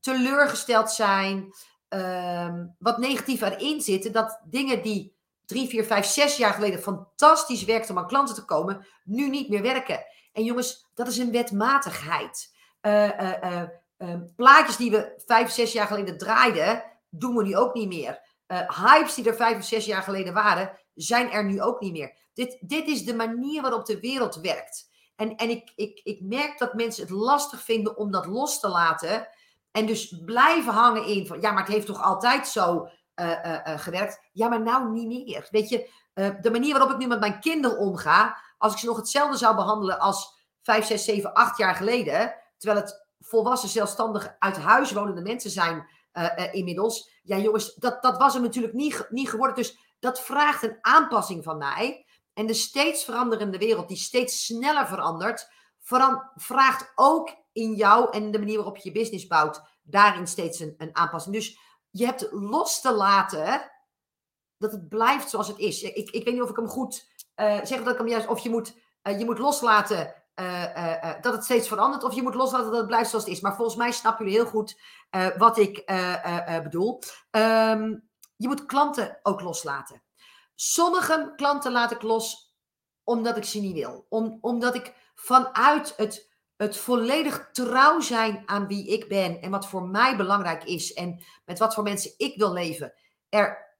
teleurgesteld 0.00 0.90
zijn. 0.90 1.52
ehm, 1.88 2.66
wat 2.78 2.98
negatief 2.98 3.40
erin 3.40 3.80
zitten. 3.80 4.12
Dat 4.12 4.40
dingen 4.44 4.82
die 4.82 5.16
drie, 5.46 5.68
vier, 5.68 5.84
vijf, 5.84 6.06
zes 6.06 6.36
jaar 6.36 6.52
geleden 6.52 6.80
fantastisch 6.80 7.64
werkten 7.64 7.94
om 7.94 8.00
aan 8.00 8.08
klanten 8.08 8.34
te 8.34 8.44
komen, 8.44 8.86
nu 9.04 9.28
niet 9.28 9.48
meer 9.48 9.62
werken. 9.62 10.04
En 10.32 10.44
jongens, 10.44 10.90
dat 10.94 11.06
is 11.06 11.18
een 11.18 11.32
wetmatigheid. 11.32 12.54
Uh, 12.82 13.62
plaatjes 14.36 14.76
die 14.76 14.90
we 14.90 15.22
vijf, 15.26 15.50
zes 15.50 15.72
jaar 15.72 15.86
geleden 15.86 16.18
draaiden, 16.18 16.84
doen 17.10 17.36
we 17.36 17.42
nu 17.42 17.56
ook 17.56 17.74
niet 17.74 17.88
meer. 17.88 18.20
Hypes 18.56 19.14
die 19.14 19.28
er 19.28 19.34
vijf 19.34 19.56
of 19.56 19.64
zes 19.64 19.84
jaar 19.84 20.02
geleden 20.02 20.34
waren, 20.34 20.78
zijn 20.94 21.30
er 21.30 21.44
nu 21.44 21.62
ook 21.62 21.80
niet 21.80 21.92
meer. 21.92 22.18
Dit, 22.34 22.58
dit 22.60 22.86
is 22.86 23.04
de 23.04 23.14
manier 23.14 23.62
waarop 23.62 23.86
de 23.86 24.00
wereld 24.00 24.34
werkt. 24.34 24.90
En, 25.16 25.36
en 25.36 25.50
ik, 25.50 25.72
ik, 25.76 26.00
ik 26.04 26.20
merk 26.20 26.58
dat 26.58 26.74
mensen 26.74 27.02
het 27.02 27.12
lastig 27.12 27.62
vinden 27.62 27.96
om 27.96 28.10
dat 28.10 28.26
los 28.26 28.60
te 28.60 28.68
laten. 28.68 29.28
En 29.70 29.86
dus 29.86 30.22
blijven 30.24 30.72
hangen 30.72 31.06
in 31.06 31.26
van, 31.26 31.40
ja, 31.40 31.52
maar 31.52 31.62
het 31.62 31.72
heeft 31.72 31.86
toch 31.86 32.02
altijd 32.02 32.48
zo 32.48 32.88
gewerkt? 33.64 34.28
Ja, 34.32 34.48
maar 34.48 34.62
nou 34.62 34.90
niet 34.90 35.26
meer. 35.26 35.48
Weet 35.50 35.68
je, 35.68 35.90
de 36.14 36.50
manier 36.50 36.72
waarop 36.72 36.90
ik 36.90 36.98
nu 36.98 37.06
met 37.06 37.20
mijn 37.20 37.40
kinderen 37.40 37.78
omga, 37.78 38.36
als 38.58 38.72
ik 38.72 38.78
ze 38.78 38.86
nog 38.86 38.96
hetzelfde 38.96 39.36
zou 39.36 39.54
behandelen 39.54 39.98
als 39.98 40.40
5, 40.62 40.86
6, 40.86 41.04
7, 41.04 41.32
8 41.32 41.58
jaar 41.58 41.74
geleden, 41.74 42.34
terwijl 42.58 42.80
het 42.80 43.06
volwassen, 43.20 43.68
zelfstandig 43.68 44.36
uit 44.38 44.56
huis 44.56 44.92
wonende 44.92 45.22
mensen 45.22 45.50
zijn 45.50 45.86
inmiddels. 46.52 47.10
Ja, 47.22 47.38
jongens, 47.38 47.74
dat, 47.74 48.02
dat 48.02 48.16
was 48.16 48.34
er 48.34 48.40
natuurlijk 48.40 48.74
niet, 48.74 49.06
niet 49.10 49.28
geworden. 49.28 49.56
Dus 49.56 49.78
dat 49.98 50.20
vraagt 50.20 50.62
een 50.62 50.78
aanpassing 50.80 51.44
van 51.44 51.58
mij. 51.58 52.06
En 52.32 52.46
de 52.46 52.54
steeds 52.54 53.04
veranderende 53.04 53.58
wereld, 53.58 53.88
die 53.88 53.96
steeds 53.96 54.44
sneller 54.44 54.86
verandert, 54.86 55.48
vraagt 56.34 56.92
ook 56.94 57.36
in 57.52 57.74
jou 57.74 58.10
en 58.10 58.30
de 58.30 58.38
manier 58.38 58.56
waarop 58.56 58.76
je 58.76 58.88
je 58.88 58.98
business 58.98 59.26
bouwt, 59.26 59.62
daarin 59.82 60.26
steeds 60.26 60.60
een, 60.60 60.74
een 60.78 60.96
aanpassing. 60.96 61.34
Dus 61.34 61.58
je 61.90 62.04
hebt 62.04 62.28
los 62.30 62.80
te 62.80 62.92
laten 62.92 63.70
dat 64.58 64.72
het 64.72 64.88
blijft 64.88 65.30
zoals 65.30 65.48
het 65.48 65.58
is. 65.58 65.82
Ik, 65.82 66.10
ik 66.10 66.24
weet 66.24 66.34
niet 66.34 66.42
of 66.42 66.50
ik 66.50 66.56
hem 66.56 66.68
goed 66.68 67.10
uh, 67.36 67.64
zeg, 67.64 67.82
dat 67.82 67.92
ik 67.92 67.98
hem 67.98 68.08
juist, 68.08 68.26
of 68.26 68.38
je 68.38 68.50
moet, 68.50 68.74
je 69.02 69.24
moet 69.24 69.38
loslaten 69.38 70.14
uh, 70.40 71.20
dat 71.20 71.32
het 71.32 71.44
steeds 71.44 71.68
verandert, 71.68 72.04
of 72.04 72.14
je 72.14 72.22
moet 72.22 72.34
loslaten 72.34 72.70
dat 72.70 72.76
het 72.76 72.86
blijft 72.86 73.10
zoals 73.10 73.24
het 73.24 73.34
is. 73.34 73.40
Maar 73.40 73.56
volgens 73.56 73.76
mij 73.76 73.92
snappen 73.92 74.24
jullie 74.24 74.40
heel 74.40 74.50
goed 74.50 74.80
wat 75.36 75.58
ik 75.58 75.84
bedoel. 76.62 77.02
Um, 77.30 78.10
je 78.36 78.48
moet 78.48 78.66
klanten 78.66 79.18
ook 79.22 79.40
loslaten. 79.40 80.02
Sommige 80.54 81.32
klanten 81.36 81.72
laat 81.72 81.90
ik 81.90 82.02
los 82.02 82.56
omdat 83.04 83.36
ik 83.36 83.44
ze 83.44 83.60
niet 83.60 83.74
wil. 83.74 84.06
Om, 84.08 84.38
omdat 84.40 84.74
ik 84.74 84.94
vanuit 85.14 85.96
het, 85.96 86.30
het 86.56 86.76
volledig 86.76 87.48
trouw 87.52 88.00
zijn 88.00 88.42
aan 88.46 88.66
wie 88.66 88.86
ik 88.86 89.08
ben 89.08 89.40
en 89.40 89.50
wat 89.50 89.66
voor 89.66 89.88
mij 89.88 90.16
belangrijk 90.16 90.64
is 90.64 90.92
en 90.92 91.24
met 91.44 91.58
wat 91.58 91.74
voor 91.74 91.82
mensen 91.82 92.14
ik 92.16 92.36
wil 92.36 92.52
leven, 92.52 92.94
er 93.28 93.70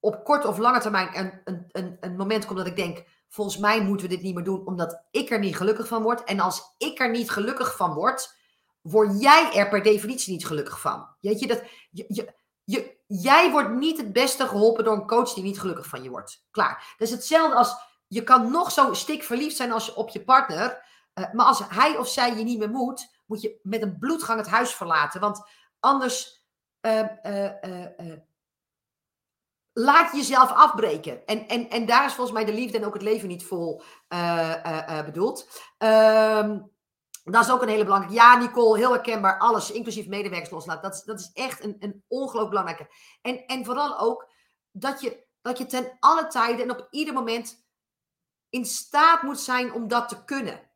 op 0.00 0.24
korte 0.24 0.48
of 0.48 0.58
lange 0.58 0.80
termijn 0.80 1.18
een, 1.44 1.68
een, 1.72 1.96
een 2.00 2.16
moment 2.16 2.46
komt 2.46 2.58
dat 2.58 2.66
ik 2.66 2.76
denk, 2.76 3.04
volgens 3.28 3.56
mij 3.56 3.82
moeten 3.82 4.08
we 4.08 4.14
dit 4.14 4.24
niet 4.24 4.34
meer 4.34 4.44
doen 4.44 4.66
omdat 4.66 5.02
ik 5.10 5.30
er 5.30 5.38
niet 5.38 5.56
gelukkig 5.56 5.88
van 5.88 6.02
word. 6.02 6.24
En 6.24 6.40
als 6.40 6.74
ik 6.78 6.98
er 6.98 7.10
niet 7.10 7.30
gelukkig 7.30 7.76
van 7.76 7.94
word, 7.94 8.36
word 8.80 9.20
jij 9.20 9.52
er 9.54 9.68
per 9.68 9.82
definitie 9.82 10.32
niet 10.32 10.46
gelukkig 10.46 10.80
van. 10.80 11.08
Weet 11.20 11.40
je, 11.40 11.46
dat, 11.46 11.62
je, 11.90 12.34
je, 12.64 12.96
jij 13.06 13.50
wordt 13.50 13.70
niet 13.70 13.96
het 13.96 14.12
beste 14.12 14.46
geholpen 14.46 14.84
door 14.84 14.94
een 14.94 15.06
coach 15.06 15.32
die 15.32 15.42
niet 15.42 15.60
gelukkig 15.60 15.86
van 15.86 16.02
je 16.02 16.10
wordt. 16.10 16.46
Klaar. 16.50 16.94
Dat 16.98 17.08
is 17.08 17.14
hetzelfde 17.14 17.56
als, 17.56 17.74
je 18.06 18.22
kan 18.22 18.50
nog 18.50 18.72
zo 18.72 18.94
stik 18.94 19.22
verliefd 19.22 19.56
zijn 19.56 19.72
als 19.72 19.86
je, 19.86 19.96
op 19.96 20.08
je 20.08 20.24
partner, 20.24 20.84
uh, 21.14 21.32
maar 21.32 21.46
als 21.46 21.62
hij 21.68 21.96
of 21.96 22.08
zij 22.08 22.36
je 22.36 22.44
niet 22.44 22.58
meer 22.58 22.70
moet, 22.70 23.08
moet 23.26 23.40
je 23.40 23.58
met 23.62 23.82
een 23.82 23.98
bloedgang 23.98 24.38
het 24.38 24.48
huis 24.48 24.74
verlaten. 24.74 25.20
Want 25.20 25.48
anders 25.80 26.46
uh, 26.80 27.06
uh, 27.22 28.18
laat 29.78 30.12
jezelf 30.12 30.52
afbreken. 30.52 31.26
En, 31.26 31.48
en, 31.48 31.70
en 31.70 31.86
daar 31.86 32.04
is 32.06 32.12
volgens 32.12 32.36
mij 32.36 32.44
de 32.44 32.52
liefde 32.52 32.78
en 32.78 32.84
ook 32.84 32.92
het 32.92 33.02
leven 33.02 33.28
niet 33.28 33.44
vol 33.44 33.82
bedoeld. 35.04 35.48
Um, 35.78 36.70
dat 37.24 37.44
is 37.44 37.50
ook 37.50 37.62
een 37.62 37.68
hele 37.68 37.84
belangrijke. 37.84 38.16
Ja, 38.16 38.36
Nicole, 38.36 38.78
heel 38.78 38.92
herkenbaar. 38.92 39.38
Alles, 39.38 39.70
inclusief 39.70 40.06
medewerkers 40.06 40.50
loslaten. 40.50 40.82
Dat 40.82 40.94
is, 40.94 41.02
dat 41.02 41.20
is 41.20 41.30
echt 41.32 41.64
een, 41.64 41.76
een 41.78 42.04
ongelooflijk 42.08 42.48
belangrijke. 42.48 42.94
En, 43.22 43.46
en 43.46 43.64
vooral 43.64 43.98
ook 43.98 44.30
dat 44.72 45.00
je, 45.00 45.26
dat 45.42 45.58
je 45.58 45.66
ten 45.66 45.96
alle 46.00 46.26
tijden 46.26 46.64
en 46.64 46.70
op 46.70 46.86
ieder 46.90 47.14
moment 47.14 47.66
in 48.48 48.64
staat 48.64 49.22
moet 49.22 49.40
zijn 49.40 49.72
om 49.72 49.88
dat 49.88 50.08
te 50.08 50.24
kunnen. 50.24 50.70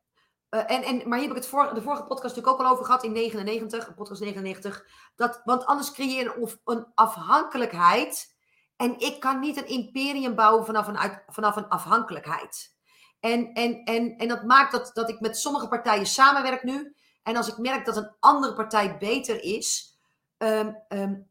En, 0.49 0.83
en, 0.83 1.09
maar 1.09 1.17
hier 1.17 1.27
heb 1.27 1.37
ik 1.37 1.43
het 1.43 1.51
voor, 1.51 1.73
de 1.73 1.81
vorige 1.81 2.03
podcast 2.03 2.35
natuurlijk 2.35 2.53
ook 2.53 2.65
al 2.65 2.71
over 2.71 2.85
gehad 2.85 3.03
in 3.03 3.11
99, 3.11 3.95
podcast 3.95 4.21
99. 4.21 4.85
Dat, 5.15 5.41
want 5.43 5.65
anders 5.65 5.91
creëer 5.91 6.23
je 6.23 6.35
een, 6.35 6.59
een 6.63 6.85
afhankelijkheid. 6.93 8.32
En 8.75 8.99
ik 8.99 9.19
kan 9.19 9.39
niet 9.39 9.57
een 9.57 9.67
imperium 9.67 10.35
bouwen 10.35 10.65
vanaf 10.65 10.87
een, 10.87 11.21
vanaf 11.27 11.55
een 11.55 11.67
afhankelijkheid. 11.67 12.75
En, 13.19 13.53
en, 13.53 13.83
en, 13.83 14.17
en 14.17 14.27
dat 14.27 14.43
maakt 14.43 14.71
dat, 14.71 14.91
dat 14.93 15.09
ik 15.09 15.19
met 15.19 15.37
sommige 15.37 15.67
partijen 15.67 16.05
samenwerk 16.05 16.63
nu. 16.63 16.95
En 17.23 17.35
als 17.35 17.47
ik 17.47 17.57
merk 17.57 17.85
dat 17.85 17.97
een 17.97 18.15
andere 18.19 18.53
partij 18.53 18.97
beter 18.97 19.43
is, 19.43 19.97
um, 20.37 21.29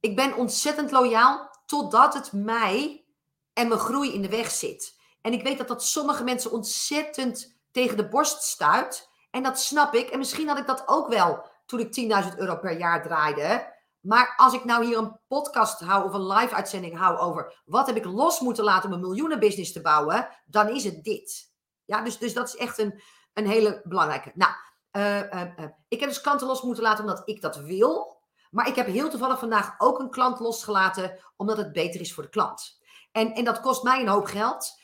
ik 0.00 0.16
ben 0.16 0.36
ontzettend 0.36 0.90
loyaal 0.90 1.50
totdat 1.66 2.14
het 2.14 2.32
mij 2.32 3.04
en 3.52 3.68
mijn 3.68 3.80
groei 3.80 4.12
in 4.12 4.22
de 4.22 4.28
weg 4.28 4.50
zit. 4.50 5.00
En 5.20 5.32
ik 5.32 5.42
weet 5.42 5.58
dat 5.58 5.68
dat 5.68 5.84
sommige 5.84 6.24
mensen 6.24 6.52
ontzettend 6.52 7.60
tegen 7.70 7.96
de 7.96 8.08
borst 8.08 8.42
stuit. 8.42 9.10
En 9.30 9.42
dat 9.42 9.60
snap 9.60 9.94
ik. 9.94 10.08
En 10.08 10.18
misschien 10.18 10.48
had 10.48 10.58
ik 10.58 10.66
dat 10.66 10.82
ook 10.86 11.08
wel 11.08 11.50
toen 11.66 11.80
ik 11.80 12.22
10.000 12.32 12.38
euro 12.38 12.56
per 12.56 12.78
jaar 12.78 13.02
draaide. 13.02 13.71
Maar 14.02 14.34
als 14.36 14.54
ik 14.54 14.64
nou 14.64 14.84
hier 14.84 14.98
een 14.98 15.20
podcast 15.28 15.80
hou 15.80 16.04
of 16.04 16.12
een 16.12 16.26
live 16.26 16.54
uitzending 16.54 16.98
hou 16.98 17.18
over 17.18 17.62
wat 17.64 17.86
heb 17.86 17.96
ik 17.96 18.04
los 18.04 18.40
moeten 18.40 18.64
laten 18.64 18.88
om 18.88 18.94
een 18.94 19.00
miljoenenbusiness 19.00 19.72
te 19.72 19.80
bouwen, 19.80 20.28
dan 20.46 20.68
is 20.68 20.84
het 20.84 21.04
dit. 21.04 21.52
Ja, 21.84 22.02
dus, 22.02 22.18
dus 22.18 22.34
dat 22.34 22.48
is 22.48 22.56
echt 22.56 22.78
een, 22.78 23.02
een 23.32 23.46
hele 23.46 23.80
belangrijke. 23.84 24.32
Nou, 24.34 24.52
uh, 24.92 25.16
uh, 25.16 25.40
uh, 25.58 25.66
ik 25.88 26.00
heb 26.00 26.08
dus 26.08 26.20
klanten 26.20 26.46
los 26.46 26.62
moeten 26.62 26.82
laten 26.82 27.04
omdat 27.04 27.22
ik 27.24 27.40
dat 27.40 27.56
wil. 27.56 28.20
Maar 28.50 28.68
ik 28.68 28.74
heb 28.74 28.86
heel 28.86 29.10
toevallig 29.10 29.38
vandaag 29.38 29.74
ook 29.78 29.98
een 29.98 30.10
klant 30.10 30.40
losgelaten 30.40 31.18
omdat 31.36 31.56
het 31.56 31.72
beter 31.72 32.00
is 32.00 32.14
voor 32.14 32.22
de 32.22 32.28
klant. 32.28 32.80
En, 33.12 33.32
en 33.32 33.44
dat 33.44 33.60
kost 33.60 33.82
mij 33.82 34.00
een 34.00 34.08
hoop 34.08 34.26
geld. 34.26 34.80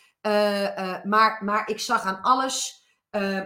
maar, 1.04 1.40
maar 1.44 1.68
ik 1.68 1.80
zag 1.80 2.02
aan 2.02 2.20
alles 2.20 2.86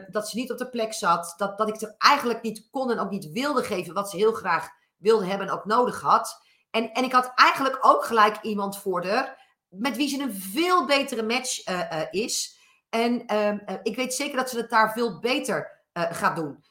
dat 0.09 0.29
ze 0.29 0.37
niet 0.37 0.53
op 0.53 0.59
de 0.59 0.69
plek 0.69 0.93
zat. 0.93 1.35
Dat, 1.37 1.59
dat 1.59 1.69
ik 1.69 1.81
er 1.81 1.95
eigenlijk 1.99 2.43
niet 2.43 2.69
kon 2.71 2.91
en 2.91 2.99
ook 2.99 3.11
niet 3.11 3.31
wilde 3.31 3.63
geven 3.63 3.95
wat 3.95 4.11
ze 4.11 4.17
heel 4.17 4.33
graag 4.33 4.69
wilde 5.03 5.27
hebben 5.27 5.47
en 5.47 5.53
ook 5.53 5.65
nodig 5.65 6.01
had. 6.01 6.43
En, 6.71 6.93
en 6.93 7.05
ik 7.05 7.13
had 7.13 7.33
eigenlijk 7.35 7.79
ook 7.81 8.05
gelijk 8.05 8.43
iemand 8.43 8.79
voor 8.79 9.07
haar 9.07 9.41
met 9.69 9.97
wie 9.97 10.09
ze 10.09 10.23
een 10.23 10.35
veel 10.35 10.87
betere 10.87 11.23
match 11.23 11.69
uh, 11.69 11.79
uh, 11.79 12.03
is. 12.11 12.61
En 12.89 13.33
uh, 13.33 13.75
ik 13.83 13.97
weet 13.97 14.15
zeker 14.15 14.37
dat 14.37 14.51
ze 14.51 14.57
het 14.57 14.71
daar 14.71 14.93
veel 14.93 15.19
beter 15.19 15.81
gaat 15.93 16.37
doen. 16.37 16.65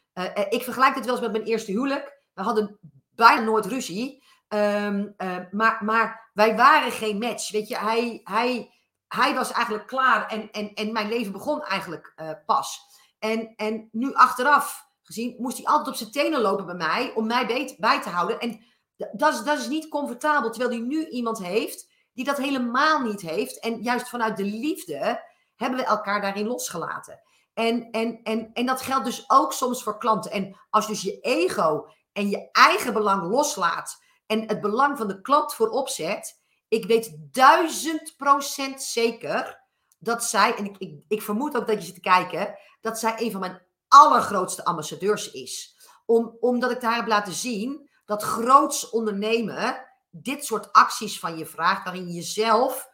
ik 0.50 0.64
vergelijk 0.64 0.96
dit 0.96 1.06
wel 1.06 1.14
eens 1.14 1.24
met 1.24 1.32
mijn 1.32 1.44
eerste 1.44 1.72
huwelijk. 1.72 2.22
We 2.34 2.42
hadden 2.42 2.80
bijna 3.16 3.42
nooit 3.42 3.66
ruzie. 3.66 4.24
Um, 4.48 5.16
maar, 5.52 5.84
maar 5.84 6.30
wij 6.34 6.56
waren 6.56 6.92
geen 6.92 7.18
match. 7.18 7.52
Weet 7.52 7.68
je, 7.68 7.78
hij, 7.78 8.22
hij, 8.24 8.72
hij 9.08 9.34
was 9.34 9.52
eigenlijk 9.52 9.88
klaar 9.88 10.28
en, 10.28 10.52
en, 10.52 10.74
en 10.74 10.92
mijn 10.92 11.10
leven 11.10 11.32
begon 11.32 11.64
eigenlijk 11.64 12.14
pas. 12.46 12.80
En, 13.20 13.54
en 13.56 13.90
nu 13.92 14.14
achteraf 14.14 14.88
moest 15.38 15.58
hij 15.58 15.66
altijd 15.66 15.88
op 15.88 15.96
zijn 15.96 16.12
tenen 16.12 16.42
lopen 16.42 16.66
bij 16.66 16.76
mij 16.76 17.12
om 17.16 17.28
mij 17.28 17.76
bij, 17.78 18.02
te 18.02 18.10
houden. 18.10 18.40
En 18.40 18.64
dat 19.12 19.34
is, 19.34 19.44
dat 19.44 19.58
is 19.58 19.68
niet 19.68 19.88
comfortabel, 19.88 20.50
terwijl 20.50 20.72
hij 20.72 20.88
nu 20.88 21.08
iemand 21.08 21.44
heeft 21.44 21.90
die 22.14 22.26
dat 22.26 22.38
helemaal 22.38 23.02
niet 23.02 23.22
heeft. 23.22 23.60
En 23.60 23.82
juist 23.82 24.10
vanuit 24.10 24.38
de 24.38 24.44
liefde 24.44 25.24
hebben 25.56 25.80
we 25.80 25.86
elkaar 25.86 26.22
daarin 26.22 26.48
losgelaten. 26.48 27.22
En, 27.54 27.92
en, 27.92 28.20
en, 28.24 28.50
en 28.54 28.66
dat 28.66 28.82
geldt 28.82 29.06
dus 29.06 29.30
ook 29.30 29.54
soms 29.54 29.84
voor 29.84 29.98
klanten. 29.98 30.32
En 30.32 30.60
als 30.70 30.88
dus 30.88 31.02
je 31.02 31.20
ego 31.20 31.88
en 32.14 32.30
je 32.30 32.50
eigen 32.52 32.94
belang 32.94 33.32
loslaat 33.32 34.04
en 34.26 34.48
het 34.48 34.62
belang 34.62 34.98
van 34.98 35.08
de 35.08 35.22
klant 35.22 35.54
voorop 35.54 35.90
zet, 35.90 36.40
ik 36.68 36.86
weet 36.86 37.18
duizend 37.32 38.14
procent 38.18 38.84
zeker 38.84 39.62
dat 40.00 40.24
zij, 40.24 40.56
en 40.56 40.66
ik, 40.66 40.78
ik, 40.78 41.04
ik 41.08 41.22
vermoed 41.22 41.58
ook 41.58 41.68
dat 41.68 41.78
je 41.80 41.86
zit 41.86 41.94
te 41.94 42.02
kijken, 42.02 42.58
dat 42.82 43.00
zij 43.00 43.16
een 43.18 43.32
van 43.32 43.40
mijn 43.40 43.62
allergrootste 43.92 44.66
ambassadeurs 44.66 45.32
is. 45.32 45.76
Om, 46.06 46.38
omdat 46.40 46.72
ik 46.72 46.82
daar 46.82 46.96
heb 46.96 47.08
laten 47.08 47.34
zien 47.34 47.90
dat 48.06 48.24
groots 48.24 48.90
ondernemen 48.90 49.88
dit 50.10 50.46
soort 50.46 50.74
acties 50.74 51.20
van 51.20 51.38
je 51.38 51.46
vraagt, 51.46 51.84
waarin 51.84 52.08
je 52.08 52.14
jezelf 52.14 52.90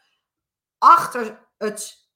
achter 0.77 1.47
het 1.57 2.09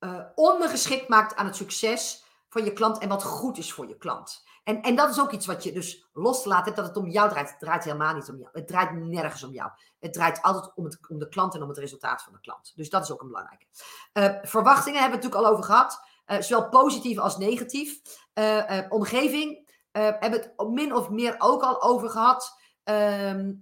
uh, 0.00 0.20
ondergeschikt 0.34 1.08
maakt 1.08 1.36
aan 1.36 1.46
het 1.46 1.56
succes 1.56 2.24
van 2.48 2.64
je 2.64 2.72
klant 2.72 2.98
en 2.98 3.08
wat 3.08 3.22
goed 3.22 3.58
is 3.58 3.72
voor 3.72 3.88
je 3.88 3.96
klant. 3.96 4.44
En, 4.64 4.82
en 4.82 4.96
dat 4.96 5.10
is 5.10 5.20
ook 5.20 5.32
iets 5.32 5.46
wat 5.46 5.62
je 5.62 5.72
dus 5.72 6.08
los 6.12 6.42
te 6.42 6.48
laten 6.48 6.64
hebt, 6.64 6.76
dat 6.76 6.86
het 6.86 6.96
om 6.96 7.08
jou 7.08 7.28
draait. 7.28 7.50
Het 7.50 7.58
draait 7.58 7.84
helemaal 7.84 8.14
niet 8.14 8.28
om 8.28 8.38
jou. 8.38 8.50
Het 8.52 8.68
draait 8.68 8.92
nergens 8.92 9.42
om 9.42 9.52
jou. 9.52 9.70
Het 9.98 10.12
draait 10.12 10.42
altijd 10.42 10.72
om, 10.74 10.84
het, 10.84 10.98
om 11.08 11.18
de 11.18 11.28
klant 11.28 11.54
en 11.54 11.62
om 11.62 11.68
het 11.68 11.78
resultaat 11.78 12.22
van 12.22 12.32
de 12.32 12.40
klant. 12.40 12.72
Dus 12.74 12.90
dat 12.90 13.02
is 13.02 13.10
ook 13.12 13.20
een 13.20 13.26
belangrijke. 13.26 13.66
Uh, 14.12 14.50
verwachtingen 14.50 15.00
hebben 15.00 15.18
we 15.18 15.24
het 15.24 15.34
natuurlijk 15.34 15.44
al 15.44 15.52
over 15.52 15.64
gehad. 15.64 16.00
Uh, 16.26 16.40
zowel 16.40 16.68
positief 16.68 17.18
als 17.18 17.36
negatief. 17.36 18.00
Uh, 18.38 18.80
omgeving 18.88 19.64
hebben 19.92 20.30
we 20.40 20.52
het 20.56 20.68
min 20.68 20.94
of 20.94 21.10
meer 21.10 21.34
ook 21.38 21.62
al 21.62 21.82
over 21.82 22.10
gehad. 22.10 22.58
Ehm, 22.84 23.52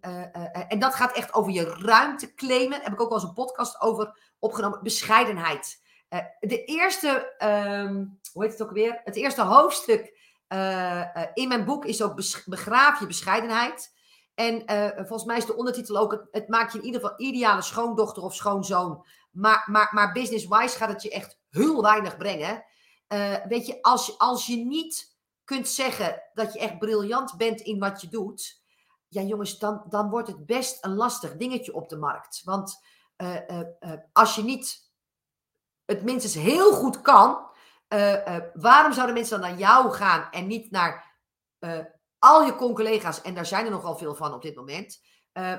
en 0.69 0.79
dat 0.79 0.95
gaat 0.95 1.17
echt 1.17 1.35
over 1.35 1.53
je 1.53 1.65
ruimte 1.65 2.35
claimen. 2.35 2.81
Heb 2.81 2.93
ik 2.93 3.01
ook 3.01 3.09
wel 3.09 3.19
eens 3.19 3.29
een 3.29 3.35
podcast 3.35 3.81
over 3.81 4.19
opgenomen. 4.39 4.83
Bescheidenheid. 4.83 5.83
de 6.41 6.65
eerste, 6.65 7.35
ehm, 7.39 8.05
hoe 8.33 8.43
heet 8.43 8.53
het 8.53 8.63
ook 8.63 8.71
weer? 8.71 9.01
Het 9.05 9.17
eerste 9.17 9.43
hoofdstuk 9.43 10.19
in 11.35 11.49
mijn 11.49 11.65
boek 11.65 11.85
is 11.85 12.03
ook 12.03 12.15
Begraaf 12.45 13.01
je 13.01 13.07
bescheidenheid. 13.07 13.95
En 14.35 14.63
volgens 14.97 15.25
mij 15.25 15.37
is 15.37 15.47
de 15.47 15.57
ondertitel 15.57 15.97
ook: 15.97 16.11
het, 16.11 16.29
het 16.31 16.49
maakt 16.49 16.73
je 16.73 16.79
in 16.79 16.85
ieder 16.85 17.01
geval 17.01 17.21
ideale 17.21 17.63
schoondochter 17.63 18.23
of 18.23 18.35
schoonzoon. 18.35 19.05
Maar, 19.31 19.65
maar, 19.71 19.89
maar 19.93 20.13
business-wise 20.13 20.77
gaat 20.77 20.89
het 20.89 21.03
je 21.03 21.11
echt 21.11 21.39
heel 21.51 21.83
weinig 21.83 22.17
brengen. 22.17 22.65
Uh, 23.09 23.37
weet 23.49 23.67
je, 23.67 23.83
als, 23.83 24.19
als 24.19 24.47
je 24.47 24.57
niet 24.57 25.17
kunt 25.45 25.69
zeggen 25.69 26.23
dat 26.35 26.53
je 26.53 26.59
echt 26.59 26.79
briljant 26.79 27.37
bent 27.37 27.61
in 27.61 27.79
wat 27.79 28.01
je 28.01 28.09
doet. 28.09 28.63
Ja, 29.09 29.23
jongens, 29.23 29.59
dan, 29.59 29.85
dan 29.89 30.11
wordt 30.11 30.29
het 30.29 30.47
best 30.47 30.85
een 30.85 30.95
lastig 30.95 31.37
dingetje 31.37 31.75
op 31.75 31.89
de 31.89 31.97
markt. 31.97 32.43
Want 32.45 32.83
uh, 33.17 33.37
uh, 33.49 33.93
als 34.13 34.35
je 34.35 34.43
niet 34.43 34.93
het 35.85 36.03
minstens 36.03 36.35
heel 36.35 36.73
goed 36.73 37.01
kan, 37.01 37.53
waarom 38.55 38.93
zouden 38.93 39.15
mensen 39.15 39.41
dan 39.41 39.51
naar 39.51 39.59
jou 39.59 39.93
gaan 39.93 40.31
en 40.31 40.47
niet 40.47 40.71
naar 40.71 41.19
al 42.19 42.45
je 42.45 42.55
con-collega's? 42.55 43.23
En 43.23 43.35
daar 43.35 43.47
zijn 43.47 43.65
er 43.65 43.71
nogal 43.71 43.97
veel 43.97 44.15
van 44.15 44.35
op 44.35 44.43
dit 44.43 44.57
moment. 44.57 45.01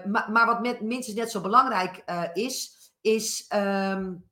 maar, 0.05 0.31
maar 0.31 0.45
wat 0.45 0.81
minstens 0.81 1.17
net 1.17 1.31
zo 1.31 1.41
belangrijk 1.41 2.03
is, 2.33 2.75
is 3.01 3.45
um, 3.55 4.29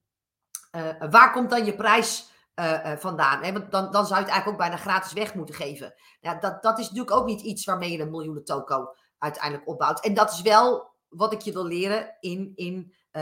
waar 1.09 1.32
komt 1.32 1.49
dan 1.49 1.66
je 1.66 1.76
prijs 1.76 2.32
uh, 2.55 2.97
vandaan? 2.97 3.43
Hè? 3.43 3.51
Want 3.51 3.71
dan, 3.71 3.91
dan 3.91 4.05
zou 4.05 4.19
je 4.19 4.25
het 4.25 4.33
eigenlijk 4.33 4.47
ook 4.47 4.67
bijna 4.67 4.77
gratis 4.77 5.13
weg 5.13 5.33
moeten 5.33 5.55
geven. 5.55 5.93
Ja, 6.19 6.35
dat, 6.35 6.63
dat 6.63 6.79
is 6.79 6.89
natuurlijk 6.89 7.15
ook 7.15 7.25
niet 7.25 7.41
iets 7.41 7.65
waarmee 7.65 7.91
je 7.91 7.99
een 7.99 8.11
miljoenen 8.11 8.43
toko 8.43 8.95
uiteindelijk 9.17 9.67
opbouwt. 9.67 9.99
En 9.99 10.13
dat 10.13 10.31
is 10.31 10.41
wel 10.41 10.91
wat 11.07 11.33
ik 11.33 11.41
je 11.41 11.53
wil 11.53 11.65
leren 11.65 12.17
in, 12.19 12.51
in 12.55 12.93
uh, 13.11 13.21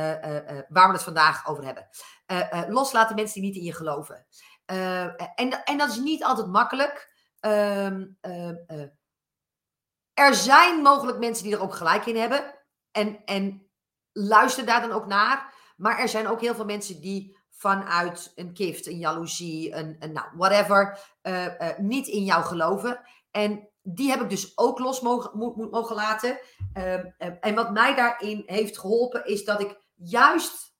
waar 0.67 0.87
we 0.87 0.93
het 0.93 1.03
vandaag 1.03 1.47
over 1.47 1.63
hebben. 1.63 1.87
loslaten 2.73 3.15
mensen 3.15 3.41
die 3.41 3.49
niet 3.49 3.59
in 3.59 3.65
je 3.65 3.73
geloven. 3.73 4.25
en, 4.65 5.63
en 5.63 5.77
dat 5.77 5.89
is 5.89 5.97
niet 5.97 6.23
altijd 6.23 6.47
makkelijk. 6.47 7.13
Ehm, 7.39 8.05
er 10.13 10.35
zijn 10.35 10.81
mogelijk 10.81 11.17
mensen 11.19 11.43
die 11.43 11.53
er 11.53 11.61
ook 11.61 11.75
gelijk 11.75 12.05
in 12.05 12.17
hebben. 12.17 12.55
En, 12.91 13.25
en 13.25 13.69
luister 14.11 14.65
daar 14.65 14.81
dan 14.81 14.91
ook 14.91 15.05
naar. 15.05 15.53
Maar 15.77 15.99
er 15.99 16.09
zijn 16.09 16.27
ook 16.27 16.41
heel 16.41 16.55
veel 16.55 16.65
mensen 16.65 17.01
die 17.01 17.37
vanuit 17.61 18.31
een 18.35 18.51
gift, 18.53 18.87
een 18.87 18.97
jaloezie, 18.97 19.75
een, 19.75 19.97
nou, 19.99 20.27
whatever, 20.35 20.99
uh, 21.23 21.45
uh, 21.45 21.77
niet 21.77 22.07
in 22.07 22.23
jou 22.23 22.43
geloven. 22.43 23.01
En 23.31 23.69
die 23.81 24.09
heb 24.09 24.21
ik 24.21 24.29
dus 24.29 24.57
ook 24.57 24.79
los 24.79 25.01
mogen, 25.01 25.37
moet, 25.37 25.71
mogen 25.71 25.95
laten. 25.95 26.39
Uh, 26.77 26.93
en 27.19 27.55
wat 27.55 27.71
mij 27.71 27.95
daarin 27.95 28.43
heeft 28.45 28.79
geholpen, 28.79 29.25
is 29.25 29.45
dat 29.45 29.61
ik 29.61 29.77
juist 29.95 30.75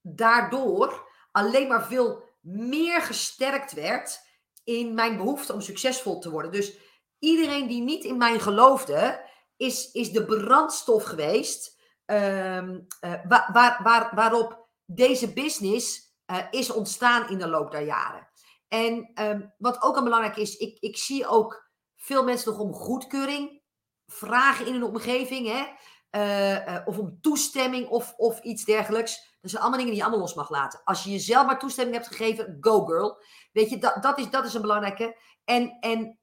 daardoor 0.00 1.08
alleen 1.32 1.68
maar 1.68 1.86
veel 1.86 2.22
meer 2.40 3.02
gesterkt 3.02 3.72
werd 3.72 4.20
in 4.64 4.94
mijn 4.94 5.16
behoefte 5.16 5.52
om 5.52 5.60
succesvol 5.60 6.18
te 6.18 6.30
worden. 6.30 6.52
Dus 6.52 6.78
iedereen 7.18 7.66
die 7.66 7.82
niet 7.82 8.04
in 8.04 8.16
mij 8.16 8.38
geloofde, 8.38 9.24
is, 9.56 9.92
is 9.92 10.12
de 10.12 10.24
brandstof 10.24 11.04
geweest 11.04 11.80
um, 12.06 12.86
waar, 13.00 13.50
waar, 13.52 13.80
waar, 13.82 14.14
waarop 14.14 14.65
deze 14.86 15.32
business 15.32 16.14
uh, 16.26 16.38
is 16.50 16.70
ontstaan 16.70 17.28
in 17.28 17.38
de 17.38 17.48
loop 17.48 17.70
der 17.70 17.84
jaren. 17.84 18.28
En 18.68 19.10
um, 19.14 19.54
wat 19.58 19.82
ook 19.82 19.96
al 19.96 20.02
belangrijk 20.02 20.36
is, 20.36 20.56
ik, 20.56 20.78
ik 20.78 20.96
zie 20.96 21.26
ook 21.26 21.70
veel 21.96 22.24
mensen 22.24 22.50
nog 22.52 22.60
om 22.60 22.72
goedkeuring 22.72 23.62
vragen 24.06 24.66
in 24.66 24.72
hun 24.72 24.84
omgeving. 24.84 25.46
Hè? 25.46 25.66
Uh, 26.10 26.66
uh, 26.66 26.80
of 26.84 26.98
om 26.98 27.18
toestemming 27.20 27.88
of, 27.88 28.14
of 28.16 28.40
iets 28.40 28.64
dergelijks. 28.64 29.36
Dat 29.40 29.50
zijn 29.50 29.62
allemaal 29.62 29.78
dingen 29.78 29.94
die 29.94 30.02
je 30.02 30.08
allemaal 30.08 30.26
los 30.26 30.34
mag 30.34 30.50
laten. 30.50 30.80
Als 30.84 31.04
je 31.04 31.10
jezelf 31.10 31.46
maar 31.46 31.58
toestemming 31.58 31.96
hebt 31.96 32.08
gegeven, 32.08 32.56
go 32.60 32.84
girl. 32.84 33.22
Weet 33.52 33.70
je, 33.70 33.78
dat, 33.78 34.02
dat, 34.02 34.18
is, 34.18 34.30
dat 34.30 34.44
is 34.44 34.54
een 34.54 34.60
belangrijke. 34.60 35.16
En, 35.44 35.76
en 35.80 36.18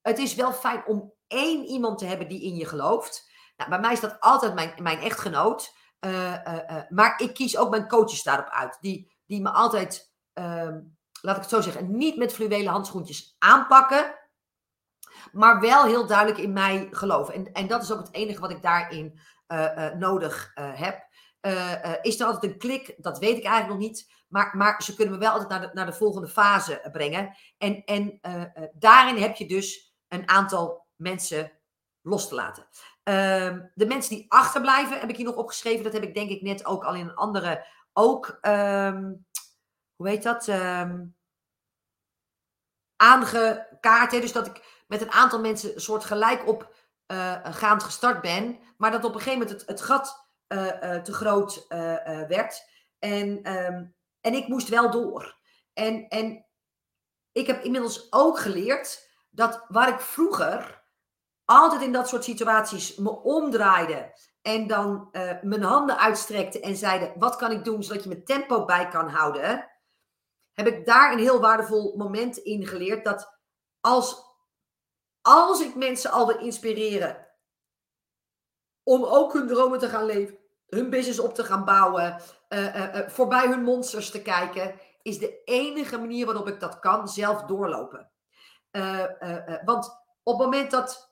het 0.00 0.18
is 0.18 0.34
wel 0.34 0.52
fijn 0.52 0.86
om 0.86 1.12
één 1.26 1.64
iemand 1.64 1.98
te 1.98 2.04
hebben 2.04 2.28
die 2.28 2.42
in 2.42 2.54
je 2.54 2.66
gelooft. 2.66 3.30
Nou, 3.56 3.70
bij 3.70 3.80
mij 3.80 3.92
is 3.92 4.00
dat 4.00 4.20
altijd 4.20 4.54
mijn, 4.54 4.74
mijn 4.82 4.98
echtgenoot. 4.98 5.74
Uh, 6.00 6.32
uh, 6.32 6.80
maar 6.88 7.20
ik 7.20 7.34
kies 7.34 7.56
ook 7.56 7.70
mijn 7.70 7.88
coaches 7.88 8.22
daarop 8.22 8.48
uit. 8.48 8.78
Die, 8.80 9.12
die 9.26 9.40
me 9.40 9.50
altijd, 9.50 10.14
ehm, 10.32 10.80
laat 11.20 11.36
ik 11.36 11.42
het 11.42 11.50
zo 11.50 11.60
zeggen, 11.60 11.96
niet 11.96 12.16
met 12.16 12.32
fluwelen 12.32 12.72
handschoentjes 12.72 13.36
aanpakken. 13.38 14.14
Maar 15.32 15.60
wel 15.60 15.84
heel 15.84 16.06
duidelijk 16.06 16.38
in 16.38 16.52
mij 16.52 16.88
geloven. 16.90 17.34
En, 17.34 17.52
en 17.52 17.66
dat 17.66 17.82
is 17.82 17.92
ook 17.92 17.98
het 17.98 18.12
enige 18.12 18.40
wat 18.40 18.50
ik 18.50 18.62
daarin 18.62 19.20
nodig 19.98 20.52
heb. 20.54 21.08
is 22.02 22.20
er 22.20 22.26
altijd 22.26 22.52
een 22.52 22.58
klik? 22.58 22.94
Dat 22.96 23.18
weet 23.18 23.36
ik 23.36 23.44
eigenlijk 23.44 23.68
nog 23.80 23.88
niet. 23.88 24.12
Maar, 24.28 24.56
maar 24.56 24.82
ze 24.82 24.94
kunnen 24.94 25.14
me 25.14 25.20
wel 25.20 25.32
altijd 25.32 25.48
naar 25.48 25.60
de, 25.60 25.70
naar 25.72 25.86
de 25.86 25.92
volgende 25.92 26.28
fase 26.28 26.88
brengen. 26.92 27.36
En, 27.58 27.84
en 27.84 28.20
daarin 28.72 29.16
heb 29.16 29.36
je 29.36 29.46
dus 29.46 29.94
een 30.08 30.28
aantal 30.28 30.86
mensen 30.96 31.52
los 32.02 32.28
te 32.28 32.34
laten. 32.34 32.66
Ehm, 33.06 33.66
de 33.74 33.86
mensen 33.86 34.16
die 34.16 34.24
achterblijven, 34.28 35.00
heb 35.00 35.08
ik 35.08 35.16
hier 35.16 35.26
nog 35.26 35.36
opgeschreven. 35.36 35.84
Dat 35.84 35.92
heb 35.92 36.02
ik 36.02 36.14
denk 36.14 36.30
ik 36.30 36.42
net 36.42 36.64
ook 36.64 36.84
al 36.84 36.94
in 36.94 37.08
een 37.08 37.14
andere 37.14 37.66
ook, 37.92 38.38
um, 38.42 39.26
hoe 39.96 40.08
heet 40.08 40.22
dat? 40.22 40.48
Um, 40.48 41.16
aangekaart. 42.96 44.12
Hè? 44.12 44.20
Dus 44.20 44.32
dat 44.32 44.46
ik 44.46 44.84
met 44.86 45.00
een 45.00 45.10
aantal 45.10 45.40
mensen 45.40 45.74
een 45.74 45.80
soort 45.80 46.04
gelijk 46.04 46.48
op 46.48 46.74
gaand 47.42 47.82
gestart 47.82 48.20
ben. 48.20 48.58
Maar 48.76 48.90
dat 48.90 49.04
op 49.04 49.14
een 49.14 49.20
gegeven 49.20 49.46
moment 49.46 49.66
het, 49.66 49.80
gat 49.80 50.28
uh, 50.48 50.64
uh, 50.64 51.02
te 51.02 51.12
groot 51.12 51.66
werd. 52.28 52.68
En, 52.98 53.42
en 54.20 54.34
ik 54.34 54.48
moest 54.48 54.68
wel 54.68 54.90
door. 54.90 55.36
En, 55.72 56.08
en 56.08 56.46
ik 57.32 57.46
heb 57.46 57.64
inmiddels 57.64 58.12
ook 58.12 58.38
geleerd 58.38 59.10
dat 59.30 59.64
waar 59.68 59.88
ik 59.88 60.00
vroeger 60.00 60.75
altijd 61.46 61.82
in 61.82 61.92
dat 61.92 62.08
soort 62.08 62.24
situaties 62.24 62.96
me 62.96 63.22
omdraaide 63.22 64.12
en 64.42 64.66
dan 64.66 65.08
uh, 65.12 65.42
mijn 65.42 65.62
handen 65.62 65.98
uitstrekte 65.98 66.60
en 66.60 66.76
zeiden: 66.76 67.12
Wat 67.18 67.36
kan 67.36 67.50
ik 67.50 67.64
doen 67.64 67.82
zodat 67.82 68.02
je 68.02 68.08
mijn 68.08 68.24
tempo 68.24 68.64
bij 68.64 68.88
kan 68.88 69.08
houden? 69.08 69.70
Heb 70.52 70.66
ik 70.66 70.86
daar 70.86 71.12
een 71.12 71.18
heel 71.18 71.40
waardevol 71.40 71.96
moment 71.96 72.36
in 72.36 72.66
geleerd. 72.66 73.04
Dat 73.04 73.38
als, 73.80 74.22
als 75.22 75.60
ik 75.60 75.74
mensen 75.74 76.10
al 76.10 76.26
wil 76.26 76.38
inspireren 76.38 77.26
om 78.82 79.04
ook 79.04 79.32
hun 79.32 79.46
dromen 79.46 79.78
te 79.78 79.88
gaan 79.88 80.04
leven, 80.04 80.38
hun 80.66 80.90
business 80.90 81.18
op 81.18 81.34
te 81.34 81.44
gaan 81.44 81.64
bouwen, 81.64 82.20
uh, 82.48 82.76
uh, 82.76 83.08
voorbij 83.08 83.48
hun 83.48 83.62
monsters 83.62 84.10
te 84.10 84.22
kijken, 84.22 84.80
is 85.02 85.18
de 85.18 85.42
enige 85.44 85.98
manier 85.98 86.26
waarop 86.26 86.48
ik 86.48 86.60
dat 86.60 86.78
kan 86.78 87.08
zelf 87.08 87.42
doorlopen. 87.42 88.10
want 89.64 90.04
op 90.22 90.38
het 90.38 90.44
moment 90.44 90.70
dat 90.70 91.05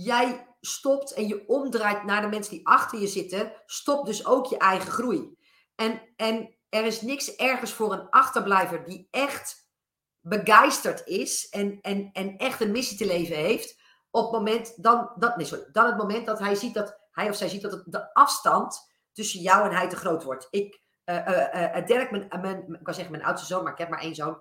jij 0.00 0.46
stopt 0.60 1.12
en 1.12 1.26
je 1.26 1.48
omdraait 1.48 2.04
naar 2.04 2.20
de 2.20 2.28
mensen 2.28 2.52
die 2.52 2.66
achter 2.66 3.00
je 3.00 3.06
zitten, 3.06 3.52
stopt 3.66 4.06
dus 4.06 4.26
ook 4.26 4.46
je 4.46 4.58
eigen 4.58 4.90
groei. 4.90 5.36
En, 5.74 6.02
en 6.16 6.56
er 6.68 6.84
is 6.84 7.00
niks 7.00 7.36
ergens 7.36 7.72
voor 7.72 7.92
een 7.92 8.08
achterblijver 8.10 8.84
die 8.84 9.08
echt 9.10 9.68
begeisterd 10.20 11.06
is 11.06 11.48
en, 11.48 11.80
en, 11.80 12.10
en 12.12 12.36
echt 12.36 12.60
een 12.60 12.70
missie 12.70 12.98
te 12.98 13.06
leven 13.06 13.36
heeft, 13.36 13.80
op 14.10 14.22
het 14.22 14.32
moment 14.32 14.82
dan, 14.82 15.12
dat, 15.16 15.36
nee, 15.36 15.46
sorry, 15.46 15.64
dan 15.72 15.86
het 15.86 15.96
moment 15.96 16.26
dat 16.26 16.38
hij 16.38 16.54
ziet 16.54 16.74
dat 16.74 16.98
hij 17.10 17.28
of 17.28 17.36
zij 17.36 17.48
ziet 17.48 17.62
dat 17.62 17.82
de 17.86 18.14
afstand 18.14 18.90
tussen 19.12 19.40
jou 19.40 19.68
en 19.68 19.76
hij 19.76 19.88
te 19.88 19.96
groot 19.96 20.22
wordt. 20.22 20.48
Ik, 20.50 20.82
uh, 21.04 21.14
uh, 21.16 21.88
uh, 21.88 22.10
mijn, 22.10 22.28
mijn, 22.40 22.74
ik 22.74 22.82
kan 22.82 22.94
zeggen 22.94 23.12
mijn 23.12 23.24
oudste 23.24 23.46
zoon, 23.46 23.62
maar 23.62 23.72
ik 23.72 23.78
heb 23.78 23.88
maar 23.88 24.00
één 24.00 24.14
zoon. 24.14 24.38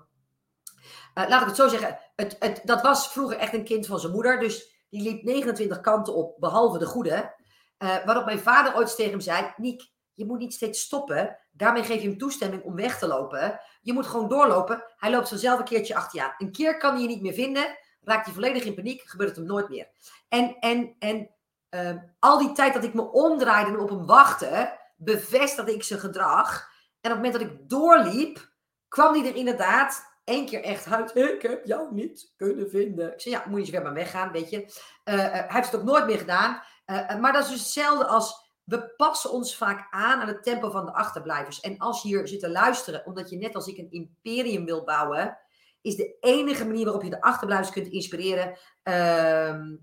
laat 1.13 1.41
ik 1.41 1.47
het 1.47 1.55
zo 1.55 1.67
zeggen, 1.67 1.99
het, 2.15 2.35
het, 2.39 2.61
dat 2.63 2.81
was 2.81 3.11
vroeger 3.11 3.37
echt 3.37 3.53
een 3.53 3.63
kind 3.63 3.85
van 3.85 3.99
zijn 3.99 4.13
moeder, 4.13 4.39
dus 4.39 4.76
die 4.89 5.01
liep 5.01 5.23
29 5.23 5.81
kanten 5.81 6.15
op, 6.15 6.35
behalve 6.39 6.77
de 6.77 6.85
goede. 6.85 7.35
Uh, 7.79 8.05
waarop 8.05 8.25
mijn 8.25 8.39
vader 8.39 8.75
ooit 8.75 8.95
tegen 8.95 9.11
hem 9.11 9.21
zei: 9.21 9.53
Niek, 9.57 9.89
je 10.13 10.25
moet 10.25 10.39
niet 10.39 10.53
steeds 10.53 10.81
stoppen. 10.81 11.37
Daarmee 11.51 11.83
geef 11.83 12.01
je 12.01 12.07
hem 12.07 12.17
toestemming 12.17 12.63
om 12.63 12.75
weg 12.75 12.99
te 12.99 13.07
lopen. 13.07 13.59
Je 13.81 13.93
moet 13.93 14.07
gewoon 14.07 14.27
doorlopen. 14.27 14.83
Hij 14.97 15.11
loopt 15.11 15.29
vanzelf 15.29 15.59
een 15.59 15.65
keertje 15.65 15.95
achter 15.95 16.19
je 16.19 16.25
aan. 16.25 16.33
Een 16.37 16.51
keer 16.51 16.77
kan 16.77 16.93
hij 16.93 17.01
je 17.01 17.07
niet 17.07 17.21
meer 17.21 17.33
vinden. 17.33 17.77
Raakt 18.01 18.25
hij 18.25 18.33
volledig 18.33 18.63
in 18.63 18.75
paniek. 18.75 19.01
Gebeurt 19.01 19.29
het 19.29 19.37
hem 19.39 19.47
nooit 19.47 19.69
meer. 19.69 19.87
En, 20.29 20.57
en, 20.59 20.95
en 20.99 21.29
uh, 21.69 22.01
al 22.19 22.37
die 22.37 22.51
tijd 22.51 22.73
dat 22.73 22.83
ik 22.83 22.93
me 22.93 23.11
omdraaide 23.11 23.71
en 23.71 23.79
op 23.79 23.89
hem 23.89 24.05
wachtte, 24.05 24.79
bevestigde 24.95 25.73
ik 25.73 25.83
zijn 25.83 25.99
gedrag. 25.99 26.69
En 27.01 27.11
op 27.11 27.17
het 27.17 27.25
moment 27.25 27.33
dat 27.33 27.41
ik 27.41 27.69
doorliep, 27.69 28.49
kwam 28.87 29.13
hij 29.13 29.29
er 29.29 29.35
inderdaad 29.35 30.06
één 30.27 30.45
keer 30.45 30.63
echt 30.63 30.91
uit. 30.91 31.15
Ik 31.15 31.41
heb 31.41 31.65
jou 31.65 31.93
niet 31.93 32.33
kunnen 32.35 32.69
vinden. 32.69 33.13
Ik 33.13 33.21
zei, 33.21 33.35
ja, 33.35 33.43
moet 33.45 33.53
je 33.53 33.59
eens 33.59 33.69
weer 33.69 33.81
maar 33.81 33.93
weggaan, 33.93 34.31
weet 34.31 34.49
je. 34.49 34.59
Uh, 34.59 34.65
hij 35.03 35.45
heeft 35.47 35.71
het 35.71 35.79
ook 35.79 35.87
nooit 35.87 36.05
meer 36.05 36.17
gedaan. 36.17 36.61
Uh, 36.85 37.19
maar 37.19 37.33
dat 37.33 37.43
is 37.43 37.49
dus 37.49 37.59
hetzelfde 37.59 38.05
als... 38.05 38.45
We 38.63 38.93
passen 38.95 39.31
ons 39.31 39.57
vaak 39.57 39.87
aan 39.89 40.19
aan 40.21 40.27
het 40.27 40.43
tempo 40.43 40.69
van 40.69 40.85
de 40.85 40.93
achterblijvers. 40.93 41.59
En 41.59 41.77
als 41.77 42.01
je 42.01 42.07
hier 42.07 42.27
zit 42.27 42.39
te 42.39 42.49
luisteren, 42.49 43.05
omdat 43.05 43.29
je 43.29 43.37
net 43.37 43.55
als 43.55 43.67
ik 43.67 43.77
een 43.77 43.91
imperium 43.91 44.65
wil 44.65 44.83
bouwen, 44.83 45.37
is 45.81 45.95
de 45.95 46.17
enige 46.19 46.65
manier 46.65 46.83
waarop 46.83 47.03
je 47.03 47.09
de 47.09 47.21
achterblijvers 47.21 47.71
kunt 47.71 47.87
inspireren, 47.87 48.57
ehm, 48.83 49.75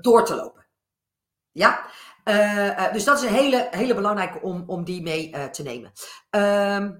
door 0.00 0.24
te 0.24 0.34
lopen. 0.34 0.66
Ja, 1.52 1.86
dus 2.92 3.04
dat 3.04 3.18
is 3.18 3.22
een 3.22 3.34
hele, 3.34 3.68
hele 3.70 3.94
belangrijke 3.94 4.40
om, 4.40 4.64
om 4.66 4.84
die 4.84 5.02
mee 5.02 5.50
te 5.50 5.62
nemen. 5.62 5.92
Ehm, 6.30 6.90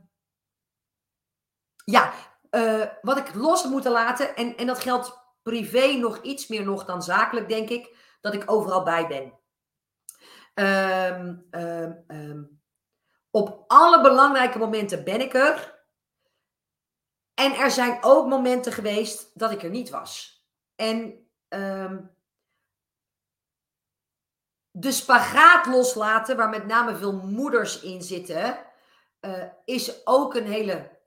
ja, 1.90 2.12
wat 3.02 3.16
ik 3.16 3.34
los 3.34 3.64
moet 3.64 3.84
laten, 3.84 4.36
en, 4.36 4.56
en 4.56 4.66
dat 4.66 4.80
geldt 4.80 5.18
privé 5.42 5.86
nog 5.86 6.22
iets 6.22 6.46
meer 6.46 6.64
nog 6.64 6.84
dan 6.84 7.02
zakelijk, 7.02 7.48
denk 7.48 7.68
ik, 7.68 7.96
dat 8.20 8.34
ik 8.34 8.50
overal 8.50 8.82
bij 8.82 9.06
ben. 9.06 9.32
Um, 10.54 11.46
um, 12.08 12.60
op 13.30 13.64
alle 13.66 14.00
belangrijke 14.00 14.58
momenten 14.58 15.04
ben 15.04 15.20
ik 15.20 15.34
er. 15.34 15.82
En 17.34 17.54
er 17.54 17.70
zijn 17.70 17.98
ook 18.00 18.26
momenten 18.26 18.72
geweest 18.72 19.38
dat 19.38 19.50
ik 19.50 19.62
er 19.62 19.70
niet 19.70 19.90
was. 19.90 20.42
En 20.76 21.28
de 24.70 24.92
spagaat 24.92 25.66
loslaten, 25.66 26.36
waar 26.36 26.48
met 26.48 26.66
name 26.66 26.96
veel 26.96 27.12
moeders 27.12 27.80
in 27.80 28.02
zitten, 28.02 28.58
uh, 29.20 29.44
is 29.64 30.06
ook 30.06 30.34
een 30.34 30.46
hele. 30.46 30.97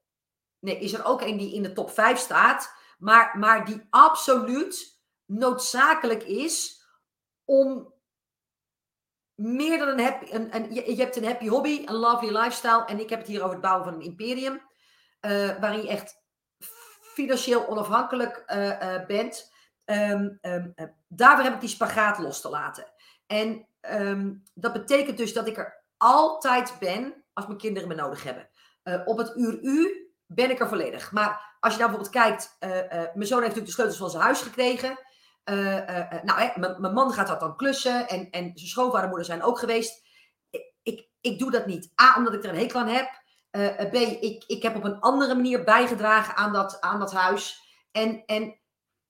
Nee, 0.61 0.79
is 0.79 0.93
er 0.93 1.05
ook 1.05 1.21
een 1.21 1.37
die 1.37 1.53
in 1.53 1.63
de 1.63 1.73
top 1.73 1.91
5 1.91 2.19
staat. 2.19 2.73
Maar, 2.97 3.37
maar 3.37 3.65
die 3.65 3.87
absoluut 3.89 4.99
noodzakelijk 5.25 6.23
is 6.23 6.85
om 7.45 7.93
meer 9.35 9.77
dan 9.77 9.87
een 9.87 9.99
happy. 9.99 10.31
Een, 10.31 10.55
een, 10.55 10.73
je, 10.73 10.95
hebt 10.95 11.15
een 11.15 11.25
happy 11.25 11.47
hobby, 11.47 11.81
een 11.85 11.95
lovely 11.95 12.37
lifestyle. 12.37 12.85
En 12.85 12.99
ik 12.99 13.09
heb 13.09 13.19
het 13.19 13.27
hier 13.27 13.39
over 13.39 13.51
het 13.51 13.61
bouwen 13.61 13.85
van 13.85 13.93
een 13.93 14.01
imperium. 14.01 14.61
Uh, 15.21 15.59
waarin 15.59 15.81
je 15.81 15.87
echt 15.87 16.23
financieel 17.01 17.67
onafhankelijk 17.67 18.43
uh, 18.47 18.67
uh, 18.67 19.05
bent. 19.05 19.51
Um, 19.85 20.39
um, 20.41 20.73
daarvoor 21.07 21.43
heb 21.43 21.53
ik 21.53 21.59
die 21.59 21.69
spagaat 21.69 22.17
los 22.17 22.41
te 22.41 22.49
laten. 22.49 22.93
En 23.27 23.67
um, 23.81 24.43
dat 24.53 24.73
betekent 24.73 25.17
dus 25.17 25.33
dat 25.33 25.47
ik 25.47 25.57
er 25.57 25.83
altijd 25.97 26.75
ben 26.79 27.23
als 27.33 27.45
mijn 27.45 27.57
kinderen 27.57 27.87
me 27.87 27.95
nodig 27.95 28.23
hebben. 28.23 28.49
op 29.05 29.17
het 29.17 29.37
uur 29.37 29.59
U 29.61 30.10
ben 30.33 30.49
ik 30.49 30.59
er 30.59 30.67
volledig. 30.67 31.11
Maar 31.11 31.55
als 31.59 31.73
je 31.73 31.79
nou 31.79 31.91
bijvoorbeeld 31.91 32.25
kijkt, 32.25 32.57
mijn 33.13 33.27
zoon 33.27 33.41
heeft 33.41 33.55
natuurlijk 33.55 33.65
de 33.65 33.71
sleutels 33.71 33.97
van 33.97 34.09
zijn 34.09 34.23
huis 34.23 34.41
gekregen. 34.41 34.99
Uh, 35.45 36.23
nou, 36.23 36.59
mijn 36.79 36.93
man 36.93 37.13
gaat 37.13 37.27
dat 37.27 37.39
dan 37.39 37.55
klussen 37.55 38.07
en, 38.07 38.29
en 38.29 38.51
zijn 38.55 38.69
schoonvader 38.69 39.03
en 39.03 39.07
moeder 39.07 39.25
zijn 39.25 39.43
ook 39.43 39.59
geweest. 39.59 40.07
Ik, 40.83 41.07
ik, 41.21 41.39
doe 41.39 41.51
dat 41.51 41.65
niet. 41.65 41.91
A, 42.01 42.15
omdat 42.17 42.33
ik 42.33 42.43
er 42.43 42.49
een 42.49 42.57
hekel 42.57 42.79
aan 42.79 42.87
heb. 42.87 43.09
B, 43.89 43.95
ik, 43.95 44.43
ik 44.47 44.63
heb 44.63 44.75
op 44.75 44.83
een 44.83 44.99
andere 44.99 45.35
manier 45.35 45.63
bijgedragen 45.63 46.35
aan 46.35 46.53
dat, 46.53 46.81
aan 46.81 46.99
dat 46.99 47.13
huis. 47.13 47.61
En, 47.91 48.25
en 48.25 48.59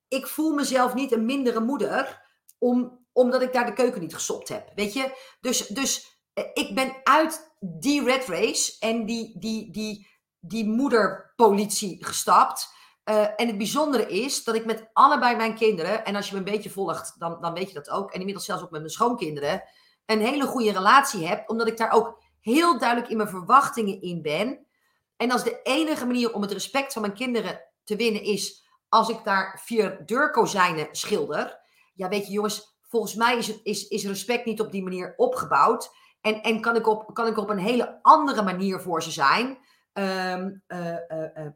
ik 0.08 0.28
voel 0.28 0.54
mezelf 0.54 0.94
niet 0.94 1.12
een 1.12 1.26
mindere 1.26 1.60
moeder, 1.60 2.22
om, 2.58 3.06
omdat 3.12 3.42
ik 3.42 3.54
daar 3.54 3.66
de 3.66 3.74
keuken 3.74 4.02
niet 4.02 4.14
gesopt 4.14 4.50
heb. 4.50 4.72
Weet 4.76 4.94
je? 4.94 5.36
Dus, 5.40 5.68
dus 5.68 6.22
ik 6.54 6.76
ben 6.76 6.96
uit 7.04 7.56
die 7.60 8.04
red 8.04 8.26
race 8.26 8.76
en 8.80 9.06
die, 9.06 9.40
die, 9.40 9.72
die, 9.72 10.08
die 10.42 10.68
moederpolitie 10.68 12.06
gestapt. 12.06 12.74
Uh, 13.06 13.22
en 13.36 13.48
het 13.48 13.58
bijzondere 13.58 14.08
is 14.08 14.44
dat 14.44 14.56
ik 14.56 14.66
met 14.66 14.90
allebei 14.94 15.36
mijn 15.36 15.56
kinderen, 15.56 16.06
en 16.06 16.16
als 16.16 16.28
je 16.28 16.34
me 16.34 16.38
een 16.38 16.52
beetje 16.52 16.70
volgt, 16.70 17.20
dan, 17.20 17.42
dan 17.42 17.54
weet 17.54 17.68
je 17.68 17.74
dat 17.74 17.90
ook, 17.90 18.12
en 18.12 18.20
inmiddels 18.20 18.46
zelfs 18.46 18.64
ook 18.64 18.72
met 18.72 18.80
mijn 18.80 18.94
schoonkinderen, 18.94 19.64
een 20.06 20.22
hele 20.22 20.46
goede 20.46 20.72
relatie 20.72 21.28
heb, 21.28 21.50
omdat 21.50 21.68
ik 21.68 21.78
daar 21.78 21.92
ook 21.92 22.24
heel 22.40 22.80
duidelijk 22.80 23.10
in 23.10 23.18
mijn 23.18 23.30
verwachtingen 23.30 24.02
in 24.02 24.22
ben. 24.22 24.66
En 25.18 25.32
als 25.32 25.44
de 25.44 25.62
enige 25.64 26.06
manier 26.06 26.34
om 26.34 26.42
het 26.42 26.52
respect 26.52 26.94
van 26.94 27.02
mijn 27.02 27.14
kinderen 27.14 27.62
te 27.84 27.96
winnen 27.96 28.24
is 28.24 28.66
als 28.90 29.10
ik 29.10 29.24
daar 29.24 29.62
vier 29.64 30.06
deurkozijnen 30.06 30.88
schilder. 30.92 31.60
Ja, 31.94 32.10
weet 32.10 32.26
je 32.26 32.32
jongens, 32.32 32.78
volgens 32.82 33.16
mij 33.16 33.38
is, 33.38 33.48
het, 33.48 33.60
is, 33.64 33.88
is 33.88 34.06
respect 34.06 34.46
niet 34.46 34.62
op 34.62 34.72
die 34.72 34.84
manier 34.84 35.14
opgebouwd. 35.18 35.92
En, 36.22 36.42
en 36.42 36.62
kan, 36.62 36.76
ik 36.76 36.88
op, 36.88 37.14
kan 37.14 37.28
ik 37.28 37.38
op 37.38 37.50
een 37.50 37.58
hele 37.58 38.00
andere 38.02 38.42
manier 38.42 38.80
voor 38.80 39.04
ze 39.04 39.12
zijn. 39.12 39.58
Um, 39.94 40.64
uh, 40.68 40.88
uh, 40.88 41.48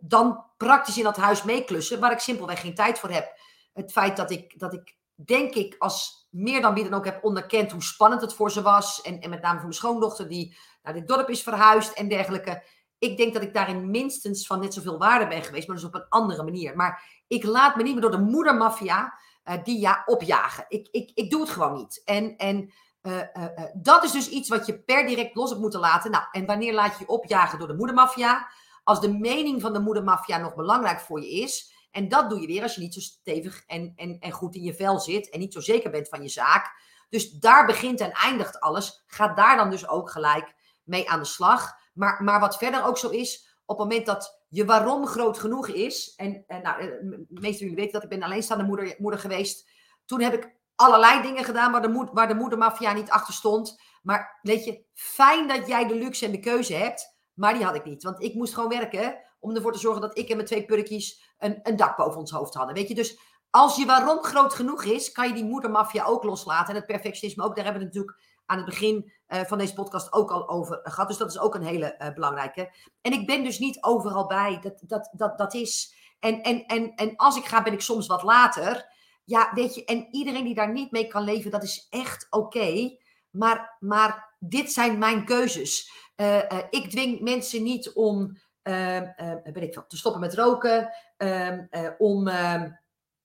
dan 0.00 0.44
praktisch 0.56 0.98
in 0.98 1.04
dat 1.04 1.16
huis 1.16 1.42
meeklussen, 1.42 2.00
waar 2.00 2.12
ik 2.12 2.18
simpelweg 2.18 2.60
geen 2.60 2.74
tijd 2.74 2.98
voor 2.98 3.10
heb. 3.10 3.38
Het 3.72 3.92
feit 3.92 4.16
dat 4.16 4.30
ik, 4.30 4.58
dat 4.58 4.72
ik 4.72 4.96
denk 5.14 5.54
ik, 5.54 5.74
als 5.78 6.28
meer 6.30 6.60
dan 6.60 6.74
wie 6.74 6.84
dan 6.84 6.94
ook 6.94 7.04
heb 7.04 7.24
onderkend 7.24 7.72
hoe 7.72 7.82
spannend 7.82 8.20
het 8.20 8.34
voor 8.34 8.50
ze 8.50 8.62
was. 8.62 9.00
En, 9.00 9.20
en 9.20 9.30
met 9.30 9.40
name 9.40 9.54
voor 9.54 9.62
mijn 9.62 9.72
schoondochter, 9.72 10.28
die 10.28 10.56
naar 10.82 10.92
dit 10.92 11.08
dorp 11.08 11.28
is 11.28 11.42
verhuisd 11.42 11.92
en 11.92 12.08
dergelijke. 12.08 12.64
Ik 12.98 13.16
denk 13.16 13.34
dat 13.34 13.42
ik 13.42 13.54
daarin 13.54 13.90
minstens 13.90 14.46
van 14.46 14.60
net 14.60 14.74
zoveel 14.74 14.98
waarde 14.98 15.26
ben 15.26 15.42
geweest, 15.42 15.66
maar 15.66 15.76
dus 15.76 15.84
op 15.84 15.94
een 15.94 16.08
andere 16.08 16.42
manier. 16.42 16.76
Maar 16.76 17.22
ik 17.26 17.44
laat 17.44 17.76
me 17.76 17.82
niet 17.82 17.92
meer 17.92 18.02
door 18.02 18.10
de 18.10 18.18
moedermafia 18.18 19.18
die 19.62 19.80
ja 19.80 20.02
opjagen. 20.06 20.64
Ik, 20.68 20.88
ik, 20.90 21.10
ik 21.14 21.30
doe 21.30 21.40
het 21.40 21.50
gewoon 21.50 21.74
niet. 21.74 22.02
En, 22.04 22.36
en 22.36 22.72
uh, 23.06 23.16
uh, 23.16 23.46
dat 23.74 24.04
is 24.04 24.10
dus 24.10 24.28
iets 24.28 24.48
wat 24.48 24.66
je 24.66 24.78
per 24.78 25.06
direct 25.06 25.34
los 25.34 25.48
hebt 25.48 25.60
moeten 25.60 25.80
laten. 25.80 26.10
Nou, 26.10 26.24
en 26.32 26.46
wanneer 26.46 26.74
laat 26.74 26.92
je 26.92 26.98
je 26.98 27.06
opjagen 27.06 27.58
door 27.58 27.68
de 27.68 27.74
moedermafia? 27.74 28.48
Als 28.84 29.00
de 29.00 29.12
mening 29.12 29.60
van 29.60 29.72
de 29.72 29.78
moedermafia 29.78 30.38
nog 30.38 30.54
belangrijk 30.54 31.00
voor 31.00 31.20
je 31.20 31.30
is. 31.30 31.72
En 31.90 32.08
dat 32.08 32.30
doe 32.30 32.40
je 32.40 32.46
weer 32.46 32.62
als 32.62 32.74
je 32.74 32.80
niet 32.80 32.94
zo 32.94 33.00
stevig 33.00 33.64
en, 33.66 33.92
en, 33.96 34.18
en 34.20 34.30
goed 34.30 34.54
in 34.54 34.62
je 34.62 34.74
vel 34.74 35.00
zit. 35.00 35.30
En 35.30 35.38
niet 35.40 35.52
zo 35.52 35.60
zeker 35.60 35.90
bent 35.90 36.08
van 36.08 36.22
je 36.22 36.28
zaak. 36.28 36.72
Dus 37.08 37.30
daar 37.30 37.66
begint 37.66 38.00
en 38.00 38.12
eindigt 38.12 38.60
alles. 38.60 39.04
Ga 39.06 39.34
daar 39.34 39.56
dan 39.56 39.70
dus 39.70 39.88
ook 39.88 40.10
gelijk 40.10 40.54
mee 40.82 41.10
aan 41.10 41.18
de 41.18 41.24
slag. 41.24 41.72
Maar, 41.92 42.22
maar 42.22 42.40
wat 42.40 42.56
verder 42.56 42.84
ook 42.84 42.98
zo 42.98 43.08
is, 43.08 43.58
op 43.64 43.78
het 43.78 43.88
moment 43.88 44.06
dat 44.06 44.42
je 44.48 44.64
waarom 44.64 45.06
groot 45.06 45.38
genoeg 45.38 45.68
is. 45.68 46.12
En, 46.16 46.44
en 46.46 46.62
nou, 46.62 46.82
de 46.82 47.26
meeste 47.28 47.58
van 47.58 47.66
jullie 47.66 47.76
weten 47.76 47.92
dat 47.92 48.02
ik 48.02 48.08
ben 48.08 48.22
alleenstaande 48.22 48.64
moeder, 48.64 48.94
moeder 48.98 49.20
geweest. 49.20 49.68
Toen 50.04 50.20
heb 50.20 50.32
ik 50.32 50.54
allerlei 50.76 51.22
dingen 51.22 51.44
gedaan 51.44 51.72
waar 51.72 51.82
de, 51.82 51.88
moed, 51.88 52.08
waar 52.12 52.28
de 52.28 52.34
moedermafia 52.34 52.92
niet 52.92 53.10
achter 53.10 53.34
stond. 53.34 53.80
Maar 54.02 54.38
weet 54.42 54.64
je, 54.64 54.84
fijn 54.94 55.48
dat 55.48 55.66
jij 55.66 55.86
de 55.86 55.94
luxe 55.94 56.24
en 56.24 56.32
de 56.32 56.40
keuze 56.40 56.74
hebt. 56.74 57.12
Maar 57.34 57.54
die 57.54 57.64
had 57.64 57.74
ik 57.74 57.84
niet. 57.84 58.02
Want 58.02 58.22
ik 58.22 58.34
moest 58.34 58.54
gewoon 58.54 58.68
werken 58.68 59.18
om 59.40 59.54
ervoor 59.54 59.72
te 59.72 59.78
zorgen 59.78 60.00
dat 60.00 60.18
ik 60.18 60.28
en 60.28 60.36
mijn 60.36 60.48
twee 60.48 60.64
purkjes 60.64 61.34
een, 61.38 61.60
een 61.62 61.76
dak 61.76 61.96
boven 61.96 62.20
ons 62.20 62.30
hoofd 62.30 62.54
hadden. 62.54 62.74
Weet 62.74 62.88
je, 62.88 62.94
dus 62.94 63.18
als 63.50 63.76
je 63.76 63.86
waarom 63.86 64.22
groot 64.22 64.54
genoeg 64.54 64.84
is, 64.84 65.12
kan 65.12 65.28
je 65.28 65.34
die 65.34 65.44
moedermafia 65.44 66.04
ook 66.04 66.24
loslaten. 66.24 66.68
En 66.68 66.74
het 66.74 66.86
perfectionisme 66.86 67.44
ook. 67.44 67.54
Daar 67.54 67.64
hebben 67.64 67.82
we 67.82 67.88
natuurlijk 67.88 68.18
aan 68.46 68.56
het 68.56 68.66
begin 68.66 69.12
uh, 69.28 69.40
van 69.40 69.58
deze 69.58 69.74
podcast 69.74 70.12
ook 70.12 70.30
al 70.30 70.48
over 70.48 70.80
gehad. 70.82 71.08
Dus 71.08 71.16
dat 71.16 71.30
is 71.30 71.38
ook 71.38 71.54
een 71.54 71.62
hele 71.62 71.94
uh, 71.98 72.12
belangrijke. 72.12 72.74
En 73.00 73.12
ik 73.12 73.26
ben 73.26 73.44
dus 73.44 73.58
niet 73.58 73.82
overal 73.82 74.26
bij. 74.26 74.58
Dat, 74.60 74.82
dat, 74.86 75.10
dat, 75.12 75.38
dat 75.38 75.54
is. 75.54 75.94
En, 76.18 76.42
en, 76.42 76.66
en, 76.66 76.94
en 76.94 77.16
als 77.16 77.36
ik 77.36 77.44
ga, 77.44 77.62
ben 77.62 77.72
ik 77.72 77.80
soms 77.80 78.06
wat 78.06 78.22
later. 78.22 78.92
Ja, 79.24 79.50
weet 79.54 79.74
je, 79.74 79.84
en 79.84 80.08
iedereen 80.10 80.44
die 80.44 80.54
daar 80.54 80.72
niet 80.72 80.90
mee 80.90 81.06
kan 81.06 81.24
leven, 81.24 81.50
dat 81.50 81.62
is 81.62 81.86
echt 81.90 82.26
oké. 82.30 82.96
Maar, 83.30 83.76
maar 83.80 84.36
dit 84.38 84.72
zijn 84.72 84.98
mijn 84.98 85.24
keuzes. 85.24 85.90
Uh, 86.16 86.36
uh, 86.36 86.58
ik 86.70 86.90
dwing 86.90 87.20
mensen 87.20 87.62
niet 87.62 87.92
om 87.92 88.38
uh, 88.62 89.00
weet 89.44 89.56
ik 89.56 89.72
veel, 89.72 89.86
te 89.86 89.96
stoppen 89.96 90.20
met 90.20 90.34
roken, 90.34 90.90
ehm, 91.16 91.64
om 91.98 92.28
ehm, 92.28 92.70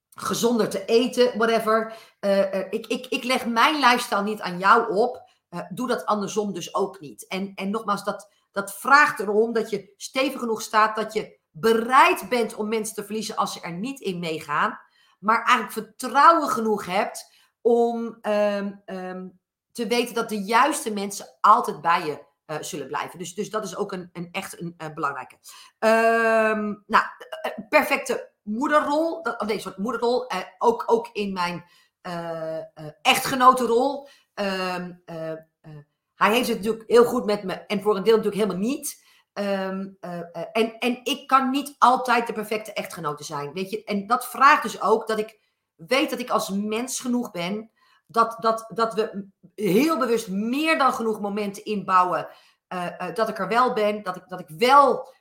gezonder 0.09 0.69
te 0.69 0.85
eten, 0.85 1.37
whatever. 1.37 1.93
ik, 2.69 2.87
ik, 2.87 3.05
ik 3.05 3.23
leg 3.23 3.45
mijn 3.45 3.75
lifestyle 3.75 4.23
niet 4.23 4.41
aan 4.41 4.59
jou 4.59 4.95
op. 4.95 5.29
doe 5.69 5.87
dat 5.87 6.05
andersom 6.05 6.53
dus 6.53 6.75
ook 6.75 6.99
niet. 6.99 7.27
En, 7.27 7.51
en 7.55 7.69
nogmaals, 7.69 8.03
dat, 8.03 8.29
dat 8.51 8.75
vraagt 8.77 9.19
erom 9.19 9.53
dat 9.53 9.69
je 9.69 9.93
stevig 9.97 10.39
genoeg 10.39 10.61
staat, 10.61 10.95
dat 10.95 11.13
je 11.13 11.39
bereid 11.51 12.29
bent 12.29 12.55
om 12.55 12.67
mensen 12.67 12.95
te 12.95 13.03
verliezen 13.03 13.35
als 13.35 13.53
ze 13.53 13.61
er 13.61 13.73
niet 13.73 13.99
in 13.99 14.19
meegaan 14.19 14.79
maar 15.19 15.43
eigenlijk 15.43 15.71
vertrouwen 15.71 16.49
genoeg 16.49 16.85
hebt 16.85 17.33
om 17.61 18.17
um, 18.21 18.81
um, 18.85 19.39
te 19.71 19.87
weten 19.87 20.15
dat 20.15 20.29
de 20.29 20.43
juiste 20.43 20.93
mensen 20.93 21.25
altijd 21.41 21.81
bij 21.81 22.05
je 22.05 22.27
uh, 22.47 22.57
zullen 22.61 22.87
blijven. 22.87 23.19
Dus, 23.19 23.33
dus 23.33 23.49
dat 23.49 23.63
is 23.63 23.75
ook 23.75 23.91
een, 23.91 24.09
een 24.13 24.29
echt 24.31 24.61
een, 24.61 24.73
een 24.77 24.93
belangrijke. 24.93 25.35
Um, 25.79 26.83
nou, 26.87 27.03
eh, 27.41 27.51
perfecte 27.69 28.31
moederrol, 28.43 29.23
dat, 29.23 29.41
nee, 29.45 29.59
soort 29.59 29.77
moederrol, 29.77 30.31
ook, 30.57 30.83
ook 30.85 31.09
in 31.13 31.33
mijn 31.33 31.65
echtgenotenrol. 33.01 34.07
hij 36.15 36.33
heeft 36.33 36.47
het 36.47 36.57
natuurlijk 36.57 36.89
heel 36.89 37.05
goed 37.05 37.25
met 37.25 37.43
me 37.43 37.53
en 37.53 37.81
voor 37.81 37.95
een 37.95 38.03
deel 38.03 38.15
natuurlijk 38.15 38.43
helemaal 38.43 38.67
niet. 38.67 39.07
Um, 39.39 39.97
uh, 40.01 40.21
en, 40.51 40.77
en 40.79 40.99
ik 41.03 41.27
kan 41.27 41.49
niet 41.49 41.75
altijd 41.77 42.27
de 42.27 42.33
perfecte 42.33 42.73
echtgenote 42.73 43.23
zijn. 43.23 43.53
Weet 43.53 43.69
je? 43.69 43.83
En 43.83 44.07
dat 44.07 44.27
vraagt 44.27 44.63
dus 44.63 44.81
ook 44.81 45.07
dat 45.07 45.19
ik 45.19 45.39
weet 45.75 46.09
dat 46.09 46.19
ik 46.19 46.29
als 46.29 46.49
mens 46.49 46.99
genoeg 46.99 47.31
ben. 47.31 47.71
Dat, 48.07 48.35
dat, 48.39 48.71
dat 48.73 48.93
we 48.93 49.27
heel 49.55 49.97
bewust 49.97 50.27
meer 50.29 50.77
dan 50.77 50.93
genoeg 50.93 51.19
momenten 51.19 51.65
inbouwen. 51.65 52.27
Uh, 52.73 53.13
dat 53.13 53.29
ik 53.29 53.39
er 53.39 53.47
wel 53.47 53.73
ben. 53.73 54.03
Dat 54.03 54.15
ik, 54.15 54.23
dat 54.27 54.39
ik 54.39 54.47
wel 54.47 55.13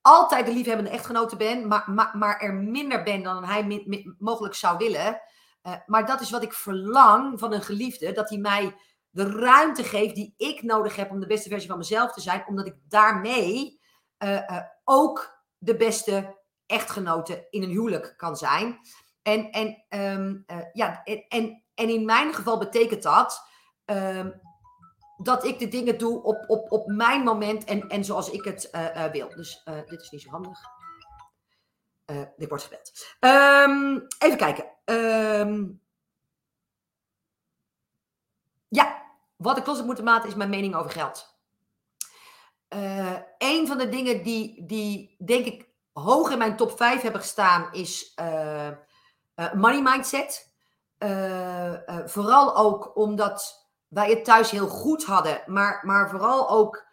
altijd 0.00 0.46
de 0.46 0.52
liefhebbende 0.52 0.90
echtgenote 0.90 1.36
ben. 1.36 1.68
Maar, 1.68 1.90
maar, 1.90 2.10
maar 2.16 2.40
er 2.40 2.54
minder 2.54 3.02
ben 3.02 3.22
dan 3.22 3.44
hij 3.44 3.84
mogelijk 4.18 4.54
zou 4.54 4.76
willen. 4.76 5.20
maar 5.86 6.06
dat 6.06 6.20
is 6.20 6.30
wat 6.30 6.42
ik 6.42 6.52
verlang 6.52 7.38
van 7.38 7.52
een 7.52 7.62
geliefde. 7.62 8.12
Dat 8.12 8.28
hij 8.28 8.38
mij 8.38 8.74
de 9.10 9.30
ruimte 9.30 9.84
geef 9.84 10.12
die 10.12 10.34
ik 10.36 10.62
nodig 10.62 10.96
heb 10.96 11.10
om 11.10 11.20
de 11.20 11.26
beste 11.26 11.48
versie 11.48 11.68
van 11.68 11.78
mezelf 11.78 12.12
te 12.12 12.20
zijn, 12.20 12.46
omdat 12.46 12.66
ik 12.66 12.76
daarmee 12.88 13.80
uh, 14.18 14.30
uh, 14.30 14.60
ook 14.84 15.42
de 15.58 15.76
beste 15.76 16.36
echtgenote 16.66 17.46
in 17.50 17.62
een 17.62 17.70
huwelijk 17.70 18.14
kan 18.16 18.36
zijn. 18.36 18.78
En, 19.22 19.50
en, 19.50 19.84
ehm, 19.88 20.36
ja, 20.72 21.02
en, 21.04 21.24
en, 21.74 21.88
in 21.88 22.04
mijn 22.04 22.34
geval 22.34 22.58
betekent 22.58 23.02
dat 23.02 23.42
ehm, 23.84 24.30
dat 25.16 25.44
ik 25.44 25.58
de 25.58 25.68
dingen 25.68 25.98
doe 25.98 26.22
op, 26.22 26.44
op, 26.46 26.72
op 26.72 26.86
mijn 26.86 27.22
moment 27.22 27.64
en, 27.64 27.88
en 27.88 28.04
zoals 28.04 28.30
ik 28.30 28.44
het 28.44 28.70
wil. 29.12 29.28
Dus 29.28 29.64
dit 29.86 30.00
is 30.00 30.10
niet 30.10 30.22
zo 30.22 30.30
handig. 30.30 30.58
dit 32.36 32.48
wordt 32.48 32.64
gebeld. 32.64 33.16
Um, 33.20 34.06
even 34.18 34.36
kijken. 34.36 34.64
Ja, 38.68 39.02
wat 39.36 39.56
ik 39.56 39.66
los 39.66 39.76
heb 39.76 39.86
moeten 39.86 40.04
maken 40.04 40.28
is 40.28 40.34
mijn 40.34 40.50
mening 40.50 40.74
over 40.74 40.90
geld. 40.90 41.36
Uh, 42.74 43.16
een 43.38 43.66
van 43.66 43.78
de 43.78 43.88
dingen 43.88 44.22
die, 44.22 44.66
die 44.66 45.16
denk 45.24 45.46
ik 45.46 45.68
hoog 45.92 46.30
in 46.30 46.38
mijn 46.38 46.56
top 46.56 46.76
5 46.76 47.00
hebben 47.00 47.20
gestaan 47.20 47.72
is 47.72 48.12
uh, 48.20 48.68
uh, 49.36 49.52
money 49.52 49.82
mindset. 49.82 50.52
vooral 52.04 52.56
ook 52.56 52.96
omdat 52.96 53.66
wij 53.88 54.10
het 54.10 54.24
thuis 54.24 54.50
heel 54.50 54.68
goed 54.68 55.04
hadden, 55.04 55.42
maar, 55.46 55.80
maar 55.82 56.10
vooral 56.10 56.48
ook 56.50 56.86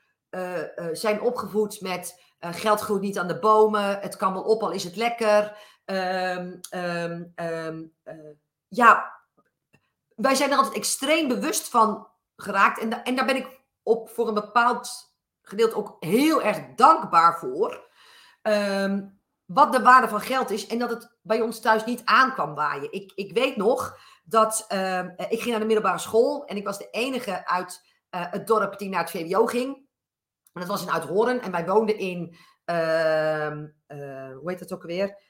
zijn 0.91 1.21
opgevoed 1.21 1.81
met 1.81 2.23
geld 2.39 2.79
groeit 2.79 3.01
niet 3.01 3.19
aan 3.19 3.27
de 3.27 3.39
bomen, 3.39 3.99
het 3.99 4.15
kan 4.15 4.33
wel 4.33 4.43
op 4.43 4.63
al 4.63 4.71
is 4.71 4.83
het 4.83 4.95
lekker. 4.95 5.57
Um, 5.85 6.59
um, 6.71 7.33
um, 7.35 7.93
ja, 8.67 9.14
wij 10.15 10.35
zijn 10.35 10.51
er 10.51 10.57
altijd 10.57 10.75
extreem 10.75 11.27
bewust 11.27 11.69
van 11.69 12.07
geraakt 12.35 12.79
en, 12.79 13.03
en 13.03 13.15
daar 13.15 13.25
ben 13.25 13.35
ik 13.35 13.63
op 13.83 14.09
voor 14.09 14.27
een 14.27 14.33
bepaald 14.33 15.15
gedeelte 15.41 15.75
ook 15.75 15.95
heel 15.99 16.41
erg 16.41 16.59
dankbaar 16.75 17.39
voor. 17.39 17.89
Ehm, 18.41 19.01
wat 19.45 19.71
de 19.73 19.81
waarde 19.81 20.07
van 20.07 20.21
geld 20.21 20.49
is 20.49 20.67
en 20.67 20.79
dat 20.79 20.89
het 20.89 21.17
bij 21.21 21.41
ons 21.41 21.59
thuis 21.59 21.85
niet 21.85 22.01
aankwam 22.05 22.55
waaien. 22.55 22.91
Ik, 22.91 23.11
ik 23.15 23.33
weet 23.33 23.55
nog 23.55 23.97
dat 24.23 24.65
uh, 24.73 24.99
ik 24.99 25.39
ging 25.39 25.49
naar 25.49 25.59
de 25.59 25.65
middelbare 25.65 25.97
school 25.97 26.45
en 26.45 26.57
ik 26.57 26.65
was 26.65 26.77
de 26.77 26.89
enige 26.91 27.47
uit 27.47 27.85
uh, 28.11 28.31
het 28.31 28.47
dorp 28.47 28.77
die 28.77 28.89
naar 28.89 29.01
het 29.01 29.11
VWO 29.11 29.45
ging. 29.45 29.75
En 30.53 30.61
dat 30.61 30.67
was 30.67 30.81
in 30.81 30.91
Uithoren 30.91 31.41
en 31.41 31.51
wij 31.51 31.65
woonden 31.65 31.97
in, 31.97 32.37
uh, 32.65 33.51
hoe 34.37 34.43
heet 34.43 34.59
dat 34.59 34.73
ook 34.73 34.81
alweer? 34.81 35.23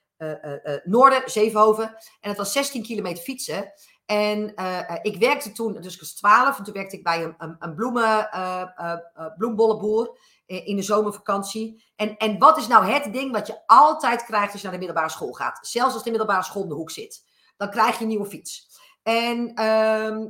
Noorden, 0.84 1.30
Zevenhoven. 1.30 1.86
En 2.20 2.30
het 2.30 2.38
was 2.38 2.52
16 2.52 2.84
kilometer 2.84 3.24
fietsen. 3.24 3.74
En 4.06 4.52
uh, 4.56 4.96
ik 5.02 5.18
werkte 5.18 5.52
toen, 5.52 5.74
dus 5.74 5.94
ik 5.94 6.00
was 6.00 6.16
12, 6.16 6.58
en 6.58 6.64
toen 6.64 6.74
werkte 6.74 6.96
ik 6.98 7.04
bij 7.04 7.24
een, 7.38 7.56
een, 7.60 7.76
bloemen, 7.76 8.30
uh, 8.34 8.98
bloembollenboer 9.38 10.18
in 10.46 10.76
de 10.76 10.82
zomervakantie. 10.82 11.84
En, 11.96 12.18
en 12.18 12.40
wat 12.40 12.58
is 12.58 12.68
nou 12.68 12.86
het 12.86 13.14
ding 13.14 13.32
wat 13.32 13.48
je 13.48 13.62
altijd 13.66 14.24
krijgt 14.24 14.52
als 14.52 14.62
je 14.62 14.68
naar 14.68 14.80
de 14.80 14.86
middelbare 14.86 15.14
school 15.14 15.34
gaat? 15.34 15.68
Zelfs 15.68 15.94
als 15.94 16.04
de 16.04 16.10
middelbare 16.10 16.44
school 16.44 16.64
in 16.64 16.70
de 16.70 16.76
hoek 16.76 16.92
zit. 16.92 17.26
Dan 17.58 17.70
krijg 17.70 17.96
je 17.96 18.02
een 18.02 18.10
nieuwe 18.10 18.26
fiets. 18.26 18.70
En 19.04 19.64
um, 19.66 20.30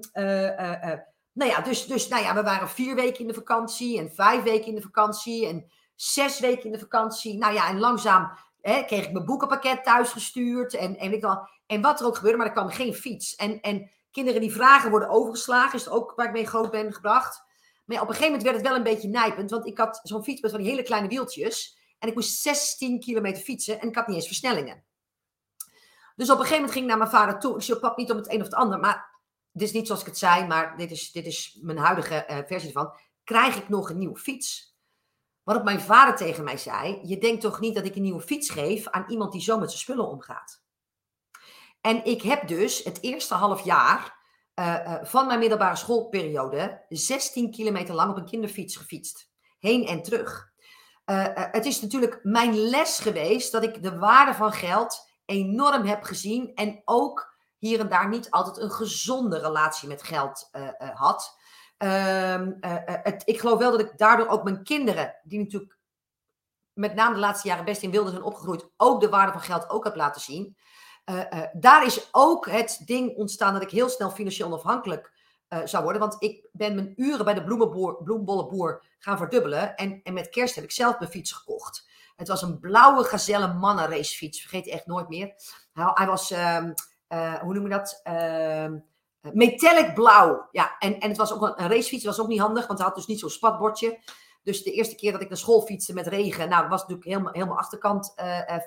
nou 1.35 1.51
ja, 1.51 1.61
dus, 1.61 1.85
dus 1.85 2.07
nou 2.07 2.23
ja, 2.23 2.35
we 2.35 2.43
waren 2.43 2.69
vier 2.69 2.95
weken 2.95 3.19
in 3.19 3.27
de 3.27 3.33
vakantie 3.33 3.99
en 3.99 4.11
vijf 4.11 4.43
weken 4.43 4.67
in 4.67 4.75
de 4.75 4.81
vakantie 4.81 5.47
en 5.47 5.71
zes 5.95 6.39
weken 6.39 6.65
in 6.65 6.71
de 6.71 6.79
vakantie. 6.79 7.37
Nou 7.37 7.53
ja, 7.53 7.69
en 7.69 7.79
langzaam 7.79 8.31
hè, 8.71 8.83
kreeg 8.83 9.05
ik 9.05 9.11
mijn 9.11 9.25
boekenpakket 9.25 9.83
thuis 9.83 10.11
gestuurd 10.11 10.73
en, 10.73 10.97
en 10.97 11.13
ik 11.13 11.21
dan 11.21 11.49
en 11.65 11.81
wat 11.81 11.99
er 11.99 12.05
ook 12.05 12.15
gebeurde, 12.15 12.37
maar 12.37 12.47
er 12.47 12.51
kwam 12.51 12.69
geen 12.69 12.93
fiets. 12.93 13.35
En, 13.35 13.61
en 13.61 13.91
kinderen 14.11 14.41
die 14.41 14.51
vragen 14.51 14.89
worden 14.89 15.09
overgeslagen, 15.09 15.79
is 15.79 15.85
het 15.85 15.93
ook 15.93 16.13
waar 16.15 16.25
ik 16.25 16.31
mee 16.31 16.47
groot 16.47 16.71
ben 16.71 16.93
gebracht. 16.93 17.43
Maar 17.85 18.01
op 18.01 18.07
een 18.07 18.13
gegeven 18.15 18.25
moment 18.25 18.43
werd 18.43 18.55
het 18.55 18.67
wel 18.67 18.75
een 18.75 18.83
beetje 18.83 19.07
nijpend, 19.07 19.51
want 19.51 19.65
ik 19.65 19.77
had 19.77 19.99
zo'n 20.03 20.23
fiets 20.23 20.41
met 20.41 20.51
van 20.51 20.59
die 20.59 20.69
hele 20.69 20.83
kleine 20.83 21.07
wieltjes. 21.07 21.77
En 21.99 22.07
ik 22.07 22.15
moest 22.15 22.41
16 22.41 22.99
kilometer 22.99 23.43
fietsen 23.43 23.81
en 23.81 23.87
ik 23.87 23.95
had 23.95 24.07
niet 24.07 24.15
eens 24.15 24.27
versnellingen. 24.27 24.83
Dus 26.15 26.29
op 26.29 26.39
een 26.39 26.45
gegeven 26.45 26.55
moment 26.55 26.71
ging 26.71 26.83
ik 26.83 26.89
naar 26.89 26.97
mijn 26.97 27.09
vader 27.09 27.39
toe. 27.39 27.55
Ik 27.55 27.61
zei, 27.61 27.79
pak 27.79 27.97
niet 27.97 28.11
om 28.11 28.17
het 28.17 28.31
een 28.31 28.39
of 28.39 28.45
het 28.45 28.55
ander, 28.55 28.79
maar 28.79 29.19
dit 29.51 29.67
is 29.67 29.73
niet 29.73 29.85
zoals 29.85 30.01
ik 30.01 30.07
het 30.07 30.17
zei, 30.17 30.47
maar 30.47 30.77
dit 30.77 30.91
is, 30.91 31.11
dit 31.11 31.25
is 31.25 31.59
mijn 31.61 31.77
huidige 31.77 32.25
uh, 32.29 32.37
versie 32.45 32.67
ervan. 32.67 32.93
Krijg 33.23 33.55
ik 33.55 33.69
nog 33.69 33.89
een 33.89 33.97
nieuwe 33.97 34.17
fiets? 34.17 34.74
Waarop 35.45 35.65
mijn 35.65 35.81
vader 35.81 36.15
tegen 36.15 36.43
mij 36.43 36.57
zei: 36.57 36.99
Je 37.03 37.17
denkt 37.17 37.41
toch 37.41 37.59
niet 37.59 37.75
dat 37.75 37.85
ik 37.85 37.95
een 37.95 38.01
nieuwe 38.01 38.21
fiets 38.21 38.49
geef 38.49 38.87
aan 38.87 39.05
iemand 39.07 39.31
die 39.31 39.41
zo 39.41 39.59
met 39.59 39.69
zijn 39.69 39.81
spullen 39.81 40.07
omgaat? 40.07 40.63
En 41.81 42.05
ik 42.05 42.21
heb 42.21 42.47
dus 42.47 42.83
het 42.83 43.01
eerste 43.01 43.33
half 43.33 43.61
jaar 43.61 44.23
uh, 44.55 44.65
uh, 44.65 44.95
van 45.03 45.27
mijn 45.27 45.39
middelbare 45.39 45.75
schoolperiode 45.75 46.85
16 46.89 47.51
kilometer 47.51 47.95
lang 47.95 48.11
op 48.11 48.17
een 48.17 48.25
kinderfiets 48.25 48.75
gefietst. 48.75 49.29
Heen 49.59 49.87
en 49.87 50.01
terug. 50.01 50.53
Uh, 51.05 51.25
het 51.33 51.65
is 51.65 51.81
natuurlijk 51.81 52.19
mijn 52.23 52.57
les 52.57 52.99
geweest 52.99 53.51
dat 53.51 53.63
ik 53.63 53.83
de 53.83 53.97
waarde 53.97 54.33
van 54.33 54.51
geld 54.51 55.09
enorm 55.25 55.85
heb 55.85 56.03
gezien. 56.03 56.51
En 56.55 56.81
ook 56.85 57.35
hier 57.57 57.79
en 57.79 57.89
daar 57.89 58.09
niet 58.09 58.31
altijd 58.31 58.57
een 58.57 58.71
gezonde 58.71 59.39
relatie 59.39 59.87
met 59.87 60.03
geld 60.03 60.49
had. 60.93 61.37
Ehm, 61.77 62.51
het, 63.03 63.21
ik 63.25 63.39
geloof 63.39 63.59
wel 63.59 63.71
dat 63.71 63.79
ik 63.79 63.97
daardoor 63.97 64.27
ook 64.27 64.43
mijn 64.43 64.63
kinderen, 64.63 65.15
die 65.23 65.39
natuurlijk 65.39 65.77
met 66.73 66.95
name 66.95 67.13
de 67.13 67.19
laatste 67.19 67.47
jaren 67.47 67.65
best 67.65 67.81
in 67.81 67.91
wilde 67.91 68.09
zijn 68.09 68.23
opgegroeid, 68.23 68.69
ook 68.77 69.01
de 69.01 69.09
waarde 69.09 69.31
van 69.31 69.41
geld 69.41 69.69
ook 69.69 69.83
heb 69.83 69.95
laten 69.95 70.21
zien. 70.21 70.57
Uh, 71.05 71.43
daar 71.53 71.85
is 71.85 72.09
ook 72.11 72.49
het 72.49 72.81
ding 72.85 73.15
ontstaan 73.15 73.53
dat 73.53 73.61
ik 73.61 73.69
heel 73.69 73.89
snel 73.89 74.11
financieel 74.11 74.47
onafhankelijk 74.47 75.13
zou 75.63 75.83
worden. 75.83 76.01
Want 76.01 76.15
ik 76.19 76.49
ben 76.51 76.75
mijn 76.75 76.93
uren 76.95 77.25
bij 77.25 77.33
de 77.33 77.43
bloembollenboer 78.03 78.85
gaan 78.99 79.17
verdubbelen. 79.17 79.75
En, 79.75 79.99
en 80.03 80.13
met 80.13 80.29
kerst 80.29 80.55
heb 80.55 80.63
ik 80.63 80.71
zelf 80.71 80.99
mijn 80.99 81.11
fiets 81.11 81.31
gekocht. 81.31 81.87
Het 82.15 82.27
was 82.27 82.41
een 82.41 82.59
blauwe 82.59 83.03
gazelle 83.03 83.53
mannenracefiets. 83.53 84.41
Vergeet 84.41 84.67
echt 84.67 84.85
nooit 84.85 85.09
meer. 85.09 85.33
Hij, 85.73 86.07
was, 86.07 86.31
ehm, 86.31 86.73
hoe 87.41 87.53
noem 87.53 87.63
je 87.63 87.69
dat? 87.69 88.01
Ehm, 89.25 89.37
metallic 89.37 89.93
blauw. 89.93 90.47
Ja, 90.51 90.75
en, 90.79 90.99
en 90.99 91.09
het 91.09 91.17
was 91.17 91.33
ook 91.33 91.41
een, 91.41 91.67
racefiets. 91.67 92.05
was 92.05 92.19
ook 92.19 92.27
niet 92.27 92.39
handig, 92.39 92.67
want 92.67 92.79
hij 92.79 92.87
had 92.87 92.97
dus 92.97 93.05
niet 93.05 93.19
zo'n 93.19 93.29
spatbordje. 93.29 93.99
Dus 94.43 94.63
de 94.63 94.71
eerste 94.71 94.95
keer 94.95 95.11
dat 95.11 95.21
ik 95.21 95.27
naar 95.29 95.37
school 95.37 95.61
fietste 95.61 95.93
met 95.93 96.07
regen, 96.07 96.49
nou, 96.49 96.67
was 96.67 96.81
natuurlijk 96.81 97.07
helemaal, 97.07 97.33
helemaal 97.33 97.57
achterkant 97.57 98.13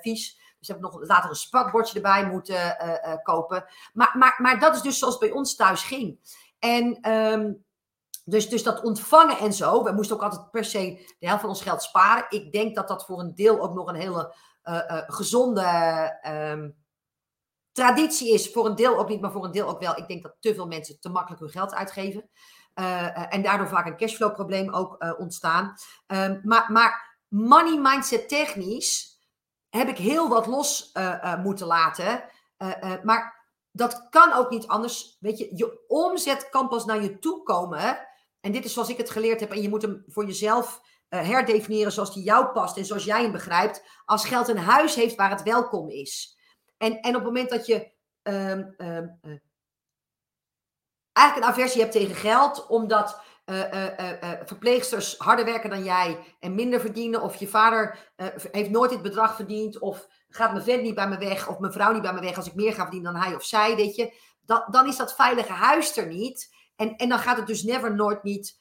vies. 0.01 0.39
Dus 0.59 0.67
heb 0.67 0.77
ik 0.77 0.83
nog 0.83 1.07
later 1.07 1.29
een 1.29 1.35
spakbordje 1.35 1.95
erbij 1.95 2.27
moeten 2.27 2.77
uh, 3.05 3.13
kopen. 3.23 3.65
Maar, 3.93 4.15
maar, 4.17 4.35
maar 4.41 4.59
dat 4.59 4.75
is 4.75 4.81
dus 4.81 4.99
zoals 4.99 5.19
het 5.19 5.29
bij 5.29 5.37
ons 5.37 5.55
thuis 5.55 5.83
ging. 5.83 6.19
En 6.59 7.11
um, 7.11 7.63
dus, 8.25 8.49
dus 8.49 8.63
dat 8.63 8.81
ontvangen 8.81 9.37
en 9.37 9.53
zo. 9.53 9.83
We 9.83 9.91
moesten 9.91 10.15
ook 10.15 10.23
altijd 10.23 10.51
per 10.51 10.65
se 10.65 11.13
de 11.19 11.27
helft 11.27 11.41
van 11.41 11.49
ons 11.49 11.61
geld 11.61 11.83
sparen. 11.83 12.25
Ik 12.29 12.51
denk 12.51 12.75
dat 12.75 12.87
dat 12.87 13.05
voor 13.05 13.19
een 13.19 13.35
deel 13.35 13.61
ook 13.61 13.73
nog 13.73 13.87
een 13.87 13.95
hele 13.95 14.35
gezonde 15.07 15.63
um, 16.27 16.75
traditie 17.71 18.33
is. 18.33 18.51
Voor 18.51 18.65
een 18.65 18.75
deel 18.75 18.97
ook 18.97 19.09
niet, 19.09 19.21
maar 19.21 19.31
voor 19.31 19.45
een 19.45 19.51
deel 19.51 19.67
ook 19.67 19.79
wel. 19.79 19.97
Ik 19.97 20.07
denk 20.07 20.23
dat 20.23 20.35
te 20.39 20.53
veel 20.53 20.67
mensen 20.67 20.99
te 20.99 21.09
makkelijk 21.09 21.41
hun 21.41 21.51
geld 21.51 21.73
uitgeven. 21.73 22.29
en 23.29 23.41
daardoor 23.41 23.67
vaak 23.67 23.85
een 23.85 23.97
cashflow 23.97 24.33
probleem 24.33 24.73
ook 24.73 25.15
ontstaan. 25.17 25.73
Um, 26.07 26.41
maar, 26.43 26.71
maar 26.71 27.17
money 27.27 27.77
mindset 27.77 28.29
technisch 28.29 29.19
heb 29.69 29.87
ik 29.87 29.97
heel 29.97 30.29
wat 30.29 30.47
los 30.47 30.91
moeten 31.43 31.67
laten. 31.67 32.23
Maar 33.03 33.47
dat 33.71 34.07
kan 34.09 34.33
ook 34.33 34.49
niet 34.49 34.67
anders. 34.67 35.17
Weet 35.19 35.37
je, 35.37 35.55
je 35.55 35.83
omzet 35.87 36.49
kan 36.49 36.67
pas 36.67 36.85
naar 36.85 37.01
je 37.01 37.19
toe 37.19 37.43
komen. 37.43 38.07
En 38.39 38.51
dit 38.51 38.65
is 38.65 38.73
zoals 38.73 38.89
ik 38.89 38.97
het 38.97 39.09
geleerd 39.09 39.39
heb. 39.39 39.51
En 39.51 39.61
je 39.61 39.69
moet 39.69 39.81
hem 39.81 40.03
voor 40.07 40.25
jezelf 40.25 40.81
herdefiniëren 41.09 41.91
zoals 41.91 42.13
die 42.13 42.23
jou 42.23 42.45
past 42.45 42.77
en 42.77 42.85
zoals 42.85 43.03
jij 43.03 43.21
hem 43.21 43.31
begrijpt. 43.31 43.83
Als 44.05 44.25
geld 44.25 44.47
een 44.47 44.57
huis 44.57 44.95
heeft 44.95 45.15
waar 45.15 45.29
het 45.29 45.43
welkom 45.43 45.89
is. 45.89 46.37
En, 46.79 46.99
en 46.99 47.09
op 47.09 47.15
het 47.15 47.23
moment 47.23 47.49
dat 47.49 47.65
je 47.65 47.91
um, 48.23 48.73
um, 48.77 49.19
eigenlijk 51.11 51.47
een 51.47 51.53
aversie 51.53 51.81
hebt 51.81 51.93
tegen 51.93 52.15
geld, 52.15 52.67
omdat 52.67 53.21
uh, 53.45 53.63
verpleegsters 54.45 55.17
harder 55.17 55.45
werken 55.45 55.69
dan 55.69 55.83
jij 55.83 56.19
en 56.39 56.55
minder 56.55 56.79
verdienen. 56.79 57.21
Of 57.21 57.35
je 57.35 57.47
vader 57.47 58.11
heeft 58.51 58.69
nooit 58.69 58.89
dit 58.89 59.01
bedrag 59.01 59.35
verdiend. 59.35 59.79
Of 59.79 60.07
gaat 60.29 60.51
mijn 60.51 60.63
vent 60.63 60.81
niet 60.81 60.95
bij 60.95 61.07
me 61.07 61.17
weg. 61.17 61.47
Of 61.47 61.59
mijn 61.59 61.73
vrouw 61.73 61.91
niet 61.91 62.01
bij 62.01 62.13
me 62.13 62.21
weg 62.21 62.35
als 62.35 62.47
ik 62.47 62.55
meer 62.55 62.73
ga 62.73 62.81
verdienen 62.81 63.13
dan 63.13 63.21
hij 63.21 63.35
of 63.35 63.43
zij. 63.43 63.75
Weet 63.75 63.95
je. 63.95 64.13
Dat, 64.41 64.67
dan 64.71 64.87
is 64.87 64.97
dat 64.97 65.15
veilige 65.15 65.51
huis 65.51 65.97
er 65.97 66.07
niet. 66.07 66.55
En, 66.75 66.95
en 66.95 67.09
dan 67.09 67.19
gaat 67.19 67.37
het 67.37 67.47
dus 67.47 67.63
never 67.63 67.95
nooit 67.95 68.23
niet 68.23 68.59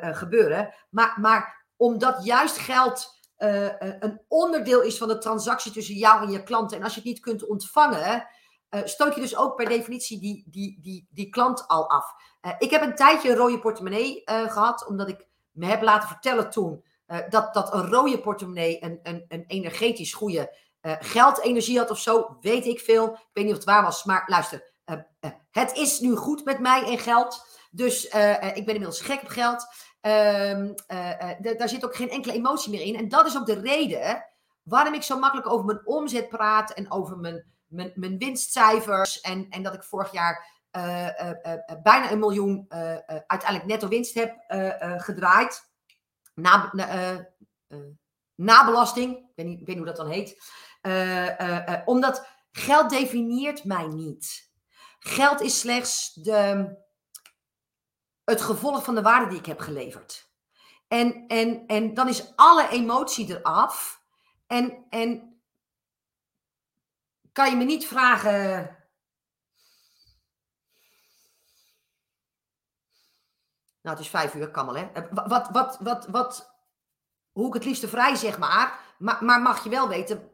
gebeuren. 0.00 0.74
Maar, 0.90 1.16
maar 1.20 1.66
omdat 1.76 2.24
juist 2.24 2.58
geld 2.58 3.20
een 4.00 4.20
onderdeel 4.28 4.82
is 4.82 4.98
van 4.98 5.08
de 5.08 5.18
transactie 5.18 5.72
tussen 5.72 5.94
jou 5.94 6.22
en 6.22 6.30
je 6.30 6.42
klanten. 6.42 6.76
En 6.76 6.82
als 6.82 6.94
je 6.94 7.00
het 7.00 7.08
niet 7.08 7.20
kunt 7.20 7.46
ontvangen 7.46 8.26
uh, 8.74 8.80
stoot 8.84 9.14
je 9.14 9.20
dus 9.20 9.36
ook 9.36 9.56
per 9.56 9.68
definitie 9.68 10.20
die, 10.20 10.44
die, 10.46 10.78
die, 10.80 11.06
die 11.10 11.30
klant 11.30 11.68
al 11.68 11.90
af. 11.90 12.14
Ik 12.58 12.70
heb 12.70 12.82
een 12.82 12.94
tijdje 12.94 13.30
een 13.30 13.36
rode 13.36 13.58
portemonnee 13.58 14.22
gehad, 14.24 14.86
omdat 14.86 15.08
ik 15.08 15.26
me 15.50 15.66
heb 15.66 15.82
laten 15.82 16.08
vertellen 16.08 16.50
toen 16.50 16.84
dat, 17.28 17.54
dat 17.54 17.74
een 17.74 17.86
rode 17.86 18.20
portemonnee 18.20 18.82
een, 18.84 19.00
een, 19.02 19.24
een 19.28 19.44
energetisch 19.46 20.12
goede 20.12 20.56
geldenergie 20.80 21.78
had 21.78 21.90
of 21.90 21.98
zo. 21.98 22.36
Weet 22.40 22.66
ik 22.66 22.80
veel. 22.80 23.04
Ik 23.12 23.28
weet 23.32 23.44
niet 23.44 23.52
of 23.52 23.58
het 23.58 23.68
waar 23.68 23.82
was, 23.82 24.04
maar 24.04 24.22
luister. 24.26 24.72
het 25.50 25.76
is 25.76 26.00
nu 26.00 26.16
goed 26.16 26.44
met 26.44 26.58
mij 26.58 26.84
en 26.84 26.98
geld. 26.98 27.46
Dus 27.70 28.04
ik 28.04 28.10
ben 28.64 28.74
inmiddels 28.74 29.00
gek 29.00 29.22
op 29.22 29.28
geld. 29.28 29.66
Ehm, 30.02 30.72
daar 31.58 31.68
zit 31.68 31.84
ook 31.84 31.96
geen 31.96 32.10
enkele 32.10 32.34
emotie 32.34 32.70
meer 32.70 32.80
in. 32.80 32.96
En 32.96 33.08
dat 33.08 33.26
is 33.26 33.36
ook 33.36 33.46
de 33.46 33.60
reden 33.60 34.24
waarom 34.62 34.94
ik 34.94 35.02
zo 35.02 35.18
makkelijk 35.18 35.50
over 35.50 35.66
mijn 35.66 35.86
omzet 35.86 36.28
praat 36.28 36.72
en 36.72 36.90
over 36.90 37.18
mijn 37.18 37.52
mijn, 37.72 37.92
mijn 37.94 38.18
winstcijfers 38.18 39.20
en, 39.20 39.46
en 39.50 39.62
dat 39.62 39.74
ik 39.74 39.82
vorig 39.82 40.12
jaar 40.12 40.60
bijna 41.82 42.10
een 42.10 42.18
miljoen 42.18 42.66
uiteindelijk 43.26 43.64
netto 43.64 43.88
winst 43.88 44.14
heb 44.14 44.44
gedraaid. 44.98 45.70
Na, 46.34 46.72
na 48.34 48.64
belasting, 48.64 49.16
ik 49.16 49.32
weet, 49.36 49.46
niet, 49.46 49.60
ik 49.60 49.66
weet 49.66 49.76
niet 49.76 49.86
hoe 49.86 49.94
dat 49.94 49.96
dan 49.96 50.10
heet. 50.10 50.42
omdat 51.84 52.26
geld 52.50 52.90
definieert 52.90 53.64
mij 53.64 53.86
niet. 53.86 54.50
Geld 54.98 55.40
is 55.40 55.60
slechts 55.60 56.12
de, 56.14 56.76
het 58.24 58.42
gevolg 58.42 58.84
van 58.84 58.94
de 58.94 59.02
waarde 59.02 59.28
die 59.28 59.38
ik 59.38 59.46
heb 59.46 59.60
geleverd. 59.60 60.30
En, 60.88 61.26
en, 61.26 61.66
en 61.66 61.94
dan 61.94 62.08
is 62.08 62.36
alle 62.36 62.68
emotie 62.68 63.28
eraf. 63.28 64.02
En, 64.46 64.86
en 64.88 65.40
kan 67.32 67.50
je 67.50 67.56
me 67.56 67.64
niet 67.64 67.86
vragen. 67.86 68.76
Nou, 73.82 73.96
het 73.96 74.04
is 74.04 74.10
vijf 74.10 74.34
uur, 74.34 74.50
kan 74.50 74.76
hè? 74.76 74.90
Wat, 75.10 75.48
wat, 75.50 75.78
wat, 75.80 76.06
wat, 76.06 76.54
hoe 77.32 77.46
ik 77.46 77.54
het 77.54 77.64
liefste 77.64 77.88
vrij 77.88 78.14
zeg 78.14 78.38
maar. 78.38 78.94
Maar, 78.98 79.24
maar 79.24 79.40
mag 79.40 79.64
je 79.64 79.70
wel 79.70 79.88
weten 79.88 80.30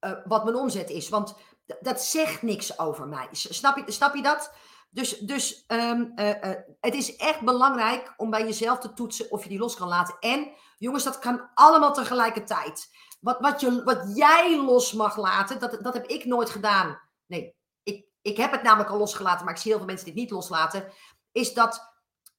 uh, 0.00 0.12
wat 0.24 0.44
mijn 0.44 0.56
omzet 0.56 0.90
is. 0.90 1.08
Want 1.08 1.36
dat 1.80 2.02
zegt 2.02 2.42
niks 2.42 2.78
over 2.78 3.08
mij. 3.08 3.28
Snap 3.32 3.76
je, 3.76 3.92
snap 3.92 4.14
je 4.14 4.22
dat? 4.22 4.52
Dus, 4.96 5.18
dus 5.18 5.64
um, 5.68 6.12
uh, 6.16 6.28
uh, 6.28 6.50
het 6.80 6.94
is 6.94 7.16
echt 7.16 7.40
belangrijk 7.40 8.14
om 8.16 8.30
bij 8.30 8.44
jezelf 8.44 8.78
te 8.78 8.92
toetsen 8.92 9.30
of 9.30 9.42
je 9.42 9.48
die 9.48 9.58
los 9.58 9.76
kan 9.76 9.88
laten. 9.88 10.16
En 10.20 10.52
jongens, 10.78 11.04
dat 11.04 11.18
kan 11.18 11.50
allemaal 11.54 11.92
tegelijkertijd. 11.92 12.88
Wat, 13.20 13.40
wat, 13.40 13.60
je, 13.60 13.82
wat 13.84 14.16
jij 14.16 14.56
los 14.56 14.92
mag 14.92 15.16
laten, 15.16 15.60
dat, 15.60 15.78
dat 15.82 15.94
heb 15.94 16.06
ik 16.06 16.24
nooit 16.24 16.50
gedaan. 16.50 17.00
Nee, 17.26 17.56
ik, 17.82 18.06
ik 18.22 18.36
heb 18.36 18.52
het 18.52 18.62
namelijk 18.62 18.90
al 18.90 18.98
losgelaten, 18.98 19.44
maar 19.44 19.54
ik 19.54 19.60
zie 19.60 19.70
heel 19.70 19.78
veel 19.78 19.88
mensen 19.88 20.06
dit 20.06 20.14
niet 20.14 20.30
loslaten. 20.30 20.92
Is 21.32 21.54
dat 21.54 21.94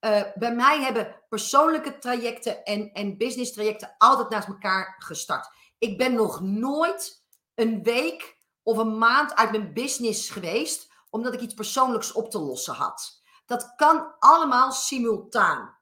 uh, 0.05 0.21
bij 0.35 0.55
mij 0.55 0.81
hebben 0.81 1.23
persoonlijke 1.29 1.97
trajecten 1.97 2.63
en, 2.63 2.91
en 2.91 3.17
business 3.17 3.53
trajecten 3.53 3.95
altijd 3.97 4.29
naast 4.29 4.47
elkaar 4.47 4.95
gestart. 4.99 5.49
Ik 5.77 5.97
ben 5.97 6.13
nog 6.13 6.41
nooit 6.41 7.25
een 7.55 7.83
week 7.83 8.37
of 8.63 8.77
een 8.77 8.97
maand 8.97 9.35
uit 9.35 9.51
mijn 9.51 9.73
business 9.73 10.29
geweest, 10.29 10.95
omdat 11.09 11.33
ik 11.33 11.41
iets 11.41 11.53
persoonlijks 11.53 12.11
op 12.11 12.31
te 12.31 12.39
lossen 12.39 12.73
had. 12.73 13.21
Dat 13.45 13.73
kan 13.75 14.15
allemaal 14.19 14.71
simultaan. 14.71 15.77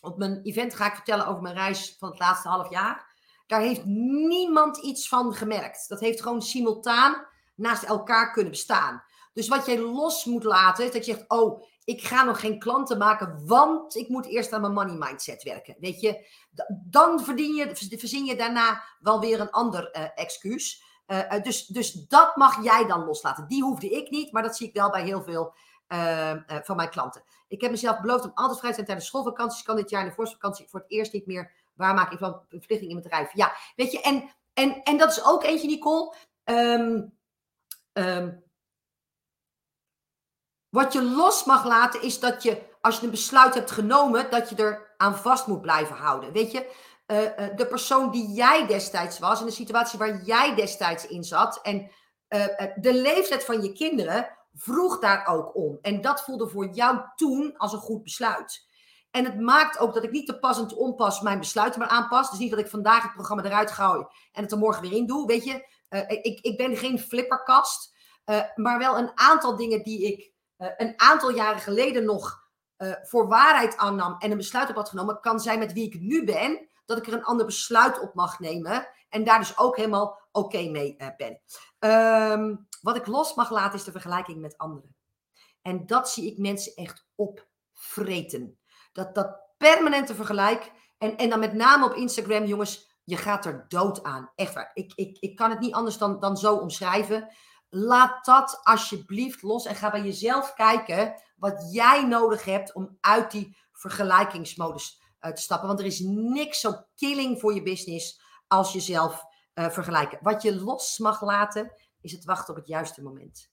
Op 0.00 0.18
mijn 0.18 0.40
event 0.42 0.74
ga 0.74 0.86
ik 0.86 0.94
vertellen 0.94 1.26
over 1.26 1.42
mijn 1.42 1.54
reis 1.54 1.96
van 1.98 2.08
het 2.08 2.18
laatste 2.18 2.48
half 2.48 2.70
jaar. 2.70 3.14
Daar 3.46 3.60
heeft 3.60 3.84
niemand 3.84 4.76
iets 4.76 5.08
van 5.08 5.34
gemerkt. 5.34 5.88
Dat 5.88 6.00
heeft 6.00 6.22
gewoon 6.22 6.42
simultaan 6.42 7.26
naast 7.54 7.82
elkaar 7.82 8.32
kunnen 8.32 8.50
bestaan. 8.50 9.04
Dus 9.32 9.48
wat 9.48 9.66
jij 9.66 9.78
los 9.78 10.24
moet 10.24 10.44
laten, 10.44 10.84
is 10.84 10.92
dat 10.92 11.06
je 11.06 11.12
zegt: 11.12 11.30
Oh, 11.30 11.62
ik 11.84 12.02
ga 12.02 12.24
nog 12.24 12.40
geen 12.40 12.58
klanten 12.58 12.98
maken, 12.98 13.46
want 13.46 13.96
ik 13.96 14.08
moet 14.08 14.26
eerst 14.26 14.52
aan 14.52 14.60
mijn 14.60 14.72
money 14.72 14.96
mindset 14.98 15.42
werken. 15.42 15.76
Weet 15.78 16.00
je, 16.00 16.26
dan 16.68 17.24
verdien 17.24 17.54
je, 17.54 17.96
verzin 17.98 18.24
je 18.24 18.36
daarna 18.36 18.82
wel 19.00 19.20
weer 19.20 19.40
een 19.40 19.50
ander 19.50 19.96
uh, 19.96 20.08
excuus. 20.14 20.82
Uh, 21.06 21.18
uh, 21.18 21.42
dus, 21.42 21.66
dus 21.66 21.92
dat 21.92 22.36
mag 22.36 22.64
jij 22.64 22.86
dan 22.86 23.04
loslaten. 23.04 23.46
Die 23.48 23.62
hoefde 23.62 23.88
ik 23.90 24.10
niet, 24.10 24.32
maar 24.32 24.42
dat 24.42 24.56
zie 24.56 24.68
ik 24.68 24.74
wel 24.74 24.90
bij 24.90 25.02
heel 25.02 25.22
veel 25.22 25.54
van 26.62 26.76
mijn 26.76 26.90
klanten. 26.90 27.22
Ik 27.48 27.60
heb 27.60 27.70
mezelf 27.70 28.00
beloofd 28.00 28.24
om 28.24 28.30
altijd 28.34 28.58
vrij 28.58 28.70
te 28.70 28.74
zijn 28.74 28.86
tijdens 28.86 29.06
schoolvakanties. 29.06 29.62
Kan 29.62 29.76
dit 29.76 29.90
jaar 29.90 30.02
in 30.02 30.08
de 30.08 30.14
voorvakantie 30.14 30.68
voor 30.68 30.80
het 30.80 30.90
eerst 30.90 31.12
niet 31.12 31.26
meer 31.26 31.52
Waar 31.76 31.94
maak 31.94 32.12
ik 32.12 32.18
van 32.18 32.42
verplichting 32.48 32.90
in 32.90 32.96
bedrijf? 32.96 33.30
Ja, 33.34 33.56
weet 33.76 33.92
je, 33.92 34.00
en, 34.00 34.30
en, 34.54 34.82
en 34.82 34.98
dat 34.98 35.10
is 35.10 35.24
ook 35.24 35.42
eentje, 35.42 35.66
Nicole. 35.66 36.14
Um, 36.44 37.12
um, 37.92 38.44
wat 40.68 40.92
je 40.92 41.02
los 41.02 41.44
mag 41.44 41.64
laten 41.64 42.02
is 42.02 42.20
dat 42.20 42.42
je, 42.42 42.62
als 42.80 42.98
je 42.98 43.04
een 43.04 43.10
besluit 43.10 43.54
hebt 43.54 43.70
genomen, 43.70 44.30
dat 44.30 44.48
je 44.48 44.56
er 44.56 44.94
aan 44.96 45.16
vast 45.16 45.46
moet 45.46 45.60
blijven 45.60 45.96
houden. 45.96 46.32
Weet 46.32 46.52
je, 46.52 46.72
uh, 47.06 47.22
uh, 47.22 47.56
de 47.56 47.66
persoon 47.66 48.10
die 48.10 48.32
jij 48.32 48.66
destijds 48.66 49.18
was, 49.18 49.40
in 49.40 49.46
de 49.46 49.52
situatie 49.52 49.98
waar 49.98 50.22
jij 50.22 50.54
destijds 50.54 51.06
in 51.06 51.24
zat, 51.24 51.60
en 51.62 51.90
uh, 52.28 52.46
de 52.74 52.94
leeftijd 52.94 53.44
van 53.44 53.62
je 53.62 53.72
kinderen 53.72 54.36
vroeg 54.54 54.98
daar 54.98 55.26
ook 55.26 55.56
om. 55.56 55.78
En 55.82 56.00
dat 56.00 56.24
voelde 56.24 56.48
voor 56.48 56.68
jou 56.68 57.00
toen 57.14 57.56
als 57.56 57.72
een 57.72 57.78
goed 57.78 58.02
besluit. 58.02 58.66
En 59.10 59.24
het 59.24 59.40
maakt 59.40 59.78
ook 59.78 59.94
dat 59.94 60.04
ik 60.04 60.10
niet 60.10 60.26
te 60.26 60.38
pas 60.38 60.58
en 60.58 60.68
te 60.68 60.76
onpas 60.76 61.20
mijn 61.20 61.38
besluiten 61.38 61.80
maar 61.80 61.88
aanpas. 61.88 62.30
Dus 62.30 62.38
niet 62.38 62.50
dat 62.50 62.58
ik 62.58 62.68
vandaag 62.68 63.02
het 63.02 63.12
programma 63.12 63.44
eruit 63.44 63.70
gooi 63.70 64.06
en 64.32 64.42
het 64.42 64.52
er 64.52 64.58
morgen 64.58 64.82
weer 64.82 64.92
in 64.92 65.06
doe. 65.06 65.26
Weet 65.26 65.44
je, 65.44 65.66
ik, 66.22 66.40
ik 66.40 66.56
ben 66.56 66.76
geen 66.76 66.98
flipperkast. 66.98 67.94
Maar 68.54 68.78
wel 68.78 68.98
een 68.98 69.10
aantal 69.14 69.56
dingen 69.56 69.82
die 69.82 70.06
ik 70.06 70.32
een 70.56 70.92
aantal 70.96 71.30
jaren 71.30 71.60
geleden 71.60 72.04
nog 72.04 72.44
voor 73.02 73.28
waarheid 73.28 73.76
aannam 73.76 74.16
en 74.18 74.30
een 74.30 74.36
besluit 74.36 74.68
op 74.68 74.74
had 74.74 74.88
genomen, 74.88 75.20
kan 75.20 75.40
zijn 75.40 75.58
met 75.58 75.72
wie 75.72 75.86
ik 75.86 76.00
nu 76.00 76.24
ben, 76.24 76.68
dat 76.86 76.98
ik 76.98 77.06
er 77.06 77.12
een 77.12 77.24
ander 77.24 77.46
besluit 77.46 78.00
op 78.00 78.14
mag 78.14 78.38
nemen. 78.38 78.88
En 79.08 79.24
daar 79.24 79.38
dus 79.38 79.58
ook 79.58 79.76
helemaal 79.76 80.20
oké 80.32 80.68
mee 80.68 80.96
ben. 81.16 81.40
Um, 81.78 82.68
wat 82.80 82.96
ik 82.96 83.06
los 83.06 83.34
mag 83.34 83.50
laten 83.50 83.78
is 83.78 83.84
de 83.84 83.90
vergelijking 83.90 84.40
met 84.40 84.58
anderen. 84.58 84.96
En 85.62 85.86
dat 85.86 86.10
zie 86.10 86.30
ik 86.32 86.38
mensen 86.38 86.74
echt 86.74 87.06
opvreten. 87.14 88.58
Dat, 88.92 89.14
dat 89.14 89.40
permanente 89.56 90.14
vergelijk. 90.14 90.72
En, 90.98 91.16
en 91.16 91.28
dan 91.28 91.38
met 91.38 91.52
name 91.52 91.84
op 91.84 91.94
Instagram, 91.94 92.44
jongens, 92.44 93.00
je 93.04 93.16
gaat 93.16 93.44
er 93.44 93.64
dood 93.68 94.02
aan. 94.02 94.32
Echt 94.34 94.54
waar. 94.54 94.70
Ik, 94.74 94.92
ik, 94.94 95.18
ik 95.18 95.36
kan 95.36 95.50
het 95.50 95.60
niet 95.60 95.74
anders 95.74 95.98
dan, 95.98 96.20
dan 96.20 96.36
zo 96.36 96.54
omschrijven. 96.54 97.34
Laat 97.68 98.24
dat 98.24 98.60
alsjeblieft 98.62 99.42
los 99.42 99.66
en 99.66 99.74
ga 99.74 99.90
bij 99.90 100.02
jezelf 100.02 100.54
kijken 100.54 101.22
wat 101.36 101.68
jij 101.72 102.06
nodig 102.06 102.44
hebt 102.44 102.74
om 102.74 102.96
uit 103.00 103.30
die 103.30 103.56
vergelijkingsmodus 103.72 105.00
te 105.34 105.42
stappen. 105.42 105.68
Want 105.68 105.80
er 105.80 105.86
is 105.86 106.00
niks 106.04 106.60
zo 106.60 106.84
killing 106.94 107.40
voor 107.40 107.54
je 107.54 107.62
business 107.62 108.20
als 108.46 108.72
jezelf 108.72 109.24
uh, 109.54 109.70
vergelijken. 109.70 110.18
Wat 110.22 110.42
je 110.42 110.60
los 110.60 110.98
mag 110.98 111.22
laten, 111.22 111.72
is 112.00 112.12
het 112.12 112.24
wachten 112.24 112.54
op 112.54 112.60
het 112.60 112.68
juiste 112.68 113.02
moment. 113.02 113.50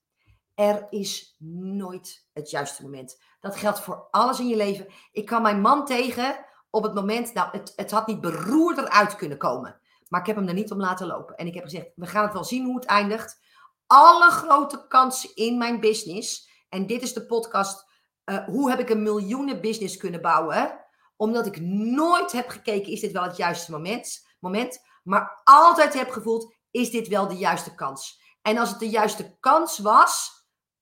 Er 0.56 0.88
is 0.90 1.36
nooit 1.40 2.28
het 2.34 2.50
juiste 2.50 2.84
moment. 2.84 3.22
Dat 3.40 3.56
geldt 3.56 3.80
voor 3.80 4.08
alles 4.12 4.40
in 4.40 4.48
je 4.48 4.56
leven. 4.56 4.88
Ik 5.12 5.26
kan 5.26 5.42
mijn 5.42 5.62
man 5.62 5.86
tegen 5.86 6.46
op 6.70 6.84
het 6.84 6.94
moment, 6.94 7.34
nou, 7.34 7.50
het, 7.52 7.74
het 7.76 7.92
had 7.92 8.08
niet 8.08 8.22
beroerder 8.22 8.90
uit 8.90 9.16
kunnen 9.16 9.38
komen. 9.38 9.80
Maar 10.08 10.20
ik 10.20 10.28
heb 10.28 10.36
hem 10.36 10.48
er 10.48 10.54
niet 10.54 10.72
om 10.72 10.80
laten 10.80 11.08
lopen. 11.08 11.36
En 11.36 11.48
ik 11.48 11.54
heb 11.54 11.64
gezegd, 11.64 11.92
we 11.96 12.06
gaan 12.06 12.24
het 12.24 12.34
wel 12.34 12.44
zien 12.44 12.66
hoe 12.66 12.76
het 12.76 12.86
eindigt. 12.86 13.40
Alle 13.88 14.30
grote 14.30 14.88
kansen 14.88 15.36
in 15.36 15.58
mijn 15.58 15.80
business. 15.80 16.50
En 16.70 16.88
dit 16.88 17.02
is 17.02 17.14
de 17.14 17.26
podcast, 17.26 17.88
uh, 18.26 18.46
hoe 18.46 18.70
heb 18.70 18.80
ik 18.80 18.90
een 18.90 19.04
miljoenen 19.04 19.62
business 19.62 19.98
kunnen 19.98 20.22
bouwen? 20.22 20.83
Omdat 21.24 21.46
ik 21.46 21.62
nooit 21.62 22.32
heb 22.32 22.50
gekeken, 22.50 22.92
is 22.92 23.00
dit 23.00 23.12
wel 23.12 23.24
het 23.24 23.38
juiste 23.38 23.72
moment? 23.72 24.28
moment 24.40 24.82
maar 25.04 25.42
altijd 25.44 25.94
heb 25.94 26.10
gevoeld, 26.10 26.56
is 26.72 26.92
dit 26.92 27.08
wel 27.08 27.28
de 27.28 27.36
juiste 27.36 27.76
kans? 27.76 28.22
En 28.42 28.58
als 28.58 28.70
het 28.70 28.80
de 28.80 28.90
juiste 28.90 29.38
kans 29.40 29.80
was, 29.80 30.32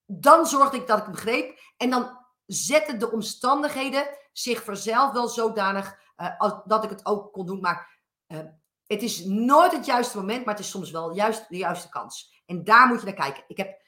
dan 0.05 0.45
zorgde 0.45 0.77
ik 0.77 0.87
dat 0.87 0.97
ik 0.97 1.03
hem 1.03 1.13
begreep. 1.13 1.59
En 1.77 1.89
dan 1.89 2.17
zetten 2.45 2.99
de 2.99 3.11
omstandigheden 3.11 4.17
zich 4.31 4.63
vanzelf 4.63 5.11
wel 5.11 5.27
zodanig 5.27 5.99
uh, 6.17 6.59
dat 6.65 6.83
ik 6.83 6.89
het 6.89 7.05
ook 7.05 7.33
kon 7.33 7.45
doen. 7.45 7.59
Maar 7.59 7.99
uh, 8.27 8.39
het 8.87 9.01
is 9.01 9.25
nooit 9.25 9.71
het 9.71 9.85
juiste 9.85 10.17
moment, 10.17 10.45
maar 10.45 10.55
het 10.55 10.63
is 10.63 10.69
soms 10.69 10.91
wel 10.91 11.15
juist 11.15 11.49
de 11.49 11.57
juiste 11.57 11.89
kans. 11.89 12.43
En 12.45 12.63
daar 12.63 12.87
moet 12.87 12.99
je 12.99 13.05
naar 13.05 13.13
kijken. 13.13 13.43
Ik 13.47 13.57
heb 13.57 13.81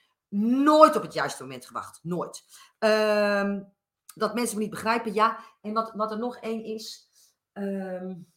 nooit 0.63 0.95
op 0.95 1.01
het 1.01 1.13
juiste 1.13 1.41
moment 1.41 1.65
gewacht. 1.65 1.99
Nooit. 2.03 2.43
Um, 2.79 3.73
dat 4.13 4.33
mensen 4.33 4.55
me 4.55 4.61
niet 4.61 4.71
begrijpen, 4.71 5.13
ja. 5.13 5.39
En 5.61 5.73
wat, 5.73 5.91
wat 5.95 6.11
er 6.11 6.19
nog 6.19 6.37
één 6.37 6.63
is, 6.63 7.09
um, 7.53 8.33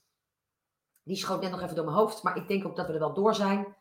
die 1.03 1.17
schoot 1.17 1.41
net 1.41 1.51
nog 1.51 1.63
even 1.63 1.75
door 1.75 1.85
mijn 1.85 1.97
hoofd, 1.97 2.23
maar 2.23 2.37
ik 2.37 2.49
denk 2.49 2.67
ook 2.67 2.77
dat 2.77 2.87
we 2.87 2.93
er 2.93 2.99
wel 2.99 3.15
door 3.15 3.35
zijn. 3.35 3.77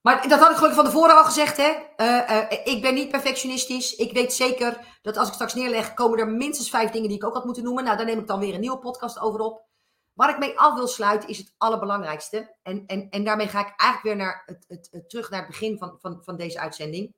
Maar 0.00 0.28
dat 0.28 0.38
had 0.38 0.50
ik 0.50 0.56
gelukkig 0.56 0.82
van 0.82 0.90
tevoren 0.90 1.16
al 1.16 1.24
gezegd. 1.24 1.56
Hè? 1.56 1.72
Uh, 1.96 2.30
uh, 2.30 2.74
ik 2.74 2.82
ben 2.82 2.94
niet 2.94 3.10
perfectionistisch. 3.10 3.94
Ik 3.94 4.12
weet 4.12 4.32
zeker 4.32 4.98
dat 5.02 5.16
als 5.16 5.28
ik 5.28 5.34
straks 5.34 5.54
neerleg, 5.54 5.94
komen 5.94 6.18
er 6.18 6.28
minstens 6.28 6.70
vijf 6.70 6.90
dingen 6.90 7.08
die 7.08 7.16
ik 7.16 7.24
ook 7.24 7.34
had 7.34 7.44
moeten 7.44 7.64
noemen. 7.64 7.84
Nou, 7.84 7.96
daar 7.96 8.06
neem 8.06 8.18
ik 8.18 8.26
dan 8.26 8.38
weer 8.38 8.54
een 8.54 8.60
nieuwe 8.60 8.78
podcast 8.78 9.18
over 9.18 9.40
op. 9.40 9.66
Waar 10.12 10.30
ik 10.30 10.38
mee 10.38 10.58
af 10.58 10.74
wil 10.74 10.86
sluiten 10.86 11.28
is 11.28 11.38
het 11.38 11.54
allerbelangrijkste. 11.58 12.56
En, 12.62 12.86
en, 12.86 13.10
en 13.10 13.24
daarmee 13.24 13.48
ga 13.48 13.60
ik 13.60 13.74
eigenlijk 13.76 14.02
weer 14.02 14.26
naar 14.26 14.42
het, 14.46 14.88
het 14.90 15.08
terug 15.08 15.30
naar 15.30 15.40
het 15.40 15.48
begin 15.48 15.78
van, 15.78 15.98
van, 16.00 16.22
van 16.24 16.36
deze 16.36 16.60
uitzending. 16.60 17.14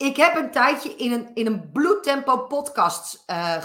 Ik 0.00 0.16
heb 0.16 0.34
een 0.34 0.50
tijdje 0.50 0.94
in 0.94 1.12
een, 1.12 1.30
in 1.34 1.46
een 1.46 1.70
bloedtempo 1.72 2.46
podcast 2.46 3.24
uh, 3.30 3.56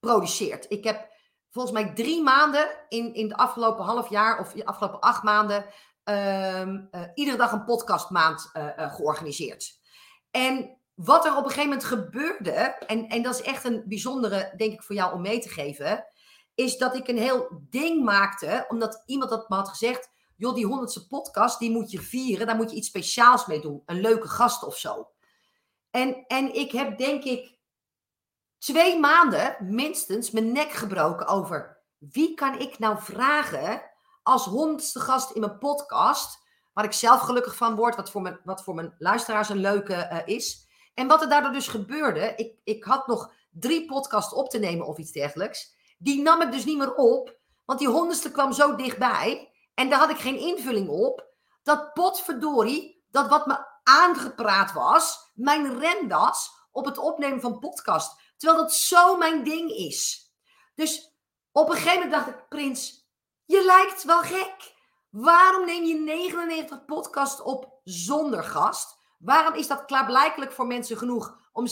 geproduceerd. 0.00 0.66
Ik 0.68 0.84
heb 0.84 1.08
volgens 1.50 1.74
mij 1.74 1.94
drie 1.94 2.22
maanden 2.22 2.68
in, 2.88 3.14
in 3.14 3.28
de 3.28 3.36
afgelopen 3.36 3.84
half 3.84 4.10
jaar 4.10 4.38
of 4.40 4.52
de 4.52 4.66
afgelopen 4.66 5.00
acht 5.00 5.22
maanden 5.22 5.64
um, 6.04 6.88
uh, 6.90 7.00
iedere 7.14 7.36
dag 7.36 7.52
een 7.52 7.64
podcastmaand 7.64 8.50
uh, 8.52 8.94
georganiseerd. 8.94 9.80
En 10.30 10.78
wat 10.94 11.24
er 11.24 11.36
op 11.36 11.44
een 11.44 11.50
gegeven 11.50 11.68
moment 11.68 11.84
gebeurde, 11.84 12.52
en, 12.86 13.08
en 13.08 13.22
dat 13.22 13.34
is 13.34 13.42
echt 13.42 13.64
een 13.64 13.82
bijzondere, 13.86 14.52
denk 14.56 14.72
ik, 14.72 14.82
voor 14.82 14.94
jou 14.94 15.14
om 15.14 15.20
mee 15.20 15.40
te 15.40 15.48
geven, 15.48 16.04
is 16.54 16.78
dat 16.78 16.96
ik 16.96 17.08
een 17.08 17.18
heel 17.18 17.66
ding 17.70 18.04
maakte, 18.04 18.64
omdat 18.68 19.02
iemand 19.06 19.30
dat 19.30 19.48
me 19.48 19.56
had 19.56 19.68
gezegd, 19.68 20.10
joh, 20.38 20.54
die 20.54 20.66
honderdste 20.66 21.06
podcast, 21.06 21.58
die 21.58 21.70
moet 21.70 21.90
je 21.90 22.00
vieren. 22.00 22.46
Daar 22.46 22.56
moet 22.56 22.70
je 22.70 22.76
iets 22.76 22.88
speciaals 22.88 23.46
mee 23.46 23.60
doen. 23.60 23.82
Een 23.86 24.00
leuke 24.00 24.28
gast 24.28 24.64
of 24.64 24.76
zo. 24.76 25.08
En, 25.90 26.24
en 26.26 26.54
ik 26.54 26.72
heb 26.72 26.98
denk 26.98 27.24
ik 27.24 27.58
twee 28.58 28.98
maanden 28.98 29.56
minstens 29.60 30.30
mijn 30.30 30.52
nek 30.52 30.70
gebroken 30.70 31.26
over 31.26 31.78
wie 31.98 32.34
kan 32.34 32.58
ik 32.58 32.78
nou 32.78 32.98
vragen 33.00 33.82
als 34.22 34.44
honderdste 34.44 35.00
gast 35.00 35.30
in 35.30 35.40
mijn 35.40 35.58
podcast, 35.58 36.46
waar 36.72 36.84
ik 36.84 36.92
zelf 36.92 37.20
gelukkig 37.20 37.56
van 37.56 37.74
word, 37.74 37.96
wat 37.96 38.10
voor 38.10 38.22
mijn, 38.22 38.40
wat 38.44 38.62
voor 38.62 38.74
mijn 38.74 38.94
luisteraars 38.98 39.48
een 39.48 39.60
leuke 39.60 39.94
uh, 39.94 40.34
is. 40.36 40.66
En 40.94 41.06
wat 41.06 41.22
er 41.22 41.28
daardoor 41.28 41.52
dus 41.52 41.68
gebeurde, 41.68 42.32
ik, 42.36 42.54
ik 42.64 42.84
had 42.84 43.06
nog 43.06 43.32
drie 43.50 43.86
podcasts 43.86 44.32
op 44.32 44.50
te 44.50 44.58
nemen 44.58 44.86
of 44.86 44.98
iets 44.98 45.12
dergelijks. 45.12 45.76
Die 45.98 46.22
nam 46.22 46.42
ik 46.42 46.52
dus 46.52 46.64
niet 46.64 46.78
meer 46.78 46.94
op, 46.94 47.38
want 47.64 47.78
die 47.78 47.88
honderdste 47.88 48.30
kwam 48.30 48.52
zo 48.52 48.76
dichtbij. 48.76 49.47
En 49.78 49.88
daar 49.88 49.98
had 49.98 50.10
ik 50.10 50.18
geen 50.18 50.38
invulling 50.38 50.88
op. 50.88 51.26
Dat 51.62 51.92
potverdorie, 51.92 53.04
dat 53.10 53.28
wat 53.28 53.46
me 53.46 53.66
aangepraat 53.82 54.72
was, 54.72 55.30
mijn 55.34 55.78
rem 55.78 56.08
was 56.08 56.50
op 56.70 56.84
het 56.84 56.98
opnemen 56.98 57.40
van 57.40 57.58
podcast. 57.58 58.20
Terwijl 58.36 58.60
dat 58.60 58.74
zo 58.74 59.16
mijn 59.16 59.44
ding 59.44 59.70
is. 59.70 60.30
Dus 60.74 61.14
op 61.52 61.68
een 61.68 61.76
gegeven 61.76 61.94
moment 61.94 62.12
dacht 62.12 62.28
ik, 62.28 62.48
Prins, 62.48 63.08
je 63.44 63.64
lijkt 63.64 64.04
wel 64.04 64.20
gek. 64.20 64.74
Waarom 65.10 65.64
neem 65.66 65.84
je 65.84 65.94
99 65.94 66.84
podcast 66.84 67.40
op 67.40 67.80
zonder 67.84 68.44
gast? 68.44 68.98
Waarom 69.18 69.54
is 69.54 69.66
dat 69.66 69.84
klaarblijkelijk 69.84 70.52
voor 70.52 70.66
mensen 70.66 70.96
genoeg 70.96 71.38
om 71.52 71.66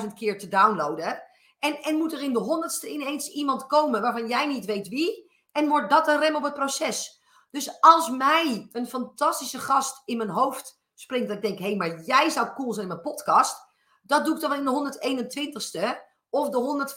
70.000 0.00 0.06
keer 0.14 0.38
te 0.38 0.48
downloaden? 0.48 1.22
En, 1.58 1.82
en 1.82 1.96
moet 1.96 2.12
er 2.12 2.22
in 2.22 2.32
de 2.32 2.38
honderdste 2.38 2.88
ineens 2.88 3.28
iemand 3.28 3.66
komen 3.66 4.00
waarvan 4.00 4.28
jij 4.28 4.46
niet 4.46 4.64
weet 4.64 4.88
wie? 4.88 5.30
En 5.52 5.68
wordt 5.68 5.90
dat 5.90 6.08
een 6.08 6.20
rem 6.20 6.36
op 6.36 6.42
het 6.42 6.54
proces? 6.54 7.17
Dus 7.50 7.80
als 7.80 8.10
mij 8.10 8.68
een 8.72 8.86
fantastische 8.86 9.58
gast 9.58 10.02
in 10.04 10.16
mijn 10.16 10.28
hoofd 10.28 10.80
springt, 10.94 11.28
dat 11.28 11.36
ik 11.36 11.42
denk, 11.42 11.58
hé, 11.58 11.64
hey, 11.64 11.76
maar 11.76 12.00
jij 12.00 12.30
zou 12.30 12.54
cool 12.54 12.72
zijn 12.72 12.86
in 12.86 12.92
mijn 12.92 13.14
podcast. 13.14 13.66
Dat 14.02 14.24
doe 14.24 14.34
ik 14.34 14.40
dan 14.40 14.50
wel 14.50 14.58
in 14.58 14.90
de 14.90 15.42
121ste 15.72 16.06
of 16.28 16.48
de 16.48 16.92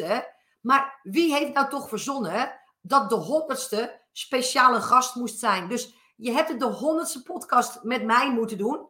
135ste. 0.00 0.40
Maar 0.60 1.00
wie 1.02 1.34
heeft 1.34 1.52
nou 1.52 1.68
toch 1.68 1.88
verzonnen 1.88 2.60
dat 2.80 3.10
de 3.10 3.14
honderdste 3.16 4.00
speciale 4.12 4.80
gast 4.80 5.14
moest 5.14 5.38
zijn? 5.38 5.68
Dus 5.68 5.94
je 6.16 6.32
hebt 6.32 6.48
het 6.48 6.60
de 6.60 6.66
honderdste 6.66 7.22
podcast 7.22 7.82
met 7.82 8.04
mij 8.04 8.32
moeten 8.32 8.58
doen. 8.58 8.88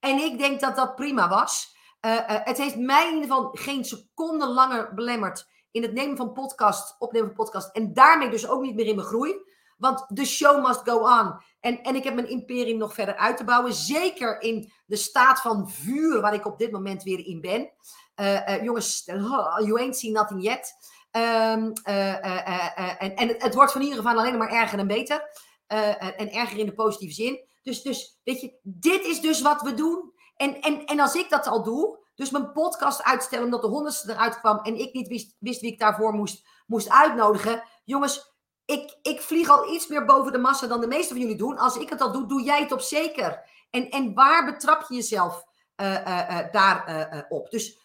En 0.00 0.18
ik 0.18 0.38
denk 0.38 0.60
dat 0.60 0.76
dat 0.76 0.94
prima 0.94 1.28
was. 1.28 1.76
Uh, 2.00 2.12
uh, 2.12 2.20
het 2.26 2.58
heeft 2.58 2.76
mij 2.76 3.08
in 3.08 3.14
ieder 3.14 3.28
geval 3.28 3.50
geen 3.52 3.84
seconde 3.84 4.46
langer 4.46 4.94
belemmerd 4.94 5.46
in 5.70 5.82
het 5.82 5.92
nemen 5.92 6.16
van 6.16 6.32
podcast, 6.32 6.96
opnemen 6.98 7.26
van 7.26 7.36
podcast. 7.36 7.76
En 7.76 7.92
daarmee 7.92 8.30
dus 8.30 8.48
ook 8.48 8.62
niet 8.62 8.74
meer 8.74 8.86
in 8.86 8.94
mijn 8.94 9.06
groei. 9.06 9.52
Want 9.84 10.04
de 10.08 10.24
show 10.24 10.66
must 10.66 10.80
go 10.84 10.98
on. 10.98 11.40
En, 11.60 11.82
en 11.82 11.94
ik 11.94 12.04
heb 12.04 12.14
mijn 12.14 12.28
imperium 12.28 12.78
nog 12.78 12.94
verder 12.94 13.16
uit 13.16 13.36
te 13.36 13.44
bouwen. 13.44 13.72
Zeker 13.72 14.40
in 14.40 14.72
de 14.86 14.96
staat 14.96 15.40
van 15.40 15.70
vuur 15.70 16.20
waar 16.20 16.34
ik 16.34 16.46
op 16.46 16.58
dit 16.58 16.70
moment 16.70 17.02
weer 17.02 17.26
in 17.26 17.40
ben. 17.40 17.72
Uh, 18.16 18.62
jongens, 18.62 19.02
you 19.04 19.80
ain't 19.80 19.96
seen 19.96 20.12
nothing 20.12 20.42
yet. 20.42 20.72
Um, 21.10 21.72
en 21.82 23.16
en 23.16 23.34
het, 23.38 23.54
wordt 23.54 23.72
van 23.72 23.80
ieder 23.80 23.96
geval 23.96 24.18
alleen 24.18 24.38
maar 24.38 24.52
erger 24.52 24.78
en 24.78 24.86
beter. 24.86 25.30
en 25.66 26.32
erger 26.32 26.58
in 26.58 26.66
de 26.66 26.74
positieve 26.74 27.14
zin. 27.14 27.48
Dus, 27.62 27.82
dus 27.82 28.20
weet 28.24 28.40
je, 28.40 28.58
dit 28.62 29.04
is 29.04 29.20
dus 29.20 29.40
wat 29.40 29.62
we 29.62 29.74
doen. 29.74 30.12
En, 30.36 30.60
en, 30.60 30.84
en 30.84 31.00
als 31.00 31.14
ik 31.14 31.30
dat 31.30 31.46
al 31.46 31.62
doe, 31.62 31.98
dus 32.14 32.30
mijn 32.30 32.52
podcast 32.52 33.02
uitstellen 33.02 33.44
omdat 33.44 33.62
de 33.62 33.68
honderdste 33.68 34.12
eruit 34.12 34.40
kwam 34.40 34.58
en 34.58 34.78
ik 34.78 34.92
niet 34.92 35.08
wist, 35.08 35.36
wist 35.38 35.60
wie 35.60 35.72
ik 35.72 35.78
daarvoor 35.78 36.12
moest, 36.12 36.46
moest 36.66 36.90
uitnodigen. 36.90 37.62
Jongens, 37.84 38.33
ik, 38.64 38.98
ik 39.02 39.20
vlieg 39.20 39.48
al 39.48 39.72
iets 39.74 39.86
meer 39.86 40.04
boven 40.04 40.32
de 40.32 40.38
massa 40.38 40.66
dan 40.66 40.80
de 40.80 40.86
meeste 40.86 41.12
van 41.12 41.22
jullie 41.22 41.36
doen. 41.36 41.58
Als 41.58 41.76
ik 41.76 41.88
het 41.88 42.00
al 42.00 42.12
doe, 42.12 42.26
doe 42.26 42.42
jij 42.42 42.60
het 42.60 42.72
op 42.72 42.80
zeker. 42.80 43.50
En, 43.70 43.90
en 43.90 44.14
waar 44.14 44.44
betrap 44.44 44.84
je 44.88 44.94
jezelf 44.94 45.44
uh, 45.76 45.92
uh, 45.92 46.28
uh, 46.30 46.52
daar 46.52 47.26
op? 47.28 47.50
Dus 47.50 47.78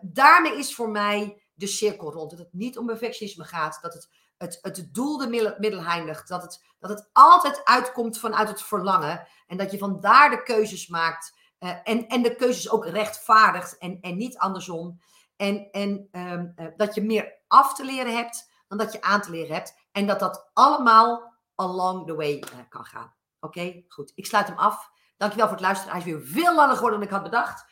daarmee 0.00 0.58
is 0.58 0.74
voor 0.74 0.90
mij 0.90 1.42
de 1.54 1.66
cirkel 1.66 2.12
rond. 2.12 2.30
Dat 2.30 2.38
het 2.38 2.52
niet 2.52 2.78
om 2.78 2.86
perfectionisme 2.86 3.44
gaat. 3.44 3.78
Dat 3.82 3.94
het 3.94 4.08
het, 4.38 4.58
het 4.62 4.94
doel 4.94 5.18
de 5.18 5.28
middel, 5.28 5.54
middel. 5.58 5.82
Dat 6.26 6.42
het, 6.42 6.64
dat 6.78 6.90
het 6.90 7.08
altijd 7.12 7.64
uitkomt 7.64 8.18
vanuit 8.18 8.48
het 8.48 8.62
verlangen. 8.62 9.26
En 9.46 9.56
dat 9.56 9.70
je 9.70 9.78
vandaar 9.78 10.30
de 10.30 10.42
keuzes 10.42 10.88
maakt. 10.88 11.34
En, 11.58 12.06
en 12.06 12.22
de 12.22 12.34
keuzes 12.34 12.70
ook 12.70 12.86
rechtvaardigt 12.86 13.78
en, 13.78 13.98
en 14.00 14.16
niet 14.16 14.38
andersom. 14.38 15.00
En, 15.36 15.70
en 15.70 16.08
uh, 16.12 16.66
dat 16.76 16.94
je 16.94 17.02
meer 17.02 17.38
af 17.46 17.74
te 17.74 17.84
leren 17.84 18.16
hebt 18.16 18.50
dan 18.68 18.78
dat 18.78 18.92
je 18.92 19.02
aan 19.02 19.20
te 19.20 19.30
leren 19.30 19.54
hebt. 19.54 19.74
En 19.92 20.06
dat 20.06 20.18
dat 20.18 20.50
allemaal 20.52 21.34
along 21.54 22.06
the 22.06 22.14
way 22.14 22.32
uh, 22.32 22.58
kan 22.68 22.84
gaan. 22.84 23.14
Oké, 23.40 23.82
goed. 23.88 24.12
Ik 24.14 24.26
sluit 24.26 24.46
hem 24.46 24.58
af. 24.58 24.90
Dankjewel 25.16 25.46
voor 25.46 25.56
het 25.56 25.66
luisteren. 25.66 25.92
Hij 25.92 26.00
is 26.00 26.12
weer 26.12 26.26
veel 26.26 26.54
langer 26.54 26.74
geworden 26.74 26.98
dan 26.98 27.08
ik 27.08 27.14
had 27.14 27.22
bedacht. 27.22 27.64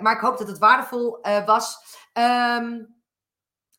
maar 0.00 0.14
ik 0.14 0.20
hoop 0.20 0.38
dat 0.38 0.48
het 0.48 0.58
waardevol 0.58 1.20
was. 1.44 1.98
Um, 2.12 3.00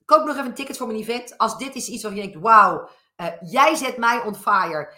Koop 0.06 0.26
nog 0.26 0.36
even 0.36 0.46
een 0.46 0.54
ticket 0.54 0.78
voor 0.78 0.88
mijn 0.88 1.00
event. 1.00 1.38
Als 1.38 1.58
dit 1.58 1.76
is 1.76 1.88
iets 1.88 2.04
waar 2.04 2.14
je 2.14 2.22
denkt, 2.22 2.40
wauw, 2.40 2.90
jij 3.42 3.76
zet 3.76 3.98
mij 3.98 4.22
on 4.22 4.36
fire. 4.36 4.94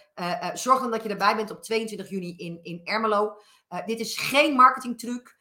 Zorg 0.53 0.79
dan 0.79 0.91
dat 0.91 1.03
je 1.03 1.09
erbij 1.09 1.35
bent 1.35 1.51
op 1.51 1.61
22 1.61 2.09
juni 2.09 2.35
in, 2.37 2.59
in 2.61 2.81
Ermelo. 2.83 3.37
dit 3.85 3.99
is 3.99 4.17
geen 4.17 4.55
marketingtruc, 4.55 5.37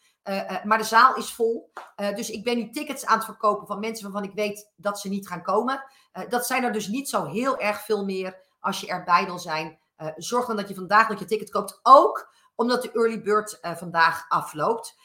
maar 0.65 0.79
de 0.79 0.85
zaal 0.85 1.17
is 1.17 1.33
vol. 1.33 1.73
dus 1.97 2.31
ik 2.31 2.45
ben 2.45 2.57
nu 2.57 2.71
tickets 2.71 3.07
aan 3.07 3.17
het 3.17 3.25
verkopen 3.25 3.67
van 3.67 3.81
mensen 3.81 4.05
waarvan 4.05 4.31
ik 4.31 4.35
weet 4.35 4.73
dat 4.77 5.01
ze 5.01 5.09
niet 5.09 5.29
gaan 5.29 5.43
komen. 5.43 5.85
dat 6.29 6.47
zijn 6.47 6.65
er 6.65 6.73
dus 6.73 6.89
niet 6.89 7.09
zo 7.09 7.25
heel 7.25 7.59
erg 7.59 7.81
veel 7.81 8.05
meer 8.05 8.41
als 8.61 8.81
je 8.81 8.87
erbij 8.87 9.25
wil 9.25 9.39
zijn. 9.39 9.79
zorg 10.17 10.47
dan 10.47 10.57
dat 10.57 10.69
je 10.69 10.75
vandaag 10.75 11.09
nog 11.09 11.19
je 11.19 11.25
ticket 11.25 11.51
koopt. 11.51 11.81
Ook 11.83 12.35
omdat 12.55 12.83
de 12.83 12.93
early 12.93 13.23
bird 13.23 13.59
vandaag 13.61 14.29
afloopt. 14.29 15.01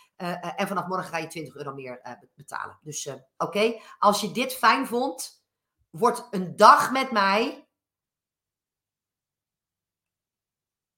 En 0.55 0.67
vanaf 0.67 0.87
morgen 0.87 1.09
ga 1.09 1.17
je 1.17 1.27
20 1.27 1.55
euro 1.55 1.73
meer 1.73 2.19
betalen. 2.35 2.79
Dus 2.81 3.09
oké, 3.37 3.81
als 3.99 4.21
je 4.21 4.31
dit 4.31 4.53
fijn 4.53 4.87
vond, 4.87 5.43
wordt 5.89 6.27
een 6.31 6.55
dag 6.55 6.91
met 6.91 7.11
mij 7.11 7.67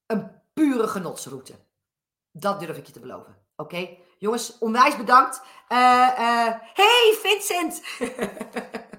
een 0.06 0.42
pure 0.54 0.88
genotsroute. 0.88 1.66
Dat 2.32 2.60
durf 2.60 2.78
ik 2.78 2.86
je 2.86 2.92
te 2.92 3.00
beloven. 3.00 3.46
Oké. 3.56 3.98
Jongens, 4.20 4.58
onwijs 4.58 4.98
bedankt. 4.98 5.42
hey 5.68 7.18
Vincent! 7.22 7.82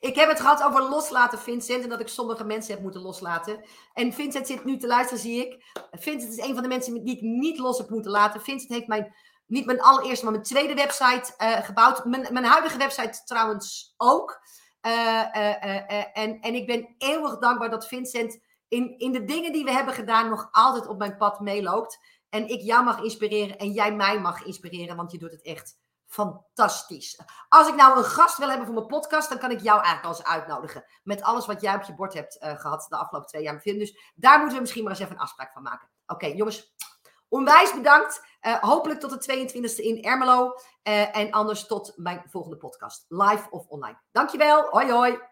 Ik 0.00 0.14
heb 0.14 0.28
het 0.28 0.40
gehad 0.40 0.62
over 0.62 0.82
loslaten, 0.82 1.38
Vincent. 1.38 1.82
En 1.82 1.88
dat 1.88 2.00
ik 2.00 2.08
sommige 2.08 2.44
mensen 2.44 2.74
heb 2.74 2.82
moeten 2.82 3.00
loslaten. 3.00 3.64
En 3.92 4.12
Vincent 4.12 4.46
zit 4.46 4.64
nu 4.64 4.76
te 4.76 4.86
luisteren, 4.86 5.22
zie 5.22 5.46
ik. 5.46 5.64
Vincent 5.90 6.32
is 6.32 6.44
een 6.44 6.54
van 6.54 6.62
de 6.62 6.68
mensen 6.68 7.04
die 7.04 7.16
ik 7.16 7.22
niet 7.22 7.58
los 7.58 7.78
heb 7.78 7.90
moeten 7.90 8.10
laten. 8.10 8.40
Vincent 8.40 8.72
heeft 8.72 8.86
mijn, 8.86 9.14
niet 9.46 9.66
mijn 9.66 9.80
allereerste, 9.80 10.24
maar 10.24 10.32
mijn 10.32 10.44
tweede 10.44 10.74
website 10.74 11.34
uh, 11.38 11.56
gebouwd. 11.64 12.04
Mijn, 12.04 12.26
mijn 12.30 12.44
huidige 12.44 12.78
website 12.78 13.24
trouwens 13.24 13.94
ook. 13.96 14.40
Uh, 14.86 14.92
uh, 14.92 16.18
en, 16.18 16.40
en 16.40 16.54
ik 16.54 16.66
ben 16.66 16.94
eeuwig 16.98 17.38
dankbaar 17.38 17.70
dat 17.70 17.88
Vincent 17.88 18.40
in, 18.68 18.98
in 18.98 19.12
de 19.12 19.24
dingen 19.24 19.52
die 19.52 19.64
we 19.64 19.72
hebben 19.72 19.94
gedaan 19.94 20.28
nog 20.28 20.48
altijd 20.50 20.86
op 20.86 20.98
mijn 20.98 21.16
pad 21.16 21.40
meeloopt. 21.40 21.98
En 22.30 22.48
ik 22.48 22.60
jou 22.60 22.84
mag 22.84 23.02
inspireren 23.02 23.58
en 23.58 23.72
jij 23.72 23.94
mij 23.94 24.20
mag 24.20 24.44
inspireren, 24.44 24.96
want 24.96 25.12
je 25.12 25.18
doet 25.18 25.30
het 25.30 25.42
echt 25.42 25.78
fantastisch. 26.06 27.20
Als 27.48 27.68
ik 27.68 27.74
nou 27.74 27.98
een 27.98 28.04
gast 28.04 28.38
wil 28.38 28.48
hebben 28.48 28.66
voor 28.66 28.74
mijn 28.74 28.86
podcast, 28.86 29.28
dan 29.28 29.38
kan 29.38 29.50
ik 29.50 29.60
jou 29.60 29.82
eigenlijk 29.82 30.06
als 30.06 30.24
uitnodigen. 30.24 30.84
Met 31.02 31.22
alles 31.22 31.46
wat 31.46 31.60
jij 31.60 31.74
op 31.74 31.82
je 31.82 31.94
bord 31.94 32.14
hebt 32.14 32.38
uh, 32.42 32.58
gehad 32.60 32.86
de 32.88 32.96
afgelopen 32.96 33.28
twee 33.28 33.42
jaar. 33.42 33.62
Dus 33.62 34.12
daar 34.14 34.38
moeten 34.38 34.56
we 34.56 34.62
misschien 34.62 34.82
maar 34.82 34.92
eens 34.92 35.00
even 35.00 35.14
een 35.14 35.20
afspraak 35.20 35.52
van 35.52 35.62
maken. 35.62 35.88
Oké, 36.06 36.26
jongens. 36.26 36.74
Onwijs 37.28 37.74
bedankt. 37.74 38.26
Uh, 38.42 38.54
hopelijk 38.54 39.00
tot 39.00 39.24
de 39.24 39.48
22e 39.48 39.74
in 39.74 40.02
Ermelo. 40.02 40.54
Uh, 40.82 41.16
en 41.16 41.30
anders 41.30 41.66
tot 41.66 41.92
mijn 41.96 42.22
volgende 42.26 42.56
podcast. 42.56 43.04
Live 43.08 43.46
of 43.50 43.66
online. 43.66 43.98
Dankjewel. 44.12 44.68
Hoi 44.70 44.90
hoi. 44.90 45.27